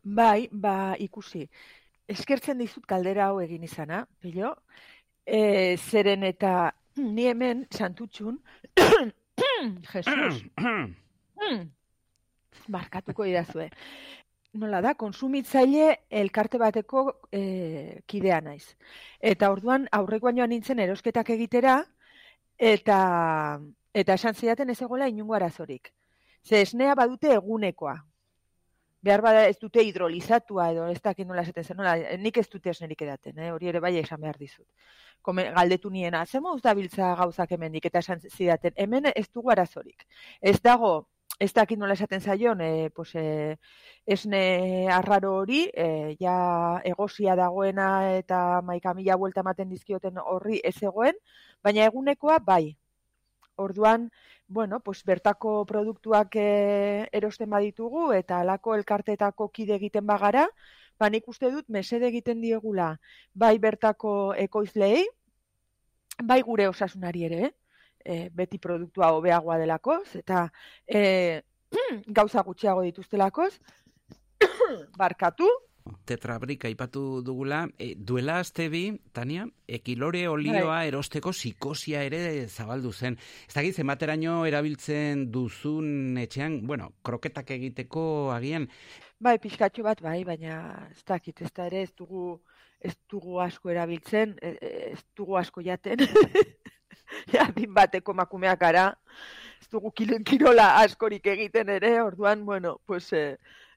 bai, 0.05 0.47
ba, 0.53 0.95
ikusi. 1.03 1.49
Eskertzen 2.07 2.63
dizut 2.63 2.87
kaldera 2.87 3.33
hau 3.33 3.41
egin 3.43 3.67
izana, 3.67 4.05
pilo, 4.23 4.55
e, 5.27 5.75
zeren 5.83 6.23
eta 6.23 6.71
ni 7.03 7.27
hemen 7.27 7.67
santutxun, 7.75 8.39
Jesus, 9.93 10.45
Mm. 11.37 11.69
Barkatuko 12.73 13.27
idazue. 13.29 13.69
Nola 14.57 14.81
da, 14.81 14.95
konsumitzaile 14.97 15.91
elkarte 16.09 16.59
bateko 16.59 17.03
e, 17.31 18.01
kidea 18.09 18.41
naiz. 18.41 18.73
Eta 19.21 19.51
orduan 19.53 19.85
aurrekoan 19.93 20.39
joan 20.41 20.51
nintzen 20.55 20.81
erosketak 20.81 21.31
egitera, 21.37 21.77
eta 22.57 22.99
eta 23.97 24.17
esan 24.17 24.35
zidaten 24.35 24.71
ez 24.73 24.81
egola 24.83 25.09
inungo 25.13 25.37
arazorik. 25.37 25.93
Ze 26.43 26.63
esnea 26.63 26.95
badute 26.95 27.33
egunekoa. 27.37 27.97
Behar 29.03 29.23
bada 29.23 29.47
ez 29.47 29.59
dute 29.61 29.83
hidrolizatua 29.85 30.71
edo 30.73 30.87
ez 30.91 31.01
dakit 31.03 31.27
nola 31.29 31.43
esaten 31.43 31.65
zen, 31.65 31.77
nola, 31.77 31.97
nik 32.19 32.39
ez 32.41 32.47
dute 32.49 32.71
esnerik 32.71 33.03
edaten, 33.03 33.39
eh? 33.39 33.51
hori 33.53 33.69
ere 33.69 33.81
bai 33.81 33.97
esan 34.01 34.21
behar 34.21 34.39
dizut. 34.41 34.67
Kome, 35.23 35.51
galdetu 35.57 35.91
niena, 35.91 36.25
ze 36.27 36.41
moduz 36.41 36.63
dabiltza 36.63 37.15
gauzak 37.19 37.53
hemendik 37.53 37.87
eta 37.91 38.01
esan 38.01 38.21
zidaten, 38.31 38.73
hemen 38.77 39.11
ez 39.15 39.29
dugu 39.33 39.53
arazorik. 39.53 40.07
Ez 40.41 40.61
dago, 40.63 41.09
ez 41.39 41.53
dakit 41.53 41.79
nola 41.79 41.95
esaten 41.95 42.21
zaion, 42.21 42.61
e, 42.61 42.91
pues, 42.91 43.15
e, 43.15 43.59
esne 44.07 44.89
arraro 44.93 45.35
hori, 45.43 45.67
e, 45.75 46.17
ja 46.21 46.81
egosia 46.85 47.37
dagoena 47.37 48.17
eta 48.17 48.63
maikamila 48.63 49.17
buelta 49.21 49.45
ematen 49.45 49.69
dizkioten 49.69 50.19
horri 50.23 50.61
ez 50.65 50.77
egoen, 50.83 51.19
baina 51.63 51.85
egunekoa 51.91 52.39
bai. 52.39 52.77
Orduan, 53.57 54.11
bueno, 54.49 54.81
pues 54.81 55.05
bertako 55.05 55.65
produktuak 55.67 56.37
e, 56.37 57.09
erosten 57.13 57.51
baditugu 57.51 58.13
eta 58.13 58.41
alako 58.41 58.77
elkartetako 58.77 59.49
kide 59.51 59.75
egiten 59.77 60.07
bagara, 60.07 60.47
ba 60.99 61.11
nik 61.11 61.29
uste 61.29 61.51
dut 61.51 61.69
mesede 61.69 62.09
egiten 62.09 62.41
diegula 62.41 62.97
bai 63.35 63.59
bertako 63.59 64.35
ekoizleei, 64.47 65.05
bai 66.23 66.41
gure 66.43 66.69
osasunari 66.69 67.25
ere, 67.27 67.53
e, 68.05 68.29
beti 68.31 68.59
produktua 68.59 69.11
hobeagoa 69.17 69.59
delakoz, 69.59 70.15
eta 70.17 70.47
e, 70.87 71.43
gauza 72.19 72.43
gutxiago 72.47 72.87
dituztelakoz, 72.87 73.53
barkatu, 75.03 75.49
Tetrabrika 76.07 76.69
aipatu 76.69 77.23
dugula, 77.23 77.67
e, 77.79 77.95
duela 77.95 78.41
aste 78.43 78.69
bi, 78.69 79.01
Tania, 79.13 79.47
ekilore 79.67 80.27
olioa 80.29 80.65
Bai. 80.81 80.89
erosteko 80.89 81.33
psikosia 81.35 82.03
ere 82.07 82.49
zabaldu 82.49 82.93
zen. 82.93 83.19
Ez 83.49 83.55
dakit 83.55 83.77
zenbateraino 83.77 84.45
erabiltzen 84.47 85.29
duzun 85.33 86.19
etxean, 86.23 86.61
bueno, 86.67 86.93
kroketak 87.07 87.51
egiteko 87.59 88.07
agian, 88.35 88.69
bai 89.19 89.39
pixkatxo 89.41 89.85
bat 89.87 90.03
bai, 90.03 90.23
baina 90.25 90.59
ez 90.91 91.03
dakit, 91.07 91.41
ez 91.41 91.53
da 91.55 91.67
ere 91.71 91.83
ez 91.87 91.93
dugu, 91.97 92.41
ez 92.81 92.95
dugu 93.11 93.41
asko 93.41 93.71
erabiltzen, 93.73 94.37
e- 94.43 94.59
e- 94.61 94.91
ez 94.93 95.03
dugu 95.17 95.37
asko 95.41 95.65
jaten. 95.65 96.03
Adin 97.47 97.73
bateko 97.75 98.15
makumeak 98.15 98.61
gara, 98.61 98.87
ez 99.61 99.69
dugu 99.73 99.93
kirola 99.97 100.77
askorik 100.83 101.27
egiten 101.27 101.69
ere, 101.69 102.01
orduan, 102.03 102.45
bueno, 102.45 102.81
pues, 102.87 103.13
eh, 103.13 103.37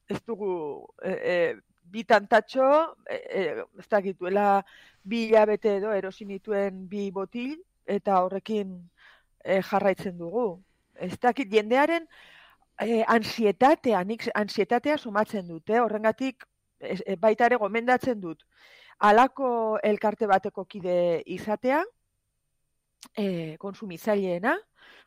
ez 0.09 0.19
dugu 0.25 0.87
e, 1.03 1.11
e, 1.11 1.35
bi 1.91 2.03
tantatxo, 2.07 2.95
e, 3.09 3.15
e, 3.15 3.43
ez 3.79 3.87
dakit, 3.89 4.17
duela 4.19 4.63
bi 5.03 5.25
hilabete 5.27 5.77
edo 5.77 5.91
erosi 5.95 6.25
nituen 6.25 6.87
bi 6.89 7.09
botil, 7.11 7.57
eta 7.85 8.21
horrekin 8.23 8.75
e, 9.43 9.61
jarraitzen 9.61 10.17
dugu. 10.17 10.61
Ez 10.95 11.17
dakit, 11.19 11.49
jendearen 11.51 12.07
e, 12.79 13.03
ansietatea, 13.07 14.03
nik 14.03 14.27
ansietatea 14.35 14.97
sumatzen 14.97 15.47
dute, 15.47 15.79
horrengatik 15.79 16.45
ez- 16.79 17.03
e, 17.05 17.15
baita 17.15 17.45
ere 17.49 17.57
gomendatzen 17.57 18.19
dut. 18.21 18.43
Halako 18.99 19.79
elkarte 19.83 20.27
bateko 20.27 20.65
kide 20.65 21.23
izatea, 21.25 21.83
e, 23.15 23.55
konsumitzaileena, 23.57 24.57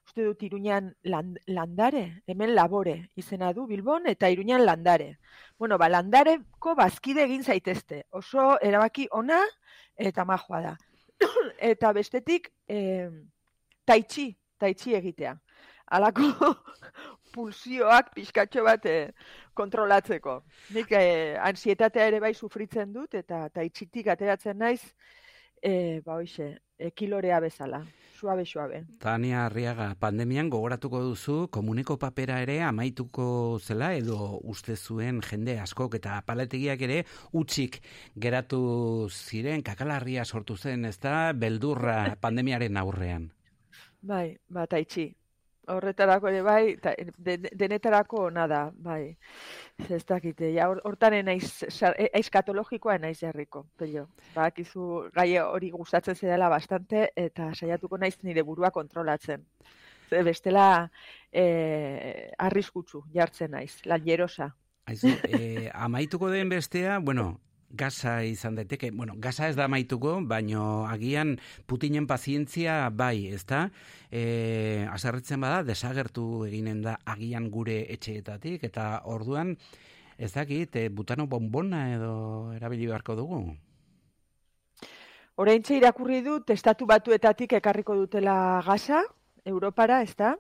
uste 0.07 0.25
dut 0.25 0.43
Iruñan 0.43 0.93
land, 1.03 1.39
landare, 1.47 2.23
hemen 2.27 2.55
labore 2.55 3.11
izena 3.17 3.53
du 3.53 3.67
Bilbon, 3.67 4.07
eta 4.07 4.31
Iruñan 4.31 4.65
landare. 4.67 5.19
Bueno, 5.59 5.79
ba, 5.79 5.89
landareko 5.89 6.75
bazkide 6.75 7.25
egin 7.25 7.45
zaitezte. 7.45 8.05
Oso 8.11 8.59
erabaki 8.61 9.09
ona 9.11 9.41
eta 9.97 10.25
majoa 10.25 10.61
da. 10.61 10.77
eta 11.73 11.93
bestetik, 11.93 12.51
e, 12.69 13.09
taitxi, 13.85 14.33
taitxi 14.59 14.95
egitea. 14.99 15.37
Halako 15.93 16.53
pulsioak 17.33 18.13
pixkatxo 18.15 18.65
bat 18.67 18.87
eh, 18.87 19.13
kontrolatzeko. 19.59 20.39
Nik 20.77 20.93
eh, 20.97 21.39
ansietatea 21.41 22.07
ere 22.11 22.21
bai 22.21 22.33
sufritzen 22.35 22.93
dut, 22.95 23.17
eta 23.19 23.47
taitxitik 23.55 24.09
ateratzen 24.13 24.59
naiz, 24.59 24.83
eh, 25.63 26.01
ba 26.05 26.19
hoxe, 26.21 26.53
ekilorea 26.93 27.41
bezala, 27.45 27.83
suabe, 28.23 28.45
suabe. 28.47 28.85
Tania 29.03 29.47
Arriaga, 29.47 29.89
pandemian 29.99 30.47
gogoratuko 30.51 31.01
duzu 31.03 31.49
komuneko 31.51 31.97
papera 31.99 32.37
ere 32.45 32.61
amaituko 32.63 33.59
zela 33.59 33.89
edo 33.99 34.39
uste 34.53 34.77
zuen 34.77 35.19
jende 35.27 35.57
askok 35.59 35.97
eta 35.99 36.21
paletegiak 36.27 36.85
ere 36.87 37.01
utzik 37.33 37.81
geratu 38.15 38.61
ziren 39.11 39.65
kakalarria 39.67 40.25
sortu 40.25 40.55
zen, 40.57 40.85
ezta 40.85 41.33
beldurra 41.35 42.15
pandemiaren 42.21 42.79
aurrean. 42.79 43.33
Bai, 44.03 44.37
ba, 44.49 44.69
taitxi. 44.71 45.09
Horretarako 45.73 46.31
ere 46.31 46.43
bai, 46.43 46.77
ta, 46.83 46.95
de, 47.19 47.37
de- 47.39 47.53
denetarako 47.59 48.31
nada, 48.31 48.69
bai. 48.75 49.17
Ez 49.89 50.05
dakite, 50.07 50.53
ja, 50.53 50.69
hor- 50.69 50.81
hortan 50.85 51.25
naiz, 51.25 51.65
sar- 51.69 51.97
e- 51.99 52.11
eskatologikoa 52.15 52.99
naiz 52.99 53.19
jarriko, 53.21 53.67
pello. 53.77 54.07
Badakizu 54.35 55.11
gai 55.15 55.39
hori 55.39 55.71
gustatzen 55.71 56.15
zedala 56.15 56.49
bastante, 56.49 57.11
eta 57.17 57.51
saiatuko 57.55 57.99
naiz 57.99 58.19
nire 58.23 58.43
burua 58.43 58.71
kontrolatzen. 58.71 59.47
Ze 60.11 60.23
bestela, 60.23 60.91
eh, 61.33 62.31
arriskutsu 62.39 63.05
jartzen 63.15 63.51
naiz, 63.51 63.81
lanjerosa. 63.85 64.55
Aizu, 64.87 65.09
e, 65.25 65.71
amaituko 65.75 66.29
den 66.31 66.49
bestea, 66.49 66.99
bueno, 66.99 67.41
gaza 67.73 68.23
izan 68.25 68.55
daiteke, 68.55 68.91
bueno, 68.93 69.15
gaza 69.17 69.49
ez 69.49 69.57
da 69.57 69.65
amaituko, 69.65 70.19
baino 70.29 70.85
agian 70.87 71.39
Putinen 71.67 72.07
pazientzia 72.07 72.91
bai, 72.91 73.29
ezta? 73.33 73.71
E, 74.11 74.87
azarritzen 74.93 75.41
bada, 75.41 75.63
desagertu 75.65 76.45
eginen 76.47 76.83
da 76.85 76.99
agian 77.05 77.49
gure 77.51 77.81
etxeetatik, 77.95 78.65
eta 78.69 79.03
orduan, 79.09 79.57
ez 80.19 80.33
dakit, 80.37 80.77
e, 80.77 80.89
butano 80.89 81.27
bonbona 81.27 81.89
edo 81.95 82.15
erabili 82.55 82.87
beharko 82.87 83.17
dugu. 83.17 83.43
Oraintxe 85.41 85.79
irakurri 85.81 86.21
dut, 86.23 86.51
estatu 86.53 86.87
batuetatik 86.87 87.57
ekarriko 87.57 87.97
dutela 87.97 88.63
gaza, 88.67 89.01
Europara, 89.45 90.03
ez 90.03 90.15
da? 90.15 90.37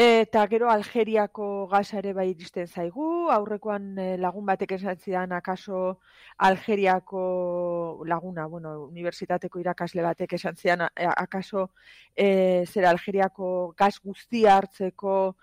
Eta 0.00 0.46
gero 0.48 0.70
Algeriako 0.72 1.46
gaza 1.68 1.98
ere 1.98 2.14
bai 2.16 2.30
iristen 2.30 2.68
zaigu, 2.68 3.06
aurrekoan 3.34 3.98
eh, 4.00 4.14
lagun 4.16 4.46
batek 4.48 4.70
esan 4.78 4.96
zidan 4.96 5.34
akaso 5.36 5.80
Algeriako 6.46 7.24
laguna, 8.08 8.46
bueno, 8.46 8.72
unibertsitateko 8.86 9.60
irakasle 9.60 10.06
batek 10.06 10.32
esan 10.38 10.56
zidan 10.56 10.86
eh, 10.86 11.10
akaso 11.10 11.66
eh, 12.16 12.64
zera 12.64 12.94
Algeriako 12.96 13.74
gaz 13.76 13.98
guztia 14.00 14.56
hartzeko 14.56 15.36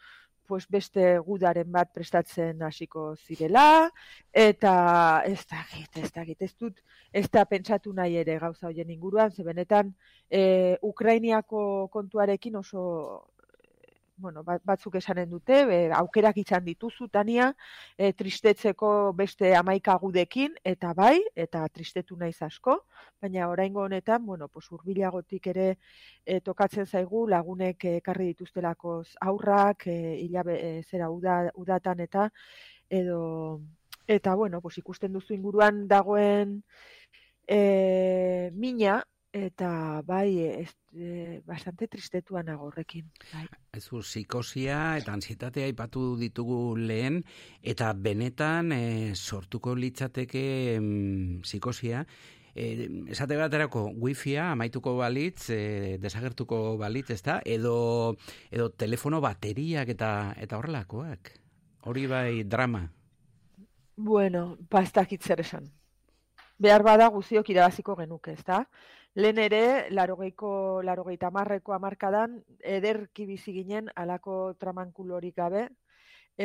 pues 0.47 0.65
beste 0.71 1.05
gudaren 1.19 1.71
bat 1.71 1.93
prestatzen 1.93 2.61
hasiko 2.63 3.07
zirela, 3.15 3.91
eta 4.31 4.75
ez 5.27 5.41
dakit, 5.45 5.97
ez 6.01 6.11
dakit, 6.15 6.41
ez 6.41 6.53
dut, 6.55 6.81
ez 7.13 7.27
da 7.29 7.45
pentsatu 7.45 7.93
nahi 7.93 8.15
ere 8.23 8.39
gauza 8.39 8.71
hoien 8.71 8.89
inguruan, 8.89 9.29
ze 9.31 9.43
benetan 9.43 9.91
e, 10.31 10.77
Ukrainiako 10.81 11.89
kontuarekin 11.91 12.55
oso 12.55 12.85
bueno, 14.17 14.43
bat- 14.43 14.63
batzuk 14.65 14.95
esanen 14.99 15.29
dute, 15.29 15.61
e, 15.61 15.91
aukerak 15.93 16.37
izan 16.41 16.65
dituzu, 16.65 17.07
Tania, 17.13 17.51
e, 17.97 18.11
tristetzeko 18.13 19.13
beste 19.13 19.53
amaika 19.55 19.95
gudekin, 20.01 20.55
eta 20.63 20.93
bai, 20.93 21.21
eta 21.35 21.63
tristetu 21.69 22.17
naiz 22.17 22.41
asko, 22.41 22.79
baina 23.21 23.49
oraingo 23.49 23.81
honetan, 23.85 24.25
bueno, 24.25 24.47
pues 24.47 24.71
urbilagotik 24.71 25.47
ere 25.53 25.67
e, 26.25 26.39
tokatzen 26.41 26.85
zaigu 26.85 27.27
lagunek 27.27 27.85
ekarri 27.97 28.31
dituztelako 28.33 29.03
aurrak, 29.21 29.87
e, 29.87 30.17
hilabe, 30.25 30.59
e, 30.79 30.83
zera 30.83 31.09
uda, 31.09 31.39
udatan 31.55 31.99
eta 32.01 32.29
edo 32.89 33.61
eta 34.07 34.35
bueno, 34.35 34.61
pues 34.61 34.77
ikusten 34.77 35.13
duzu 35.13 35.33
inguruan 35.33 35.87
dagoen 35.87 36.63
e, 37.47 38.51
mina 38.53 39.03
eta 39.45 40.01
bai, 40.05 40.39
ez, 40.39 40.71
e, 40.93 41.41
bastante 41.45 41.87
tristetua 41.87 42.41
nago 42.43 42.67
horrekin. 42.67 43.05
Bai. 43.31 43.45
Ezu, 43.77 44.01
psikosia 44.01 44.97
eta 44.97 45.13
ansietatea 45.13 45.67
aipatu 45.69 46.15
ditugu 46.19 46.75
lehen, 46.79 47.21
eta 47.61 47.91
benetan 47.93 48.73
e, 48.75 48.81
sortuko 49.15 49.75
litzateke 49.75 50.43
mm, 50.79 51.39
psikosia, 51.45 52.05
e, 52.57 52.89
esate 53.13 53.37
baterako 53.37 53.87
wifia 54.01 54.51
amaituko 54.51 54.97
balitz, 54.97 55.49
e, 55.53 55.97
desagertuko 56.01 56.77
balitz, 56.81 57.09
ezta? 57.15 57.39
Edo, 57.45 58.17
edo 58.51 58.69
telefono 58.73 59.21
bateriak 59.21 59.93
eta 59.93 60.11
eta 60.41 60.57
horrelakoak. 60.57 61.33
Hori 61.87 62.07
bai 62.09 62.43
drama. 62.43 62.87
Bueno, 63.97 64.57
ba 64.69 64.83
ez 64.85 64.91
dakit 64.93 65.23
zer 65.23 65.41
esan. 65.41 65.71
Behar 66.57 66.81
bada 66.81 67.05
guziok 67.13 67.51
irabaziko 67.53 67.93
genuke, 67.99 68.31
ezta? 68.33 68.63
Lehen 69.21 69.37
ere, 69.43 69.59
larogeiko, 69.93 70.81
larogeita 70.87 71.29
marreko 71.33 71.75
amarkadan, 71.75 72.39
ederki 72.77 73.27
bizi 73.29 73.53
ginen 73.53 73.91
alako 74.03 74.37
tramankulorik 74.57 75.35
gabe, 75.37 75.67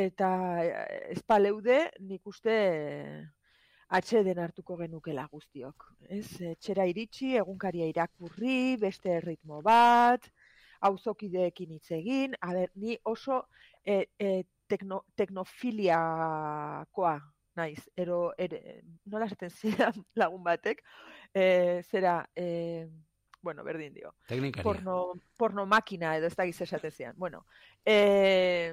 eta 0.03 0.29
eh, 0.65 1.15
espaleude 1.17 1.79
nik 2.11 2.29
uste 2.29 2.53
eh, 2.53 3.25
atxeden 3.89 4.39
hartuko 4.45 4.77
genukela 4.85 5.25
guztiok. 5.33 5.89
Ez, 6.21 6.29
etxera 6.53 6.85
iritsi, 6.93 7.33
egunkaria 7.41 7.89
irakurri, 7.89 8.77
beste 8.85 9.17
ritmo 9.25 9.65
bat, 9.65 10.29
auzokideekin 10.93 11.73
hitz 11.79 11.89
egin, 12.03 12.37
a 12.41 12.53
ber, 12.53 12.69
ni 12.77 13.01
oso 13.09 13.47
e, 13.85 14.03
e, 14.21 14.45
tekno, 14.69 15.05
teknofiliakoa 15.17 17.21
naiz, 17.55 17.83
ero, 17.97 18.33
ere, 18.39 18.83
nola 19.05 19.27
esaten 19.27 19.51
zidan 19.51 19.93
lagun 20.21 20.43
batek, 20.45 20.83
e, 21.35 21.83
zera, 21.91 22.29
e, 22.37 22.89
bueno, 23.43 23.65
berdin 23.65 23.95
dio, 23.95 24.15
Teknikaria. 24.29 24.63
porno, 24.63 25.13
porno 25.37 25.67
makina 25.67 26.17
edo 26.17 26.27
ez 26.31 26.37
da 26.37 26.47
giz 26.47 26.61
esaten 26.63 26.91
zidan. 26.91 27.15
Bueno, 27.19 27.45
e, 27.85 28.73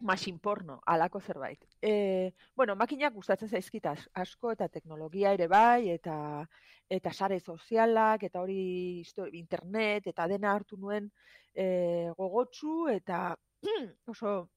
machine 0.00 0.38
porno, 0.38 0.80
alako 0.86 1.20
zerbait. 1.20 1.64
E, 1.82 2.32
bueno, 2.56 2.76
makinak 2.76 3.12
gustatzen 3.14 3.48
zaizkit 3.48 3.86
as- 3.86 4.08
asko 4.14 4.52
eta 4.52 4.68
teknologia 4.68 5.32
ere 5.32 5.46
bai, 5.48 5.90
eta 5.90 6.46
eta 6.90 7.12
sare 7.12 7.38
sozialak, 7.38 8.24
eta 8.24 8.40
hori 8.40 9.04
internet, 9.32 10.06
eta 10.06 10.26
dena 10.26 10.52
hartu 10.54 10.76
nuen 10.76 11.10
e, 11.54 12.10
gogotsu, 12.16 12.88
eta 12.88 13.36
oso 14.06 14.50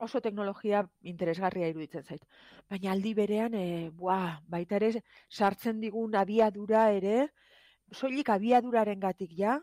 oso 0.00 0.20
teknologia 0.20 0.82
interesgarria 1.02 1.68
iruditzen 1.70 2.04
zait. 2.04 2.24
Baina 2.70 2.92
aldi 2.92 3.14
berean, 3.14 3.54
e, 3.54 3.90
buah, 3.90 4.40
baita 4.48 4.76
ere 4.76 5.02
sartzen 5.30 5.80
digun 5.80 6.14
abiadura 6.14 6.90
ere, 6.92 7.28
soilik 7.92 8.28
abiaduraren 8.34 9.00
gatik 9.00 9.32
ja, 9.38 9.58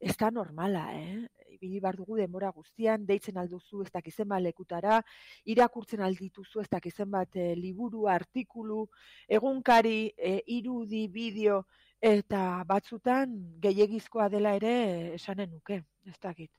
ez 0.00 0.16
da 0.16 0.30
normala, 0.30 0.88
eh? 0.96 1.26
Ibili 1.50 1.80
behar 1.82 1.96
dugu 1.98 2.16
denbora 2.16 2.48
guztian, 2.56 3.04
deitzen 3.04 3.36
alduzu 3.36 3.82
ez 3.84 3.90
dakizen 3.92 4.28
bat 4.30 4.40
lekutara, 4.40 5.00
irakurtzen 5.44 6.00
aldituzu 6.06 6.62
ez 6.62 6.68
dakizen 6.72 7.10
bat 7.10 7.36
e, 7.36 7.50
liburu, 7.58 8.06
artikulu, 8.08 8.86
egunkari, 9.28 10.12
e, 10.16 10.38
irudi, 10.56 11.06
bideo, 11.12 11.64
eta 12.00 12.64
batzutan 12.68 13.34
gehiegizkoa 13.60 14.30
dela 14.32 14.54
ere 14.56 14.72
esanen 15.18 15.50
nuke, 15.52 15.82
ez 16.08 16.16
dakit. 16.22 16.50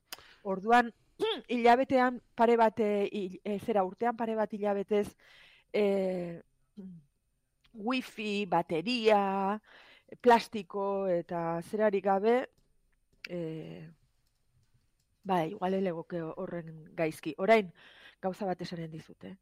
Orduan, 0.46 0.92
hilabetean 1.48 2.20
pare 2.34 2.56
bat, 2.56 2.80
e, 2.80 3.08
hil- 3.12 3.40
e, 3.44 3.58
zera 3.60 3.84
urtean 3.84 4.16
pare 4.16 4.34
bat 4.38 4.52
hilabetez, 4.52 5.08
e, 5.72 6.40
wifi, 7.72 8.44
bateria, 8.46 9.60
plastiko 10.20 11.06
eta 11.08 11.60
zerarik 11.62 12.04
gabe, 12.04 12.36
e, 13.28 13.88
bai, 15.24 15.50
igual 15.52 15.74
elegoke 15.74 16.20
horren 16.22 16.84
gaizki. 16.98 17.34
Orain, 17.38 17.72
gauza 18.22 18.46
bat 18.46 18.60
esanen 18.60 18.90
dizute. 18.90 19.36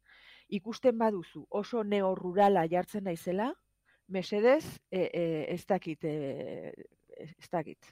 Ikusten 0.49 0.97
baduzu 0.99 1.45
oso 1.49 1.83
neorurala 1.83 2.65
jartzen 2.71 3.05
naizela, 3.07 3.51
mesedez, 4.11 4.63
e, 4.91 5.07
e, 5.07 5.23
ez 5.53 5.65
dakit, 5.65 6.03
e, 6.03 6.73
ez 7.17 7.49
dakit, 7.51 7.91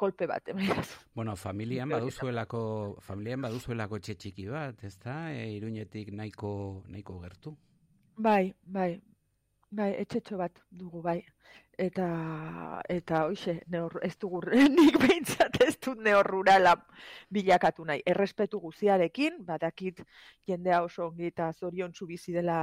kolpe 0.00 0.26
bat, 0.30 0.48
emaidazu. 0.48 0.96
Bueno, 1.14 1.36
familian 1.36 1.92
baduzuelako, 1.92 2.62
familian 3.04 3.44
baduzuelako 3.44 4.00
etxe 4.00 4.16
txiki 4.22 4.46
bat, 4.48 4.80
ezta? 4.88 5.16
E, 5.34 5.44
iruñetik 5.58 6.12
nahiko, 6.16 6.52
nahiko 6.88 7.18
gertu. 7.24 7.52
Bai, 8.16 8.54
bai, 8.64 8.94
bai, 9.70 9.90
etxetxo 10.00 10.40
bat 10.40 10.56
dugu, 10.70 11.02
bai. 11.04 11.18
Eta, 11.80 12.06
eta 12.92 13.22
hoxe, 13.28 13.58
neor, 13.72 13.98
ez 14.04 14.14
dugu, 14.20 14.42
nik 14.78 14.98
behintzat 15.00 15.60
ez 15.66 15.74
dut 15.76 16.00
neorrurala 16.04 16.74
bilakatu 17.32 17.86
nahi. 17.88 18.02
Errespetu 18.14 18.60
guziarekin, 18.60 19.40
badakit 19.48 20.02
jendea 20.48 20.82
oso 20.88 21.06
ongi 21.08 21.30
eta 21.32 21.52
zorion 21.52 21.92
bizi 22.08 22.32
dela 22.32 22.58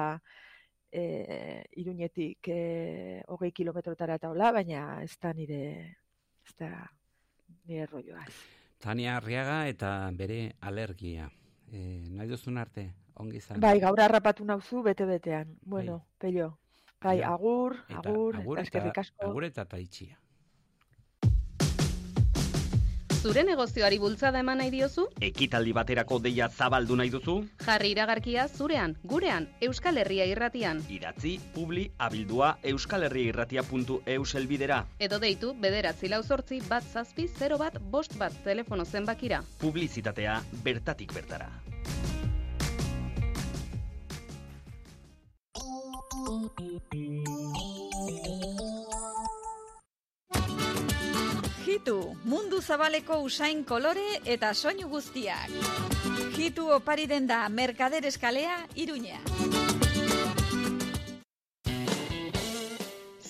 e, 0.92 1.64
iruñetik 1.78 2.48
e, 2.48 3.24
hogei 3.28 3.52
kilometrotara 3.52 4.16
eta 4.16 4.30
hola, 4.30 4.52
baina 4.52 5.02
ez 5.04 5.18
da 5.22 5.34
nire, 5.34 5.64
ez 6.46 6.56
da 6.58 6.88
nire 7.66 7.86
rolloa. 7.86 8.26
Tania 8.80 9.18
Arriaga 9.18 9.68
eta 9.68 9.92
bere 10.14 10.54
alergia. 10.62 11.30
E, 11.72 11.80
nahi 12.14 12.30
duzun 12.30 12.58
arte, 12.58 12.92
ongi 13.16 13.42
zan. 13.42 13.60
Bai, 13.60 13.80
gaur 13.84 14.00
harrapatu 14.00 14.46
nauzu 14.46 14.84
bete-betean. 14.86 15.58
Bueno, 15.62 16.06
pello. 16.20 16.58
Bai, 17.02 17.22
agur, 17.22 17.78
Eta 17.90 18.10
agur, 18.10 18.38
agur 18.40 18.58
eta 18.58 18.68
eskerrik 18.68 18.98
asko. 19.04 19.30
Agur 19.30 19.46
eta 19.46 19.66
taitxia. 19.66 20.18
Zure 23.28 23.42
negozioari 23.44 23.98
bultzada 24.00 24.40
eman 24.40 24.62
nahi 24.62 24.70
diozu? 24.72 25.04
Ekitaldi 25.28 25.74
baterako 25.76 26.16
deia 26.24 26.46
zabaldu 26.48 26.96
nahi 26.96 27.10
duzu? 27.12 27.34
Jarri 27.66 27.90
iragarkia 27.92 28.46
zurean, 28.48 28.94
gurean, 29.04 29.50
Euskal 29.68 30.00
Herria 30.00 30.24
irratian. 30.32 30.80
Idatzi, 30.88 31.34
publi, 31.52 31.84
abildua, 31.98 32.54
euskalherriairratia.eus 32.72 34.36
elbidera. 34.40 34.80
Edo 35.10 35.20
deitu 35.20 35.52
bederatzi 35.60 36.08
lau 36.08 36.22
zortzi 36.24 36.62
bat 36.70 36.88
zazpi 36.88 37.28
0 37.28 37.60
bat 37.60 37.82
bost 37.92 38.16
bat 38.16 38.32
telefono 38.48 38.86
zenbakira. 38.86 39.42
Publizitatea 39.60 40.40
bertatik 40.64 41.12
bertara. 41.12 41.52
Hitu, 51.68 52.16
mundu 52.24 52.62
zabaleko 52.64 53.18
usain 53.28 53.66
kolore 53.68 54.06
eta 54.24 54.54
soinu 54.56 54.88
guztiak. 54.88 55.52
Hitu 56.40 56.70
opari 56.72 57.10
denda 57.12 57.44
Merkader 57.50 58.06
Eskalea, 58.08 58.62
Iruña. 58.76 59.67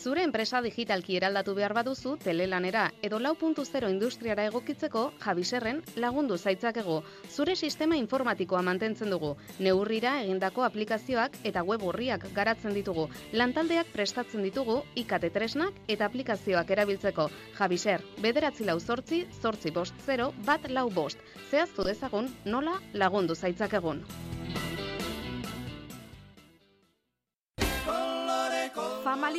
Zure 0.07 0.21
enpresa 0.23 0.61
digitalki 0.63 1.17
eraldatu 1.19 1.51
behar 1.57 1.73
baduzu 1.75 2.13
telelanera 2.23 2.85
edo 3.03 3.17
lau 3.19 3.33
puntu 3.35 3.65
zero 3.65 3.89
industriara 3.91 4.45
egokitzeko 4.47 5.01
Javiserren 5.19 5.81
lagundu 5.99 6.37
zaitzakegu. 6.37 7.01
Zure 7.27 7.57
sistema 7.57 7.97
informatikoa 7.99 8.61
mantentzen 8.63 9.11
dugu. 9.11 9.33
Neurrira 9.59 10.13
egindako 10.21 10.63
aplikazioak 10.63 11.35
eta 11.51 11.65
web 11.67 11.83
orriak 11.89 12.23
garatzen 12.37 12.77
ditugu. 12.77 13.09
Lantaldeak 13.33 13.91
prestatzen 13.97 14.47
ditugu 14.47 14.77
IKT 15.03 15.27
tresnak 15.39 15.83
eta 15.89 16.07
aplikazioak 16.07 16.71
erabiltzeko. 16.77 17.27
Javiser, 17.59 17.99
bederatzi 18.23 18.69
lau 18.71 18.79
zortzi, 18.79 19.25
zortzi 19.41 19.75
bost 19.75 20.07
zero, 20.07 20.31
bat 20.47 20.71
lau 20.71 20.87
bost. 21.01 21.19
Zehaztu 21.51 21.83
dezagun 21.91 22.31
nola 22.45 22.79
lagundu 22.93 23.35
zaitzakegun. 23.35 24.05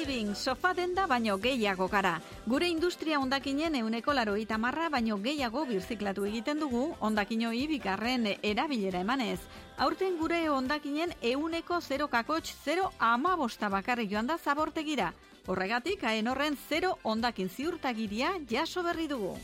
Famalibing 0.08 0.34
sofa 0.34 0.72
denda 0.72 1.06
baino 1.06 1.36
gehiago 1.36 1.86
gara. 1.86 2.14
Gure 2.46 2.66
industria 2.66 3.18
ondakinen 3.20 3.74
euneko 3.74 4.14
laro 4.14 4.36
marra 4.58 4.88
baino 4.88 5.18
gehiago 5.18 5.66
birziklatu 5.66 6.24
egiten 6.24 6.58
dugu 6.58 6.96
ondakinoi 7.00 7.66
bigarren 7.66 8.26
erabilera 8.42 9.00
emanez. 9.00 9.38
Aurten 9.76 10.16
gure 10.16 10.48
ondakinen 10.48 11.12
euneko 11.20 11.82
0 11.82 12.08
kakotx 12.08 12.54
0 12.64 12.90
amabosta 12.98 13.68
bakarri 13.68 14.08
joan 14.08 14.26
da 14.26 14.38
zabortegira. 14.38 15.12
Horregatik, 15.46 16.02
haen 16.02 16.26
horren 16.26 16.56
0 16.56 16.96
ondakin 17.02 17.50
ziurtagiria 17.50 18.32
jaso 18.48 18.82
berri 18.82 19.08
dugu. 19.08 19.36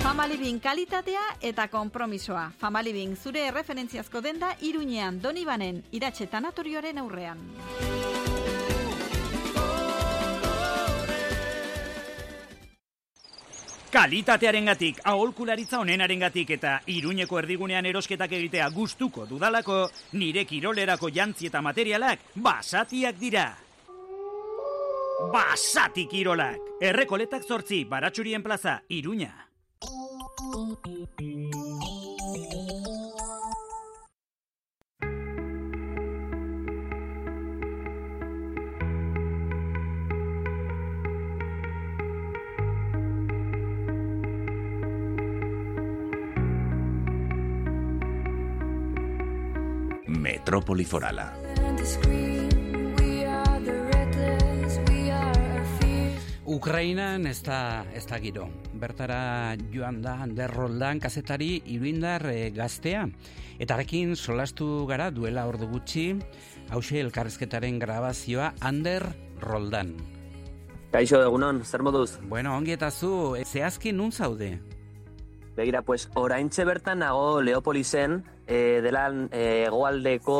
Famalibin 0.00 0.58
kalitatea 0.58 1.22
eta 1.40 1.68
konpromisoa. 1.68 2.50
Famalibin 2.58 3.16
zure 3.16 3.52
referentziazko 3.52 4.20
denda 4.20 4.56
iruñean 4.60 5.22
donibanen 5.22 5.84
iratxe 5.92 6.26
tanatorioaren 6.26 6.98
aurrean. 6.98 7.38
Kalitatearengatik, 13.90 14.98
aholkularitza 15.04 15.78
onenarengatik 15.78 16.50
eta 16.56 16.80
iruñeko 16.90 17.38
erdigunean 17.38 17.86
erosketak 17.86 18.32
egitea 18.38 18.66
gustuko 18.74 19.26
dudalako, 19.30 19.86
nire 20.18 20.44
kirolerako 20.44 21.10
jantzi 21.14 21.46
eta 21.50 21.62
materialak 21.62 22.26
basatiak 22.34 23.20
dira. 23.20 23.46
Basati 25.32 26.04
kirolak! 26.10 26.60
Errekoletak 26.82 27.46
zortzi, 27.48 27.84
baratxurien 27.88 28.42
plaza, 28.42 28.82
iruña. 28.90 29.32
Metrópoli 50.46 50.84
Forala. 50.84 51.32
Ukrainan 56.46 57.26
ez 57.26 57.40
da, 57.42 57.82
ez 57.90 58.04
da 58.06 58.20
giro. 58.22 58.44
Bertara 58.78 59.56
joan 59.74 59.98
da 60.04 60.12
Ander 60.22 60.54
Roldan 60.54 61.02
kazetari 61.02 61.64
iruindar 61.66 62.28
e, 62.30 62.52
gaztea. 62.54 63.08
Eta 63.58 63.74
arekin 63.74 64.14
solastu 64.14 64.86
gara 64.86 65.10
duela 65.10 65.48
ordu 65.50 65.66
gutxi, 65.66 66.12
hause 66.70 67.02
elkarrezketaren 67.02 67.82
grabazioa 67.82 68.52
Ander 68.60 69.02
Roldan. 69.42 69.96
Kaixo 70.94 71.24
egunon, 71.26 71.64
zer 71.66 71.82
moduz? 71.82 72.20
Bueno, 72.22 72.54
ongi 72.54 72.78
eta 72.78 72.94
zu, 72.94 73.34
e, 73.34 73.42
zehazki 73.42 73.90
nun 73.90 74.14
zaude? 74.14 74.60
Begira, 75.58 75.82
pues, 75.82 76.06
oraintxe 76.14 76.68
bertan 76.68 77.02
nago 77.02 77.40
Leopolisen, 77.42 78.20
e, 78.46 78.80
dela 78.82 79.08
e, 79.30 79.66
egoaldeko 79.66 80.38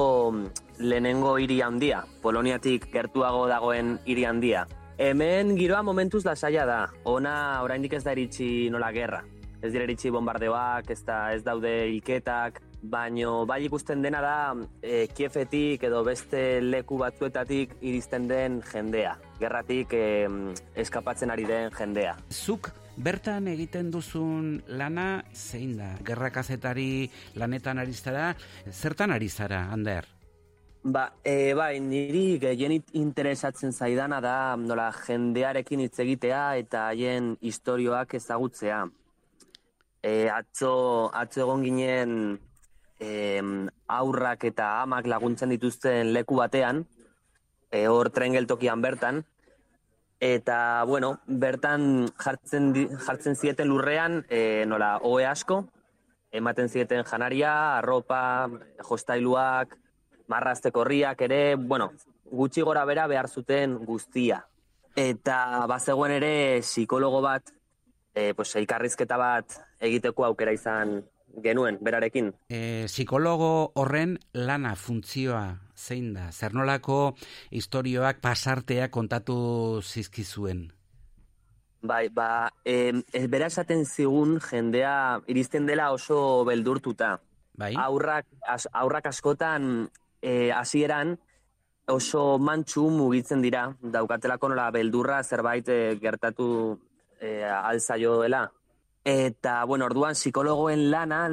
lehenengo 0.79 1.37
hiri 1.39 1.61
handia, 1.63 2.05
Poloniatik 2.23 2.91
gertuago 2.93 3.47
dagoen 3.51 3.99
hiri 4.07 4.25
handia. 4.25 4.67
Hemen 4.99 5.57
giroa 5.59 5.83
momentuz 5.85 6.25
lasaia 6.25 6.65
da. 6.67 6.87
Ona 7.05 7.63
oraindik 7.63 7.99
ez 7.99 8.05
da 8.05 8.15
iritsi 8.17 8.71
nola 8.73 8.93
gerra. 8.93 9.23
Ez 9.61 9.73
dira 9.73 9.85
iritsi 9.85 10.13
bombardeoak, 10.13 10.89
ez, 10.93 11.03
da, 11.05 11.19
ez 11.35 11.43
daude 11.45 11.73
hilketak, 11.91 12.63
baino 12.87 13.45
bai 13.49 13.65
ikusten 13.67 14.03
dena 14.05 14.21
da 14.23 14.37
e, 14.81 15.07
Kiefetik 15.13 15.85
edo 15.89 16.03
beste 16.07 16.61
leku 16.63 16.99
batzuetatik 17.01 17.77
iristen 17.81 18.29
den 18.29 18.61
jendea. 18.73 19.17
Gerratik 19.41 19.93
e, 19.97 20.07
eskapatzen 20.77 21.33
ari 21.35 21.45
den 21.49 21.73
jendea. 21.77 22.17
Zuk 22.31 22.71
bertan 22.97 23.49
egiten 23.53 23.91
duzun 23.91 24.63
lana 24.69 25.23
zein 25.35 25.77
da? 25.79 25.95
Gerra 26.05 26.31
kazetari 26.31 27.09
lanetan 27.37 27.79
ari 27.79 27.93
zara, 27.93 28.35
zertan 28.73 29.13
ari 29.13 29.29
zara, 29.29 29.69
Ander? 29.73 30.07
Ba, 30.87 31.09
e, 31.25 31.53
bai, 31.59 31.81
niri 31.83 32.39
gehien 32.39 32.77
interesatzen 32.95 33.73
zaidana 33.73 34.21
da 34.23 34.55
nola 34.57 34.93
jendearekin 34.95 35.83
hitz 35.83 35.99
egitea 36.05 36.43
eta 36.63 36.85
haien 36.93 37.33
istorioak 37.41 38.15
ezagutzea. 38.15 38.85
E, 40.03 40.29
atzo, 40.31 41.11
atzo 41.11 41.43
egon 41.43 41.65
ginen 41.67 42.13
e, 43.03 43.43
aurrak 43.91 44.47
eta 44.47 44.69
amak 44.85 45.09
laguntzen 45.11 45.51
dituzten 45.51 46.13
leku 46.15 46.39
batean, 46.39 46.85
e, 47.73 47.87
hor 47.91 48.13
tren 48.15 48.39
geltokian 48.39 48.85
bertan, 48.85 49.25
eta, 50.21 50.85
bueno, 50.85 51.21
bertan 51.27 52.09
jartzen, 52.17 52.73
jartzen 53.07 53.37
zieten 53.37 53.69
lurrean, 53.69 54.25
e, 54.29 54.65
nola, 54.67 54.97
oe 55.03 55.27
asko, 55.27 55.67
ematen 56.33 56.69
zieten 56.69 57.05
janaria, 57.05 57.79
arropa, 57.79 58.49
jostailuak, 58.89 59.77
marrazteko 60.29 60.81
horriak 60.81 61.21
ere, 61.29 61.57
bueno, 61.57 61.91
gutxi 62.25 62.63
gora 62.63 62.85
bera 62.85 63.07
behar 63.07 63.29
zuten 63.29 63.77
guztia. 63.85 64.45
Eta 64.97 65.67
bazegoen 65.69 66.17
ere 66.17 66.33
psikologo 66.63 67.21
bat, 67.23 67.53
e, 68.15 68.33
pues, 68.35 68.55
elkarrizketa 68.57 69.19
bat 69.21 69.61
egiteko 69.81 70.25
aukera 70.25 70.53
izan 70.57 71.03
genuen, 71.45 71.77
berarekin. 71.85 72.33
E, 72.49 72.87
psikologo 72.89 73.73
horren 73.77 74.17
lana 74.33 74.75
funtzioa 74.75 75.66
zein 75.77 76.15
da? 76.15 76.31
Zer 76.33 76.55
nolako 76.55 77.17
istorioak 77.51 78.21
pasartea 78.25 78.89
kontatu 78.91 79.37
zizkizuen? 79.85 80.73
Bai, 81.87 82.09
ba, 82.09 82.51
e, 82.65 83.03
e, 83.13 83.27
bera 83.31 83.47
esaten 83.53 83.85
zigun 83.85 84.41
jendea 84.43 85.21
iristen 85.31 85.67
dela 85.69 85.93
oso 85.93 86.45
beldurtuta. 86.49 87.21
Bai. 87.57 87.75
Aurrak, 87.79 88.27
as, 88.43 88.67
aurrak 88.73 89.07
askotan 89.13 89.87
e, 90.21 90.51
hasieran 90.51 91.15
oso 91.87 92.39
mantxu 92.43 92.89
mugitzen 92.91 93.45
dira, 93.45 93.69
daukatelako 93.81 94.51
nola 94.51 94.71
beldurra 94.75 95.23
zerbait 95.23 95.69
e, 95.69 95.79
gertatu 96.03 96.49
e, 97.21 97.45
alzaioela. 97.45 98.49
Eta, 99.07 99.61
bueno, 99.65 99.87
orduan 99.87 100.19
psikologoen 100.19 100.89
lana 100.91 101.29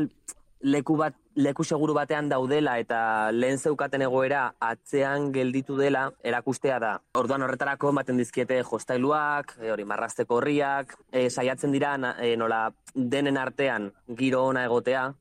leku 0.62 0.96
bat 1.00 1.18
leku 1.36 1.64
seguru 1.64 1.94
batean 1.94 2.30
daudela 2.30 2.78
eta 2.80 3.32
lehen 3.32 3.58
zeukaten 3.58 4.02
egoera 4.06 4.54
atzean 4.62 5.32
gelditu 5.34 5.78
dela 5.78 6.12
erakustea 6.24 6.80
da. 6.80 6.92
Orduan 7.18 7.42
horretarako 7.42 7.90
ematen 7.90 8.18
dizkiete 8.18 8.62
jostailuak, 8.64 9.56
e, 9.60 9.72
hori 9.72 9.86
marrazteko 9.86 10.38
horriak, 10.38 10.96
e, 11.12 11.30
saiatzen 11.30 11.72
dira 11.72 11.98
na- 11.98 12.16
e, 12.20 12.36
nola 12.38 12.72
denen 12.94 13.38
artean 13.38 13.92
giro 14.16 14.44
ona 14.46 14.66
egotea, 14.66 15.14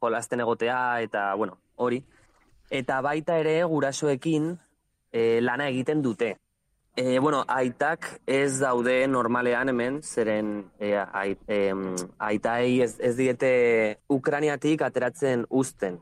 jolasten 0.00 0.40
egotea 0.40 1.00
eta 1.00 1.34
bueno, 1.34 1.58
hori. 1.76 2.04
Eta 2.70 3.00
baita 3.00 3.38
ere 3.38 3.62
gurasoekin 3.64 4.58
e, 5.12 5.40
lana 5.40 5.68
egiten 5.68 6.02
dute. 6.02 6.36
E, 6.96 7.18
bueno, 7.18 7.42
aitak 7.48 8.20
ez 8.24 8.60
daude 8.60 9.08
normalean 9.10 9.72
hemen, 9.72 9.98
zeren 10.02 10.70
e, 10.78 10.92
ait, 10.94 11.40
em, 11.50 11.88
aitai 12.22 12.82
ez, 12.86 12.92
ez 13.02 13.16
diete 13.18 13.50
Ukraniatik 14.06 14.84
ateratzen 14.86 15.42
uzten. 15.50 15.98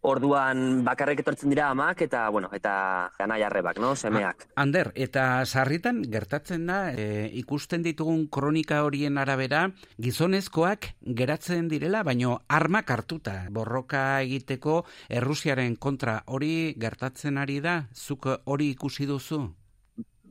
Orduan 0.00 0.80
bakarrik 0.80 1.20
etortzen 1.20 1.52
dira 1.52 1.66
amak 1.68 2.00
eta, 2.06 2.22
bueno, 2.32 2.48
eta 2.56 2.72
anai 3.20 3.42
arrebak, 3.44 3.76
no, 3.84 3.92
semeak. 3.92 4.46
Ander, 4.56 4.94
eta 4.96 5.44
sarritan 5.44 6.00
gertatzen 6.08 6.64
da, 6.72 6.80
e, 6.96 7.28
ikusten 7.42 7.84
ditugun 7.84 8.24
kronika 8.32 8.80
horien 8.88 9.20
arabera, 9.20 9.66
gizonezkoak 10.00 10.94
geratzen 11.20 11.68
direla, 11.68 12.00
baino 12.00 12.38
armak 12.48 12.96
hartuta, 12.96 13.42
borroka 13.52 14.22
egiteko 14.24 14.86
Errusiaren 15.12 15.76
kontra 15.76 16.22
hori 16.24 16.72
gertatzen 16.80 17.36
ari 17.36 17.60
da, 17.60 17.82
zuk 17.92 18.32
hori 18.48 18.72
ikusi 18.72 19.04
duzu? 19.04 19.50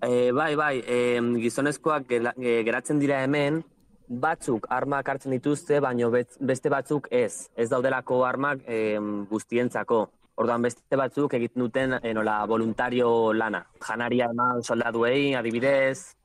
E, 0.01 0.31
bai, 0.31 0.55
bai, 0.55 0.75
e, 0.85 1.19
gizonezkoak 1.43 2.07
geratzen 2.07 2.99
dira 2.99 3.23
hemen, 3.23 3.63
batzuk 4.09 4.65
armak 4.73 5.09
hartzen 5.09 5.35
dituzte, 5.35 5.79
baino 5.79 6.09
beste 6.11 6.71
batzuk 6.71 7.09
ez. 7.11 7.49
Ez 7.55 7.69
daudelako 7.69 8.23
armak 8.25 8.63
e, 8.67 8.97
guztientzako. 9.29 10.05
Orduan 10.39 10.63
beste 10.63 10.95
batzuk 10.95 11.35
egiten 11.35 11.65
duten 11.65 11.97
e, 11.99 12.13
nola 12.13 12.39
voluntario 12.47 13.33
lana. 13.33 13.65
Janaria 13.83 14.29
eman 14.31 14.63
soldaduei, 14.63 15.35
adibidez, 15.35 16.15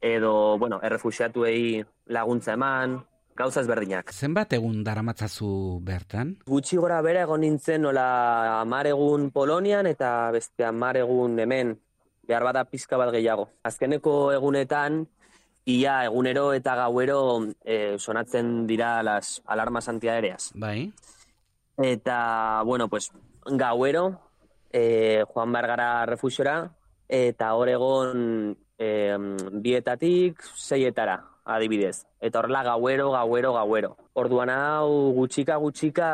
edo, 0.00 0.56
bueno, 0.58 0.78
errefuxiatuei 0.82 1.82
laguntza 2.14 2.54
eman, 2.54 3.00
gauza 3.36 3.60
ezberdinak. 3.60 4.12
Zenbat 4.12 4.54
egun 4.56 4.84
daramatzazu 4.84 5.80
bertan? 5.84 6.36
Gutxi 6.48 6.78
gora 6.80 7.02
bera 7.04 7.26
egon 7.26 7.42
nintzen 7.44 7.82
nola 7.84 8.06
amar 8.60 8.88
egun 8.88 9.30
Polonian 9.34 9.86
eta 9.90 10.30
beste 10.32 10.64
amar 10.64 10.96
egun 11.02 11.38
hemen, 11.42 11.74
behar 12.26 12.44
bada 12.44 12.64
pizka 12.64 12.96
bat 12.96 13.12
gehiago. 13.14 13.48
Azkeneko 13.62 14.32
egunetan, 14.32 15.06
ia 15.66 16.04
egunero 16.04 16.52
eta 16.54 16.76
gauero 16.76 17.20
eh, 17.64 17.96
sonatzen 17.98 18.66
dira 18.66 19.02
las 19.02 19.42
alarmas 19.46 19.88
antiaéreas. 19.88 20.52
Bai. 20.54 20.92
Eta, 21.76 22.62
bueno, 22.64 22.88
pues, 22.88 23.10
gauero, 23.44 24.20
eh, 24.72 25.24
joan 25.32 25.52
behar 25.52 25.66
gara 25.66 26.06
refusiora, 26.06 26.70
eta 27.08 27.54
hor 27.54 27.68
egon 27.68 28.56
e, 28.78 29.16
bietatik 29.52 30.42
seietara, 30.54 31.20
adibidez. 31.44 32.04
Eta 32.20 32.40
horrela 32.40 32.62
gauero, 32.64 33.10
gauero, 33.12 33.52
gauero. 33.54 33.96
Orduan 34.14 34.50
hau 34.50 35.12
gutxika, 35.16 35.56
gutxika 35.62 36.08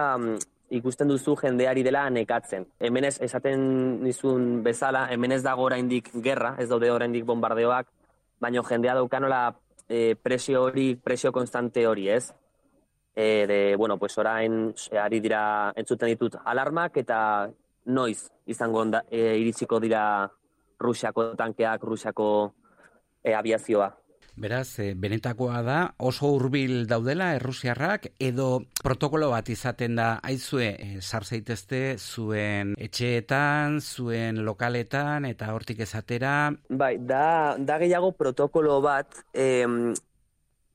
ikusten 0.72 1.10
duzu 1.10 1.34
jendeari 1.36 1.82
dela 1.84 2.06
nekatzen. 2.10 2.64
Hemen 2.80 3.04
ez 3.04 3.16
esaten 3.22 3.62
nizun 4.02 4.62
bezala, 4.64 5.06
hemen 5.12 5.36
ez 5.36 5.42
dago 5.44 5.66
oraindik 5.68 6.10
gerra, 6.24 6.54
ez 6.58 6.68
daude 6.70 6.90
oraindik 6.90 7.26
bombardeoak, 7.28 7.90
baino 8.40 8.64
jendea 8.66 8.94
daukanola 8.98 9.42
e, 9.88 10.14
presio 10.16 10.64
hori, 10.64 10.94
presio 10.96 11.32
konstante 11.32 11.86
hori, 11.86 12.08
ez? 12.08 12.32
E, 13.14 13.46
de, 13.46 13.76
bueno, 13.76 13.98
pues 13.98 14.16
orain 14.18 14.72
e, 14.90 14.98
ari 14.98 15.20
dira 15.20 15.72
entzuten 15.76 16.08
ditut 16.14 16.38
alarmak 16.44 16.96
eta 16.96 17.18
noiz 17.84 18.30
izango 18.46 18.80
onda, 18.80 19.04
e, 19.10 19.36
iritsiko 19.42 19.80
dira 19.80 20.30
Rusiako 20.82 21.34
tankeak, 21.38 21.84
Rusiako 21.84 22.28
e, 23.22 23.34
aviazioa. 23.34 23.90
Beraz, 24.34 24.78
e, 24.80 24.94
benetakoa 24.96 25.60
da 25.62 25.78
oso 26.00 26.30
hurbil 26.32 26.86
daudela 26.88 27.34
errusiarrak 27.36 28.06
edo 28.16 28.62
protokolo 28.80 29.28
bat 29.30 29.50
izaten 29.52 29.98
da 29.98 30.06
aizue 30.24 30.70
e, 30.72 30.86
sar 31.00 31.26
zaitezte 31.28 31.98
zuen 31.98 32.72
etxeetan, 32.80 33.80
zuen 33.80 34.40
lokaletan 34.46 35.28
eta 35.28 35.52
hortik 35.52 35.84
esatera. 35.84 36.48
Bai, 36.70 36.96
da, 36.96 37.58
da 37.58 37.76
gehiago 37.84 38.14
protokolo 38.16 38.80
bat 38.80 39.20
em, 39.36 39.92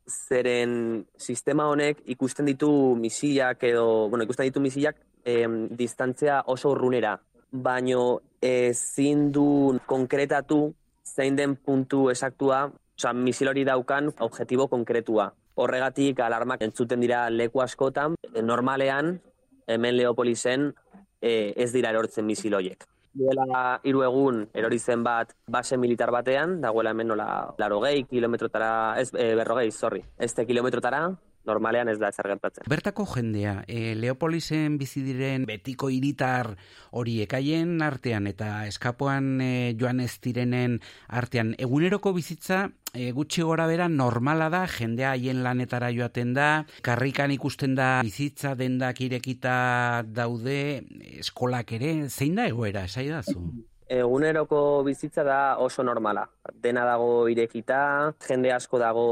zeren 0.06 1.04
sistema 1.18 1.68
honek 1.68 2.06
ikusten 2.14 2.46
ditu 2.46 2.72
misilak 2.96 3.66
edo, 3.66 4.08
bueno, 4.10 4.24
ikusten 4.30 4.52
ditu 4.52 4.62
misilak 4.62 5.02
em, 5.26 5.64
distantzia 5.76 6.44
oso 6.46 6.76
urrunera, 6.78 7.18
baino 7.52 8.20
ezin 8.42 9.32
du 9.34 9.80
konkretatu 9.90 10.68
zein 11.08 11.36
den 11.36 11.56
puntu 11.56 12.12
esaktua, 12.12 12.68
oza, 12.98 13.14
misil 13.14 13.48
hori 13.48 13.64
daukan 13.64 14.12
objetibo 14.20 14.68
konkretua. 14.68 15.32
Horregatik 15.56 16.20
alarmak 16.20 16.62
entzuten 16.62 17.00
dira 17.02 17.30
leku 17.30 17.62
askotan, 17.62 18.16
normalean, 18.44 19.20
hemen 19.68 19.98
Leopolisen 19.98 20.74
e, 21.22 21.54
ez 21.56 21.72
dira 21.74 21.90
erortzen 21.90 22.26
misil 22.26 22.54
horiek. 22.54 22.86
Duela 23.18 23.80
hiru 23.84 24.04
egun 24.06 24.44
erori 24.54 24.78
zen 24.78 25.04
bat 25.04 25.34
base 25.50 25.78
militar 25.78 26.12
batean, 26.12 26.60
dagoela 26.62 26.92
hemen 26.94 27.08
nola 27.08 27.28
larogei 27.58 28.04
kilometrotara, 28.06 29.00
ez 29.02 29.10
e, 29.14 29.34
berrogei, 29.36 29.72
sorry, 29.72 30.04
este 30.20 30.46
kilometrotara, 30.46 31.10
normalean 31.48 31.90
ez 31.90 31.98
da 32.02 32.12
ezer 32.14 32.28
gertatzen. 32.34 32.68
Bertako 32.70 33.06
jendea, 33.16 33.62
e, 33.68 33.96
Leopolisen 33.98 34.78
bizi 34.78 35.04
diren 35.06 35.48
betiko 35.48 35.90
hiritar 35.94 36.54
horiek 36.92 37.34
haien 37.38 37.82
artean 37.82 38.28
eta 38.30 38.66
eskapoan 38.68 39.38
e, 39.42 39.52
joan 39.80 40.02
ez 40.04 40.14
direnen 40.24 40.80
artean, 41.08 41.54
eguneroko 41.58 42.14
bizitza 42.16 42.68
e, 42.94 43.12
gutxi 43.16 43.46
gora 43.46 43.68
bera 43.70 43.88
normala 43.92 44.50
da, 44.54 44.66
jendea 44.68 45.14
haien 45.16 45.44
lanetara 45.46 45.92
joaten 45.96 46.34
da, 46.38 46.50
karrikan 46.86 47.32
ikusten 47.36 47.76
da 47.78 48.02
bizitza 48.06 48.56
dendak 48.60 49.02
irekita 49.06 50.04
daude, 50.04 50.84
eskolak 51.22 51.74
ere, 51.78 51.96
zein 52.10 52.38
da 52.38 52.48
egoera, 52.50 52.86
esai 52.90 53.08
da 53.12 53.24
zu? 53.24 53.42
Eguneroko 53.88 54.84
bizitza 54.84 55.24
da 55.24 55.40
oso 55.64 55.84
normala. 55.84 56.26
Dena 56.64 56.84
dago 56.84 57.28
irekita, 57.32 57.80
jende 58.28 58.52
asko 58.52 58.82
dago 58.82 59.08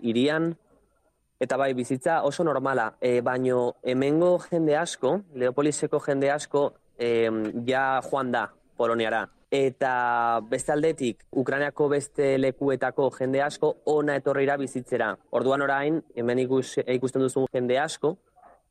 irian, 0.00 0.54
Eta 1.40 1.56
bai, 1.56 1.72
bizitza 1.72 2.18
oso 2.28 2.44
normala, 2.44 2.98
e, 3.00 3.22
baino 3.24 3.76
hemengo 3.82 4.34
jende 4.44 4.74
asko, 4.76 5.14
Leopoliseko 5.40 5.96
jende 6.04 6.28
asko, 6.30 6.64
e, 6.98 7.30
ja 7.64 7.84
joan 8.04 8.32
da 8.34 8.42
Poloniara. 8.76 9.22
Eta 9.50 9.92
beste 10.50 10.74
aldetik, 10.74 11.24
Ukrainiako 11.32 11.88
beste 11.94 12.34
lekuetako 12.38 13.08
jende 13.16 13.40
asko 13.42 13.70
ona 13.88 14.18
etorrira 14.20 14.58
bizitzera. 14.60 15.14
Orduan 15.32 15.64
orain, 15.64 16.02
hemen 16.14 16.44
ikus, 16.44 16.74
ikusten 16.84 17.24
duzun 17.24 17.48
jende 17.54 17.80
asko, 17.80 18.18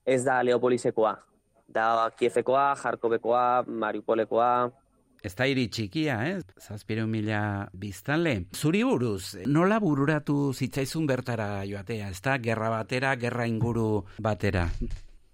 ez 0.06 0.22
da 0.28 0.38
Leopolisekoa. 0.46 1.16
Da 1.74 2.12
Kiefekoa, 2.22 2.76
Jarkobekoa, 2.84 3.64
Mariupolekoa, 3.66 4.70
Ez 5.20 5.34
da 5.36 5.46
hiri 5.50 5.66
txikia, 5.68 6.16
eh? 6.30 6.36
Zazpiro 6.64 7.04
mila 7.08 7.68
biztanle. 7.76 8.46
Zuri 8.56 8.86
buruz, 8.88 9.36
nola 9.52 9.80
bururatu 9.84 10.54
zitzaizun 10.54 11.08
bertara 11.10 11.66
joatea? 11.68 12.08
Ez 12.14 12.22
da, 12.24 12.38
gerra 12.40 12.70
batera, 12.72 13.16
gerra 13.20 13.48
inguru 13.50 14.06
batera? 14.24 14.70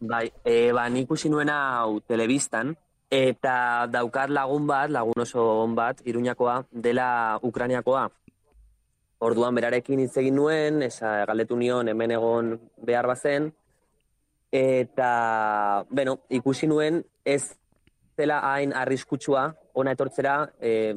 Bai, 0.02 0.26
e, 0.42 0.72
ba, 0.74 0.88
nik 0.90 1.12
usi 1.14 1.30
nuena 1.30 1.58
hau 1.78 2.00
telebistan, 2.02 2.74
eta 3.14 3.86
daukat 3.94 4.34
lagun 4.34 4.66
bat, 4.68 4.90
lagun 4.90 5.22
oso 5.22 5.44
on 5.62 5.76
bat, 5.78 6.02
iruñakoa, 6.02 6.64
dela 6.72 7.38
Ukrainiakoa. 7.46 8.08
Orduan 9.26 9.54
berarekin 9.56 10.02
hitz 10.02 10.16
egin 10.18 10.36
nuen, 10.42 10.82
esa 10.84 11.20
galdetu 11.30 11.60
nion 11.62 11.94
hemen 11.94 12.16
egon 12.18 12.56
behar 12.82 13.06
bazen, 13.08 13.52
eta, 14.50 15.86
bueno, 15.92 16.18
ikusi 16.34 16.68
nuen 16.68 17.04
ez 17.24 17.54
zela 18.16 18.40
hain 18.54 18.74
arriskutsua 18.74 19.50
ona 19.76 19.92
etortzera 19.96 20.38
e, 20.60 20.96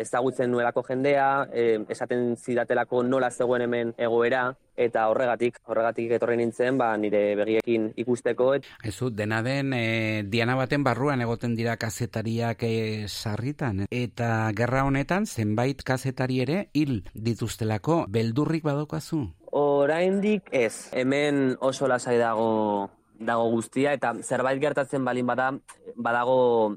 ezagutzen 0.00 0.50
nuelako 0.50 0.82
jendea, 0.86 1.46
e, 1.52 1.84
esaten 1.92 2.34
zidatelako 2.36 3.02
nola 3.04 3.30
zegoen 3.30 3.66
hemen 3.66 3.92
egoera, 3.98 4.46
eta 4.80 5.06
horregatik, 5.12 5.58
horregatik 5.68 6.14
etorri 6.16 6.38
nintzen, 6.40 6.78
ba, 6.80 6.94
nire 6.96 7.34
begiekin 7.36 7.90
ikusteko. 8.00 8.54
Et... 8.56 8.68
Ezu, 8.88 9.10
dena 9.12 9.42
den, 9.44 9.74
e, 9.76 10.22
diana 10.32 10.56
baten 10.56 10.86
barruan 10.86 11.20
egoten 11.20 11.56
dira 11.58 11.76
kazetariak 11.80 12.64
e, 12.64 13.08
sarritan, 13.08 13.84
eta 13.90 14.30
gerra 14.56 14.86
honetan 14.88 15.28
zenbait 15.28 15.84
kazetari 15.84 16.40
ere 16.46 16.62
hil 16.72 17.02
dituztelako, 17.12 18.06
beldurrik 18.08 18.64
badokazu? 18.64 19.26
Oraindik 19.60 20.48
ez, 20.54 20.88
hemen 20.96 21.58
oso 21.60 21.90
lasai 21.90 22.16
dago 22.20 22.88
dago 23.20 23.50
guztia 23.52 23.92
eta 23.92 24.14
zerbait 24.22 24.60
gertatzen 24.62 25.04
balin 25.04 25.26
bada 25.28 25.50
badago 25.94 26.76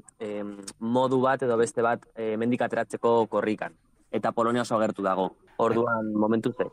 modu 0.78 1.20
bat 1.24 1.42
edo 1.42 1.56
beste 1.56 1.82
bat 1.82 2.04
e, 2.14 2.36
mendik 2.36 2.62
ateratzeko 2.62 3.26
korrikan 3.32 3.72
eta 4.14 4.32
Polonia 4.32 4.62
oso 4.62 4.78
gertu 4.78 5.02
dago. 5.02 5.32
Orduan 5.58 6.12
momentu 6.14 6.52
ze. 6.52 6.68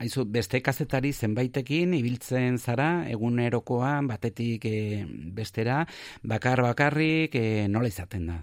Aizu, 0.00 0.26
beste 0.28 0.60
kazetari 0.60 1.12
zenbaitekin 1.12 1.94
ibiltzen 1.96 2.58
zara 2.58 3.06
egunerokoan 3.08 4.08
batetik 4.08 4.64
e, 4.68 5.04
bestera 5.36 5.84
bakar 6.22 6.62
bakarrik 6.64 7.36
e, 7.36 7.46
nola 7.68 7.88
izaten 7.88 8.26
da? 8.28 8.36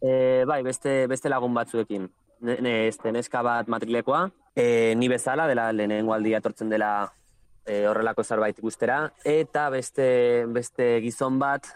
E, 0.00 0.44
bai, 0.48 0.62
beste 0.64 1.06
beste 1.08 1.28
lagun 1.28 1.56
batzuekin. 1.56 2.08
Ne, 2.40 2.56
ne, 2.62 2.74
este 2.86 3.12
neska 3.12 3.42
bat 3.42 3.68
matrilekoa, 3.68 4.28
e, 4.54 4.94
ni 4.96 5.08
bezala 5.10 5.48
dela 5.50 5.72
lehenengo 5.72 6.14
aldia 6.14 6.38
etortzen 6.38 6.70
dela 6.70 6.92
e, 7.68 7.84
horrelako 7.86 8.24
zerbait 8.24 8.58
ikustera 8.58 9.02
eta 9.24 9.68
beste 9.70 10.08
beste 10.48 10.98
gizon 11.04 11.38
bat 11.38 11.68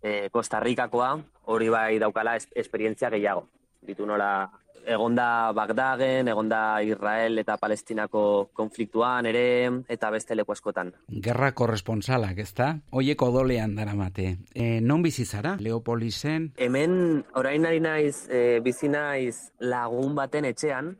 e, 0.00 0.30
Costa 0.30 0.60
Ricakoa 0.62 1.16
hori 1.50 1.68
bai 1.68 1.98
daukala 1.98 2.36
es, 2.38 2.48
esperientzia 2.54 3.10
gehiago. 3.10 3.48
Ditu 3.84 4.06
nola 4.06 4.48
egonda 4.86 5.52
Bagdaden, 5.56 6.28
egonda 6.28 6.82
Israel 6.84 7.38
eta 7.40 7.56
Palestinako 7.56 8.50
konfliktuan 8.52 9.26
ere 9.26 9.44
eta 9.88 10.10
beste 10.12 10.36
leku 10.36 10.52
askotan. 10.52 10.92
Gerra 11.08 11.52
korresponsalak, 11.56 12.38
ezta? 12.38 12.74
Hoiek 12.92 13.22
odolean 13.22 13.74
daramate. 13.76 14.36
E, 14.54 14.80
non 14.80 15.02
bizi 15.02 15.24
zara? 15.24 15.56
Leopolisen? 15.60 16.52
Hemen 16.56 17.24
orain 17.34 17.66
ari 17.66 17.80
naiz 17.80 18.28
e, 18.28 18.60
bizi 18.64 18.92
naiz 18.92 19.50
lagun 19.60 20.14
baten 20.14 20.44
etxean, 20.52 20.94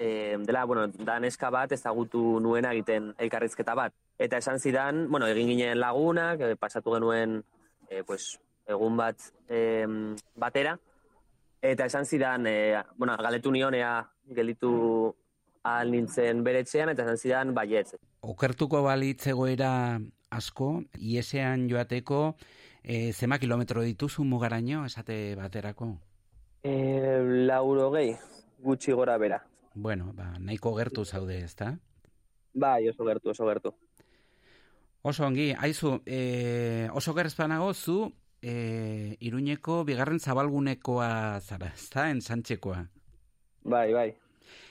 e, 0.00 0.38
dela, 0.40 0.64
bueno, 0.64 0.88
da 0.88 1.20
neska 1.20 1.50
bat 1.52 1.72
ezagutu 1.76 2.40
nuena 2.40 2.72
egiten 2.72 3.10
elkarrizketa 3.20 3.74
bat. 3.76 3.92
Eta 4.18 4.38
esan 4.40 4.58
zidan, 4.58 5.04
bueno, 5.12 5.28
egin 5.28 5.52
ginen 5.52 5.78
lagunak, 5.78 6.40
e, 6.40 6.56
pasatu 6.56 6.94
genuen 6.96 7.42
e, 7.90 8.00
pues, 8.08 8.38
egun 8.66 8.96
bat 8.96 9.20
e, 9.48 9.84
batera, 10.40 10.78
eta 11.60 11.84
esan 11.84 12.08
zidan, 12.08 12.48
e, 12.48 12.80
bueno, 12.96 13.18
galetu 13.20 13.52
nionea 13.52 13.92
gelitu 14.34 14.72
ahal 15.62 15.92
nintzen 15.92 16.40
beretzean, 16.48 16.94
eta 16.94 17.04
esan 17.04 17.20
zidan 17.20 17.52
baietz. 17.54 17.92
Okertuko 18.24 18.80
balitzegoera 18.88 20.00
asko, 20.30 20.70
iesean 20.96 21.68
joateko, 21.68 22.38
e, 22.82 23.12
zema 23.12 23.36
kilometro 23.38 23.84
dituzu 23.84 24.24
mugaraino, 24.24 24.86
esate 24.88 25.36
baterako? 25.36 25.92
E, 26.64 26.72
lauro 27.52 27.92
gehi, 27.92 28.16
gutxi 28.64 28.96
gora 28.96 29.20
bera. 29.20 29.44
Bueno, 29.74 30.12
ba, 30.14 30.34
nahiko 30.38 30.74
gertu 30.74 31.04
zaude, 31.04 31.38
ezta? 31.44 31.76
Bai, 32.54 32.88
oso 32.88 33.04
gertu, 33.06 33.30
oso 33.30 33.46
gertu. 33.46 33.74
Oso 35.02 35.24
ongi, 35.24 35.52
aizu, 35.56 36.00
e, 36.06 36.88
oso 36.92 37.14
gertzpanago 37.14 37.72
zu 37.74 38.12
e, 38.42 39.16
iruñeko 39.20 39.84
bigarren 39.84 40.18
zabalgunekoa 40.20 41.40
zara, 41.40 41.70
ezta, 41.76 42.10
ensantxekoa? 42.10 42.82
Bai, 43.62 43.92
bai. 43.94 44.10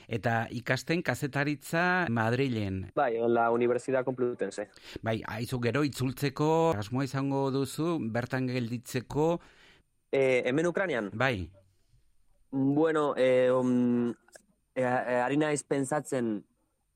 Eta 0.09 0.47
ikasten 0.49 1.03
kazetaritza 1.05 2.07
Madrilen. 2.09 2.91
Bai, 2.97 3.13
la 3.29 3.51
Universidad 3.53 4.03
Complutense. 4.03 4.67
Bai, 5.05 5.19
aizu 5.25 5.59
gero 5.61 5.83
itzultzeko, 5.85 6.73
asmoa 6.77 7.05
izango 7.05 7.47
duzu, 7.53 7.97
bertan 8.11 8.49
gelditzeko... 8.49 9.35
E, 10.11 10.41
hemen 10.49 10.65
Ukranian? 10.65 11.11
Bai. 11.13 11.47
Bueno, 12.51 13.13
e, 13.15 13.51
um, 13.53 14.11
e, 14.85 15.19
ari 15.21 15.37
naiz 15.37 15.63
pentsatzen 15.63 16.39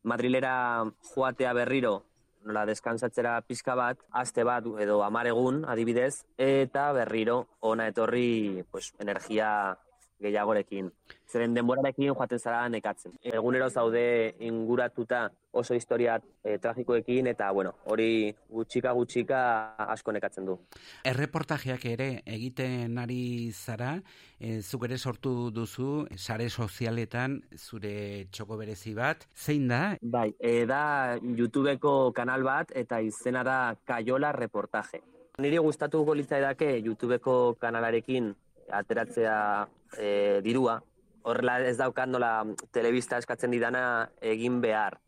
Madrilera 0.04 0.84
joatea 1.14 1.54
berriro, 1.56 2.04
nola 2.44 2.66
deskansatzera 2.68 3.38
pizka 3.48 3.76
bat, 3.76 4.02
aste 4.12 4.44
bat 4.44 4.66
edo 4.84 5.00
hamar 5.04 5.30
egun 5.32 5.64
adibidez, 5.70 6.26
eta 6.38 6.90
berriro 6.98 7.38
ona 7.62 7.88
etorri 7.88 8.66
pues, 8.72 8.92
energia 9.00 9.78
gehiagorekin. 10.22 10.92
Zeren 11.30 11.56
denborarekin 11.56 12.12
joaten 12.12 12.40
zara 12.40 12.68
nekatzen. 12.70 13.16
Egunero 13.24 13.70
zaude 13.70 14.36
inguratuta 14.40 15.30
oso 15.54 15.76
historia 15.78 16.18
e, 16.44 16.58
tragikoekin 16.58 17.28
eta 17.30 17.52
bueno, 17.52 17.74
hori 17.86 18.34
gutxika 18.50 18.92
gutxika 18.98 19.40
asko 19.78 20.14
nekatzen 20.16 20.46
du. 20.50 20.58
Erreportajeak 21.06 21.86
ere 21.92 22.10
egiten 22.26 22.98
ari 22.98 23.52
zara, 23.54 23.96
e, 24.40 24.62
zuk 24.62 24.88
ere 24.90 24.98
sortu 24.98 25.52
duzu 25.54 26.06
sare 26.18 26.50
sozialetan 26.50 27.40
zure 27.58 27.94
txoko 28.32 28.58
berezi 28.58 28.96
bat. 28.98 29.28
Zein 29.36 29.68
da? 29.70 29.84
Bai, 30.02 30.30
e, 30.40 30.66
da 30.70 31.18
YouTubeko 31.22 32.12
kanal 32.18 32.44
bat 32.44 32.74
eta 32.76 33.02
izena 33.02 33.44
da 33.44 33.58
Kaiola 33.86 34.34
Reportaje. 34.34 35.04
Niri 35.42 35.58
gustatuko 35.58 36.14
litzaidake 36.14 36.76
YouTubeko 36.86 37.56
kanalarekin 37.62 38.34
ateratzea 38.72 39.38
e, 39.98 40.42
dirua, 40.46 40.80
horrela 41.24 41.60
ez 41.64 41.78
daukat 41.80 42.10
nola 42.10 42.34
telebista 42.72 43.18
eskatzen 43.18 43.52
didana 43.52 44.10
egin 44.22 44.62
behar. 44.62 45.00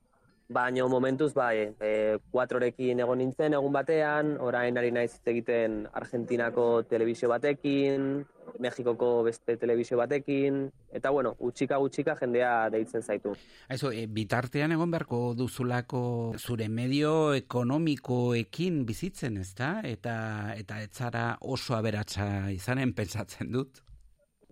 Baina 0.46 0.86
momentuz 0.88 1.32
bai, 1.34 1.74
e, 1.82 2.18
kuatrorekin 2.32 3.00
egon 3.02 3.18
nintzen 3.18 3.56
egun 3.58 3.74
batean, 3.74 4.36
orain 4.38 4.78
ari 4.78 4.92
naiz 4.94 5.16
egiten 5.26 5.88
Argentinako 5.94 6.84
telebizio 6.90 7.32
batekin, 7.32 8.26
Mexikoko 8.60 9.24
beste 9.24 9.58
telebizio 9.58 9.98
batekin, 9.98 10.66
eta 10.96 11.12
bueno, 11.12 11.34
gutxika 11.40 11.78
gutxika 11.82 12.16
jendea 12.20 12.70
deitzen 12.74 13.04
zaitu. 13.04 13.34
Aizu, 13.70 13.92
e, 13.92 14.06
bitartean 14.08 14.76
egon 14.76 14.92
beharko 14.94 15.20
duzulako 15.38 16.04
zure 16.38 16.70
medio 16.70 17.34
ekonomikoekin 17.36 18.84
bizitzen, 18.86 19.38
ezta? 19.44 19.80
Eta 19.84 20.16
eta 20.56 20.82
etzara 20.84 21.26
oso 21.42 21.76
aberatsa 21.76 22.50
izanen 22.54 22.94
pentsatzen 22.94 23.52
dut. 23.52 23.82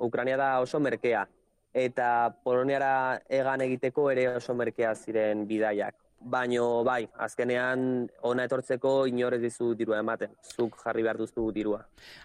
Ukrania 0.03 0.38
da 0.38 0.59
oso 0.59 0.80
merkea, 0.84 1.25
eta 1.73 2.07
Poloniara 2.43 3.19
egan 3.30 3.61
egiteko 3.65 4.09
ere 4.11 4.27
oso 4.38 4.55
merkea 4.57 4.93
ziren 4.95 5.47
bidaiak. 5.47 6.02
Baino 6.23 6.83
bai, 6.87 7.03
azkenean 7.19 8.07
ona 8.23 8.45
etortzeko 8.47 8.93
inorez 9.11 9.41
dizu 9.41 9.73
dirua 9.75 9.99
ematen. 9.99 10.31
Zuk 10.55 10.77
jarri 10.79 11.03
behar 11.03 11.19
duzu 11.19 11.49
dirua. 11.51 11.81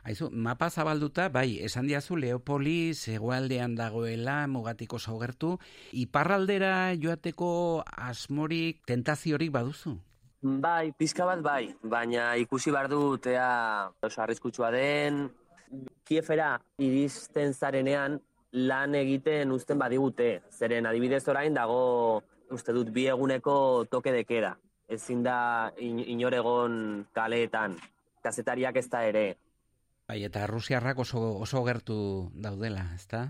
Aizu, 0.06 0.28
mapa 0.30 0.68
zabalduta, 0.70 1.28
bai, 1.34 1.58
esan 1.66 1.88
diazu 1.90 2.16
Leopolis 2.16 3.08
egoaldean 3.10 3.74
dagoela 3.74 4.46
mugatik 4.46 4.94
oso 4.94 5.18
gertu. 5.18 5.56
Iparraldera 5.92 6.94
joateko 6.94 7.82
asmorik, 8.08 8.84
tentaziorik 8.86 9.50
baduzu? 9.50 9.96
Bai, 10.42 10.92
pizka 10.94 11.26
bat 11.26 11.42
bai, 11.42 11.74
baina 11.82 12.36
ikusi 12.38 12.70
behar 12.70 12.86
dut 12.92 13.26
ea 13.26 13.90
oso 14.06 14.22
arriskutsua 14.22 14.70
den. 14.70 15.24
Kiefera 16.06 16.54
iristen 16.78 17.52
zarenean 17.52 18.20
lan 18.52 18.94
egiten 18.94 19.50
uzten 19.52 19.78
badigute. 19.78 20.38
Zeren 20.54 20.86
adibidez 20.86 21.26
orain 21.28 21.54
dago 21.54 22.22
uste 22.50 22.72
dut 22.72 22.90
bi 22.94 23.06
eguneko 23.08 23.84
toke 23.90 24.12
dekeda. 24.14 24.56
Ezin 24.88 25.22
da 25.22 25.70
in, 25.84 25.98
inoregon 26.00 27.04
kaleetan. 27.12 27.76
Kazetariak 28.24 28.76
ez 28.80 28.88
da 28.88 29.04
ere. 29.04 29.36
Bai, 30.08 30.22
eta 30.24 30.46
Rusiarrak 30.48 30.98
oso, 31.04 31.20
oso 31.44 31.60
gertu 31.66 32.30
daudela, 32.32 32.86
ezta? 32.94 33.26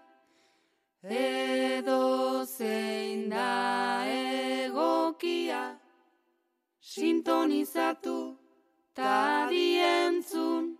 edo 1.11 2.45
zein 2.47 3.29
da 3.29 4.05
egokia 4.09 5.79
sintonizatu 6.81 8.39
ta 8.95 9.47
dientzun 9.51 10.79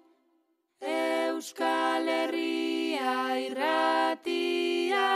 Euskal 0.81 2.09
Herria 2.09 3.37
irratia 3.37 5.09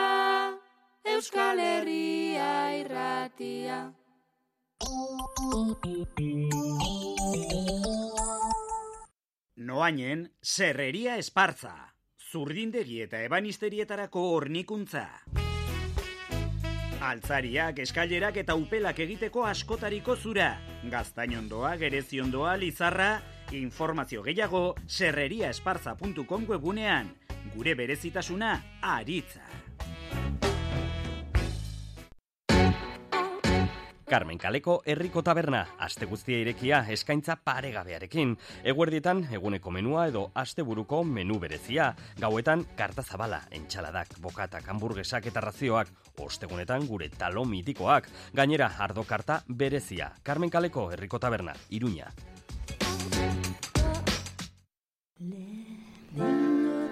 Euskal 1.05 1.59
Herria 1.59 2.77
irratia 2.77 3.93
Noainen, 9.57 10.31
serreria 10.43 11.17
espartza. 11.17 11.88
Zurdindegi 12.29 12.99
eta 13.01 13.23
ebanisterietarako 13.25 14.23
hornikuntza. 14.35 15.05
Altzariak, 17.09 17.79
eskailerak 17.85 18.41
eta 18.43 18.57
upelak 18.59 18.99
egiteko 19.01 19.47
askotariko 19.49 20.17
zura. 20.17 20.51
Gaztainondoa, 20.93 21.77
gereziondoa, 21.81 22.57
lizarra, 22.61 23.23
informazio 23.57 24.27
gehiago 24.27 24.75
serreriaesparza.com 24.87 26.45
webunean. 26.51 27.15
Gure 27.55 27.75
berezitasuna, 27.79 28.53
aritza. 28.83 29.47
Carmen 34.09 34.39
Kaleko 34.41 34.79
herriko 34.89 35.21
taberna, 35.23 35.67
aste 35.85 36.07
guztia 36.09 36.39
irekia 36.41 36.79
eskaintza 36.95 37.37
paregabearekin. 37.45 38.33
Eguerdietan 38.65 39.27
eguneko 39.37 39.71
menua 39.71 40.07
edo 40.09 40.23
asteburuko 40.35 41.03
menu 41.05 41.37
berezia. 41.43 41.91
Gauetan 42.19 42.65
karta 42.77 43.05
zabala, 43.05 43.43
entxaladak, 43.53 44.17
bokatak, 44.25 44.65
hamburguesak 44.73 45.29
eta 45.29 45.45
razioak. 45.45 45.93
Ostegunetan 46.25 46.89
gure 46.89 47.11
talo 47.13 47.45
mitikoak. 47.45 48.09
Gainera, 48.33 48.73
ardo 48.79 49.05
karta 49.05 49.43
berezia. 49.47 50.15
Carmen 50.23 50.51
Kaleko 50.51 50.91
herriko 50.93 51.19
taberna, 51.21 51.53
Iruña. 51.69 52.09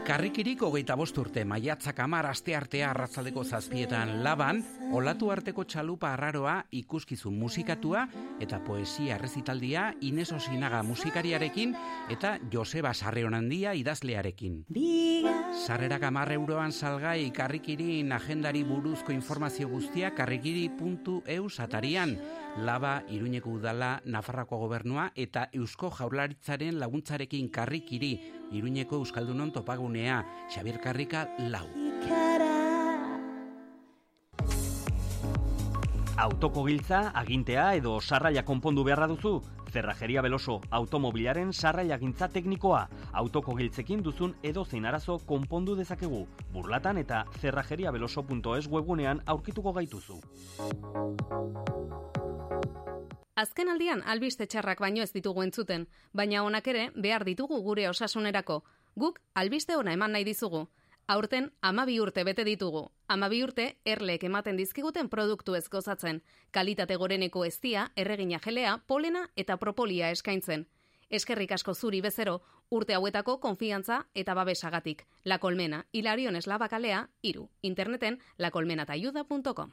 Karrikirik 0.07 0.61
hogeita 0.63 0.95
bost 0.95 1.17
urte 1.19 1.43
maiatzak 1.43 1.99
amar 2.05 2.29
aste 2.31 2.55
artea 2.55 2.93
arratzaldeko 2.93 3.43
zazpietan 3.43 4.13
laban, 4.23 4.61
olatu 4.95 5.33
arteko 5.35 5.65
txalupa 5.67 6.13
arraroa 6.15 6.61
ikuskizun 6.79 7.35
musikatua 7.35 8.05
eta 8.39 8.61
poesia 8.63 9.17
errezitaldia 9.17 9.89
Ines 10.07 10.31
Osinaga 10.37 10.85
musikariarekin 10.87 11.75
eta 12.15 12.37
Joseba 12.53 12.95
Sarreonandia 12.95 13.75
idazlearekin. 13.75 14.63
Sarrerak 15.67 16.07
amar 16.07 16.31
euroan 16.31 16.71
salgai 16.71 17.33
karrikirin 17.35 18.13
agendari 18.13 18.63
buruzko 18.63 19.11
informazio 19.11 19.69
guztia 19.69 20.15
karrikiri.eus 20.15 21.61
atarian. 21.61 22.19
Laba, 22.57 23.03
Iruñeko 23.13 23.51
udala, 23.59 24.01
Nafarrako 24.05 24.57
gobernua 24.63 25.11
eta 25.15 25.49
Eusko 25.53 25.91
Jaurlaritzaren 25.93 26.79
laguntzarekin 26.81 27.51
karrikiri, 27.53 28.15
Iruñeko 28.57 28.97
Euskaldunon 29.03 29.51
topagunea, 29.97 30.25
Xabier 30.49 30.81
Karrika 30.81 31.29
lau. 31.39 31.67
Autoko 36.19 36.65
giltza, 36.65 37.13
agintea 37.15 37.75
edo 37.75 38.01
sarraia 38.01 38.45
konpondu 38.45 38.85
beharra 38.85 39.07
duzu? 39.07 39.43
Zerrajeria 39.71 40.23
Beloso 40.23 40.61
automobilaren 40.71 41.53
sarraia 41.53 41.99
gintza 41.99 42.29
teknikoa. 42.29 42.89
Autoko 43.13 43.55
giltzekin 43.57 44.03
duzun 44.03 44.35
edo 44.43 44.65
zein 44.65 44.87
arazo 44.87 45.19
konpondu 45.19 45.77
dezakegu. 45.77 46.27
Burlatan 46.53 46.99
eta 46.99 47.27
zerrajeriabeloso.es 47.41 48.69
webunean 48.69 49.21
aurkituko 49.27 49.73
gaituzu. 49.73 50.21
Azken 53.37 53.69
aldian 53.69 54.01
albiste 54.07 54.47
txarrak 54.47 54.81
baino 54.81 55.03
ez 55.03 55.13
ditugu 55.13 55.43
entzuten, 55.43 55.87
baina 56.15 56.43
honak 56.43 56.69
ere 56.69 56.91
behar 56.97 57.25
ditugu 57.25 57.61
gure 57.61 57.89
osasunerako. 57.91 58.63
Guk 58.97 59.21
albiste 59.35 59.77
ona 59.77 59.93
eman 59.93 60.13
nahi 60.13 60.25
dizugu. 60.25 60.67
Aurten 61.07 61.51
amabi 61.61 62.01
urte 62.01 62.25
bete 62.25 62.45
ditugu. 62.45 62.89
Amabi 63.09 63.43
urte 63.45 63.67
erlek 63.85 64.25
ematen 64.25 64.57
dizkiguten 64.57 65.11
produktu 65.13 65.55
ez 65.55 65.69
gozatzen. 65.69 66.23
Kalitate 66.51 66.97
goreneko 66.97 67.45
eztia, 67.45 67.93
erregina 67.95 68.41
gelea, 68.43 68.79
polena 68.87 69.29
eta 69.37 69.57
propolia 69.57 70.11
eskaintzen. 70.11 70.67
Eskerrik 71.11 71.53
asko 71.53 71.75
zuri 71.75 72.01
bezero, 72.01 72.41
urte 72.71 72.95
hauetako 72.95 73.39
konfiantza 73.39 74.07
eta 74.15 74.35
babesagatik. 74.35 75.07
La 75.25 75.39
Colmena, 75.39 75.85
Hilarion 75.93 76.37
Eslabakalea, 76.37 77.09
iru. 77.23 77.51
Interneten 77.63 78.19
lacolmenatayuda.com. 78.39 79.73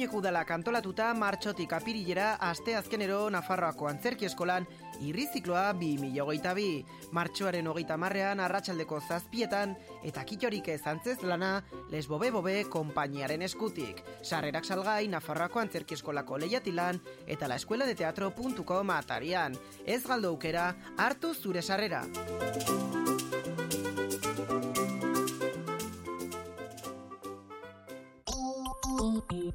Iruñeko 0.00 0.16
udala 0.16 0.46
kantolatuta 0.48 1.10
martxotik 1.12 1.74
apirilera 1.76 2.38
aste 2.40 2.72
azkenero 2.72 3.18
Nafarroako 3.28 3.84
antzerki 3.90 4.24
eskolan 4.24 4.64
irrizikloa 5.04 5.74
2008 5.76 6.54
bi. 6.56 6.86
Martxoaren 7.12 7.68
hogeita 7.68 7.98
marrean 8.00 8.40
arratsaldeko 8.40 8.96
zazpietan 9.04 9.74
eta 10.00 10.24
kitorik 10.24 10.70
ez 10.72 10.80
antzez 10.88 11.18
lana 11.20 11.50
lesbobe 11.92 12.30
bobe 12.32 12.54
kompainiaren 12.72 13.44
eskutik. 13.44 14.00
Sarrerak 14.22 14.64
salgai 14.64 15.04
Nafarroako 15.12 15.60
antzerki 15.60 16.00
eskolako 16.00 16.40
lehiatilan 16.40 17.02
eta 17.26 17.46
la 17.46 17.60
escuela 17.60 17.84
de 17.84 17.98
teatro.com 18.00 18.96
atarian. 18.96 19.58
Ez 19.84 20.06
galdo 20.06 20.32
aukera, 20.32 20.70
hartu 20.96 21.34
zure 21.34 21.60
sarrera. 21.60 22.06
Ostondu 29.30 29.46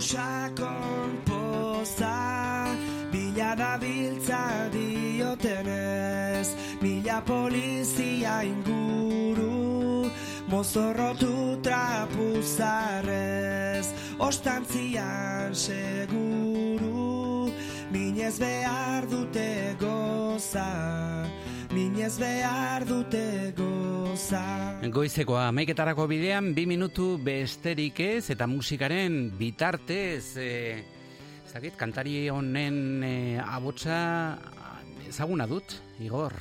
sakon 0.00 1.20
poza 1.26 2.64
Bila 3.12 3.54
da 3.54 3.78
biltza 3.78 4.70
diotenez. 4.72 6.48
Mila 6.80 7.20
polizia 7.20 8.42
inguru 8.42 10.10
Mozorrotu 10.48 11.60
trapuzarrez 11.62 13.86
Ostantzian 14.18 15.54
seguru 15.54 16.97
Minez 18.18 18.40
behar 18.42 19.04
dute 19.06 19.76
goza 19.78 20.66
Minez 21.70 22.16
behar 22.18 22.82
dute 22.82 23.52
goza 23.54 24.40
Goizeko 24.90 25.36
amaiketarako 25.38 26.08
bidean, 26.10 26.48
bi 26.50 26.64
minutu 26.66 27.12
besterik 27.22 28.00
ez, 28.02 28.32
eta 28.34 28.48
musikaren 28.50 29.30
bitartez, 29.38 30.34
e, 30.34 30.48
ez 31.46 31.52
dakit, 31.52 31.78
kantari 31.78 32.26
honen 32.34 33.06
e, 33.06 33.14
abotsa 33.38 34.00
ezaguna 35.06 35.46
dut, 35.46 35.78
Igor. 36.02 36.34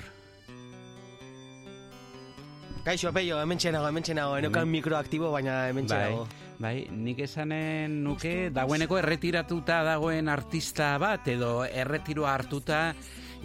Kaixo, 2.89 3.13
peio, 3.13 3.37
hemen 3.37 3.61
txenago, 3.61 3.93
hemen 3.93 4.09
txenago, 4.09 4.41
enokan 4.41 4.73
mikroaktibo, 4.73 5.29
baina 5.37 5.67
hemen 5.69 5.85
txenago. 5.85 6.25
Bai, 6.25 6.47
nik 6.59 7.19
esanen 7.19 8.01
nuke, 8.03 8.49
dagoeneko 8.53 8.97
erretiratuta 8.97 9.84
dagoen 9.85 10.29
artista 10.29 10.97
bat, 10.97 11.27
edo 11.27 11.63
erretiroa 11.65 12.34
hartuta, 12.34 12.81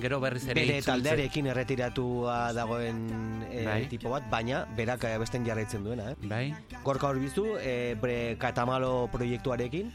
gero 0.00 0.20
berriz 0.20 0.46
ere 0.48 0.62
Bere 0.62 0.80
taldearekin 0.84 1.50
erretiratua 1.52 2.52
dagoen 2.56 3.02
e, 3.50 3.64
Bai. 3.66 3.80
tipo 3.90 4.10
bat, 4.10 4.24
baina 4.30 4.64
berak 4.76 5.04
eh, 5.04 5.18
besten 5.20 5.44
jarraitzen 5.44 5.84
duena, 5.84 6.10
eh? 6.12 6.16
Bai. 6.28 6.46
Gorka 6.82 7.10
horbizu, 7.10 7.58
e, 7.60 7.94
bere 8.00 8.36
katamalo 8.40 9.08
proiektuarekin, 9.12 9.92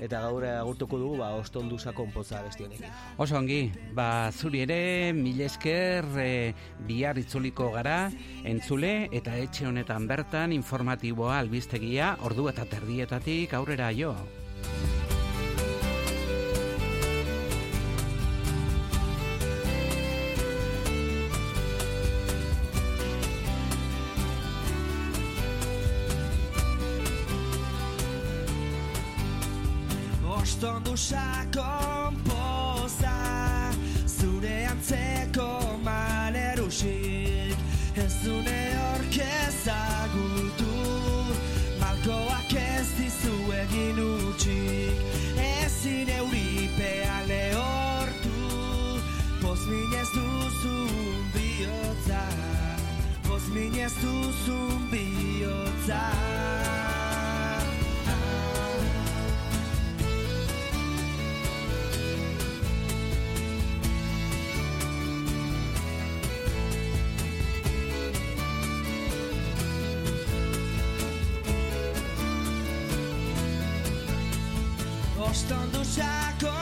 eta 0.00 0.22
gaur 0.24 0.46
agurtuko 0.48 0.98
dugu, 0.98 1.18
ba, 1.20 1.30
ostondu 1.38 1.78
sakon 1.78 2.10
poza 2.14 2.40
besti 2.42 2.64
honekin. 2.64 2.88
Oso 3.20 3.36
ongi, 3.38 3.60
ba, 3.94 4.30
zuri 4.32 4.64
ere, 4.64 5.12
mil 5.16 5.40
esker, 5.44 6.08
e, 6.18 6.54
bihar 6.88 7.20
itzuliko 7.20 7.70
gara, 7.76 8.10
entzule, 8.48 9.08
eta 9.12 9.36
etxe 9.36 9.68
honetan 9.68 10.08
bertan 10.10 10.56
informatiboa 10.56 11.38
albistegia, 11.38 12.14
ordu 12.24 12.48
eta 12.50 12.66
terdietatik 12.68 13.54
aurrera 13.60 13.92
jo. 13.96 14.14
Ostondu 30.92 31.89
Ostondu 75.30 75.84
sakon 75.84 76.59